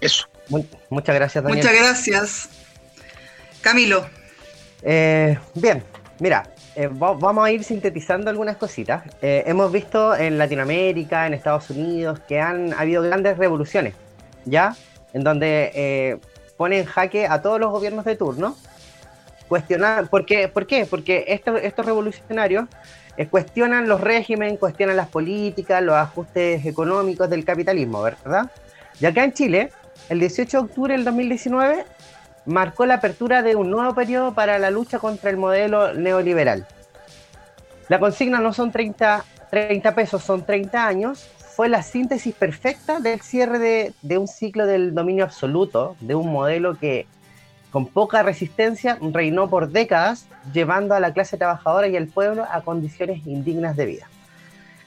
Eso. 0.00 0.26
Mu- 0.48 0.64
muchas 0.90 1.14
gracias, 1.14 1.42
Daniel. 1.44 1.64
Muchas 1.64 1.78
gracias. 1.78 2.48
Camilo. 3.60 4.06
Eh, 4.82 5.36
bien, 5.54 5.82
mira, 6.20 6.44
eh, 6.76 6.86
va- 6.86 7.14
vamos 7.14 7.44
a 7.44 7.50
ir 7.50 7.64
sintetizando 7.64 8.30
algunas 8.30 8.56
cositas. 8.56 9.02
Eh, 9.20 9.42
hemos 9.46 9.72
visto 9.72 10.14
en 10.14 10.38
Latinoamérica, 10.38 11.26
en 11.26 11.34
Estados 11.34 11.70
Unidos, 11.70 12.20
que 12.28 12.40
han 12.40 12.72
habido 12.74 13.02
grandes 13.02 13.36
revoluciones, 13.36 13.94
¿ya? 14.44 14.76
En 15.12 15.24
donde 15.24 16.20
ponen 16.58 16.80
en 16.80 16.84
jaque 16.84 17.26
a 17.26 17.40
todos 17.40 17.58
los 17.58 17.70
gobiernos 17.70 18.04
de 18.04 18.16
turno. 18.16 18.54
Cuestionar, 19.48 20.08
¿por 20.08 20.26
qué? 20.26 20.48
¿Por 20.48 20.66
qué? 20.66 20.84
Porque 20.84 21.24
estos, 21.28 21.58
estos 21.62 21.86
revolucionarios 21.86 22.66
eh, 23.16 23.26
cuestionan 23.28 23.88
los 23.88 24.02
regímenes, 24.02 24.58
cuestionan 24.58 24.96
las 24.96 25.08
políticas, 25.08 25.82
los 25.82 25.94
ajustes 25.94 26.66
económicos 26.66 27.30
del 27.30 27.46
capitalismo, 27.46 28.02
¿verdad? 28.02 28.50
Y 29.00 29.06
acá 29.06 29.24
en 29.24 29.32
Chile, 29.32 29.72
el 30.10 30.20
18 30.20 30.58
de 30.58 30.64
octubre 30.64 30.92
del 30.94 31.04
2019, 31.04 31.86
marcó 32.44 32.86
la 32.86 32.94
apertura 32.94 33.42
de 33.42 33.56
un 33.56 33.70
nuevo 33.70 33.94
periodo 33.94 34.34
para 34.34 34.58
la 34.58 34.70
lucha 34.70 34.98
contra 34.98 35.30
el 35.30 35.36
modelo 35.36 35.94
neoliberal. 35.94 36.66
La 37.88 37.98
consigna 37.98 38.40
no 38.40 38.52
son 38.52 38.70
30, 38.72 39.24
30 39.50 39.94
pesos, 39.94 40.22
son 40.22 40.44
30 40.44 40.86
años. 40.86 41.28
Fue 41.58 41.68
la 41.68 41.82
síntesis 41.82 42.36
perfecta 42.36 43.00
del 43.00 43.20
cierre 43.20 43.58
de, 44.00 44.16
un 44.16 44.28
ciclo 44.28 44.64
del 44.64 44.94
dominio 44.94 45.24
absoluto, 45.24 45.96
de 45.98 46.14
un 46.14 46.30
modelo 46.30 46.78
que 46.78 47.08
con 47.72 47.88
poca 47.88 48.22
resistencia 48.22 48.96
reinó 49.00 49.50
por 49.50 49.70
décadas, 49.70 50.28
llevando 50.52 50.94
a 50.94 51.00
la 51.00 51.12
clase 51.12 51.36
trabajadora 51.36 51.88
y 51.88 51.96
al 51.96 52.06
pueblo 52.06 52.46
a 52.48 52.60
condiciones 52.60 53.26
indignas 53.26 53.74
de 53.74 53.86
vida. 53.86 54.06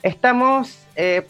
Estamos 0.02 0.80
eh, 0.96 1.28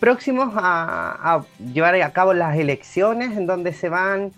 próximos 0.00 0.52
a, 0.54 1.36
a 1.36 1.44
llevar 1.72 1.94
a 1.94 2.12
cabo 2.12 2.34
las 2.34 2.54
elecciones 2.54 3.38
en 3.38 3.46
donde 3.46 3.72
se 3.72 3.88
van 3.88 4.32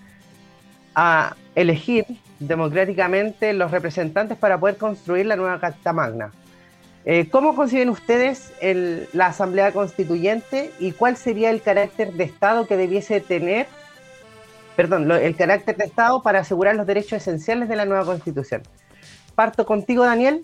a 0.94 1.34
elegir 1.56 2.06
democráticamente 2.38 3.52
los 3.52 3.72
representantes 3.72 4.38
para 4.38 4.60
poder 4.60 4.76
construir 4.76 5.26
la 5.26 5.34
nueva 5.34 5.58
Carta 5.58 5.92
Magna. 5.92 6.30
Eh, 7.06 7.28
¿Cómo 7.30 7.56
conciben 7.56 7.88
ustedes 7.88 8.52
el- 8.60 9.08
la 9.12 9.26
Asamblea 9.26 9.72
Constituyente 9.72 10.70
y 10.78 10.92
cuál 10.92 11.16
sería 11.16 11.50
el 11.50 11.62
carácter 11.62 12.12
de 12.12 12.24
Estado 12.24 12.66
que 12.66 12.76
debiese 12.76 13.20
tener, 13.20 13.66
perdón, 14.76 15.08
lo- 15.08 15.16
el 15.16 15.34
carácter 15.34 15.76
de 15.76 15.84
Estado 15.86 16.22
para 16.22 16.40
asegurar 16.40 16.76
los 16.76 16.86
derechos 16.86 17.14
esenciales 17.14 17.68
de 17.68 17.76
la 17.76 17.86
nueva 17.86 18.04
Constitución? 18.04 18.62
Parto 19.34 19.64
contigo, 19.64 20.04
Daniel. 20.04 20.42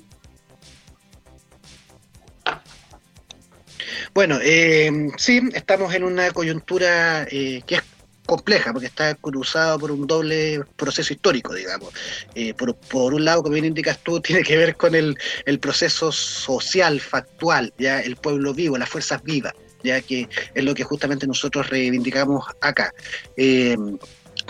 Bueno, 4.14 4.38
eh, 4.42 5.08
sí, 5.18 5.42
estamos 5.52 5.92
en 5.94 6.04
una 6.04 6.30
coyuntura 6.30 7.24
eh, 7.30 7.62
que 7.66 7.74
es 7.74 7.82
compleja, 8.26 8.72
porque 8.72 8.86
está 8.88 9.14
cruzado 9.14 9.78
por 9.78 9.90
un 9.90 10.06
doble 10.06 10.60
proceso 10.76 11.12
histórico, 11.12 11.54
digamos. 11.54 11.92
Eh, 12.34 12.52
por, 12.54 12.74
por 12.74 13.14
un 13.14 13.24
lado, 13.24 13.42
como 13.42 13.54
bien 13.54 13.64
indicas 13.64 13.98
tú, 14.02 14.20
tiene 14.26 14.42
que 14.42 14.56
ver 14.56 14.76
con 14.76 14.94
el, 14.94 15.16
el 15.46 15.58
proceso 15.58 16.12
social, 16.12 17.00
factual, 17.00 17.72
ya 17.78 18.00
el 18.00 18.16
pueblo 18.16 18.52
vivo, 18.52 18.76
las 18.76 18.88
fuerzas 18.88 19.22
vivas, 19.22 19.54
ya 19.82 20.00
que 20.00 20.28
es 20.54 20.64
lo 20.64 20.74
que 20.74 20.84
justamente 20.84 21.26
nosotros 21.26 21.70
reivindicamos 21.70 22.44
acá. 22.60 22.92
Eh, 23.36 23.76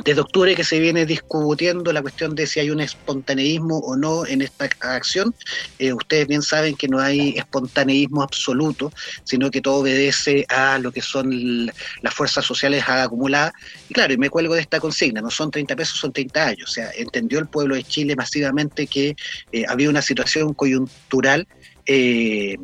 desde 0.05 0.20
octubre 0.20 0.55
que 0.55 0.64
se 0.64 0.78
viene 0.78 1.06
discutiendo 1.06 1.93
la 1.93 2.02
cuestión 2.02 2.35
de 2.35 2.47
si 2.47 2.60
hay 2.60 2.70
un 2.70 2.81
espontaneísmo 2.81 3.78
o 3.78 3.97
no 3.97 4.27
en 4.27 4.43
esta 4.43 4.68
acción. 4.81 5.35
Eh, 5.78 5.93
ustedes 5.93 6.27
bien 6.28 6.43
saben 6.43 6.77
que 6.77 6.89
no 6.89 7.01
hay 7.01 7.31
espontaneísmo 7.36 8.23
absoluto, 8.23 8.93
sino 9.24 9.51
que 9.51 9.60
todo 9.60 9.77
obedece 9.77 10.44
a 10.48 10.78
lo 10.78 10.93
que 10.93 11.02
son 11.02 11.66
las 11.66 12.14
fuerzas 12.14 12.44
sociales 12.44 12.85
acumuladas. 12.86 13.52
Y 13.89 13.94
claro, 13.94 14.12
y 14.12 14.18
me 14.18 14.31
cuelgo 14.31 14.55
de 14.55 14.60
esta 14.60 14.81
consigna, 14.81 15.20
no 15.20 15.31
son 15.31 15.51
30 15.51 15.74
pesos, 15.77 15.98
son 15.98 16.12
30 16.12 16.47
años. 16.47 16.70
O 16.70 16.73
sea, 16.73 16.90
entendió 16.97 17.39
el 17.39 17.47
pueblo 17.47 17.74
de 17.74 17.85
Chile 17.85 18.14
masivamente 18.16 18.86
que 18.86 19.16
eh, 19.52 19.64
había 19.68 19.89
una 19.89 20.02
situación 20.02 20.55
coyuntural 20.55 21.48
eh, 21.86 22.56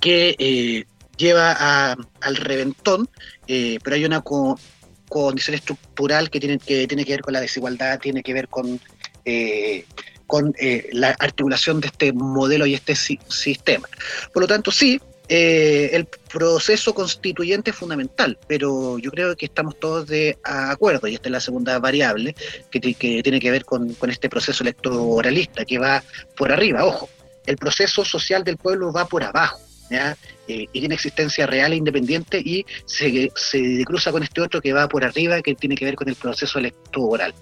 que 0.00 0.86
lleva 1.16 1.96
al 2.20 2.36
reventón, 2.36 3.08
pero 3.46 3.96
hay 3.96 4.04
una 4.04 4.20
condición 5.08 5.54
estructural 5.54 6.30
que 6.30 6.40
tiene, 6.40 6.58
que 6.58 6.86
tiene 6.86 7.04
que 7.04 7.12
ver 7.12 7.20
con 7.22 7.32
la 7.32 7.40
desigualdad, 7.40 7.98
tiene 8.00 8.22
que 8.22 8.32
ver 8.32 8.48
con, 8.48 8.80
eh, 9.24 9.84
con 10.26 10.54
eh, 10.58 10.88
la 10.92 11.10
articulación 11.18 11.80
de 11.80 11.88
este 11.88 12.12
modelo 12.12 12.66
y 12.66 12.74
este 12.74 12.94
si- 12.94 13.20
sistema. 13.28 13.88
Por 14.32 14.42
lo 14.42 14.46
tanto, 14.46 14.70
sí, 14.70 15.00
eh, 15.28 15.90
el 15.92 16.06
proceso 16.06 16.94
constituyente 16.94 17.70
es 17.70 17.76
fundamental, 17.76 18.38
pero 18.46 18.98
yo 18.98 19.10
creo 19.10 19.34
que 19.36 19.46
estamos 19.46 19.78
todos 19.80 20.06
de 20.06 20.36
acuerdo, 20.44 21.08
y 21.08 21.14
esta 21.14 21.28
es 21.28 21.32
la 21.32 21.40
segunda 21.40 21.78
variable, 21.78 22.34
que, 22.70 22.80
que 22.80 23.22
tiene 23.22 23.40
que 23.40 23.50
ver 23.50 23.64
con, 23.64 23.94
con 23.94 24.10
este 24.10 24.28
proceso 24.28 24.62
electoralista 24.62 25.64
que 25.64 25.78
va 25.78 26.02
por 26.36 26.52
arriba. 26.52 26.84
Ojo, 26.84 27.08
el 27.46 27.56
proceso 27.56 28.04
social 28.04 28.44
del 28.44 28.56
pueblo 28.56 28.92
va 28.92 29.06
por 29.06 29.22
abajo. 29.24 29.60
Eh, 29.90 30.66
y 30.72 30.80
tiene 30.80 30.94
existencia 30.94 31.46
real 31.46 31.72
e 31.72 31.76
independiente 31.76 32.38
y 32.38 32.66
se, 32.84 33.32
se 33.34 33.84
cruza 33.84 34.12
con 34.12 34.22
este 34.22 34.40
otro 34.40 34.60
que 34.60 34.72
va 34.72 34.88
por 34.88 35.04
arriba, 35.04 35.40
que 35.40 35.54
tiene 35.54 35.74
que 35.74 35.84
ver 35.84 35.94
con 35.94 36.08
el 36.08 36.16
proceso 36.16 36.58
electoral. 36.58 37.34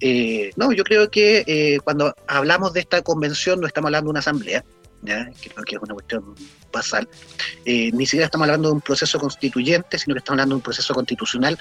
Eh, 0.00 0.50
no, 0.56 0.72
yo 0.72 0.84
creo 0.84 1.10
que 1.10 1.44
eh, 1.46 1.78
cuando 1.84 2.14
hablamos 2.26 2.72
de 2.72 2.80
esta 2.80 3.02
convención 3.02 3.60
no 3.60 3.66
estamos 3.66 3.88
hablando 3.88 4.08
de 4.08 4.10
una 4.10 4.20
asamblea, 4.20 4.64
¿ya? 5.02 5.28
creo 5.40 5.64
que 5.64 5.76
es 5.76 5.82
una 5.82 5.94
cuestión 5.94 6.34
basal, 6.72 7.08
ni 7.64 8.04
siquiera 8.04 8.26
estamos 8.26 8.46
hablando 8.46 8.68
de 8.68 8.74
un 8.74 8.80
proceso 8.80 9.18
constituyente, 9.18 9.98
sino 9.98 10.14
que 10.14 10.18
estamos 10.18 10.36
hablando 10.36 10.54
de 10.54 10.58
un 10.58 10.62
proceso 10.62 10.94
constitucional. 10.94 11.58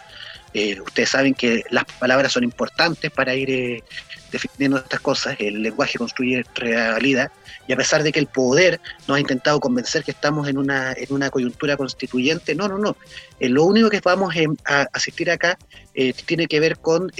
Eh, 0.54 0.80
ustedes 0.80 1.10
saben 1.10 1.34
que 1.34 1.64
las 1.70 1.86
palabras 1.86 2.32
son 2.32 2.44
importantes 2.44 3.12
para 3.12 3.36
ir 3.36 3.50
eh, 3.52 3.84
definiendo 4.32 4.78
estas 4.78 5.00
cosas, 5.00 5.36
el 5.40 5.62
lenguaje 5.62 5.98
construye 5.98 6.44
realidad, 6.56 7.32
y 7.68 7.74
a 7.74 7.78
pesar 7.78 8.04
de 8.04 8.12
que 8.12 8.20
el 8.20 8.28
poder 8.28 8.80
nos 9.08 9.18
ha 9.18 9.20
intentado 9.20 9.60
convencer 9.60 10.04
que 10.04 10.12
estamos 10.12 10.48
en 10.48 10.58
una, 10.58 10.94
en 10.94 11.14
una 11.14 11.30
coyuntura 11.30 11.76
constituyente, 11.78 12.56
no, 12.56 12.68
no, 12.68 12.78
no. 12.78 12.96
Eh, 13.40 13.50
lo 13.50 13.66
único 13.66 13.90
que 13.90 14.00
vamos 14.00 14.36
em, 14.36 14.56
a 14.66 14.88
asistir 14.94 15.30
acá 15.30 15.58
eh, 15.94 16.14
tiene 16.26 16.48
que 16.48 16.60
ver 16.60 16.78
con 16.80 17.12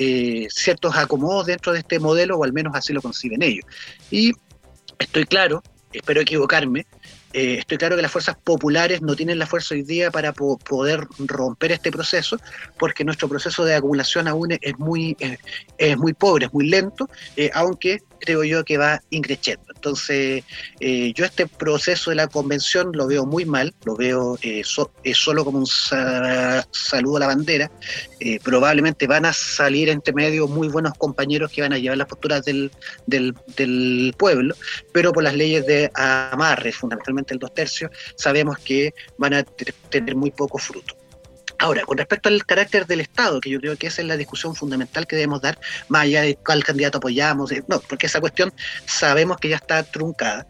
ciertos 0.50 0.96
acomodos 0.96 1.48
dentro 1.48 1.74
de 1.74 1.80
este 1.80 2.00
modelo, 2.00 2.38
o 2.38 2.44
al 2.44 2.54
menos 2.54 2.76
así 2.76 2.94
lo 2.94 3.02
conciben 3.02 3.42
ellos. 3.42 3.66
Y 4.10 4.32
estoy 5.00 5.26
claro, 5.26 5.64
espero 5.92 6.22
equivocarme, 6.22 6.86
eh, 7.34 7.58
estoy 7.60 7.78
claro 7.78 7.96
que 7.96 8.02
las 8.02 8.12
fuerzas 8.12 8.36
populares 8.44 9.02
no 9.02 9.16
tienen 9.16 9.40
la 9.40 9.46
fuerza 9.48 9.76
hoy 9.76 9.84
día 9.84 10.12
para 10.12 10.34
po- 10.34 10.58
poder 10.58 11.08
romper 11.20 11.72
este 11.74 11.92
proceso, 11.92 12.38
porque 12.80 13.04
nuestro 13.04 13.28
proceso 13.28 13.66
de 13.66 13.76
acumulación 13.76 14.28
aún 14.28 14.58
es 14.60 14.78
muy, 14.80 15.16
eh, 15.20 15.38
es 15.78 15.98
muy 15.98 16.14
pobre, 16.14 16.46
es 16.48 16.54
muy 16.54 16.68
lento, 16.68 17.10
eh, 17.36 17.50
aunque 17.54 18.00
creo 18.20 18.44
yo 18.44 18.64
que 18.64 18.78
va 18.80 19.00
increciendo. 19.12 19.64
Entonces, 19.76 20.44
yo 20.80 21.24
este 21.24 21.46
proceso 21.46 22.10
de 22.10 22.16
la 22.16 22.28
convención 22.28 22.90
lo 22.94 23.06
veo 23.06 23.26
muy 23.28 23.46
mal, 23.46 23.76
lo 23.86 23.96
veo 23.96 24.40
so- 24.64 24.92
solo 25.14 25.46
como 25.46 25.60
un 25.60 25.68
sa- 25.68 26.66
saludo 26.72 27.18
a 27.18 27.20
la 27.22 27.28
bandera. 27.28 27.72
Probablemente 28.44 29.06
van 29.06 29.26
a 29.26 29.34
salir 29.34 29.90
entre 29.90 30.14
medio 30.16 30.48
muy 30.48 30.68
buenos 30.68 30.94
compañeros 30.98 31.52
que 31.52 31.62
van 31.62 31.74
a 31.74 31.78
llevar 31.78 32.00
las 32.00 32.08
posturas 32.08 32.44
del, 32.44 32.72
del, 33.06 33.36
del 33.56 34.16
pueblo, 34.18 34.56
pero 34.92 35.12
por 35.14 35.22
las 35.24 35.36
leyes 35.36 35.66
de 35.68 35.92
amarre, 35.94 36.72
fundamentalmente 36.72 37.17
el 37.34 37.40
dos 37.40 37.54
tercios, 37.54 37.92
sabemos 38.16 38.58
que 38.60 38.94
van 39.18 39.34
a 39.34 39.44
te- 39.44 39.74
tener 39.90 40.16
muy 40.16 40.32
poco 40.32 40.58
fruto. 40.58 40.96
Ahora, 41.60 41.84
con 41.86 41.98
respecto 41.98 42.30
al 42.30 42.46
carácter 42.46 42.86
del 42.86 43.00
Estado, 43.02 43.42
que 43.42 43.50
yo 43.50 43.60
creo 43.60 43.76
que 43.78 43.88
esa 43.88 44.02
es 44.02 44.08
la 44.08 44.16
discusión 44.16 44.54
fundamental 44.56 45.08
que 45.08 45.16
debemos 45.16 45.42
dar, 45.42 45.58
más 45.88 46.04
allá 46.04 46.22
de 46.22 46.36
cuál 46.36 46.64
candidato 46.64 47.00
apoyamos, 47.00 47.52
eh, 47.52 47.64
no, 47.68 47.80
porque 47.80 48.06
esa 48.06 48.20
cuestión 48.22 48.54
sabemos 48.86 49.38
que 49.38 49.50
ya 49.50 49.56
está 49.56 49.82
truncada. 49.82 50.46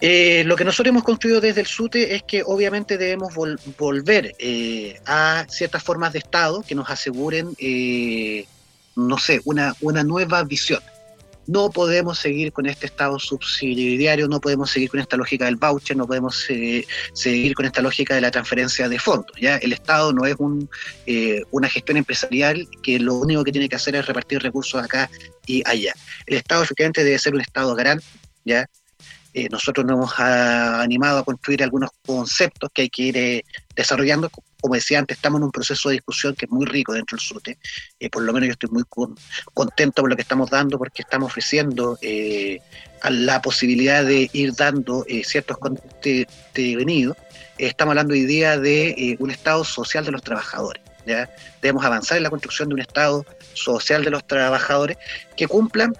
Eh, 0.00 0.44
lo 0.46 0.56
que 0.56 0.64
nosotros 0.64 0.90
hemos 0.90 1.02
construido 1.02 1.40
desde 1.40 1.60
el 1.62 1.66
SUTE 1.66 2.14
es 2.14 2.22
que 2.22 2.42
obviamente 2.46 2.96
debemos 2.96 3.34
vol- 3.34 3.58
volver 3.76 4.34
eh, 4.38 4.98
a 5.04 5.44
ciertas 5.48 5.82
formas 5.82 6.12
de 6.12 6.20
Estado 6.20 6.62
que 6.62 6.74
nos 6.76 6.88
aseguren, 6.88 7.48
no 8.96 9.18
sé, 9.18 9.40
una, 9.44 9.74
una 9.80 10.04
nueva 10.04 10.42
visión. 10.44 10.80
No 11.50 11.68
podemos 11.70 12.18
seguir 12.18 12.52
con 12.52 12.66
este 12.66 12.86
Estado 12.86 13.18
subsidiario, 13.18 14.28
no 14.28 14.40
podemos 14.40 14.70
seguir 14.70 14.88
con 14.88 15.00
esta 15.00 15.16
lógica 15.16 15.46
del 15.46 15.56
voucher, 15.56 15.96
no 15.96 16.06
podemos 16.06 16.46
eh, 16.48 16.86
seguir 17.12 17.54
con 17.54 17.66
esta 17.66 17.82
lógica 17.82 18.14
de 18.14 18.20
la 18.20 18.30
transferencia 18.30 18.88
de 18.88 18.98
fondos. 19.00 19.36
¿ya? 19.40 19.56
El 19.56 19.72
Estado 19.72 20.12
no 20.12 20.24
es 20.26 20.36
un, 20.38 20.70
eh, 21.06 21.42
una 21.50 21.68
gestión 21.68 21.96
empresarial 21.96 22.68
que 22.84 23.00
lo 23.00 23.16
único 23.16 23.42
que 23.42 23.50
tiene 23.50 23.68
que 23.68 23.74
hacer 23.74 23.96
es 23.96 24.06
repartir 24.06 24.40
recursos 24.40 24.80
acá 24.80 25.10
y 25.44 25.62
allá. 25.68 25.92
El 26.26 26.36
Estado 26.36 26.62
efectivamente 26.62 27.02
debe 27.02 27.18
ser 27.18 27.34
un 27.34 27.40
Estado 27.40 27.74
grande, 27.74 28.04
¿ya? 28.44 28.68
Eh, 29.34 29.48
nosotros 29.50 29.86
nos 29.86 29.96
hemos 29.96 30.14
ah, 30.18 30.82
animado 30.82 31.18
a 31.18 31.24
construir 31.24 31.62
algunos 31.62 31.90
conceptos 32.04 32.70
que 32.72 32.82
hay 32.82 32.90
que 32.90 33.02
ir 33.02 33.44
desarrollando 33.74 34.30
como 34.60 34.74
decía 34.74 34.98
antes, 34.98 35.16
estamos 35.16 35.40
en 35.40 35.44
un 35.44 35.52
proceso 35.52 35.88
de 35.88 35.94
discusión 35.94 36.34
que 36.34 36.46
es 36.46 36.50
muy 36.50 36.66
rico 36.66 36.92
dentro 36.92 37.16
del 37.16 37.24
SUTE. 37.24 37.58
Eh, 37.98 38.10
por 38.10 38.22
lo 38.22 38.32
menos 38.32 38.48
yo 38.48 38.52
estoy 38.52 38.70
muy 38.70 38.84
contento 39.54 40.02
por 40.02 40.10
lo 40.10 40.16
que 40.16 40.22
estamos 40.22 40.50
dando, 40.50 40.78
porque 40.78 41.02
estamos 41.02 41.30
ofreciendo 41.30 41.98
eh, 42.02 42.60
la 43.08 43.40
posibilidad 43.40 44.04
de 44.04 44.28
ir 44.32 44.54
dando 44.54 45.04
eh, 45.08 45.22
ciertos 45.24 45.58
contenidos. 45.58 47.16
estamos 47.58 47.92
hablando 47.92 48.14
hoy 48.14 48.24
día 48.26 48.58
de 48.58 49.16
un 49.18 49.30
Estado 49.30 49.64
social 49.64 50.04
de 50.04 50.12
los 50.12 50.22
trabajadores. 50.22 50.82
Debemos 51.62 51.84
avanzar 51.84 52.18
en 52.18 52.22
la 52.22 52.30
construcción 52.30 52.68
de 52.68 52.74
un 52.74 52.80
Estado 52.80 53.24
social 53.54 54.04
de 54.04 54.10
los 54.10 54.26
trabajadores 54.26 54.96
que 55.36 55.48
cumplan 55.48 55.94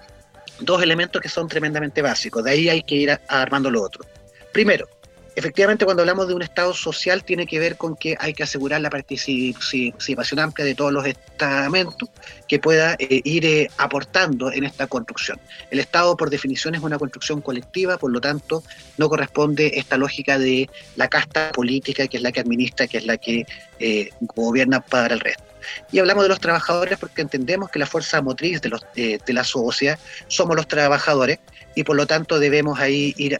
dos 0.61 0.81
elementos 0.81 1.21
que 1.21 1.29
son 1.29 1.47
tremendamente 1.47 2.01
básicos. 2.01 2.43
De 2.43 2.51
ahí 2.51 2.69
hay 2.69 2.83
que 2.83 2.95
ir 2.95 3.19
armando 3.27 3.69
lo 3.69 3.81
otro. 3.81 4.05
Primero, 4.51 4.87
Efectivamente, 5.33 5.85
cuando 5.85 6.01
hablamos 6.01 6.27
de 6.27 6.33
un 6.33 6.41
Estado 6.41 6.73
social, 6.73 7.23
tiene 7.23 7.47
que 7.47 7.57
ver 7.57 7.77
con 7.77 7.95
que 7.95 8.17
hay 8.19 8.33
que 8.33 8.43
asegurar 8.43 8.81
la 8.81 8.89
participación 8.89 10.39
amplia 10.39 10.65
de 10.65 10.75
todos 10.75 10.91
los 10.91 11.05
estamentos 11.05 12.09
que 12.49 12.59
pueda 12.59 12.97
eh, 12.99 13.21
ir 13.23 13.45
eh, 13.45 13.69
aportando 13.77 14.51
en 14.51 14.65
esta 14.65 14.87
construcción. 14.87 15.39
El 15.69 15.79
Estado, 15.79 16.17
por 16.17 16.29
definición, 16.29 16.75
es 16.75 16.81
una 16.81 16.99
construcción 16.99 17.39
colectiva, 17.39 17.97
por 17.97 18.11
lo 18.11 18.19
tanto, 18.19 18.61
no 18.97 19.07
corresponde 19.07 19.71
esta 19.75 19.95
lógica 19.95 20.37
de 20.37 20.69
la 20.97 21.07
casta 21.07 21.53
política, 21.53 22.07
que 22.07 22.17
es 22.17 22.23
la 22.23 22.33
que 22.33 22.41
administra, 22.41 22.87
que 22.87 22.97
es 22.97 23.05
la 23.05 23.15
que 23.15 23.45
eh, 23.79 24.09
gobierna 24.19 24.81
para 24.81 25.13
el 25.13 25.21
resto. 25.21 25.50
Y 25.91 25.99
hablamos 25.99 26.23
de 26.23 26.29
los 26.29 26.39
trabajadores 26.39 26.97
porque 26.97 27.21
entendemos 27.21 27.69
que 27.69 27.79
la 27.79 27.85
fuerza 27.85 28.21
motriz 28.21 28.61
de, 28.61 28.69
los, 28.69 28.85
de 28.93 29.21
la 29.27 29.43
sociedad 29.43 29.97
somos 30.27 30.55
los 30.55 30.67
trabajadores 30.67 31.39
y 31.75 31.83
por 31.83 31.95
lo 31.95 32.05
tanto 32.07 32.39
debemos 32.39 32.79
ahí 32.79 33.13
ir 33.17 33.39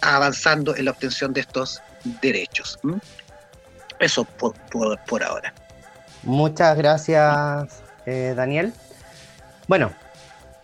avanzando 0.00 0.76
en 0.76 0.84
la 0.84 0.90
obtención 0.92 1.32
de 1.32 1.40
estos 1.40 1.82
derechos. 2.20 2.78
Eso 3.98 4.24
por, 4.24 5.22
ahora. 5.22 5.52
Muchas 6.22 6.76
gracias, 6.76 7.82
eh, 8.04 8.34
Daniel. 8.36 8.72
Bueno, 9.68 9.92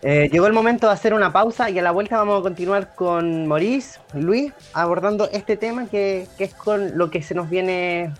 eh, 0.01 0.29
llegó 0.31 0.47
el 0.47 0.53
momento 0.53 0.87
de 0.87 0.93
hacer 0.93 1.13
una 1.13 1.31
pausa 1.31 1.69
y 1.69 1.79
a 1.79 1.81
la 1.81 1.91
vuelta 1.91 2.17
vamos 2.17 2.39
a 2.39 2.43
continuar 2.43 2.93
con 2.93 3.47
Maurice, 3.47 3.99
Luis, 4.13 4.53
abordando 4.73 5.29
este 5.31 5.57
tema 5.57 5.87
que 5.87 6.27
es 6.37 6.53
con 6.53 6.97
lo 6.97 7.09
que 7.09 7.23
se 7.23 7.33
nos 7.33 7.49
viene 7.49 8.13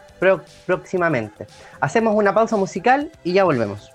próximamente. 0.65 1.47
Hacemos 1.79 2.15
una 2.15 2.33
pausa 2.33 2.55
musical 2.55 3.11
y 3.23 3.33
ya 3.33 3.43
volvemos. 3.43 3.91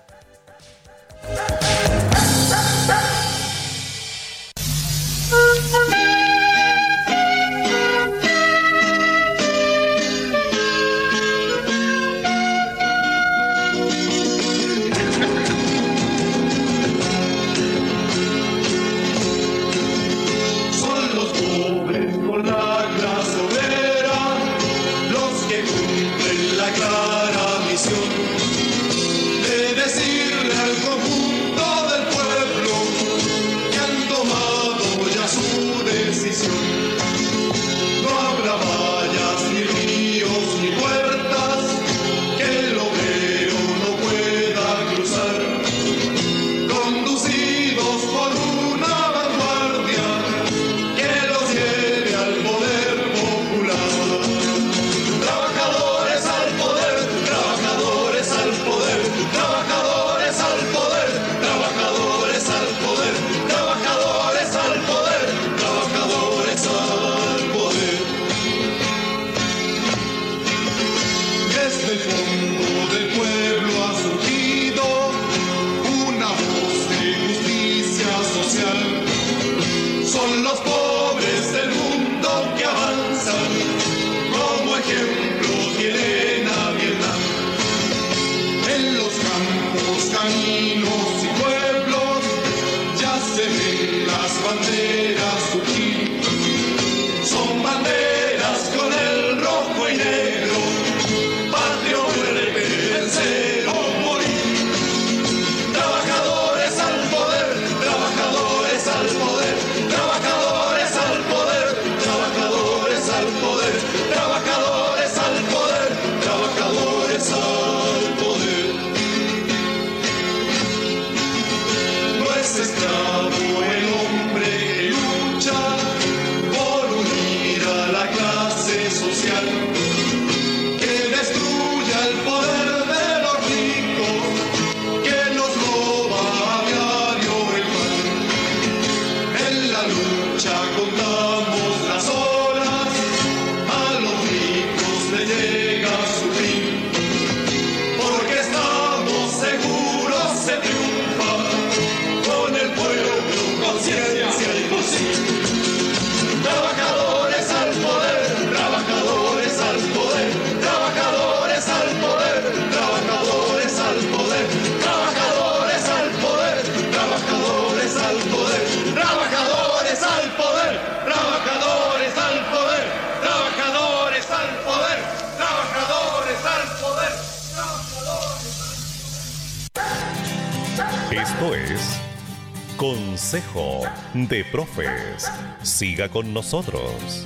Profes. 184.43 185.31
Siga 185.63 186.09
con 186.09 186.33
nosotros. 186.33 187.25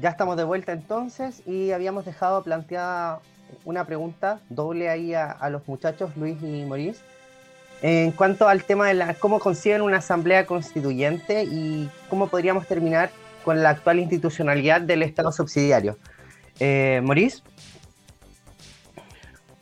Ya 0.00 0.08
estamos 0.10 0.36
de 0.36 0.42
vuelta 0.42 0.72
entonces 0.72 1.42
y 1.46 1.70
habíamos 1.70 2.04
dejado 2.04 2.42
planteada 2.42 3.20
una 3.64 3.84
pregunta 3.84 4.40
doble 4.48 4.88
ahí 4.88 5.14
a, 5.14 5.48
los 5.48 5.68
muchachos, 5.68 6.16
Luis 6.16 6.42
y 6.42 6.64
Maurice, 6.64 7.00
en 7.82 8.10
cuanto 8.12 8.48
al 8.48 8.64
tema 8.64 8.88
de 8.88 8.94
la, 8.94 9.14
cómo 9.14 9.38
consiguen 9.38 9.82
una 9.82 9.98
asamblea 9.98 10.44
constituyente 10.44 11.44
y 11.44 11.88
cómo 12.08 12.28
podríamos 12.28 12.66
terminar 12.66 13.10
con 13.44 13.62
la 13.62 13.70
actual 13.70 13.98
institucionalidad 13.98 14.80
del 14.80 15.02
Estado 15.02 15.30
subsidiario. 15.30 15.98
Eh, 16.60 17.00
Maurice. 17.02 17.42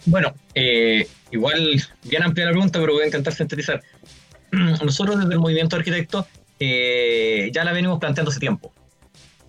Bueno, 0.07 0.35
eh, 0.55 1.07
igual 1.31 1.83
bien 2.05 2.23
amplia 2.23 2.47
la 2.47 2.53
pregunta, 2.53 2.81
pero 2.81 2.95
voy 2.95 3.03
a 3.03 3.07
intentar 3.07 3.33
sintetizar. 3.35 3.83
Nosotros 4.53 5.19
desde 5.21 5.35
el 5.35 5.41
movimiento 5.41 5.77
de 5.77 5.81
arquitectos 5.81 6.27
eh, 6.59 7.51
ya 7.53 7.65
la 7.65 7.73
venimos 7.73 7.99
planteando 7.99 8.31
hace 8.31 8.41
tiempo. 8.41 8.73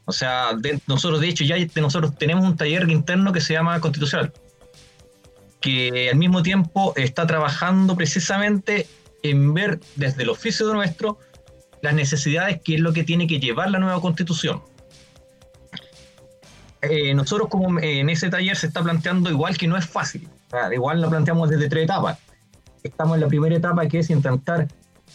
O 0.05 0.11
sea, 0.11 0.53
de- 0.57 0.79
nosotros 0.87 1.21
de 1.21 1.29
hecho 1.29 1.43
ya 1.43 1.55
nosotros 1.75 2.17
tenemos 2.17 2.43
un 2.43 2.57
taller 2.57 2.89
interno 2.89 3.31
que 3.31 3.39
se 3.39 3.53
llama 3.53 3.79
Constitucional, 3.79 4.33
que 5.61 6.09
al 6.09 6.17
mismo 6.17 6.43
tiempo 6.43 6.93
está 6.97 7.27
trabajando 7.27 7.95
precisamente 7.95 8.87
en 9.23 9.53
ver 9.53 9.79
desde 9.95 10.23
el 10.23 10.29
oficio 10.29 10.73
nuestro 10.73 11.19
las 11.81 11.93
necesidades 11.93 12.59
que 12.63 12.75
es 12.75 12.81
lo 12.81 12.93
que 12.93 13.03
tiene 13.03 13.27
que 13.27 13.39
llevar 13.39 13.69
la 13.71 13.79
nueva 13.79 14.01
constitución. 14.01 14.61
Eh, 16.81 17.13
nosotros 17.13 17.47
como 17.49 17.79
en 17.79 18.09
ese 18.09 18.29
taller 18.29 18.57
se 18.57 18.67
está 18.67 18.81
planteando 18.81 19.29
igual 19.29 19.57
que 19.57 19.67
no 19.67 19.77
es 19.77 19.85
fácil, 19.85 20.27
igual 20.73 21.01
lo 21.01 21.09
planteamos 21.09 21.49
desde 21.49 21.69
tres 21.69 21.83
etapas. 21.83 22.17
Estamos 22.81 23.15
en 23.15 23.21
la 23.21 23.27
primera 23.27 23.55
etapa 23.55 23.87
que 23.87 23.99
es 23.99 24.09
intentar 24.09 24.67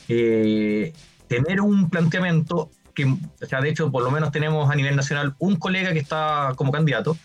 eh, 0.08 0.92
tener 1.26 1.60
un 1.60 1.90
planteamiento 1.90 2.70
que, 2.94 3.04
o 3.04 3.46
sea, 3.46 3.60
de 3.60 3.68
hecho, 3.68 3.90
por 3.90 4.04
lo 4.04 4.10
menos 4.10 4.30
tenemos 4.30 4.70
a 4.70 4.74
nivel 4.76 4.94
nacional 4.94 5.34
un 5.38 5.56
colega 5.56 5.92
que 5.92 5.98
está 5.98 6.52
como 6.56 6.70
candidato, 6.70 7.16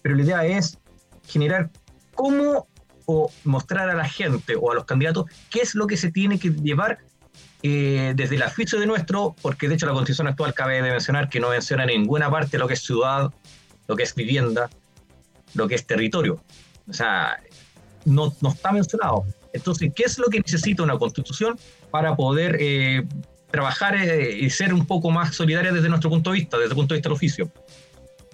pero 0.00 0.14
la 0.14 0.22
idea 0.22 0.46
es 0.46 0.78
generar 1.26 1.70
cómo 2.14 2.68
o 3.06 3.30
mostrar 3.44 3.90
a 3.90 3.94
la 3.94 4.08
gente 4.08 4.54
o 4.54 4.70
a 4.70 4.74
los 4.74 4.84
candidatos 4.84 5.26
qué 5.50 5.60
es 5.60 5.74
lo 5.74 5.88
que 5.88 5.96
se 5.96 6.12
tiene 6.12 6.38
que 6.38 6.50
llevar 6.50 6.98
eh, 7.64 8.12
desde 8.16 8.36
el 8.36 8.42
oficio 8.42 8.78
de 8.80 8.86
nuestro, 8.86 9.34
porque 9.42 9.68
de 9.68 9.74
hecho 9.74 9.86
la 9.86 9.92
constitución 9.92 10.28
actual 10.28 10.54
cabe 10.54 10.82
de 10.82 10.90
mencionar 10.90 11.28
que 11.28 11.40
no 11.40 11.50
menciona 11.50 11.84
en 11.84 11.90
ninguna 11.90 12.30
parte 12.30 12.58
lo 12.58 12.66
que 12.66 12.74
es 12.74 12.82
ciudad, 12.82 13.32
lo 13.92 13.96
que 13.96 14.04
es 14.04 14.14
vivienda, 14.14 14.70
lo 15.52 15.68
que 15.68 15.74
es 15.74 15.86
territorio. 15.86 16.42
O 16.88 16.92
sea, 16.94 17.38
no, 18.06 18.34
no 18.40 18.48
está 18.48 18.72
mencionado. 18.72 19.26
Entonces, 19.52 19.92
¿qué 19.94 20.04
es 20.04 20.18
lo 20.18 20.28
que 20.28 20.40
necesita 20.40 20.82
una 20.82 20.98
constitución 20.98 21.58
para 21.90 22.16
poder 22.16 22.56
eh, 22.58 23.06
trabajar 23.50 23.94
eh, 23.96 24.38
y 24.40 24.48
ser 24.48 24.72
un 24.72 24.86
poco 24.86 25.10
más 25.10 25.36
solidaria 25.36 25.72
desde 25.72 25.90
nuestro 25.90 26.08
punto 26.08 26.30
de 26.30 26.38
vista, 26.38 26.56
desde 26.56 26.70
el 26.70 26.76
punto 26.76 26.94
de 26.94 26.98
vista 26.98 27.10
del 27.10 27.16
oficio? 27.16 27.52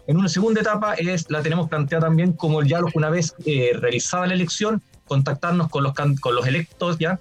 En 0.06 0.16
una 0.16 0.28
segunda 0.28 0.60
etapa 0.60 0.94
es, 0.94 1.28
la 1.28 1.42
tenemos 1.42 1.68
planteada 1.68 2.06
también 2.06 2.34
como 2.34 2.62
ya 2.62 2.80
una 2.94 3.10
vez 3.10 3.34
eh, 3.44 3.72
realizada 3.74 4.28
la 4.28 4.34
elección, 4.34 4.80
contactarnos 5.06 5.68
con 5.70 5.82
los, 5.82 5.92
con 6.20 6.34
los 6.36 6.46
electos 6.46 6.98
ya 6.98 7.18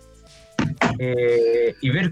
eh, 0.99 1.75
y 1.81 1.89
ver 1.89 2.11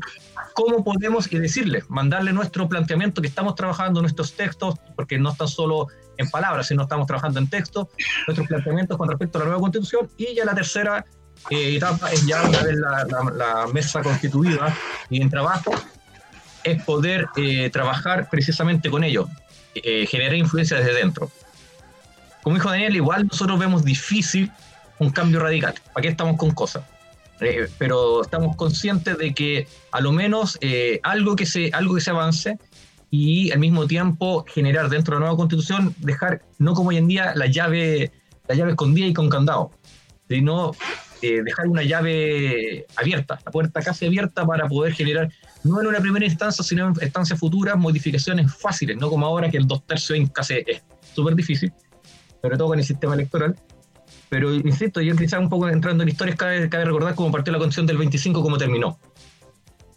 cómo 0.54 0.84
podemos 0.84 1.32
y 1.32 1.38
decirles, 1.38 1.84
mandarle 1.90 2.32
nuestro 2.32 2.70
planteamiento 2.70 3.22
que 3.22 3.28
estamos 3.28 3.56
trabajando, 3.56 4.02
nuestros 4.02 4.34
textos, 4.36 4.76
porque 4.96 5.18
no 5.18 5.32
están 5.32 5.48
solo 5.48 5.88
en 6.18 6.30
palabras, 6.30 6.68
sino 6.68 6.84
estamos 6.84 7.08
trabajando 7.08 7.40
en 7.40 7.50
texto, 7.50 7.90
nuestros 8.28 8.48
planteamientos 8.48 8.98
con 8.98 9.10
respecto 9.10 9.38
a 9.38 9.40
la 9.40 9.46
nueva 9.46 9.60
constitución. 9.60 10.10
Y 10.18 10.34
ya 10.36 10.46
la 10.46 10.56
tercera 10.56 11.04
eh, 11.50 11.76
etapa 11.76 12.10
es 12.12 12.26
ya 12.26 12.44
una 12.44 12.62
vez 12.62 12.76
la, 12.78 13.06
la- 13.06 13.32
la 13.32 13.68
mesa 13.74 14.02
constituida 14.02 14.74
y 15.10 15.22
en 15.22 15.30
trabajo, 15.30 15.74
es 16.64 16.82
poder 16.84 17.28
eh, 17.36 17.70
trabajar 17.70 18.28
precisamente 18.32 18.90
con 18.90 19.04
ellos, 19.04 19.28
eh, 19.76 20.08
generar 20.08 20.36
influencia 20.36 20.78
desde 20.78 20.94
dentro. 20.94 21.30
Como 22.42 22.56
dijo 22.56 22.70
Daniel, 22.70 22.96
igual 22.96 23.28
nosotros 23.28 23.60
vemos 23.60 23.84
difícil 23.84 24.52
un 25.00 25.10
cambio 25.10 25.40
radical. 25.42 25.76
¿Para 25.94 26.02
qué 26.04 26.08
estamos 26.10 26.38
con 26.38 26.52
cosas? 26.52 26.84
Eh, 27.42 27.68
pero 27.78 28.22
estamos 28.22 28.56
conscientes 28.56 29.18
de 29.18 29.34
que 29.34 29.68
a 29.92 30.00
lo 30.00 30.12
menos 30.12 30.58
eh, 30.62 31.00
algo, 31.04 31.36
que 31.36 31.46
se, 31.46 31.70
algo 31.74 31.96
que 31.96 32.02
se 32.02 32.12
avance 32.12 32.58
y 33.12 33.52
al 33.52 33.60
mismo 33.60 33.88
tiempo 33.88 34.46
generar 34.48 34.90
dentro 34.90 35.16
de 35.16 35.20
la 35.20 35.26
nueva 35.26 35.38
constitución, 35.38 35.94
dejar, 36.00 36.44
no 36.60 36.74
como 36.74 36.90
hoy 36.90 36.98
en 36.98 37.08
día, 37.08 37.34
la 37.36 37.48
llave, 37.48 38.12
la 38.48 38.56
llave 38.56 38.72
escondida 38.72 39.08
y 39.08 39.14
con 39.14 39.30
candado, 39.30 39.72
sino 40.30 40.72
eh, 41.22 41.42
dejar 41.44 41.68
una 41.68 41.84
llave 41.84 42.86
abierta, 42.96 43.40
la 43.46 43.52
puerta 43.52 43.82
casi 43.82 44.06
abierta 44.06 44.46
para 44.46 44.68
poder 44.68 44.94
generar, 44.94 45.30
no 45.64 45.82
en 45.82 45.88
una 45.88 46.00
primera 46.00 46.26
instancia, 46.26 46.64
sino 46.64 46.88
en 46.88 46.94
instancias 47.02 47.40
futuras, 47.40 47.78
modificaciones 47.78 48.54
fáciles, 48.54 48.98
no 48.98 49.10
como 49.10 49.26
ahora 49.26 49.50
que 49.50 49.58
el 49.58 49.68
dos 49.68 49.86
tercios 49.86 50.30
casi 50.32 50.56
es 50.66 50.84
súper 51.14 51.36
difícil, 51.36 51.72
sobre 52.42 52.58
todo 52.58 52.70
con 52.70 52.80
el 52.80 52.86
sistema 52.86 53.14
electoral. 53.14 53.56
Pero 54.30 54.54
insisto, 54.54 55.02
yo 55.02 55.16
quizás 55.16 55.40
un 55.40 55.50
poco 55.50 55.70
entrando 55.70 56.04
en 56.04 56.10
historias, 56.10 56.36
cabe, 56.36 56.68
cabe 56.70 56.86
recordar 56.86 57.16
cómo 57.16 57.32
partió 57.32 57.54
la 57.54 57.60
constitución 57.60 57.86
del 57.88 57.98
25, 57.98 58.42
cómo 58.42 58.58
terminó. 58.58 58.98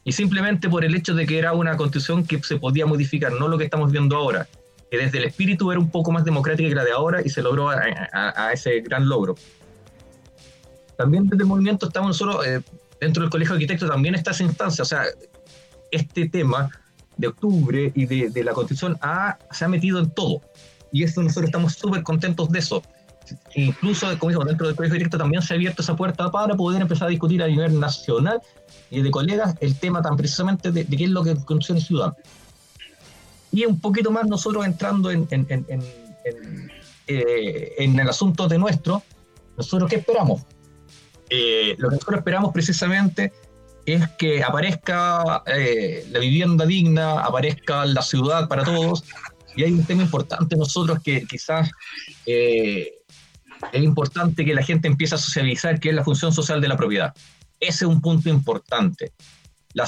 Y 0.05 0.13
simplemente 0.13 0.69
por 0.69 0.85
el 0.85 0.95
hecho 0.95 1.15
de 1.15 1.27
que 1.27 1.39
era 1.39 1.53
una 1.53 1.77
constitución 1.77 2.25
que 2.25 2.43
se 2.43 2.57
podía 2.59 2.87
modificar, 2.87 3.33
no 3.33 3.49
lo 3.49 3.59
que 3.59 3.65
estamos 3.65 3.91
viendo 3.91 4.17
ahora, 4.17 4.47
que 4.91 4.97
desde 4.99 5.19
el 5.19 5.25
espíritu 5.25 5.71
era 5.71 5.81
un 5.81 5.91
poco 5.91 6.13
más 6.13 6.25
democrática 6.25 6.69
que 6.69 6.75
la 6.75 6.85
de 6.85 6.93
ahora 6.93 7.21
y 7.25 7.29
se 7.29 7.43
logró 7.43 7.69
a, 7.71 7.77
a- 8.13 8.47
a 8.49 8.53
ese 8.53 8.81
gran 8.81 9.09
logro. 9.09 9.35
También 10.97 11.29
desde 11.29 11.43
el 11.43 11.49
movimiento 11.49 11.87
estamos 11.87 12.09
nosotros, 12.09 12.47
eh, 12.47 12.61
dentro 13.01 13.23
del 13.23 13.31
Colegio 13.31 13.55
de 13.55 13.59
Arquitectos 13.59 13.89
también 13.89 14.15
está 14.15 14.33
esa 14.33 14.43
instancia, 14.45 14.83
o 14.83 14.87
sea, 14.87 15.05
este 15.91 16.29
tema 16.29 16.71
de 17.17 17.29
octubre 17.29 17.93
y 17.95 18.07
de, 18.07 18.31
de 18.31 18.45
la 18.45 18.53
constitución 18.53 18.97
ha- 19.01 19.39
se 19.51 19.65
ha 19.65 19.69
metido 19.69 19.99
en 20.01 20.11
todo. 20.11 20.41
Y 20.93 21.03
eso 21.05 21.23
nosotros 21.23 21.47
estamos 21.47 21.75
súper 21.75 22.03
contentos 22.03 22.51
de 22.51 22.59
eso. 22.61 22.83
Incluso, 23.55 24.07
como 24.19 24.31
digo, 24.31 24.45
dentro 24.45 24.67
del 24.67 24.77
Colegio 24.77 24.95
Directo 24.95 25.19
también 25.19 25.43
se 25.43 25.55
ha 25.55 25.57
abierto 25.57 25.83
esa 25.83 25.97
puerta 25.97 26.31
para 26.31 26.55
poder 26.55 26.83
empezar 26.83 27.09
a 27.09 27.11
discutir 27.11 27.43
a 27.43 27.47
nivel 27.47 27.79
nacional 27.79 28.41
y 28.91 29.03
de 29.03 29.11
colegas 29.11 29.55
el 29.61 29.79
tema 29.79 30.03
tan 30.03 30.17
precisamente 30.17 30.71
de, 30.71 30.87
qué 30.87 31.05
es 31.05 31.11
lo 31.11 31.23
que 31.23 31.31
y 31.31 31.81
Ciudad. 31.81 32.17
Y 33.53 33.65
un 33.65 33.81
poquito 33.81 34.11
más 34.11 34.27
nosotros 34.27 34.65
entrando 34.67 35.11
en, 35.11 35.27
en, 35.31 35.47
en, 35.49 35.67
en, 35.69 36.71
eh, 37.07 37.75
el 37.79 38.09
asunto 38.09 38.47
de 38.47 38.59
nuestro, 38.59 39.03
nosotros 39.57 39.89
qué 39.89 39.97
esperamos? 39.97 40.43
Eh, 41.31 41.75
lo 41.79 41.89
que 41.89 41.97
nosotros 41.97 42.19
esperamos 42.19 42.53
precisamente 42.53 43.33
es 43.87 44.07
que 44.19 44.43
aparezca 44.43 45.43
eh, 45.47 46.07
la 46.11 46.19
vivienda 46.19 46.67
digna, 46.67 47.21
aparezca 47.21 47.87
la 47.87 48.03
ciudad 48.03 48.49
para 48.49 48.65
todos. 48.65 49.05
Y 49.57 49.65
hay 49.65 49.73
un 49.73 49.85
tema 49.85 50.03
importante 50.03 50.57
nosotros 50.57 50.99
que 51.03 51.27
quizás 51.27 51.71
es 53.73 53.83
importante 53.83 54.45
que 54.45 54.55
la 54.55 54.63
gente 54.63 54.89
empiece 54.89 55.15
a 55.15 55.19
socializar, 55.19 55.81
que 55.81 55.91
es 55.91 55.95
la 55.95 56.05
función 56.05 56.33
social 56.33 56.61
de 56.61 56.69
la 56.69 56.77
propiedad. 56.77 57.15
Ese 57.61 57.85
es 57.85 57.91
un 57.91 58.01
punto 58.01 58.29
importante. 58.29 59.13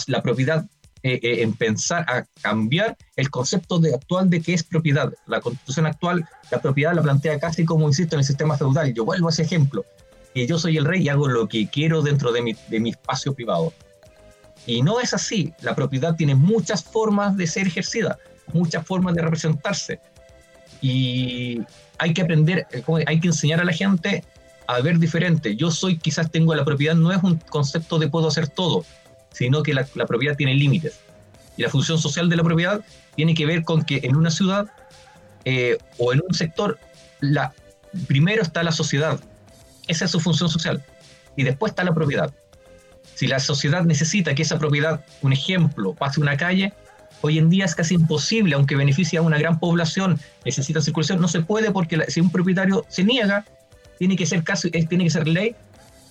La 0.06 0.22
propiedad, 0.22 0.66
eh, 1.02 1.18
eh, 1.22 1.42
en 1.42 1.54
pensar 1.54 2.04
a 2.08 2.24
cambiar 2.42 2.96
el 3.16 3.30
concepto 3.30 3.78
de, 3.78 3.94
actual 3.94 4.28
de 4.28 4.42
qué 4.42 4.54
es 4.54 4.62
propiedad. 4.62 5.12
La 5.26 5.40
constitución 5.40 5.86
actual, 5.86 6.28
la 6.50 6.60
propiedad 6.60 6.94
la 6.94 7.02
plantea 7.02 7.38
casi 7.38 7.64
como, 7.64 7.88
insisto, 7.88 8.16
en 8.16 8.20
el 8.20 8.26
sistema 8.26 8.56
feudal. 8.56 8.92
Yo 8.92 9.04
vuelvo 9.04 9.28
a 9.28 9.30
ese 9.30 9.42
ejemplo, 9.42 9.84
que 10.34 10.46
yo 10.46 10.58
soy 10.58 10.76
el 10.76 10.84
rey 10.84 11.02
y 11.02 11.08
hago 11.08 11.28
lo 11.28 11.48
que 11.48 11.68
quiero 11.68 12.02
dentro 12.02 12.32
de 12.32 12.42
mi, 12.42 12.54
de 12.68 12.80
mi 12.80 12.90
espacio 12.90 13.34
privado. 13.34 13.72
Y 14.66 14.82
no 14.82 15.00
es 15.00 15.14
así. 15.14 15.54
La 15.62 15.74
propiedad 15.74 16.14
tiene 16.16 16.34
muchas 16.34 16.84
formas 16.84 17.36
de 17.36 17.46
ser 17.46 17.66
ejercida, 17.66 18.18
muchas 18.52 18.86
formas 18.86 19.14
de 19.14 19.22
representarse. 19.22 20.00
Y 20.82 21.62
hay 22.00 22.14
que 22.14 22.22
aprender, 22.22 22.66
eh, 22.72 22.82
hay 23.06 23.20
que 23.20 23.28
enseñar 23.28 23.60
a 23.60 23.64
la 23.64 23.72
gente 23.72 24.24
a 24.66 24.80
ver 24.80 24.98
diferente. 24.98 25.54
Yo 25.54 25.70
soy, 25.70 25.98
quizás 25.98 26.30
tengo 26.30 26.54
la 26.54 26.64
propiedad, 26.64 26.94
no 26.94 27.12
es 27.12 27.22
un 27.22 27.36
concepto 27.36 27.98
de 27.98 28.08
puedo 28.08 28.28
hacer 28.28 28.48
todo, 28.48 28.84
sino 29.32 29.62
que 29.62 29.74
la, 29.74 29.86
la 29.94 30.06
propiedad 30.06 30.36
tiene 30.36 30.54
límites. 30.54 30.98
Y 31.56 31.62
la 31.62 31.68
función 31.68 31.98
social 31.98 32.28
de 32.28 32.36
la 32.36 32.42
propiedad 32.42 32.80
tiene 33.16 33.34
que 33.34 33.44
ver 33.46 33.64
con 33.64 33.84
que 33.84 34.00
en 34.02 34.16
una 34.16 34.30
ciudad 34.30 34.66
eh, 35.44 35.78
o 35.98 36.12
en 36.12 36.22
un 36.26 36.34
sector, 36.34 36.78
la, 37.20 37.52
primero 38.06 38.42
está 38.42 38.62
la 38.62 38.72
sociedad, 38.72 39.20
esa 39.88 40.04
es 40.06 40.10
su 40.10 40.20
función 40.20 40.48
social, 40.48 40.82
y 41.36 41.44
después 41.44 41.72
está 41.72 41.84
la 41.84 41.94
propiedad. 41.94 42.32
Si 43.14 43.26
la 43.26 43.40
sociedad 43.40 43.84
necesita 43.84 44.34
que 44.34 44.42
esa 44.42 44.58
propiedad, 44.58 45.04
un 45.20 45.32
ejemplo, 45.32 45.94
pase 45.94 46.20
una 46.20 46.36
calle, 46.36 46.72
hoy 47.22 47.38
en 47.38 47.50
día 47.50 47.64
es 47.64 47.74
casi 47.74 47.94
imposible, 47.94 48.54
aunque 48.54 48.76
beneficia 48.76 49.20
a 49.20 49.22
una 49.22 49.38
gran 49.38 49.58
población, 49.58 50.18
necesita 50.44 50.80
circulación, 50.80 51.20
no 51.20 51.28
se 51.28 51.40
puede 51.40 51.70
porque 51.70 51.98
si 52.08 52.20
un 52.20 52.30
propietario 52.30 52.84
se 52.88 53.04
niega, 53.04 53.44
tiene 53.98 54.16
que 54.16 54.26
ser 54.26 54.42
tiene 54.88 55.04
que 55.04 55.10
ser 55.10 55.28
ley 55.28 55.54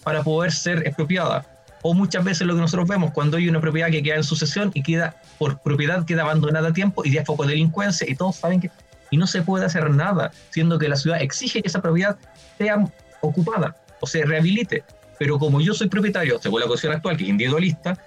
para 0.03 0.23
poder 0.23 0.51
ser 0.51 0.85
expropiada. 0.85 1.45
O 1.81 1.93
muchas 1.93 2.23
veces 2.23 2.45
lo 2.45 2.55
que 2.55 2.61
nosotros 2.61 2.87
vemos 2.87 3.11
cuando 3.11 3.37
hay 3.37 3.47
una 3.47 3.61
propiedad 3.61 3.89
que 3.89 4.03
queda 4.03 4.15
en 4.15 4.23
sucesión 4.23 4.71
y 4.73 4.83
queda 4.83 5.15
por 5.37 5.59
propiedad 5.61 6.05
queda 6.05 6.23
abandonada 6.23 6.69
a 6.69 6.73
tiempo 6.73 7.05
y 7.05 7.11
ya 7.11 7.23
foco 7.23 7.43
de 7.43 7.51
delincuencia 7.51 8.09
y 8.09 8.15
todos 8.15 8.35
saben 8.35 8.59
que 8.59 8.69
y 9.11 9.17
no 9.17 9.27
se 9.27 9.41
puede 9.41 9.65
hacer 9.65 9.89
nada, 9.89 10.31
siendo 10.51 10.77
que 10.77 10.87
la 10.87 10.95
ciudad 10.95 11.21
exige 11.21 11.61
que 11.61 11.67
esa 11.67 11.81
propiedad 11.81 12.17
sea 12.57 12.85
ocupada 13.21 13.75
o 13.99 14.07
se 14.07 14.23
rehabilite. 14.23 14.83
Pero 15.17 15.39
como 15.39 15.61
yo 15.61 15.73
soy 15.73 15.89
propietario, 15.89 16.39
según 16.39 16.61
la 16.61 16.67
constitución 16.67 16.97
actual, 16.97 17.17
que 17.17 17.23
es 17.23 17.29
individualista, 17.29 17.97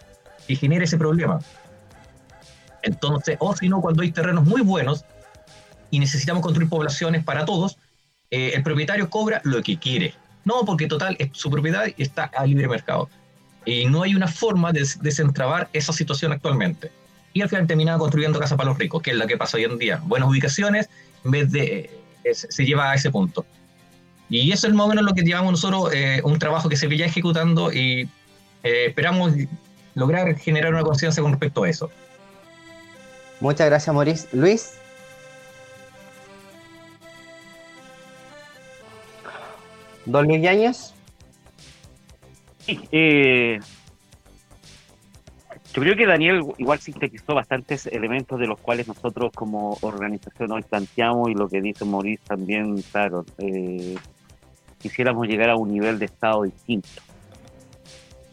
que 0.47 0.57
genera 0.57 0.85
ese 0.85 0.97
problema. 0.97 1.41
Entonces, 2.83 3.37
o 3.41 3.55
si 3.57 3.69
no, 3.69 3.81
cuando 3.81 4.03
hay 4.03 4.11
terrenos 4.11 4.45
muy 4.45 4.63
buenos, 4.63 5.05
y 5.91 5.99
necesitamos 5.99 6.43
construir 6.43 6.69
poblaciones 6.69 7.23
para 7.23 7.45
todos, 7.45 7.77
eh, 8.31 8.53
el 8.55 8.63
propietario 8.63 9.11
cobra 9.11 9.41
lo 9.45 9.63
que 9.63 9.79
quiere. 9.79 10.15
No, 10.45 10.65
porque 10.65 10.87
total, 10.87 11.17
es 11.19 11.31
su 11.33 11.51
propiedad 11.51 11.87
está 11.99 12.25
a 12.25 12.47
libre 12.47 12.67
mercado. 12.67 13.09
Y 13.65 13.85
no 13.85 14.03
hay 14.03 14.15
una 14.15 14.27
forma 14.27 14.73
de 14.73 14.89
desentrabar 15.01 15.69
esa 15.73 15.93
situación 15.93 16.33
actualmente. 16.33 16.91
Y 17.35 17.43
al 17.43 17.49
final 17.49 17.67
terminaba 17.67 17.99
construyendo 17.99 18.41
casas 18.41 18.57
para 18.57 18.71
los 18.71 18.79
ricos, 18.79 19.03
que 19.03 19.11
es 19.11 19.17
la 19.17 19.27
que 19.27 19.37
pasa 19.37 19.57
hoy 19.57 19.65
en 19.65 19.79
día. 19.79 20.01
Buenas 20.05 20.29
ubicaciones, 20.29 20.89
en 21.25 21.31
vez 21.31 21.53
de... 21.53 21.91
eh, 22.25 22.35
se 22.35 22.65
lleva 22.65 22.91
a 22.91 22.95
ese 22.95 23.11
punto. 23.11 23.45
Y 24.29 24.51
eso 24.51 24.67
es 24.67 24.73
más 24.73 24.87
o 24.87 24.89
menos 24.89 25.05
lo 25.05 25.13
que 25.13 25.23
llevamos 25.23 25.53
nosotros, 25.53 25.93
eh, 25.93 26.23
un 26.25 26.39
trabajo 26.39 26.69
que 26.71 26.77
se 26.77 26.87
veía 26.87 27.05
ejecutando 27.05 27.71
y 27.71 28.09
eh, 28.63 28.87
esperamos 28.87 29.33
lograr 29.95 30.35
generar 30.37 30.73
una 30.73 30.83
conciencia 30.83 31.23
con 31.23 31.33
respecto 31.33 31.65
a 31.65 31.69
eso. 31.69 31.91
Muchas 33.43 33.67
gracias, 33.67 33.93
Maurice. 33.93 34.29
Luis. 34.31 34.79
Don 40.07 40.29
Luis 40.29 40.41
Yáñez. 40.41 40.95
Sí, 42.61 42.79
eh, 42.93 43.59
yo 45.75 45.83
creo 45.83 45.97
que 45.97 46.07
Daniel 46.07 46.45
igual 46.57 46.79
sintetizó 46.79 47.35
bastantes 47.35 47.89
elementos 47.89 48.39
de 48.39 48.47
los 48.47 48.61
cuales 48.61 48.87
nosotros 48.87 49.33
como 49.35 49.77
organización 49.81 50.53
hoy 50.53 50.63
planteamos 50.63 51.29
y 51.29 51.35
lo 51.35 51.49
que 51.49 51.61
dice 51.61 51.85
Maurice 51.85 52.23
también, 52.25 52.81
claro, 52.93 53.25
eh, 53.39 53.97
quisiéramos 54.79 55.27
llegar 55.27 55.51
a 55.51 55.57
un 55.57 55.73
nivel 55.73 55.99
de 55.99 56.05
estado 56.05 56.45
distinto, 56.45 57.03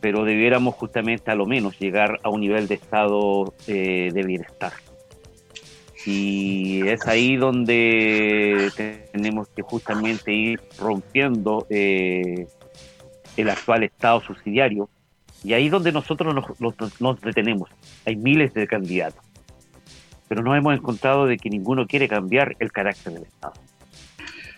pero 0.02 0.23
debiéramos 0.23 0.76
justamente 0.76 1.31
a 1.31 1.36
lo 1.36 1.48
menos 1.48 1.80
llegar 1.80 2.19
a 2.22 2.30
un 2.30 2.41
nivel 2.41 2.68
de 2.68 2.76
estado 2.76 3.56
eh, 3.65 4.11
de 4.14 4.22
bienestar. 4.22 4.73
Y 6.06 6.88
es 6.88 7.06
ahí 7.08 7.36
donde 7.36 8.72
tenemos 9.12 9.48
que 9.50 9.62
justamente 9.62 10.34
ir 10.34 10.62
rompiendo 10.78 11.68
eh, 11.70 12.48
el 13.36 13.50
actual 13.50 13.84
estado 13.84 14.22
subsidiario 14.22 14.90
y 15.44 15.54
ahí 15.54 15.66
es 15.68 15.72
donde 15.72 15.92
nosotros 15.92 16.34
nos, 16.34 16.60
nos- 16.60 17.02
nos 17.02 17.22
detenemos. 17.22 17.70
Hay 18.06 18.16
miles 18.16 18.54
de 18.54 18.68
candidatos, 18.68 19.24
pero 20.28 20.42
nos 20.42 20.58
hemos 20.58 20.74
encontrado 20.76 21.26
de 21.26 21.38
que 21.38 21.50
ninguno 21.50 21.86
quiere 21.88 22.08
cambiar 22.08 22.56
el 22.60 22.72
carácter 22.72 23.14
del 23.14 23.24
Estado. 23.24 23.54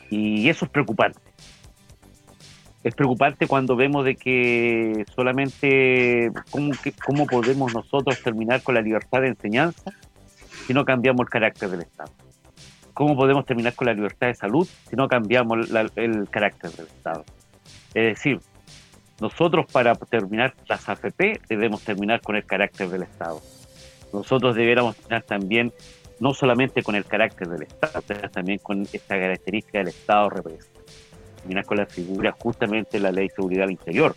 Y 0.09 0.49
eso 0.49 0.65
es 0.65 0.72
preocupante. 0.72 1.19
Es 2.84 2.95
preocupante 2.95 3.45
cuando 3.45 3.76
vemos 3.76 4.03
de 4.05 4.15
que 4.15 5.05
solamente 5.15 6.31
cómo, 6.49 7.27
podemos 7.27 7.73
nosotros 7.73 8.22
terminar 8.23 8.63
con 8.63 8.73
la 8.73 8.81
libertad 8.81 9.22
de 9.22 9.27
enseñanza 9.30 9.91
si 10.72 10.73
no 10.73 10.85
cambiamos 10.85 11.19
el 11.19 11.30
carácter 11.30 11.69
del 11.69 11.81
Estado. 11.81 12.10
¿Cómo 12.93 13.18
podemos 13.18 13.45
terminar 13.45 13.76
con 13.76 13.88
la 13.88 13.93
libertad 13.93 14.27
de 14.27 14.35
salud 14.35 14.65
si 14.89 14.95
no 14.95 15.10
cambiamos 15.10 15.69
la- 15.69 15.91
el 15.98 16.30
carácter 16.30 16.72
del 16.72 16.85
Estado? 16.88 17.26
Es 17.93 18.15
decir, 18.15 18.39
nosotros 19.19 19.65
para 19.69 19.93
terminar 19.95 20.53
las 20.69 20.88
AFP 20.88 21.41
debemos 21.49 21.84
terminar 21.84 22.22
con 22.22 22.38
el 22.38 22.45
carácter 22.45 22.88
del 22.88 23.03
Estado. 23.03 23.41
Nosotros 24.14 24.56
debiéramos 24.56 24.95
terminar 24.95 25.23
también 25.23 25.73
no 26.22 26.34
solamente 26.34 26.84
con 26.84 26.95
el 26.95 27.03
carácter 27.03 27.49
del 27.49 27.64
Estado, 27.64 28.02
sino 28.07 28.30
también 28.30 28.60
con 28.60 28.84
esta 28.84 29.19
característica 29.19 29.80
del 29.80 29.89
Estado 29.89 30.30
represivo. 30.30 30.80
Terminar 31.39 31.65
con 31.65 31.77
la 31.80 31.85
figura 31.85 32.31
justamente 32.39 32.91
de 32.98 33.03
la 33.03 33.11
Ley 33.11 33.27
de 33.27 33.34
Seguridad 33.35 33.64
del 33.64 33.72
Interior, 33.72 34.15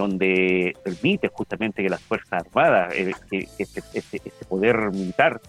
donde 0.00 0.74
permite 0.82 1.28
justamente 1.28 1.82
que 1.82 1.88
las 1.88 2.00
Fuerzas 2.02 2.44
Armadas, 2.44 2.92
eh, 2.94 3.12
este, 3.58 3.82
este- 3.94 4.16
este 4.24 4.44
poder 4.48 4.90
militar, 4.90 5.40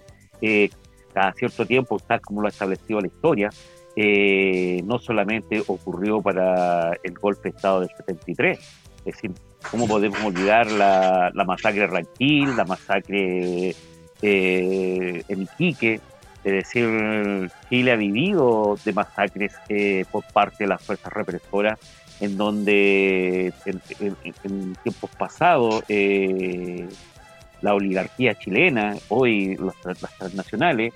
eh, 0.41 0.69
cada 1.14 1.34
cierto 1.34 1.65
tiempo, 1.65 1.99
tal 1.99 2.22
como 2.22 2.41
lo 2.41 2.48
ha 2.48 2.49
establecido 2.49 3.02
la 3.02 3.07
historia, 3.07 3.49
eh, 3.95 4.82
no 4.86 4.99
solamente 4.99 5.61
ocurrió 5.68 6.22
para 6.22 6.94
el 7.03 7.14
golpe 7.14 7.49
de 7.49 7.56
Estado 7.56 7.82
del 7.82 7.90
73, 7.98 8.60
es 8.99 9.06
decir, 9.06 9.32
¿cómo 9.69 9.88
podemos 9.88 10.23
olvidar 10.23 10.72
la, 10.72 11.32
la 11.34 11.44
masacre 11.44 11.82
de 11.82 11.88
Ranquil, 11.88 12.56
la 12.56 12.64
masacre 12.65 13.76
eh, 14.22 15.23
en 15.28 15.41
Iquique? 15.41 15.99
Es 16.44 16.53
decir, 16.53 17.52
Chile 17.69 17.91
ha 17.91 17.95
vivido 17.95 18.76
de 18.84 18.94
masacres 18.94 19.53
eh, 19.69 20.06
por 20.11 20.23
parte 20.32 20.64
de 20.64 20.69
las 20.69 20.82
fuerzas 20.84 21.14
represoras, 21.14 21.80
en 22.22 22.38
donde 22.38 23.53
en, 23.65 24.76
tiempos 24.84 25.10
pasados 25.18 25.84
eh, 25.89 26.88
la 27.61 27.73
oligarquía 27.73 28.35
chilena, 28.35 28.95
hoy 29.10 29.57
las, 29.57 30.02
las 30.02 30.18
transnacionales, 30.18 30.93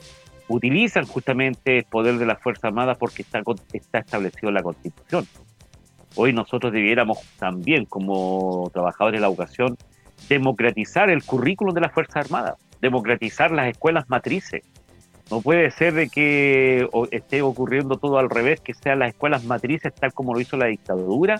utilizan 0.47 1.05
justamente 1.05 1.79
el 1.79 1.83
poder 1.85 2.17
de 2.17 2.25
las 2.25 2.41
Fuerzas 2.41 2.65
Armadas 2.65 2.97
porque 2.97 3.23
está, 3.23 3.41
está 3.73 3.99
establecido 3.99 4.49
en 4.49 4.55
la 4.55 4.63
Constitución. 4.63 5.27
Hoy 6.15 6.31
nosotros 6.31 6.71
debiéramos 6.71 7.19
también, 7.37 7.85
como 7.85 8.69
trabajadores 8.71 9.17
de 9.17 9.21
la 9.21 9.27
educación, 9.27 9.77
democratizar 10.29 11.09
el 11.09 11.23
currículum 11.23 11.73
de 11.73 11.81
las 11.81 11.91
Fuerzas 11.91 12.25
Armadas, 12.25 12.55
democratizar 12.81 13.51
las 13.51 13.67
escuelas 13.67 14.05
matrices. 14.09 14.63
No 15.31 15.41
puede 15.41 15.71
ser 15.71 15.93
de 15.93 16.09
que 16.09 16.87
esté 17.11 17.41
ocurriendo 17.41 17.97
todo 17.97 18.19
al 18.19 18.29
revés, 18.29 18.61
que 18.61 18.73
sean 18.73 18.99
las 18.99 19.09
escuelas 19.09 19.43
matrices 19.43 19.93
tal 19.93 20.13
como 20.13 20.33
lo 20.33 20.39
hizo 20.39 20.55
la 20.55 20.67
dictadura, 20.67 21.39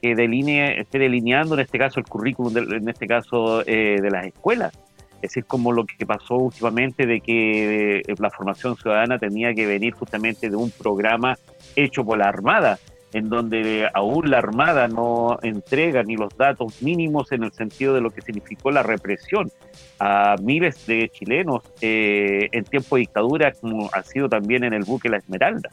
que 0.00 0.14
delinee, 0.14 0.80
esté 0.80 0.98
delineando 0.98 1.54
en 1.54 1.60
este 1.60 1.78
caso 1.78 2.00
el 2.00 2.06
currículum, 2.06 2.52
de, 2.52 2.60
en 2.76 2.88
este 2.88 3.06
caso 3.06 3.62
eh, 3.66 4.00
de 4.00 4.10
las 4.10 4.26
escuelas. 4.26 4.72
Es 5.16 5.30
decir, 5.30 5.44
como 5.46 5.72
lo 5.72 5.84
que 5.84 6.06
pasó 6.06 6.36
últimamente 6.36 7.04
de 7.04 7.20
que 7.20 7.98
eh, 7.98 8.02
la 8.18 8.30
formación 8.30 8.76
ciudadana 8.76 9.18
tenía 9.18 9.52
que 9.52 9.66
venir 9.66 9.92
justamente 9.92 10.48
de 10.48 10.56
un 10.56 10.70
programa 10.70 11.36
hecho 11.74 12.04
por 12.04 12.18
la 12.18 12.28
Armada, 12.28 12.78
en 13.12 13.28
donde 13.28 13.88
aún 13.94 14.30
la 14.30 14.38
Armada 14.38 14.88
no 14.88 15.38
entrega 15.42 16.02
ni 16.02 16.16
los 16.16 16.36
datos 16.36 16.82
mínimos 16.82 17.32
en 17.32 17.44
el 17.44 17.52
sentido 17.52 17.94
de 17.94 18.00
lo 18.00 18.10
que 18.10 18.20
significó 18.20 18.70
la 18.70 18.82
represión 18.82 19.50
a 19.98 20.36
miles 20.42 20.86
de 20.86 21.08
chilenos 21.08 21.62
eh, 21.80 22.48
en 22.52 22.64
tiempo 22.64 22.96
de 22.96 23.00
dictadura, 23.00 23.52
como 23.52 23.88
ha 23.92 24.02
sido 24.02 24.28
también 24.28 24.64
en 24.64 24.74
el 24.74 24.84
buque 24.84 25.08
La 25.08 25.16
Esmeralda. 25.16 25.70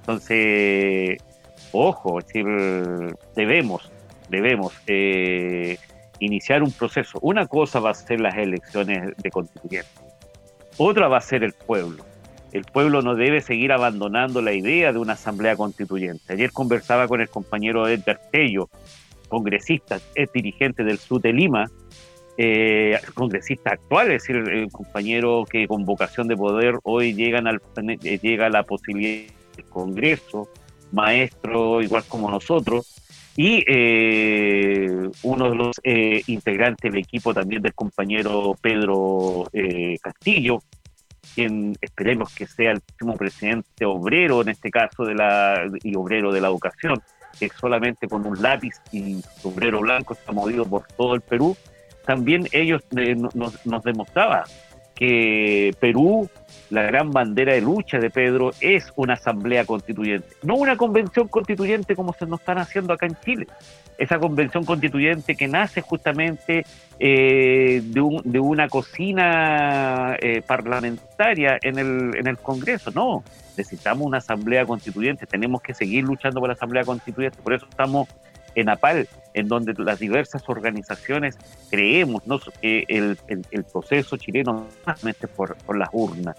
Entonces, 0.00 1.18
ojo, 1.72 2.20
es 2.20 2.26
decir, 2.26 2.46
debemos, 3.34 3.90
debemos 4.28 4.72
eh, 4.86 5.78
iniciar 6.20 6.62
un 6.62 6.72
proceso. 6.72 7.18
Una 7.22 7.46
cosa 7.46 7.80
va 7.80 7.90
a 7.90 7.94
ser 7.94 8.20
las 8.20 8.36
elecciones 8.36 9.16
de 9.16 9.30
constituyentes, 9.30 9.92
otra 10.76 11.08
va 11.08 11.18
a 11.18 11.22
ser 11.22 11.42
el 11.42 11.52
pueblo. 11.52 12.04
El 12.52 12.64
pueblo 12.64 13.02
no 13.02 13.14
debe 13.14 13.40
seguir 13.40 13.72
abandonando 13.72 14.40
la 14.40 14.52
idea 14.52 14.92
de 14.92 14.98
una 14.98 15.12
asamblea 15.14 15.56
constituyente. 15.56 16.32
Ayer 16.32 16.50
conversaba 16.50 17.06
con 17.06 17.20
el 17.20 17.28
compañero 17.28 17.86
Edgar 17.88 18.20
Tello, 18.32 18.70
congresista, 19.28 19.98
es 20.14 20.32
dirigente 20.32 20.82
del 20.82 20.98
SUT 20.98 21.22
de 21.22 21.32
Lima, 21.32 21.66
eh, 22.40 22.96
congresista 23.14 23.70
actual, 23.70 24.12
es 24.12 24.22
decir, 24.22 24.36
el 24.36 24.70
compañero 24.70 25.44
que 25.44 25.66
con 25.66 25.84
vocación 25.84 26.28
de 26.28 26.36
poder 26.36 26.78
hoy 26.84 27.12
llegan 27.12 27.48
al, 27.48 27.60
eh, 28.04 28.18
llega 28.22 28.46
a 28.46 28.50
la 28.50 28.62
posibilidad 28.62 29.32
del 29.56 29.64
Congreso, 29.66 30.48
maestro 30.92 31.82
igual 31.82 32.04
como 32.08 32.30
nosotros, 32.30 32.94
y 33.36 33.64
eh, 33.66 35.10
uno 35.24 35.50
de 35.50 35.56
los 35.56 35.76
integrantes 36.28 36.92
del 36.92 37.00
equipo 37.00 37.34
también 37.34 37.60
del 37.60 37.74
compañero 37.74 38.54
Pedro 38.60 39.48
Castillo, 40.00 40.60
quien 41.38 41.76
esperemos 41.80 42.34
que 42.34 42.48
sea 42.48 42.72
el 42.72 42.80
próximo 42.80 43.16
presidente 43.16 43.84
obrero, 43.84 44.42
en 44.42 44.48
este 44.48 44.70
caso, 44.72 45.04
de 45.04 45.14
la, 45.14 45.70
y 45.84 45.94
obrero 45.94 46.32
de 46.32 46.40
la 46.40 46.48
educación, 46.48 47.00
que 47.38 47.48
solamente 47.48 48.08
con 48.08 48.26
un 48.26 48.42
lápiz 48.42 48.74
y 48.90 49.22
sombrero 49.40 49.78
blanco 49.78 50.14
está 50.14 50.32
movido 50.32 50.64
por 50.66 50.82
todo 50.96 51.14
el 51.14 51.20
Perú, 51.20 51.56
también 52.04 52.48
ellos 52.50 52.82
eh, 52.96 53.14
no- 53.14 53.28
nos, 53.34 53.64
nos 53.64 53.84
que 54.98 55.72
Perú, 55.78 56.28
la 56.70 56.82
gran 56.82 57.12
bandera 57.12 57.54
de 57.54 57.60
lucha 57.60 57.98
de 57.98 58.10
Pedro, 58.10 58.50
es 58.60 58.92
una 58.96 59.14
asamblea 59.14 59.64
constituyente, 59.64 60.28
no 60.42 60.56
una 60.56 60.76
convención 60.76 61.28
constituyente 61.28 61.94
como 61.94 62.12
se 62.14 62.26
nos 62.26 62.40
están 62.40 62.58
haciendo 62.58 62.92
acá 62.92 63.06
en 63.06 63.14
Chile. 63.24 63.46
Esa 63.96 64.18
convención 64.18 64.64
constituyente 64.64 65.36
que 65.36 65.46
nace 65.48 65.80
justamente 65.82 66.64
eh, 66.98 67.80
de, 67.84 68.00
un- 68.00 68.22
de 68.24 68.40
una 68.40 68.68
cocina 68.68 70.16
eh, 70.20 70.42
parlamentaria 70.44 71.58
en 71.62 71.78
el, 71.78 72.16
en 72.16 72.26
el 72.26 72.38
Congreso. 72.38 72.90
No, 72.92 73.22
necesitamos 73.56 74.04
una 74.06 74.18
asamblea 74.18 74.64
constituyente, 74.66 75.26
tenemos 75.26 75.62
que 75.62 75.74
seguir 75.74 76.04
luchando 76.04 76.40
por 76.40 76.48
la 76.48 76.54
asamblea 76.54 76.84
constituyente, 76.84 77.38
por 77.42 77.54
eso 77.54 77.66
estamos 77.70 78.08
en 78.60 78.68
APAL, 78.68 79.08
en 79.34 79.48
donde 79.48 79.72
las 79.78 79.98
diversas 79.98 80.42
organizaciones 80.48 81.36
creemos 81.70 82.26
¿no? 82.26 82.38
que 82.40 82.84
el, 82.88 83.18
el- 83.28 83.46
el 83.50 83.64
proceso 83.64 84.16
chileno 84.16 84.52
no 84.52 84.66
solamente 84.84 85.28
por, 85.28 85.56
por 85.58 85.76
las 85.78 85.88
urnas, 85.92 86.36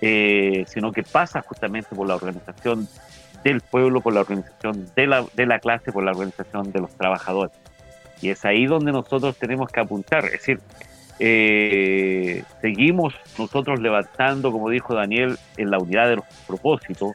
eh, 0.00 0.64
sino 0.66 0.90
que 0.92 1.02
pasa 1.02 1.42
justamente 1.42 1.94
por 1.94 2.06
la 2.08 2.16
organización 2.16 2.88
del 3.44 3.60
pueblo, 3.60 4.00
por 4.00 4.12
la 4.12 4.20
organización 4.20 4.88
de 4.96 5.06
la, 5.06 5.24
de 5.34 5.46
la 5.46 5.58
clase, 5.58 5.92
por 5.92 6.02
la 6.04 6.10
organización 6.12 6.72
de 6.72 6.80
los 6.80 6.90
trabajadores. 6.96 7.52
Y 8.20 8.30
es 8.30 8.44
ahí 8.44 8.66
donde 8.66 8.92
nosotros 8.92 9.36
tenemos 9.36 9.70
que 9.70 9.80
apuntar. 9.80 10.24
Es 10.26 10.32
decir, 10.32 10.60
eh, 11.18 12.42
seguimos 12.60 13.14
nosotros 13.38 13.80
levantando, 13.80 14.50
como 14.50 14.68
dijo 14.70 14.94
Daniel, 14.94 15.38
en 15.56 15.70
la 15.70 15.78
unidad 15.78 16.08
de 16.08 16.16
los 16.16 16.24
propósitos, 16.46 17.12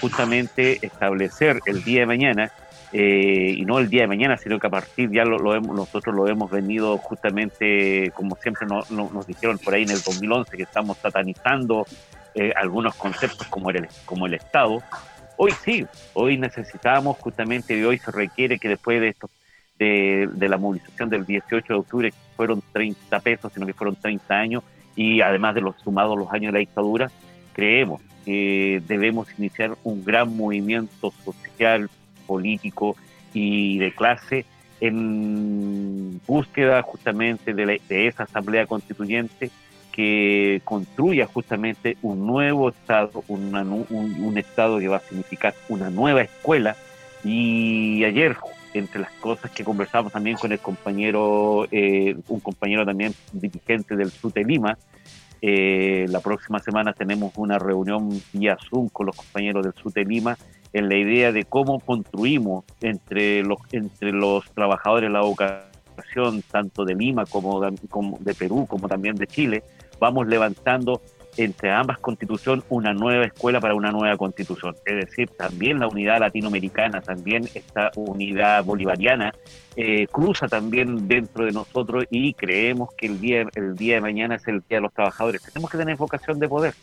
justamente 0.00 0.78
establecer 0.84 1.60
el 1.66 1.82
día 1.84 2.00
de 2.00 2.06
mañana, 2.06 2.52
eh, 2.92 3.54
y 3.56 3.64
no 3.64 3.78
el 3.78 3.90
día 3.90 4.02
de 4.02 4.08
mañana, 4.08 4.36
sino 4.36 4.58
que 4.58 4.66
a 4.66 4.70
partir 4.70 5.10
ya 5.10 5.24
lo, 5.24 5.54
hemos, 5.54 5.76
nosotros 5.76 6.14
lo 6.14 6.28
hemos 6.28 6.50
venido 6.50 6.96
justamente, 6.98 8.10
como 8.14 8.36
siempre 8.36 8.66
nos 8.66 9.26
dijeron 9.26 9.58
por 9.58 9.74
ahí 9.74 9.82
en 9.82 9.90
el 9.90 10.02
2011, 10.02 10.56
que 10.56 10.62
estamos 10.62 10.96
satanizando 10.98 11.84
eh, 12.34 12.52
algunos 12.54 12.94
conceptos 12.94 13.46
como 13.48 13.70
el, 13.70 13.88
como 14.04 14.26
el 14.26 14.34
Estado. 14.34 14.82
Hoy 15.36 15.52
sí, 15.64 15.84
hoy 16.14 16.38
necesitamos 16.38 17.18
justamente, 17.18 17.76
y 17.76 17.82
hoy 17.82 17.98
se 17.98 18.10
requiere 18.10 18.58
que 18.58 18.68
después 18.68 19.00
de 19.00 19.08
esto 19.08 19.28
de, 19.78 20.28
de 20.32 20.48
la 20.48 20.56
movilización 20.56 21.10
del 21.10 21.26
18 21.26 21.72
de 21.72 21.78
octubre, 21.78 22.14
fueron 22.36 22.62
30 22.72 23.20
pesos, 23.20 23.52
sino 23.52 23.66
que 23.66 23.74
fueron 23.74 23.96
30 23.96 24.34
años, 24.34 24.62
y 24.94 25.20
además 25.20 25.54
de 25.54 25.60
los 25.60 25.76
sumados 25.82 26.16
los 26.16 26.30
años 26.32 26.52
de 26.52 26.52
la 26.52 26.58
dictadura, 26.60 27.10
creemos 27.52 28.00
que 28.24 28.82
debemos 28.86 29.28
iniciar 29.38 29.76
un 29.84 30.04
gran 30.04 30.36
movimiento 30.36 31.12
social, 31.24 31.88
político 32.26 32.96
y 33.32 33.78
de 33.78 33.92
clase 33.92 34.44
en 34.80 36.20
búsqueda 36.26 36.82
justamente 36.82 37.54
de, 37.54 37.80
esa 37.88 38.24
asamblea 38.24 38.66
constituyente 38.66 39.50
que 39.92 40.60
construya 40.64 41.26
justamente 41.26 41.96
un 42.02 42.26
nuevo 42.26 42.68
Estado, 42.68 43.24
un, 43.28 44.34
Estado 44.36 44.78
que 44.78 44.88
va 44.88 44.98
a 44.98 45.00
significar 45.00 45.54
una 45.68 45.88
nueva 45.88 46.22
escuela. 46.22 46.76
Y 47.24 48.04
ayer 48.04 48.36
entre 48.74 49.00
las 49.00 49.10
cosas 49.12 49.50
que 49.50 49.64
conversamos 49.64 50.12
también 50.12 50.36
con 50.36 50.52
el 50.52 50.58
compañero, 50.58 51.66
eh, 51.70 52.14
un 52.28 52.40
compañero 52.40 52.84
también 52.84 53.14
dirigente 53.32 53.96
del 53.96 54.10
SUTE 54.10 54.44
Lima, 54.44 54.76
eh, 55.40 56.06
la 56.08 56.20
próxima 56.20 56.58
semana 56.60 56.92
tenemos 56.92 57.32
una 57.36 57.58
reunión 57.58 58.10
vía 58.32 58.56
Zoom 58.68 58.88
con 58.88 59.06
los 59.06 59.16
compañeros 59.16 59.64
del 59.64 59.74
SUTE 59.74 60.04
Lima 60.04 60.36
en 60.76 60.90
la 60.90 60.96
idea 60.96 61.32
de 61.32 61.44
cómo 61.44 61.80
construimos 61.80 62.64
entre 62.82 63.42
los, 63.42 63.58
entre 63.72 64.12
los 64.12 64.44
trabajadores 64.52 65.10
la 65.10 65.20
educación, 65.20 66.42
tanto 66.50 66.84
de 66.84 66.94
Lima 66.94 67.24
como 67.24 67.62
como 67.88 68.18
de 68.20 68.34
Perú, 68.34 68.66
como 68.68 68.86
también 68.86 69.16
de 69.16 69.26
Chile, 69.26 69.62
vamos 69.98 70.26
levantando 70.26 71.00
entre 71.38 71.70
ambas 71.70 71.98
constituciones 71.98 72.64
una 72.68 72.92
nueva 72.92 73.24
escuela 73.24 73.58
para 73.58 73.74
una 73.74 73.90
nueva 73.90 74.18
constitución. 74.18 74.74
Es 74.84 75.06
decir, 75.06 75.30
también 75.30 75.78
la 75.78 75.88
unidad 75.88 76.20
latinoamericana, 76.20 77.00
también 77.00 77.48
esta 77.54 77.90
unidad 77.96 78.62
bolivariana, 78.62 79.32
eh, 79.76 80.06
cruza 80.08 80.46
también 80.46 81.08
dentro 81.08 81.46
de 81.46 81.52
nosotros 81.52 82.04
y 82.10 82.34
creemos 82.34 82.90
que 82.98 83.06
el 83.06 83.18
día, 83.18 83.46
el 83.54 83.76
día 83.76 83.94
de 83.94 84.00
mañana 84.02 84.34
es 84.34 84.46
el 84.46 84.60
Día 84.68 84.78
de 84.78 84.82
los 84.82 84.92
Trabajadores. 84.92 85.42
Tenemos 85.42 85.70
que 85.70 85.78
tener 85.78 85.96
vocación 85.96 86.38
de 86.38 86.48
poder. 86.48 86.74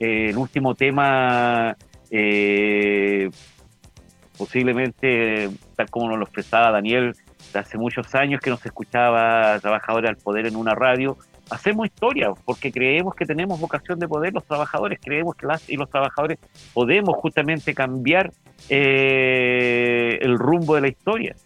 Eh, 0.00 0.30
el 0.30 0.36
último 0.38 0.74
tema, 0.74 1.76
eh, 2.10 3.30
posiblemente, 4.36 5.50
tal 5.76 5.90
como 5.90 6.08
nos 6.08 6.18
lo 6.18 6.24
expresaba 6.24 6.70
Daniel, 6.70 7.14
hace 7.54 7.78
muchos 7.78 8.14
años 8.14 8.40
que 8.40 8.50
nos 8.50 8.64
escuchaba 8.64 9.58
Trabajadores 9.60 10.10
al 10.10 10.16
Poder 10.16 10.46
en 10.46 10.56
una 10.56 10.74
radio, 10.74 11.16
hacemos 11.50 11.86
historia 11.86 12.32
porque 12.44 12.72
creemos 12.72 13.14
que 13.14 13.26
tenemos 13.26 13.60
vocación 13.60 13.98
de 13.98 14.08
poder 14.08 14.32
los 14.32 14.44
trabajadores, 14.44 14.98
creemos 15.02 15.36
que 15.36 15.46
las 15.46 15.68
y 15.68 15.76
los 15.76 15.90
trabajadores 15.90 16.38
podemos 16.72 17.16
justamente 17.16 17.74
cambiar 17.74 18.32
eh, 18.68 20.18
el 20.20 20.38
rumbo 20.38 20.74
de 20.74 20.80
la 20.80 20.88
historia. 20.88 21.36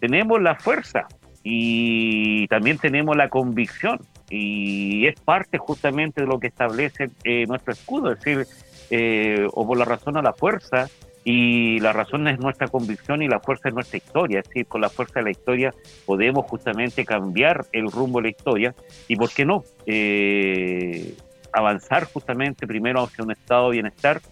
Tenemos 0.00 0.40
la 0.40 0.54
fuerza 0.54 1.06
y 1.42 2.46
también 2.48 2.78
tenemos 2.78 3.16
la 3.16 3.28
convicción 3.28 4.00
y 4.30 5.06
es 5.06 5.18
parte 5.20 5.58
justamente 5.58 6.20
de 6.20 6.26
lo 6.26 6.38
que 6.38 6.48
establece 6.48 7.10
eh, 7.24 7.46
nuestro 7.46 7.72
escudo, 7.72 8.12
es 8.12 8.18
decir, 8.18 8.46
eh, 8.90 9.46
o 9.52 9.66
por 9.66 9.78
la 9.78 9.84
razón 9.84 10.16
o 10.16 10.22
la 10.22 10.32
fuerza, 10.32 10.88
y 11.24 11.78
la 11.80 11.92
razón 11.92 12.26
es 12.26 12.38
nuestra 12.38 12.68
convicción 12.68 13.20
y 13.22 13.28
la 13.28 13.38
fuerza 13.40 13.68
es 13.68 13.74
nuestra 13.74 13.98
historia. 13.98 14.40
Es 14.40 14.48
decir, 14.48 14.66
con 14.66 14.80
la 14.80 14.88
fuerza 14.88 15.20
de 15.20 15.24
la 15.24 15.30
historia 15.30 15.74
podemos 16.06 16.46
justamente 16.46 17.04
cambiar 17.04 17.66
el 17.72 17.90
rumbo 17.90 18.20
de 18.20 18.22
la 18.22 18.28
historia 18.30 18.74
y, 19.08 19.16
¿por 19.16 19.28
qué 19.30 19.44
no? 19.44 19.62
Eh, 19.84 21.14
avanzar 21.52 22.04
justamente 22.04 22.66
primero 22.66 23.02
hacia 23.02 23.24
un 23.24 23.32
estado 23.32 23.66
de 23.66 23.72
bienestar 23.72 24.22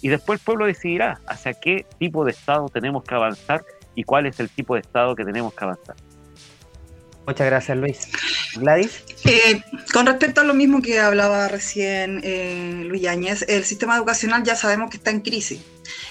y 0.00 0.08
después 0.08 0.38
el 0.38 0.44
pueblo 0.44 0.66
decidirá 0.66 1.18
hacia 1.26 1.54
qué 1.54 1.86
tipo 1.98 2.24
de 2.24 2.30
estado 2.30 2.68
tenemos 2.68 3.02
que 3.02 3.16
avanzar 3.16 3.64
y 3.96 4.04
cuál 4.04 4.26
es 4.26 4.38
el 4.38 4.48
tipo 4.48 4.74
de 4.74 4.82
estado 4.82 5.16
que 5.16 5.24
tenemos 5.24 5.54
que 5.54 5.64
avanzar. 5.64 5.96
Muchas 7.26 7.46
gracias, 7.46 7.78
Luis. 7.78 8.12
Gladys. 8.56 9.02
Eh, 9.24 9.62
con 9.92 10.06
respecto 10.06 10.40
a 10.40 10.44
lo 10.44 10.54
mismo 10.54 10.82
que 10.82 11.00
hablaba 11.00 11.48
recién 11.48 12.20
eh, 12.24 12.82
Luis 12.84 13.02
Yáñez, 13.02 13.44
el 13.48 13.64
sistema 13.64 13.96
educacional 13.96 14.42
ya 14.44 14.56
sabemos 14.56 14.90
que 14.90 14.96
está 14.96 15.10
en 15.10 15.20
crisis 15.20 15.60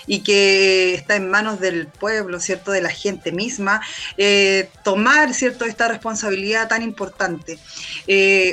y 0.06 0.22
que 0.22 0.94
está 0.94 1.16
en 1.16 1.30
manos 1.30 1.60
del 1.60 1.88
pueblo, 1.88 2.40
¿cierto? 2.40 2.72
De 2.72 2.82
la 2.82 2.90
gente 2.90 3.32
misma, 3.32 3.82
eh, 4.18 4.70
tomar, 4.84 5.34
¿cierto? 5.34 5.66
Esta 5.66 5.88
responsabilidad 5.88 6.68
tan 6.68 6.82
importante, 6.82 7.60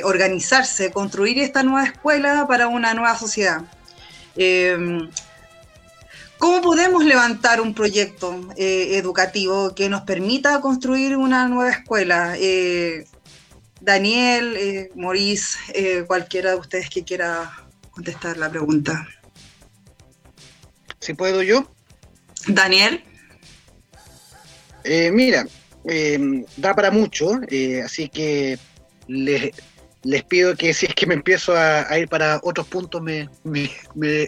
organizarse, 0.03 0.91
construir 0.91 1.39
esta 1.39 1.63
nueva 1.63 1.85
escuela 1.87 2.45
para 2.47 2.67
una 2.67 2.93
nueva 2.93 3.17
sociedad. 3.17 3.61
¿Cómo 6.41 6.59
podemos 6.63 7.05
levantar 7.05 7.61
un 7.61 7.75
proyecto 7.75 8.49
eh, 8.57 8.97
educativo 8.97 9.75
que 9.75 9.89
nos 9.89 10.01
permita 10.01 10.59
construir 10.59 11.15
una 11.15 11.47
nueva 11.47 11.69
escuela? 11.69 12.33
Eh, 12.35 13.05
Daniel, 13.81 14.55
eh, 14.57 14.89
Maurice, 14.95 16.05
cualquiera 16.07 16.51
de 16.51 16.57
ustedes 16.57 16.89
que 16.89 17.03
quiera 17.03 17.51
contestar 17.91 18.37
la 18.37 18.49
pregunta. 18.49 19.07
Si 20.99 21.13
puedo 21.13 21.41
yo. 21.41 21.69
Daniel. 22.47 23.03
mira, 25.11 25.45
da 26.57 26.75
para 26.75 26.91
mucho, 26.91 27.39
así 27.83 28.07
que 28.09 28.57
les, 29.07 29.51
les 30.03 30.23
pido 30.23 30.55
que 30.55 30.73
si 30.73 30.87
es 30.87 30.95
que 30.95 31.05
me 31.05 31.13
empiezo 31.13 31.55
a, 31.55 31.97
ir 31.97 32.07
para 32.07 32.39
otros 32.43 32.67
puntos 32.67 33.01
me, 33.01 33.29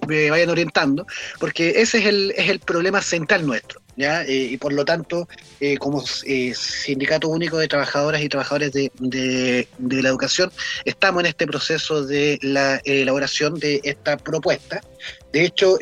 vayan 0.08 0.50
orientando, 0.50 1.06
porque 1.40 1.82
ese 1.82 2.00
es 2.00 2.06
el, 2.06 2.34
es 2.38 2.50
el 2.50 2.60
problema 2.60 3.02
central 3.02 3.46
nuestro. 3.46 3.82
Eh, 3.98 4.50
y 4.52 4.58
por 4.58 4.74
lo 4.74 4.84
tanto, 4.86 5.28
eh, 5.60 5.78
como 5.78 6.04
eh, 6.26 6.54
Sindicato 6.56 7.28
Único 7.28 7.58
de 7.58 7.68
Trabajadoras 7.68 8.22
y 8.22 8.30
Trabajadores 8.30 8.72
de, 8.72 9.68
la 9.80 10.10
Educación, 10.10 10.52
estamos 10.86 11.22
en 11.22 11.28
este 11.28 11.46
proceso 11.46 12.06
de 12.06 12.40
la 12.42 12.82
elaboración 12.86 13.60
de 13.60 13.82
esta 13.84 14.18
propuesta. 14.18 14.82
De 15.32 15.46
hecho, 15.46 15.78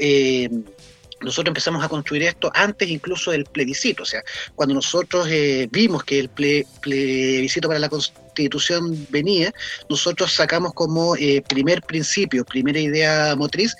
nosotros 1.22 1.52
empezamos 1.52 1.84
a 1.84 1.90
construir 1.90 2.24
esto 2.24 2.52
antes 2.54 2.90
incluso 2.90 3.32
del 3.32 3.46
plebiscito, 3.46 4.04
o 4.04 4.06
sea, 4.06 4.24
cuando 4.56 4.74
nosotros 4.74 5.28
vimos 5.70 6.04
que 6.04 6.20
el 6.20 6.30
plebiscito 6.30 7.68
para 7.68 7.80
la 7.80 7.90
constitución 7.90 9.08
venía, 9.10 9.54
nosotros 9.90 10.34
sacamos 10.34 10.74
como 10.74 11.16
primer 11.48 11.82
principio, 11.84 12.46
primera 12.46 12.80
idea 12.80 13.36
motriz, 13.36 13.76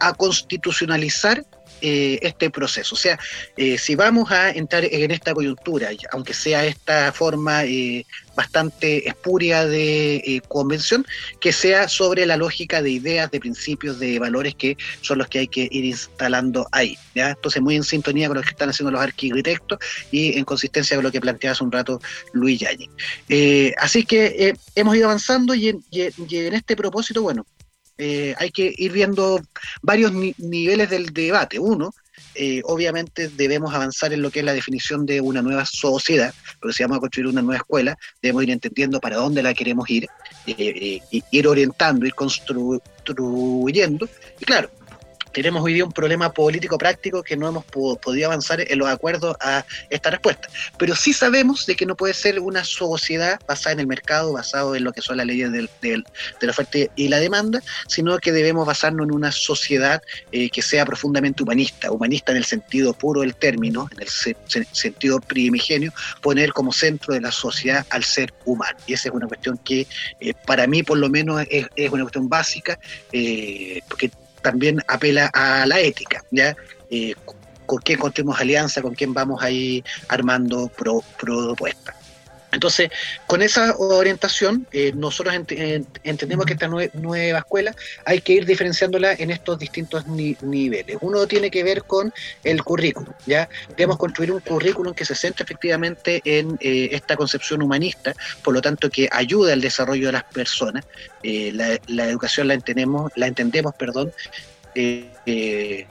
a 0.00 0.12
constitucionalizar 0.14 1.44
eh, 1.86 2.18
este 2.22 2.48
proceso. 2.48 2.94
O 2.94 2.98
sea, 2.98 3.18
eh, 3.58 3.76
si 3.76 3.94
vamos 3.94 4.30
a 4.30 4.48
entrar 4.48 4.86
en 4.86 5.10
esta 5.10 5.34
coyuntura, 5.34 5.90
aunque 6.12 6.32
sea 6.32 6.64
esta 6.64 7.12
forma 7.12 7.64
eh, 7.64 8.06
bastante 8.34 9.06
espuria 9.06 9.66
de 9.66 10.42
convención, 10.48 11.04
que 11.40 11.52
sea 11.52 11.86
sobre 11.86 12.24
la 12.24 12.38
lógica 12.38 12.80
de 12.80 12.88
ideas, 12.88 13.30
de 13.30 13.38
principios, 13.38 13.98
de 13.98 14.18
valores 14.18 14.54
que 14.54 14.78
son 15.02 15.18
los 15.18 15.28
que 15.28 15.40
hay 15.40 15.48
que 15.48 15.68
ir 15.70 15.84
instalando 15.84 16.66
ahí. 16.72 16.96
¿ya? 17.14 17.32
Entonces, 17.32 17.60
muy 17.60 17.76
en 17.76 17.84
sintonía 17.84 18.28
con 18.28 18.38
lo 18.38 18.42
que 18.42 18.48
están 18.48 18.70
haciendo 18.70 18.90
los 18.90 19.02
arquitectos 19.02 19.78
y 20.10 20.38
en 20.38 20.46
consistencia 20.46 20.96
con 20.96 21.04
lo 21.04 21.12
que 21.12 21.20
planteaba 21.20 21.52
hace 21.52 21.64
un 21.64 21.70
rato 21.70 22.00
Luis 22.32 22.60
Yañez. 22.60 22.88
así 23.76 24.04
que 24.04 24.54
hemos 24.74 24.96
ido 24.96 25.04
avanzando 25.04 25.54
y 25.54 25.68
en 25.68 26.54
este 26.54 26.76
propósito, 26.76 27.20
bueno, 27.20 27.44
eh, 27.98 28.34
hay 28.38 28.50
que 28.50 28.74
ir 28.76 28.92
viendo 28.92 29.40
varios 29.82 30.12
niveles 30.12 30.90
del 30.90 31.12
debate. 31.12 31.58
Uno, 31.58 31.94
eh, 32.34 32.62
obviamente 32.64 33.28
debemos 33.28 33.72
avanzar 33.74 34.12
en 34.12 34.22
lo 34.22 34.30
que 34.30 34.40
es 34.40 34.44
la 34.44 34.52
definición 34.52 35.06
de 35.06 35.20
una 35.20 35.42
nueva 35.42 35.64
sociedad, 35.64 36.34
porque 36.60 36.74
si 36.74 36.82
vamos 36.82 36.98
a 36.98 37.00
construir 37.00 37.28
una 37.28 37.42
nueva 37.42 37.58
escuela, 37.58 37.96
debemos 38.20 38.42
ir 38.44 38.50
entendiendo 38.50 39.00
para 39.00 39.16
dónde 39.16 39.42
la 39.42 39.54
queremos 39.54 39.88
ir, 39.90 40.08
eh, 40.46 41.00
ir 41.30 41.48
orientando, 41.48 42.06
ir 42.06 42.14
construyendo. 42.14 44.08
Y 44.40 44.44
claro, 44.44 44.70
tenemos 45.34 45.62
hoy 45.62 45.74
día 45.74 45.84
un 45.84 45.92
problema 45.92 46.32
político 46.32 46.78
práctico 46.78 47.22
que 47.22 47.36
no 47.36 47.48
hemos 47.48 47.64
po- 47.66 47.96
podido 47.96 48.26
avanzar 48.28 48.60
en 48.60 48.78
los 48.78 48.88
acuerdos 48.88 49.36
a 49.40 49.64
esta 49.90 50.10
respuesta. 50.10 50.48
Pero 50.78 50.94
sí 50.94 51.12
sabemos 51.12 51.66
de 51.66 51.74
que 51.74 51.84
no 51.84 51.96
puede 51.96 52.14
ser 52.14 52.38
una 52.40 52.64
sociedad 52.64 53.38
basada 53.46 53.72
en 53.74 53.80
el 53.80 53.86
mercado, 53.88 54.32
basado 54.32 54.76
en 54.76 54.84
lo 54.84 54.92
que 54.92 55.02
son 55.02 55.16
las 55.16 55.26
leyes 55.26 55.50
del- 55.52 55.68
del- 55.82 56.04
de 56.40 56.46
la 56.46 56.52
oferta 56.52 56.78
y 56.96 57.08
la 57.08 57.18
demanda, 57.18 57.60
sino 57.88 58.16
que 58.18 58.32
debemos 58.32 58.64
basarnos 58.66 59.06
en 59.08 59.12
una 59.14 59.32
sociedad 59.32 60.00
eh, 60.32 60.48
que 60.50 60.62
sea 60.62 60.86
profundamente 60.86 61.42
humanista, 61.42 61.90
humanista 61.90 62.30
en 62.32 62.38
el 62.38 62.44
sentido 62.44 62.94
puro 62.94 63.20
del 63.22 63.34
término, 63.34 63.88
en 63.92 64.02
el 64.02 64.08
se- 64.08 64.36
se- 64.46 64.66
sentido 64.72 65.20
primigenio, 65.20 65.92
poner 66.22 66.52
como 66.52 66.72
centro 66.72 67.12
de 67.12 67.20
la 67.20 67.32
sociedad 67.32 67.84
al 67.90 68.04
ser 68.04 68.32
humano. 68.44 68.78
Y 68.86 68.92
esa 68.94 69.08
es 69.08 69.14
una 69.14 69.26
cuestión 69.26 69.58
que 69.58 69.86
eh, 70.20 70.32
para 70.46 70.66
mí 70.68 70.82
por 70.84 70.98
lo 70.98 71.08
menos 71.10 71.42
es, 71.50 71.66
es 71.74 71.90
una 71.90 72.04
cuestión 72.04 72.28
básica, 72.28 72.78
eh, 73.12 73.80
porque 73.88 74.10
también 74.44 74.80
apela 74.86 75.30
a 75.32 75.64
la 75.66 75.80
ética, 75.80 76.22
¿ya? 76.30 76.54
Eh, 76.90 77.14
con 77.66 77.78
quién 77.80 77.98
construimos 77.98 78.38
alianza, 78.38 78.82
con 78.82 78.94
quién 78.94 79.12
vamos 79.14 79.42
ahí 79.42 79.82
armando 80.08 80.68
pro- 80.68 81.02
propuestas. 81.18 81.96
Entonces, 82.54 82.90
con 83.26 83.42
esa 83.42 83.76
orientación, 83.76 84.66
eh, 84.72 84.92
nosotros 84.94 85.34
en- 85.34 85.86
entendemos 86.02 86.46
que 86.46 86.54
esta 86.54 86.68
nue- 86.68 86.90
nueva 86.94 87.38
escuela 87.40 87.74
hay 88.04 88.20
que 88.20 88.32
ir 88.34 88.46
diferenciándola 88.46 89.12
en 89.14 89.30
estos 89.30 89.58
distintos 89.58 90.06
ni- 90.06 90.36
niveles. 90.42 90.96
Uno 91.00 91.26
tiene 91.26 91.50
que 91.50 91.62
ver 91.62 91.82
con 91.84 92.12
el 92.42 92.62
currículum, 92.62 93.12
¿ya? 93.26 93.48
Debemos 93.76 93.98
construir 93.98 94.32
un 94.32 94.40
currículum 94.40 94.94
que 94.94 95.04
se 95.04 95.14
centre 95.14 95.44
efectivamente 95.44 96.20
en 96.24 96.56
eh, 96.60 96.88
esta 96.92 97.16
concepción 97.16 97.62
humanista, 97.62 98.14
por 98.42 98.54
lo 98.54 98.60
tanto 98.62 98.88
que 98.90 99.08
ayude 99.10 99.52
al 99.52 99.60
desarrollo 99.60 100.06
de 100.06 100.12
las 100.12 100.24
personas. 100.24 100.84
Eh, 101.22 101.50
la, 101.52 101.78
la 101.88 102.06
educación 102.08 102.48
la 102.48 102.54
entendemos, 102.54 103.10
la 103.16 103.26
entendemos, 103.26 103.74
perdón, 103.74 104.12
eh, 104.74 105.10
eh, 105.26 105.86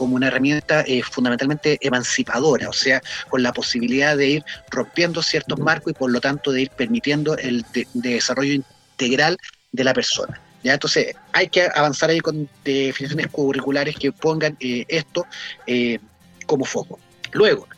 como 0.00 0.16
una 0.16 0.28
herramienta 0.28 0.80
eh, 0.86 1.02
fundamentalmente 1.02 1.76
emancipadora, 1.82 2.70
o 2.70 2.72
sea, 2.72 3.02
con 3.28 3.42
la 3.42 3.52
posibilidad 3.52 4.16
de 4.16 4.26
ir 4.28 4.44
rompiendo 4.70 5.22
ciertos 5.22 5.58
marcos 5.58 5.90
y 5.90 5.94
por 5.94 6.10
lo 6.10 6.22
tanto 6.22 6.52
de 6.52 6.62
ir 6.62 6.70
permitiendo 6.70 7.36
el 7.36 7.66
de- 7.74 7.86
de 7.92 8.14
desarrollo 8.14 8.54
integral 8.54 9.36
de 9.72 9.84
la 9.84 9.92
persona. 9.92 10.40
¿ya? 10.64 10.72
Entonces, 10.72 11.14
hay 11.32 11.48
que 11.48 11.68
avanzar 11.74 12.08
ahí 12.08 12.20
con 12.20 12.48
definiciones 12.64 13.26
curriculares 13.28 13.94
que 13.94 14.10
pongan 14.10 14.56
eh, 14.58 14.86
esto 14.88 15.26
eh, 15.66 15.98
como 16.46 16.64
foco. 16.64 16.98
Luego, 17.32 17.68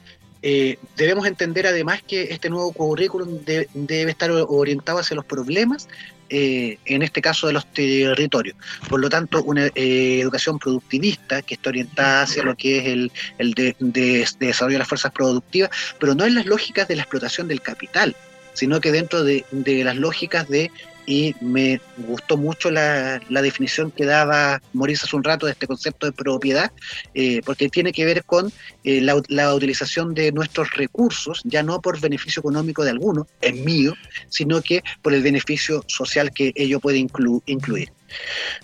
eh, 0.43 0.77
debemos 0.97 1.27
entender 1.27 1.66
además 1.66 2.02
que 2.02 2.24
este 2.24 2.51
nuevo 2.51 2.73
currículum 2.73 3.44
de- 3.44 3.69
debe 3.74 4.10
estar 4.10 4.31
orientado 4.31 4.98
hacia 4.98 5.14
los 5.16 5.24
problemas, 5.24 5.89
eh, 6.35 6.78
en 6.86 7.02
este 7.02 7.20
caso 7.20 7.47
de 7.47 7.52
los 7.52 7.66
territorios. 7.73 8.56
Por 8.89 9.01
lo 9.01 9.09
tanto, 9.10 9.43
una 9.44 9.66
eh, 9.74 10.19
educación 10.20 10.59
productivista 10.59 11.43
que 11.43 11.55
está 11.55 11.69
orientada 11.70 12.23
hacia 12.23 12.43
lo 12.43 12.56
que 12.56 12.78
es 12.78 12.86
el, 13.39 13.55
de 13.55 14.27
desarrollo 14.39 14.74
de 14.74 14.78
las 14.78 14.89
fuerzas 14.89 15.12
productivas, 15.12 15.70
pero 16.01 16.14
no 16.14 16.24
en 16.24 16.35
las 16.35 16.47
lógicas 16.47 16.89
de 16.89 16.97
la 16.97 17.02
explotación 17.02 17.48
del 17.48 17.60
capital, 17.60 18.16
sino 18.55 18.81
que 18.81 18.93
dentro 18.93 19.24
de, 19.24 19.45
las 19.85 19.97
lógicas 19.97 20.49
de, 20.49 20.70
y 21.05 21.35
me 21.41 21.81
gustó 21.97 22.37
mucho 22.37 22.70
la, 22.70 23.20
la 23.29 23.43
definición 23.43 23.91
que 23.91 24.05
daba 24.05 24.61
Maurice 24.73 25.05
hace 25.05 25.16
un 25.16 25.24
rato 25.24 25.47
de 25.47 25.53
este 25.53 25.66
concepto 25.66 26.07
de 26.07 26.12
propiedad, 26.12 26.70
eh, 27.15 27.41
porque 27.45 27.69
tiene 27.69 27.93
que 27.93 28.05
ver 28.05 28.24
con 28.24 28.53
eh, 28.85 29.01
la, 29.01 29.20
la 29.29 29.55
utilización 29.55 30.15
de 30.15 30.31
nuestros 30.31 30.70
recursos, 30.77 31.41
ya 31.45 31.62
no 31.62 31.81
por 31.81 32.01
beneficio 32.01 32.41
económico 32.41 32.85
de 32.85 32.91
alguno, 32.91 33.27
es 33.41 33.55
mío, 33.55 33.93
sino 34.29 34.61
que 34.62 34.81
por 35.03 35.12
el 35.12 35.23
beneficio 35.23 35.83
social 35.89 36.31
que 36.33 36.53
ello 36.55 36.79
puede 36.79 36.99
inclu- 36.99 37.43
incluir. 37.47 37.89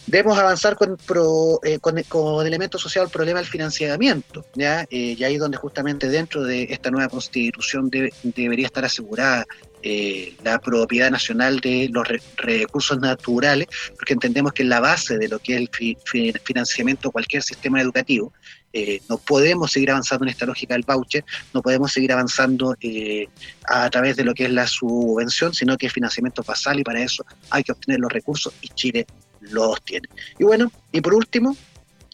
Debemos 0.06 0.38
avanzar 0.38 0.76
con, 0.76 0.98
pro- 1.06 1.58
eh, 1.62 1.78
con, 1.80 2.02
con 2.02 2.46
elementos 2.46 2.82
asociados 2.82 3.06
al 3.06 3.10
problema 3.12 3.40
del 3.40 3.48
financiamiento, 3.48 4.44
¿ya? 4.54 4.82
Eh, 4.90 5.16
y 5.18 5.24
ahí 5.24 5.38
donde 5.38 5.56
justamente 5.56 6.08
dentro 6.08 6.44
de 6.44 6.64
esta 6.64 6.90
nueva 6.90 7.08
constitución 7.08 7.90
debe- 7.90 8.12
debería 8.22 8.66
estar 8.66 8.84
asegurada 8.84 9.46
eh, 9.82 10.34
la 10.42 10.58
propiedad 10.58 11.10
nacional 11.10 11.60
de 11.60 11.88
los 11.92 12.06
re- 12.06 12.20
recursos 12.36 12.98
naturales, 12.98 13.66
porque 13.96 14.14
entendemos 14.14 14.52
que 14.52 14.62
es 14.62 14.68
la 14.68 14.80
base 14.80 15.18
de 15.18 15.28
lo 15.28 15.38
que 15.38 15.54
es 15.54 15.60
el 15.60 15.68
fi- 15.72 15.96
fi- 16.04 16.32
financiamiento 16.44 17.08
de 17.08 17.12
cualquier 17.12 17.42
sistema 17.42 17.80
educativo. 17.80 18.32
Eh, 18.72 19.00
no 19.08 19.16
podemos 19.18 19.72
seguir 19.72 19.90
avanzando 19.90 20.24
en 20.24 20.30
esta 20.30 20.44
lógica 20.46 20.74
del 20.74 20.84
voucher, 20.86 21.24
no 21.54 21.62
podemos 21.62 21.92
seguir 21.92 22.12
avanzando 22.12 22.76
eh, 22.80 23.26
a 23.66 23.88
través 23.88 24.16
de 24.16 24.24
lo 24.24 24.34
que 24.34 24.44
es 24.44 24.50
la 24.52 24.66
subvención, 24.66 25.54
sino 25.54 25.76
que 25.78 25.86
es 25.86 25.92
financiamiento 25.92 26.42
basal 26.42 26.78
y 26.78 26.84
para 26.84 27.00
eso 27.02 27.24
hay 27.50 27.62
que 27.62 27.72
obtener 27.72 28.00
los 28.00 28.12
recursos 28.12 28.52
y 28.60 28.68
Chile 28.68 29.06
los 29.40 29.80
tiene. 29.82 30.08
Y 30.38 30.44
bueno, 30.44 30.70
y 30.92 31.00
por 31.00 31.14
último, 31.14 31.56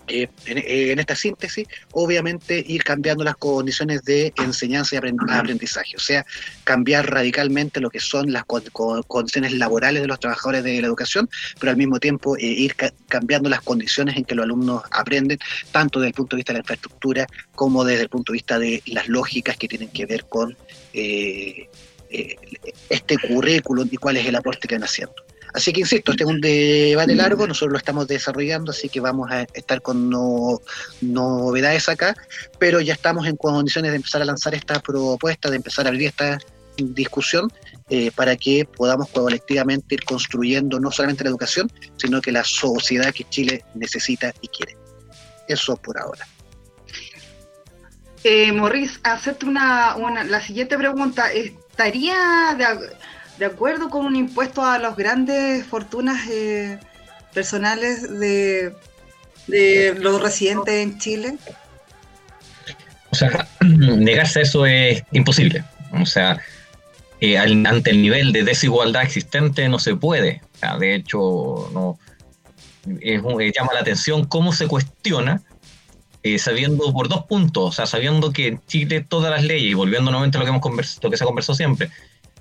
eh, 0.07 0.29
en, 0.47 0.59
eh, 0.59 0.93
en 0.93 0.99
esta 0.99 1.15
síntesis, 1.17 1.67
obviamente 1.93 2.63
ir 2.67 2.83
cambiando 2.85 3.25
las 3.25 3.37
condiciones 3.37 4.03
de 4.05 4.33
enseñanza 4.37 4.95
y 4.95 4.99
aprend- 4.99 5.31
aprendizaje, 5.33 5.97
o 5.97 6.01
sea, 6.01 6.25
cambiar 6.65 7.11
radicalmente 7.11 7.81
lo 7.81 7.89
que 7.91 8.01
son 8.01 8.33
las 8.33 8.45
con- 8.45 8.63
con- 8.73 9.03
condiciones 9.05 9.53
laborales 9.53 10.03
de 10.03 10.09
los 10.09 10.21
trabajadores 10.21 10.63
de 10.65 10.81
la 10.81 10.87
educación, 10.87 11.29
pero 11.59 11.71
al 11.71 11.77
mismo 11.79 11.99
tiempo 12.01 12.37
eh, 12.37 12.43
ir 12.43 12.75
ca- 12.75 12.93
cambiando 13.09 13.49
las 13.49 13.63
condiciones 13.63 14.17
en 14.17 14.25
que 14.25 14.35
los 14.35 14.45
alumnos 14.45 14.83
aprenden, 14.91 15.39
tanto 15.73 16.01
desde 16.01 16.09
el 16.09 16.15
punto 16.15 16.37
de 16.37 16.39
vista 16.41 16.53
de 16.53 16.59
la 16.59 16.63
infraestructura 16.63 17.27
como 17.55 17.85
desde 17.85 18.03
el 18.03 18.09
punto 18.09 18.33
de 18.33 18.37
vista 18.37 18.59
de 18.59 18.83
las 18.87 19.09
lógicas 19.09 19.57
que 19.57 19.69
tienen 19.69 19.89
que 19.89 20.07
ver 20.07 20.25
con 20.29 20.57
eh, 20.93 21.67
este 22.89 23.17
currículum 23.19 23.89
y 23.91 23.97
cuál 23.97 24.17
es 24.19 24.27
el 24.27 24.37
aporte 24.37 24.69
que 24.69 24.75
van 24.77 24.85
haciendo. 24.85 25.15
Así 25.55 25.73
que 25.73 25.81
insisto, 25.83 26.11
este 26.11 26.25
es 26.25 26.29
un 26.31 26.41
debate 26.41 27.15
largo, 27.15 27.47
nosotros 27.47 27.73
lo 27.73 27.79
estamos 27.79 28.09
desarrollando, 28.09 28.73
así 28.73 28.89
que 28.89 28.99
vamos 28.99 29.31
a 29.31 29.43
estar 29.55 29.81
con 29.81 30.11
no- 30.11 30.61
novedades 31.01 31.89
acá, 31.89 32.17
pero 32.59 32.81
ya 32.81 32.95
estamos 32.95 33.27
en 33.29 33.37
condiciones 33.37 33.93
de 33.93 33.97
empezar 33.97 34.21
a 34.21 34.25
lanzar 34.25 34.53
esta 34.57 34.81
propuesta, 34.81 35.51
de 35.51 35.57
empezar 35.57 35.87
a 35.87 35.91
abrir 35.91 36.09
esta 36.09 36.41
discusión 36.77 37.53
eh, 37.89 38.11
para 38.11 38.35
que 38.35 38.65
podamos 38.65 39.09
colectivamente 39.11 39.95
ir 39.95 40.05
construyendo 40.05 40.81
no 40.81 40.91
solamente 40.91 41.23
la 41.23 41.31
educación, 41.31 41.71
sino 41.99 42.21
que 42.21 42.33
la 42.33 42.43
sociedad 42.43 43.15
que 43.15 43.23
Chile 43.29 43.65
necesita 43.75 44.35
y 44.41 44.49
quiere. 44.49 44.77
Eso 45.47 45.77
por 45.77 46.01
ahora. 46.01 46.27
Eh, 48.25 48.51
Morris, 48.51 48.99
hacerte 49.05 49.47
una, 49.47 49.95
la 50.25 50.41
siguiente 50.41 50.77
pregunta. 50.79 51.31
¿Estaría 51.31 52.57
de, 52.57 52.91
de 53.39 53.47
acuerdo 53.47 53.91
con 53.91 54.07
un 54.07 54.17
impuesto 54.17 54.65
a 54.65 54.79
las 54.79 54.97
grandes 54.97 55.67
fortunas 55.67 56.29
eh, 56.31 56.79
personales 57.33 58.03
de, 58.19 58.75
los 59.47 60.23
residentes 60.23 60.75
en 60.75 60.99
Chile? 60.99 61.37
O 63.11 63.15
sea, 63.15 63.49
negarse 63.61 64.41
a 64.41 64.43
eso 64.43 64.67
es 64.67 65.03
imposible. 65.13 65.65
O 66.01 66.07
sea, 66.07 66.41
eh, 67.21 67.39
ante 67.39 67.91
el 67.91 68.03
nivel 68.03 68.33
de 68.33 68.45
desigualdad 68.45 69.03
existente 69.03 69.69
no 69.69 69.79
se 69.79 69.97
puede. 69.97 70.43
O 70.55 70.59
sea, 70.59 70.79
de 70.79 70.95
hecho, 70.95 71.71
no 71.73 71.99
es 73.01 73.23
eh, 73.23 73.53
llama 73.55 73.75
la 73.75 73.81
atención 73.81 74.25
cómo 74.27 74.53
se 74.53 74.69
cuestiona, 74.69 75.43
sabiendo 76.39 76.91
por 76.95 77.09
dos 77.09 77.25
puntos, 77.25 77.65
o 77.65 77.73
sea, 77.73 77.85
sabiendo 77.85 78.33
que 78.33 78.59
Chile 78.67 79.05
todas 79.07 79.31
las 79.31 79.43
leyes, 79.43 79.73
y 79.73 79.75
volviendo 79.75 80.11
nuevamente 80.11 80.39
a 80.39 80.41
lo 80.41 80.47
que, 80.47 80.51
hemos 80.51 80.99
lo 81.03 81.11
que 81.11 81.17
se 81.19 81.25
conversó 81.25 81.55
siempre, 81.55 81.91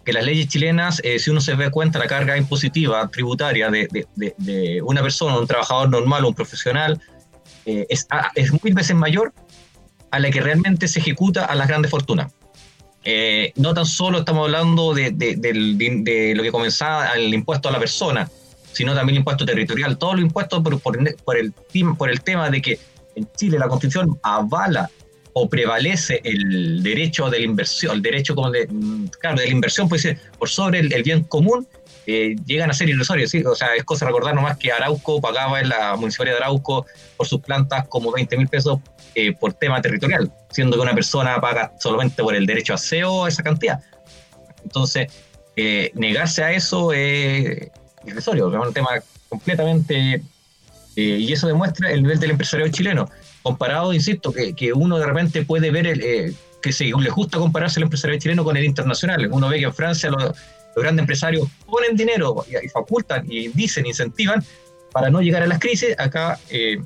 que 0.05 0.13
las 0.13 0.25
leyes 0.25 0.47
chilenas, 0.47 0.99
eh, 1.03 1.17
si 1.19 1.29
uno 1.29 1.39
se 1.41 1.55
ve 1.55 1.69
cuenta 1.71 1.97
la 1.99 2.07
carga 2.07 2.37
impositiva 2.37 3.07
tributaria 3.09 3.69
de, 3.69 3.87
de- 3.91 4.07
de- 4.15 4.35
de 4.37 4.81
una 4.81 5.01
persona, 5.01 5.37
un 5.39 5.47
trabajador 5.47 5.89
normal, 5.89 6.25
un 6.25 6.33
profesional, 6.33 6.99
eh, 7.65 7.85
es, 7.89 8.05
es 8.35 8.51
mil 8.63 8.73
veces 8.73 8.95
mayor 8.95 9.33
a 10.11 10.19
la 10.19 10.29
que 10.29 10.41
realmente 10.41 10.87
se 10.87 10.99
ejecuta 10.99 11.45
a 11.45 11.55
las 11.55 11.67
grandes 11.67 11.89
fortunas. 11.89 12.31
Eh, 13.05 13.51
no 13.55 13.73
tan 13.73 13.85
solo 13.85 14.19
estamos 14.19 14.45
hablando 14.45 14.93
de, 14.93 15.11
de- 15.11 15.35
de- 15.37 16.01
de 16.03 16.35
lo 16.35 16.43
que 16.43 16.51
comenzaba 16.51 17.11
el 17.13 17.33
impuesto 17.33 17.69
a 17.69 17.71
la 17.71 17.79
persona, 17.79 18.29
sino 18.73 18.93
también 18.93 19.15
el 19.15 19.19
impuesto 19.19 19.45
territorial, 19.45 19.97
todos 19.97 20.15
los 20.15 20.23
impuestos 20.23 20.61
por, 20.61 20.79
por, 20.79 20.99
por 21.23 21.37
el, 21.37 21.53
por 21.97 22.09
el 22.09 22.21
tema 22.21 22.49
de 22.49 22.61
que 22.61 22.79
en 23.15 23.27
Chile 23.37 23.59
la 23.59 23.67
constitución 23.67 24.17
avala 24.23 24.89
o 25.33 25.49
prevalece 25.49 26.21
el 26.23 26.81
derecho 26.83 27.29
de 27.29 27.39
la 27.39 27.45
inversión, 27.45 27.95
el 27.95 28.01
derecho 28.01 28.35
como 28.35 28.51
de, 28.51 28.67
mm, 28.67 29.07
claro, 29.19 29.39
de 29.39 29.47
la 29.47 29.51
inversión 29.51 29.89
puede 29.89 30.01
ser 30.01 30.17
por 30.37 30.49
sobre 30.49 30.79
el, 30.79 31.03
bien 31.03 31.23
común, 31.23 31.67
eh, 32.05 32.35
llegan 32.45 32.69
a 32.69 32.73
ser 32.73 32.89
irrisorios, 32.89 33.31
¿sí? 33.31 33.43
o 33.43 33.55
sea, 33.55 33.75
es 33.75 33.83
cosa 33.83 34.05
recordar 34.05 34.35
nomás 34.35 34.57
que 34.57 34.71
Arauco 34.71 35.21
pagaba 35.21 35.59
en 35.59 35.69
la 35.69 35.95
municipalidad 35.95 36.37
de 36.37 36.43
Arauco 36.43 36.85
por 37.17 37.27
sus 37.27 37.41
plantas 37.41 37.87
como 37.87 38.11
20 38.11 38.37
mil 38.37 38.47
pesos 38.47 38.79
eh, 39.15 39.33
por 39.33 39.53
tema 39.53 39.81
territorial, 39.81 40.31
siendo 40.51 40.77
que 40.77 40.83
una 40.83 40.93
persona 40.93 41.39
paga 41.41 41.73
solamente 41.79 42.21
por 42.21 42.35
el 42.35 42.45
derecho 42.45 42.73
a 42.73 42.75
aseo 42.75 43.27
esa 43.27 43.41
cantidad. 43.41 43.79
Entonces, 44.63 45.07
eh, 45.55 45.91
negarse 45.95 46.43
a 46.43 46.51
eso 46.51 46.93
es 46.93 47.71
irrisorio, 48.05 48.49
es 48.53 48.67
un 48.67 48.73
tema 48.73 48.89
completamente... 49.29 50.21
y 50.95 51.31
eso 51.31 51.47
demuestra 51.47 51.91
el 51.91 52.03
nivel 52.03 52.19
del 52.19 52.31
empresario 52.31 52.67
chileno. 52.67 53.09
Comparado, 53.43 53.93
insisto, 53.93 54.31
que, 54.31 54.53
que 54.53 54.73
uno 54.73 54.97
de 54.97 55.05
repente 55.05 55.45
puede 55.45 55.69
ver 55.69 55.85
el, 55.85 56.01
eh, 56.01 56.33
que 56.61 56.71
se, 56.71 56.85
le 56.85 57.09
gusta 57.09 57.37
compararse 57.37 57.79
el 57.79 57.83
empresario 57.83 58.17
chileno 58.17 58.43
con 58.43 58.57
el 58.57 58.63
internacional. 58.63 59.27
Uno 59.31 59.49
ve 59.49 59.59
que 59.59 59.65
en 59.65 59.73
Francia 59.73 60.09
los, 60.09 60.33
grandes 60.75 61.03
empresarios 61.03 61.47
ponen 61.67 61.95
dinero 61.95 62.43
y, 62.49 62.67
facultan 62.69 63.31
y 63.31 63.49
dicen, 63.49 63.85
incentivan 63.85 64.43
para 64.91 65.11
no 65.11 65.21
llegar 65.21 65.43
a 65.43 65.47
las 65.47 65.59
crisis. 65.59 65.93
Acá 65.99 66.39
eh, 66.49 66.81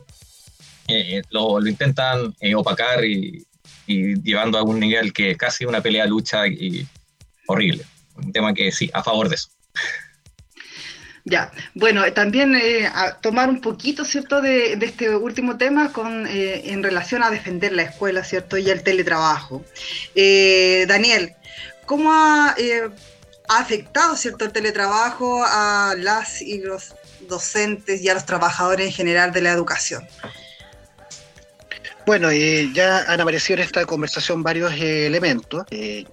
eh, 0.90 1.22
lo, 1.30 1.66
intentan 1.66 2.36
opacar 2.56 3.06
y, 3.06 3.46
y 3.86 4.22
llevando 4.22 4.58
a 4.58 4.64
un 4.64 4.80
nivel 4.80 5.14
que 5.14 5.32
es 5.32 5.38
casi 5.38 5.64
una 5.64 5.82
pelea 5.82 6.06
lucha 6.06 6.48
y 6.48 6.86
horrible. 7.48 7.86
Un 8.16 8.32
tema 8.32 8.54
que 8.54 8.72
sí, 8.72 8.90
a 8.94 9.04
favor 9.04 9.30
de 9.30 9.36
eso. 9.36 9.50
Ya, 11.30 11.52
bueno, 11.74 12.06
eh, 12.06 12.12
también 12.12 12.56
eh, 12.56 12.90
tomar 13.20 13.50
un 13.50 13.60
poquito, 13.60 14.06
¿cierto?, 14.06 14.42
de, 14.42 14.74
este 14.82 15.14
último 15.14 15.58
tema 15.58 15.92
con, 15.92 16.26
eh, 16.26 16.72
en 16.72 16.82
relación 16.82 17.22
a 17.22 17.30
defender 17.30 17.74
la 17.74 17.82
escuela, 17.82 18.24
¿cierto?, 18.24 18.58
y 18.58 18.70
el 18.70 18.82
teletrabajo. 18.82 19.62
Eh, 20.16 20.86
Daniel, 20.88 21.36
¿cómo 21.86 22.14
ha, 22.14 22.56
eh, 22.58 22.90
ha 23.50 23.60
afectado, 23.60 24.16
¿cierto?, 24.16 24.46
el 24.46 24.54
teletrabajo 24.54 25.44
a 25.46 25.96
las 25.98 26.42
y 26.42 26.60
los 26.60 26.96
docentes 27.28 28.02
y 28.02 28.08
a 28.08 28.14
los 28.14 28.26
trabajadores 28.26 28.88
en 28.88 28.94
general 28.94 29.34
de 29.34 29.42
la 29.42 29.52
educación? 29.52 30.08
Bueno, 32.06 32.32
ya 32.32 33.00
han 33.00 33.20
aparecido 33.20 33.60
en 33.60 33.66
esta 33.66 33.86
conversación 33.86 34.44
varios 34.44 34.72
elementos. 34.80 35.66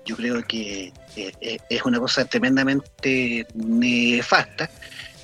Yo 0.04 0.16
creo 0.16 0.42
que 0.42 0.92
es 1.16 1.84
una 1.84 1.98
cosa 1.98 2.24
tremendamente 2.24 3.46
nefasta. 3.54 4.70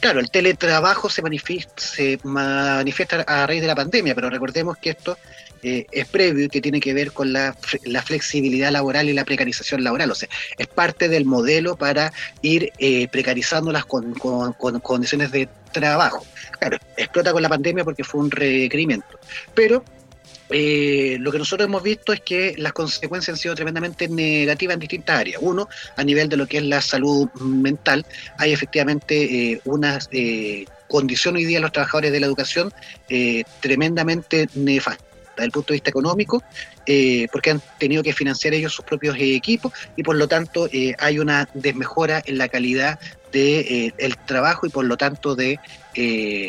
Claro, 0.00 0.20
el 0.20 0.30
teletrabajo 0.30 1.10
se 1.10 1.20
manifiesta, 1.20 1.74
se 1.76 2.18
manifiesta 2.22 3.20
a 3.26 3.46
raíz 3.46 3.60
de 3.60 3.66
la 3.66 3.74
pandemia, 3.74 4.14
pero 4.14 4.30
recordemos 4.30 4.78
que 4.78 4.90
esto 4.90 5.18
eh, 5.62 5.84
es 5.92 6.06
previo 6.06 6.46
y 6.46 6.48
que 6.48 6.62
tiene 6.62 6.80
que 6.80 6.94
ver 6.94 7.12
con 7.12 7.34
la, 7.34 7.54
la 7.84 8.00
flexibilidad 8.00 8.70
laboral 8.70 9.10
y 9.10 9.12
la 9.12 9.26
precarización 9.26 9.84
laboral. 9.84 10.10
O 10.10 10.14
sea, 10.14 10.30
es 10.56 10.66
parte 10.68 11.10
del 11.10 11.26
modelo 11.26 11.76
para 11.76 12.14
ir 12.40 12.72
eh, 12.78 13.08
precarizando 13.08 13.70
las 13.72 13.84
con- 13.84 14.14
con 14.14 14.80
condiciones 14.80 15.32
de 15.32 15.50
trabajo. 15.70 16.24
Claro, 16.58 16.78
explota 16.96 17.32
con 17.32 17.42
la 17.42 17.50
pandemia 17.50 17.84
porque 17.84 18.02
fue 18.02 18.20
un 18.22 18.30
requerimiento. 18.30 19.18
Pero 19.54 19.84
eh, 20.50 21.16
lo 21.20 21.30
que 21.32 21.38
nosotros 21.38 21.66
hemos 21.66 21.82
visto 21.82 22.12
es 22.12 22.20
que 22.20 22.54
las 22.58 22.72
consecuencias 22.72 23.36
han 23.36 23.40
sido 23.40 23.54
tremendamente 23.54 24.08
negativas 24.08 24.74
en 24.74 24.80
distintas 24.80 25.18
áreas. 25.20 25.40
Uno, 25.42 25.68
a 25.96 26.04
nivel 26.04 26.28
de 26.28 26.36
lo 26.36 26.46
que 26.46 26.58
es 26.58 26.64
la 26.64 26.80
salud 26.82 27.28
mental, 27.40 28.04
hay 28.38 28.52
efectivamente 28.52 29.52
eh, 29.52 29.60
una 29.64 29.98
eh, 30.10 30.64
condición 30.88 31.36
hoy 31.36 31.44
día 31.44 31.58
de 31.58 31.62
los 31.62 31.72
trabajadores 31.72 32.10
de 32.12 32.20
la 32.20 32.26
educación 32.26 32.72
eh, 33.08 33.44
tremendamente 33.60 34.48
nefasta 34.54 35.04
desde 35.36 35.44
el 35.46 35.52
punto 35.52 35.72
de 35.72 35.76
vista 35.76 35.90
económico, 35.90 36.42
eh, 36.84 37.26
porque 37.32 37.52
han 37.52 37.62
tenido 37.78 38.02
que 38.02 38.12
financiar 38.12 38.52
ellos 38.52 38.74
sus 38.74 38.84
propios 38.84 39.16
eh, 39.16 39.34
equipos 39.36 39.72
y 39.96 40.02
por 40.02 40.16
lo 40.16 40.26
tanto 40.28 40.68
hay 40.98 41.18
una 41.18 41.48
desmejora 41.54 42.22
en 42.26 42.36
la 42.36 42.48
calidad 42.48 42.98
del 43.32 43.94
el 43.96 44.16
trabajo 44.26 44.66
y 44.66 44.70
por 44.70 44.84
lo 44.84 44.96
tanto 44.96 45.36
de 45.36 45.58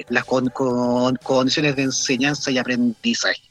las 0.10 0.26
con- 0.26 0.50
con- 0.50 1.16
condiciones 1.18 1.76
de 1.76 1.84
enseñanza 1.84 2.50
y 2.52 2.58
aprendizaje. 2.58 3.51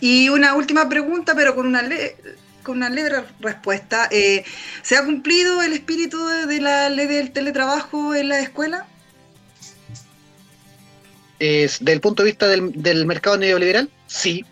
Y 0.00 0.28
una 0.28 0.54
última 0.54 0.88
pregunta, 0.88 1.34
pero 1.34 1.54
con 1.54 1.66
una, 1.66 1.82
le- 1.82 2.16
con 2.62 2.76
una 2.78 2.88
leve 2.88 3.24
respuesta. 3.40 4.08
Eh, 4.10 4.44
¿Se 4.82 4.96
ha 4.96 5.04
cumplido 5.04 5.62
el 5.62 5.72
espíritu 5.72 6.24
de, 6.26 6.60
la 6.60 6.88
ley 6.88 7.06
del 7.06 7.32
teletrabajo 7.32 8.14
en 8.14 8.28
la 8.28 8.40
escuela? 8.40 8.86
Es, 11.38 11.78
desde 11.80 11.92
el 11.92 12.00
punto 12.00 12.22
de 12.22 12.30
vista 12.30 12.46
del, 12.46 13.06
mercado 13.06 13.36
neoliberal, 13.36 13.90
sí, 14.06 14.44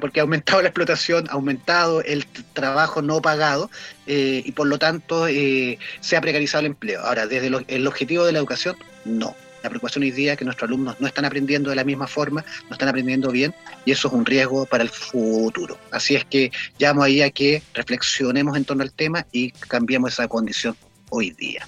porque 0.00 0.20
ha 0.20 0.22
aumentado 0.22 0.62
la 0.62 0.68
explotación, 0.68 1.26
ha 1.28 1.32
aumentado 1.32 2.02
el 2.02 2.26
trabajo 2.52 3.02
no 3.02 3.20
pagado 3.20 3.70
eh, 4.06 4.42
y 4.44 4.52
por 4.52 4.66
lo 4.66 4.78
tanto 4.78 5.26
eh, 5.28 5.78
se 6.00 6.16
ha 6.16 6.20
precarizado 6.20 6.60
el 6.60 6.66
empleo. 6.66 7.00
Ahora, 7.02 7.26
desde 7.26 7.50
el 7.68 7.86
objetivo 7.86 8.24
de 8.24 8.32
la 8.32 8.38
educación, 8.38 8.76
no. 9.04 9.34
La 9.64 9.70
preocupación 9.70 10.04
hoy 10.04 10.10
día 10.10 10.32
es 10.32 10.38
que 10.38 10.44
nuestros 10.44 10.68
alumnos 10.68 11.00
no 11.00 11.06
están 11.06 11.24
aprendiendo 11.24 11.70
de 11.70 11.76
la 11.76 11.84
misma 11.84 12.06
forma, 12.06 12.44
no 12.68 12.72
están 12.74 12.86
aprendiendo 12.90 13.30
bien 13.30 13.54
y 13.86 13.92
eso 13.92 14.08
es 14.08 14.14
un 14.14 14.26
riesgo 14.26 14.66
para 14.66 14.82
el 14.82 14.90
futuro. 14.90 15.78
Así 15.90 16.14
es 16.14 16.26
que 16.26 16.52
llamo 16.78 17.02
ahí 17.02 17.22
a 17.22 17.30
que 17.30 17.62
reflexionemos 17.72 18.58
en 18.58 18.66
torno 18.66 18.82
al 18.82 18.92
tema 18.92 19.26
y 19.32 19.52
cambiemos 19.52 20.12
esa 20.12 20.28
condición 20.28 20.76
hoy 21.08 21.30
día. 21.30 21.66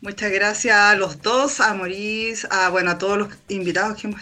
Muchas 0.00 0.32
gracias 0.32 0.76
a 0.76 0.96
los 0.96 1.22
dos, 1.22 1.60
a 1.60 1.72
Maurice, 1.74 2.48
a, 2.50 2.70
bueno, 2.70 2.90
a 2.90 2.98
todos 2.98 3.18
los 3.18 3.28
invitados 3.48 4.02
que 4.02 4.12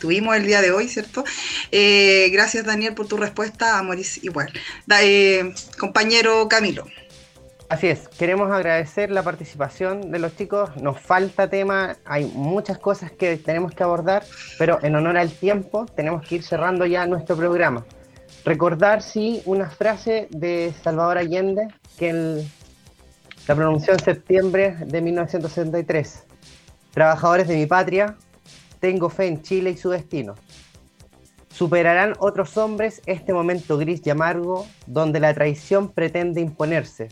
tuvimos 0.00 0.34
el 0.36 0.46
día 0.46 0.62
de 0.62 0.72
hoy, 0.72 0.88
¿cierto? 0.88 1.22
Eh, 1.70 2.28
gracias, 2.32 2.64
Daniel, 2.64 2.94
por 2.94 3.06
tu 3.06 3.16
respuesta, 3.18 3.78
a 3.78 3.82
Maurice 3.84 4.18
igual. 4.24 4.52
Da- 4.84 5.04
eh, 5.04 5.54
compañero 5.78 6.48
Camilo. 6.48 6.88
Así 7.74 7.88
es, 7.88 8.06
queremos 8.06 8.52
agradecer 8.52 9.10
la 9.10 9.24
participación 9.24 10.12
de 10.12 10.20
los 10.20 10.36
chicos. 10.36 10.70
Nos 10.76 11.00
falta 11.00 11.50
tema, 11.50 11.96
hay 12.04 12.24
muchas 12.26 12.78
cosas 12.78 13.10
que 13.10 13.36
tenemos 13.36 13.72
que 13.72 13.82
abordar, 13.82 14.22
pero 14.60 14.78
en 14.80 14.94
honor 14.94 15.16
al 15.16 15.32
tiempo 15.32 15.84
tenemos 15.84 16.24
que 16.24 16.36
ir 16.36 16.44
cerrando 16.44 16.86
ya 16.86 17.04
nuestro 17.08 17.36
programa. 17.36 17.84
Recordar, 18.44 19.02
sí, 19.02 19.42
una 19.44 19.68
frase 19.68 20.28
de 20.30 20.72
Salvador 20.84 21.18
Allende 21.18 21.66
que 21.98 22.44
la 23.48 23.56
pronunció 23.56 23.94
en 23.94 23.98
septiembre 23.98 24.76
de 24.86 25.02
1963. 25.02 26.22
Trabajadores 26.92 27.48
de 27.48 27.56
mi 27.56 27.66
patria, 27.66 28.14
tengo 28.78 29.08
fe 29.08 29.26
en 29.26 29.42
Chile 29.42 29.70
y 29.70 29.76
su 29.76 29.90
destino. 29.90 30.36
Superarán 31.48 32.14
otros 32.20 32.56
hombres 32.56 33.02
este 33.06 33.32
momento 33.32 33.78
gris 33.78 34.00
y 34.04 34.10
amargo 34.10 34.64
donde 34.86 35.18
la 35.18 35.34
traición 35.34 35.88
pretende 35.88 36.40
imponerse. 36.40 37.08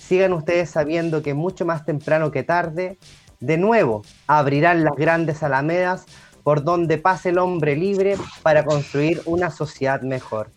Sigan 0.00 0.32
ustedes 0.32 0.70
sabiendo 0.70 1.22
que 1.22 1.34
mucho 1.34 1.66
más 1.66 1.84
temprano 1.84 2.32
que 2.32 2.42
tarde, 2.42 2.98
de 3.38 3.58
nuevo 3.58 4.02
abrirán 4.26 4.82
las 4.82 4.96
grandes 4.96 5.42
alamedas 5.42 6.06
por 6.42 6.64
donde 6.64 6.96
pase 6.96 7.28
el 7.28 7.38
hombre 7.38 7.76
libre 7.76 8.16
para 8.42 8.64
construir 8.64 9.20
una 9.26 9.50
sociedad 9.50 10.00
mejor. 10.00 10.50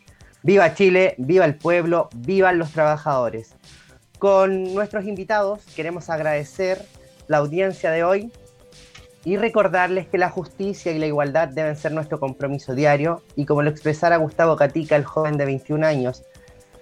Viva 0.44 0.74
Chile, 0.74 1.16
viva 1.18 1.44
el 1.44 1.56
pueblo, 1.56 2.10
vivan 2.16 2.58
los 2.58 2.72
trabajadores. 2.72 3.56
Con 4.18 4.74
nuestros 4.74 5.06
invitados 5.06 5.62
queremos 5.76 6.10
agradecer 6.10 6.84
la 7.28 7.38
audiencia 7.38 7.92
de 7.92 8.06
hoy 8.06 8.32
y 9.26 9.36
recordarles 9.36 10.08
que 10.08 10.18
la 10.18 10.30
justicia 10.30 10.94
y 10.94 11.00
la 11.00 11.06
igualdad 11.06 11.50
deben 11.50 11.76
ser 11.76 11.92
nuestro 11.92 12.20
compromiso 12.20 12.74
diario 12.76 13.22
y 13.36 13.46
como 13.46 13.62
lo 13.62 13.70
expresara 13.70 14.18
Gustavo 14.18 14.56
Catica, 14.56 14.96
el 14.96 15.04
joven 15.04 15.38
de 15.38 15.46
21 15.46 15.86
años, 15.86 16.24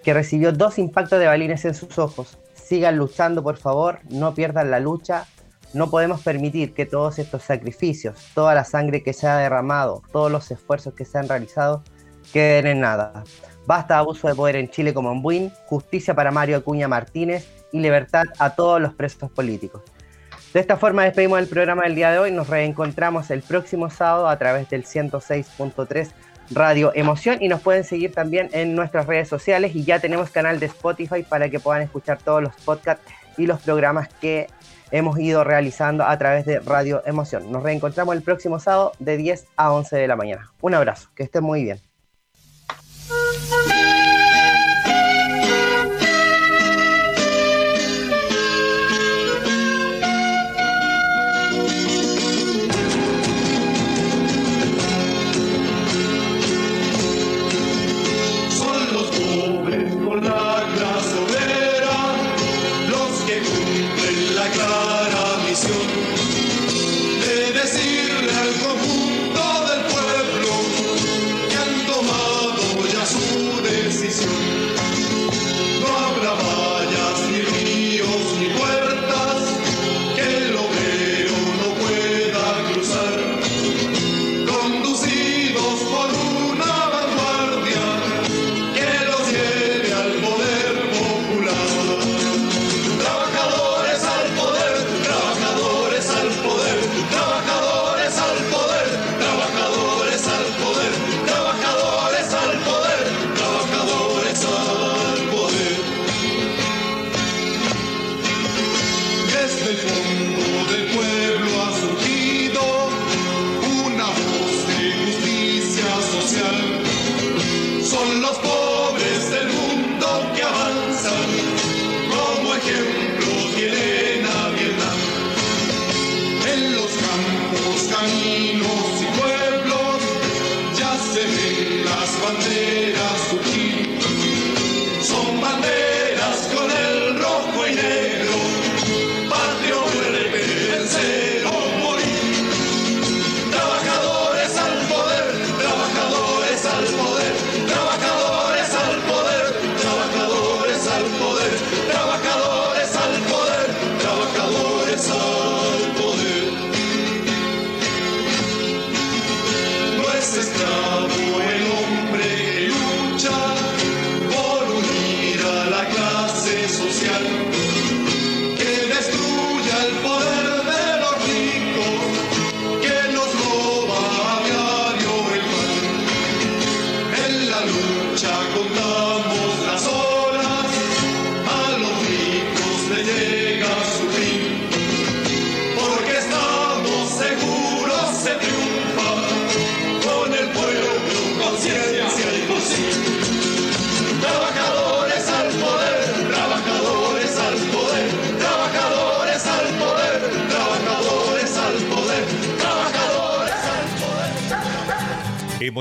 que 0.04 0.14
recibió 0.14 0.52
dos 0.52 0.78
impactos 0.78 1.20
de 1.20 1.26
balines 1.26 1.66
en 1.66 1.74
sus 1.74 1.98
ojos. 1.98 2.38
Sigan 2.72 2.96
luchando, 2.96 3.44
por 3.44 3.58
favor, 3.58 4.00
no 4.10 4.34
pierdan 4.34 4.72
la 4.72 4.80
lucha. 4.80 5.26
No 5.74 5.90
podemos 5.90 6.22
permitir 6.22 6.74
que 6.74 6.86
todos 6.86 7.20
estos 7.20 7.44
sacrificios, 7.44 8.16
toda 8.34 8.56
la 8.56 8.64
sangre 8.64 9.04
que 9.04 9.12
se 9.12 9.28
ha 9.28 9.36
derramado, 9.36 10.04
todos 10.14 10.32
los 10.32 10.50
esfuerzos 10.52 10.94
que 10.94 11.04
se 11.04 11.18
han 11.18 11.28
realizado, 11.28 11.84
queden 12.32 12.68
en 12.68 12.80
nada. 12.80 13.26
Basta 13.68 13.98
abuso 13.98 14.30
de 14.30 14.36
poder 14.36 14.56
en 14.56 14.70
Chile 14.70 14.94
como 14.94 15.12
en 15.12 15.22
Buin, 15.22 15.52
justicia 15.66 16.16
para 16.16 16.32
Mario 16.32 16.56
Acuña 16.56 16.88
Martínez 16.88 17.46
y 17.74 17.82
libertad 17.82 18.24
a 18.40 18.56
todos 18.56 18.80
los 18.80 18.94
presos 18.94 19.30
políticos. 19.30 19.82
De 20.54 20.62
esta 20.62 20.78
forma 20.78 21.04
despedimos 21.04 21.40
el 21.40 21.48
programa 21.48 21.84
del 21.84 21.96
día 21.96 22.12
de 22.12 22.20
hoy. 22.20 22.32
Nos 22.32 22.48
reencontramos 22.48 23.32
el 23.32 23.42
próximo 23.42 23.90
sábado 23.90 24.30
a 24.30 24.38
través 24.38 24.70
del 24.70 24.86
106.3 24.86 26.10
Radio 26.54 26.92
Emoción 26.94 27.38
y 27.42 27.48
nos 27.48 27.62
pueden 27.62 27.84
seguir 27.84 28.14
también 28.14 28.50
en 28.52 28.76
nuestras 28.76 29.08
redes 29.08 29.30
sociales 29.30 29.76
y 29.76 29.84
ya 29.84 30.00
tenemos 30.00 30.30
canal 30.32 30.60
de 30.60 30.66
Spotify 30.66 31.24
para 31.24 31.50
que 31.50 31.60
puedan 31.60 31.82
escuchar 31.82 32.18
todos 32.18 32.44
los 32.44 32.56
podcasts 32.66 33.04
y 33.38 33.46
los 33.46 33.62
programas 33.62 34.10
que 34.20 34.48
hemos 34.92 35.18
ido 35.20 35.44
realizando 35.44 36.04
a 36.04 36.18
través 36.18 36.46
de 36.46 36.60
Radio 36.60 37.02
Emoción. 37.06 37.52
Nos 37.52 37.64
reencontramos 37.64 38.16
el 38.16 38.22
próximo 38.22 38.60
sábado 38.60 38.92
de 39.00 39.18
10 39.18 39.48
a 39.56 39.72
11 39.72 39.96
de 39.96 40.08
la 40.08 40.16
mañana. 40.16 40.52
Un 40.62 40.74
abrazo, 40.74 41.10
que 41.16 41.24
estén 41.24 41.44
muy 41.44 41.64
bien. 41.64 41.91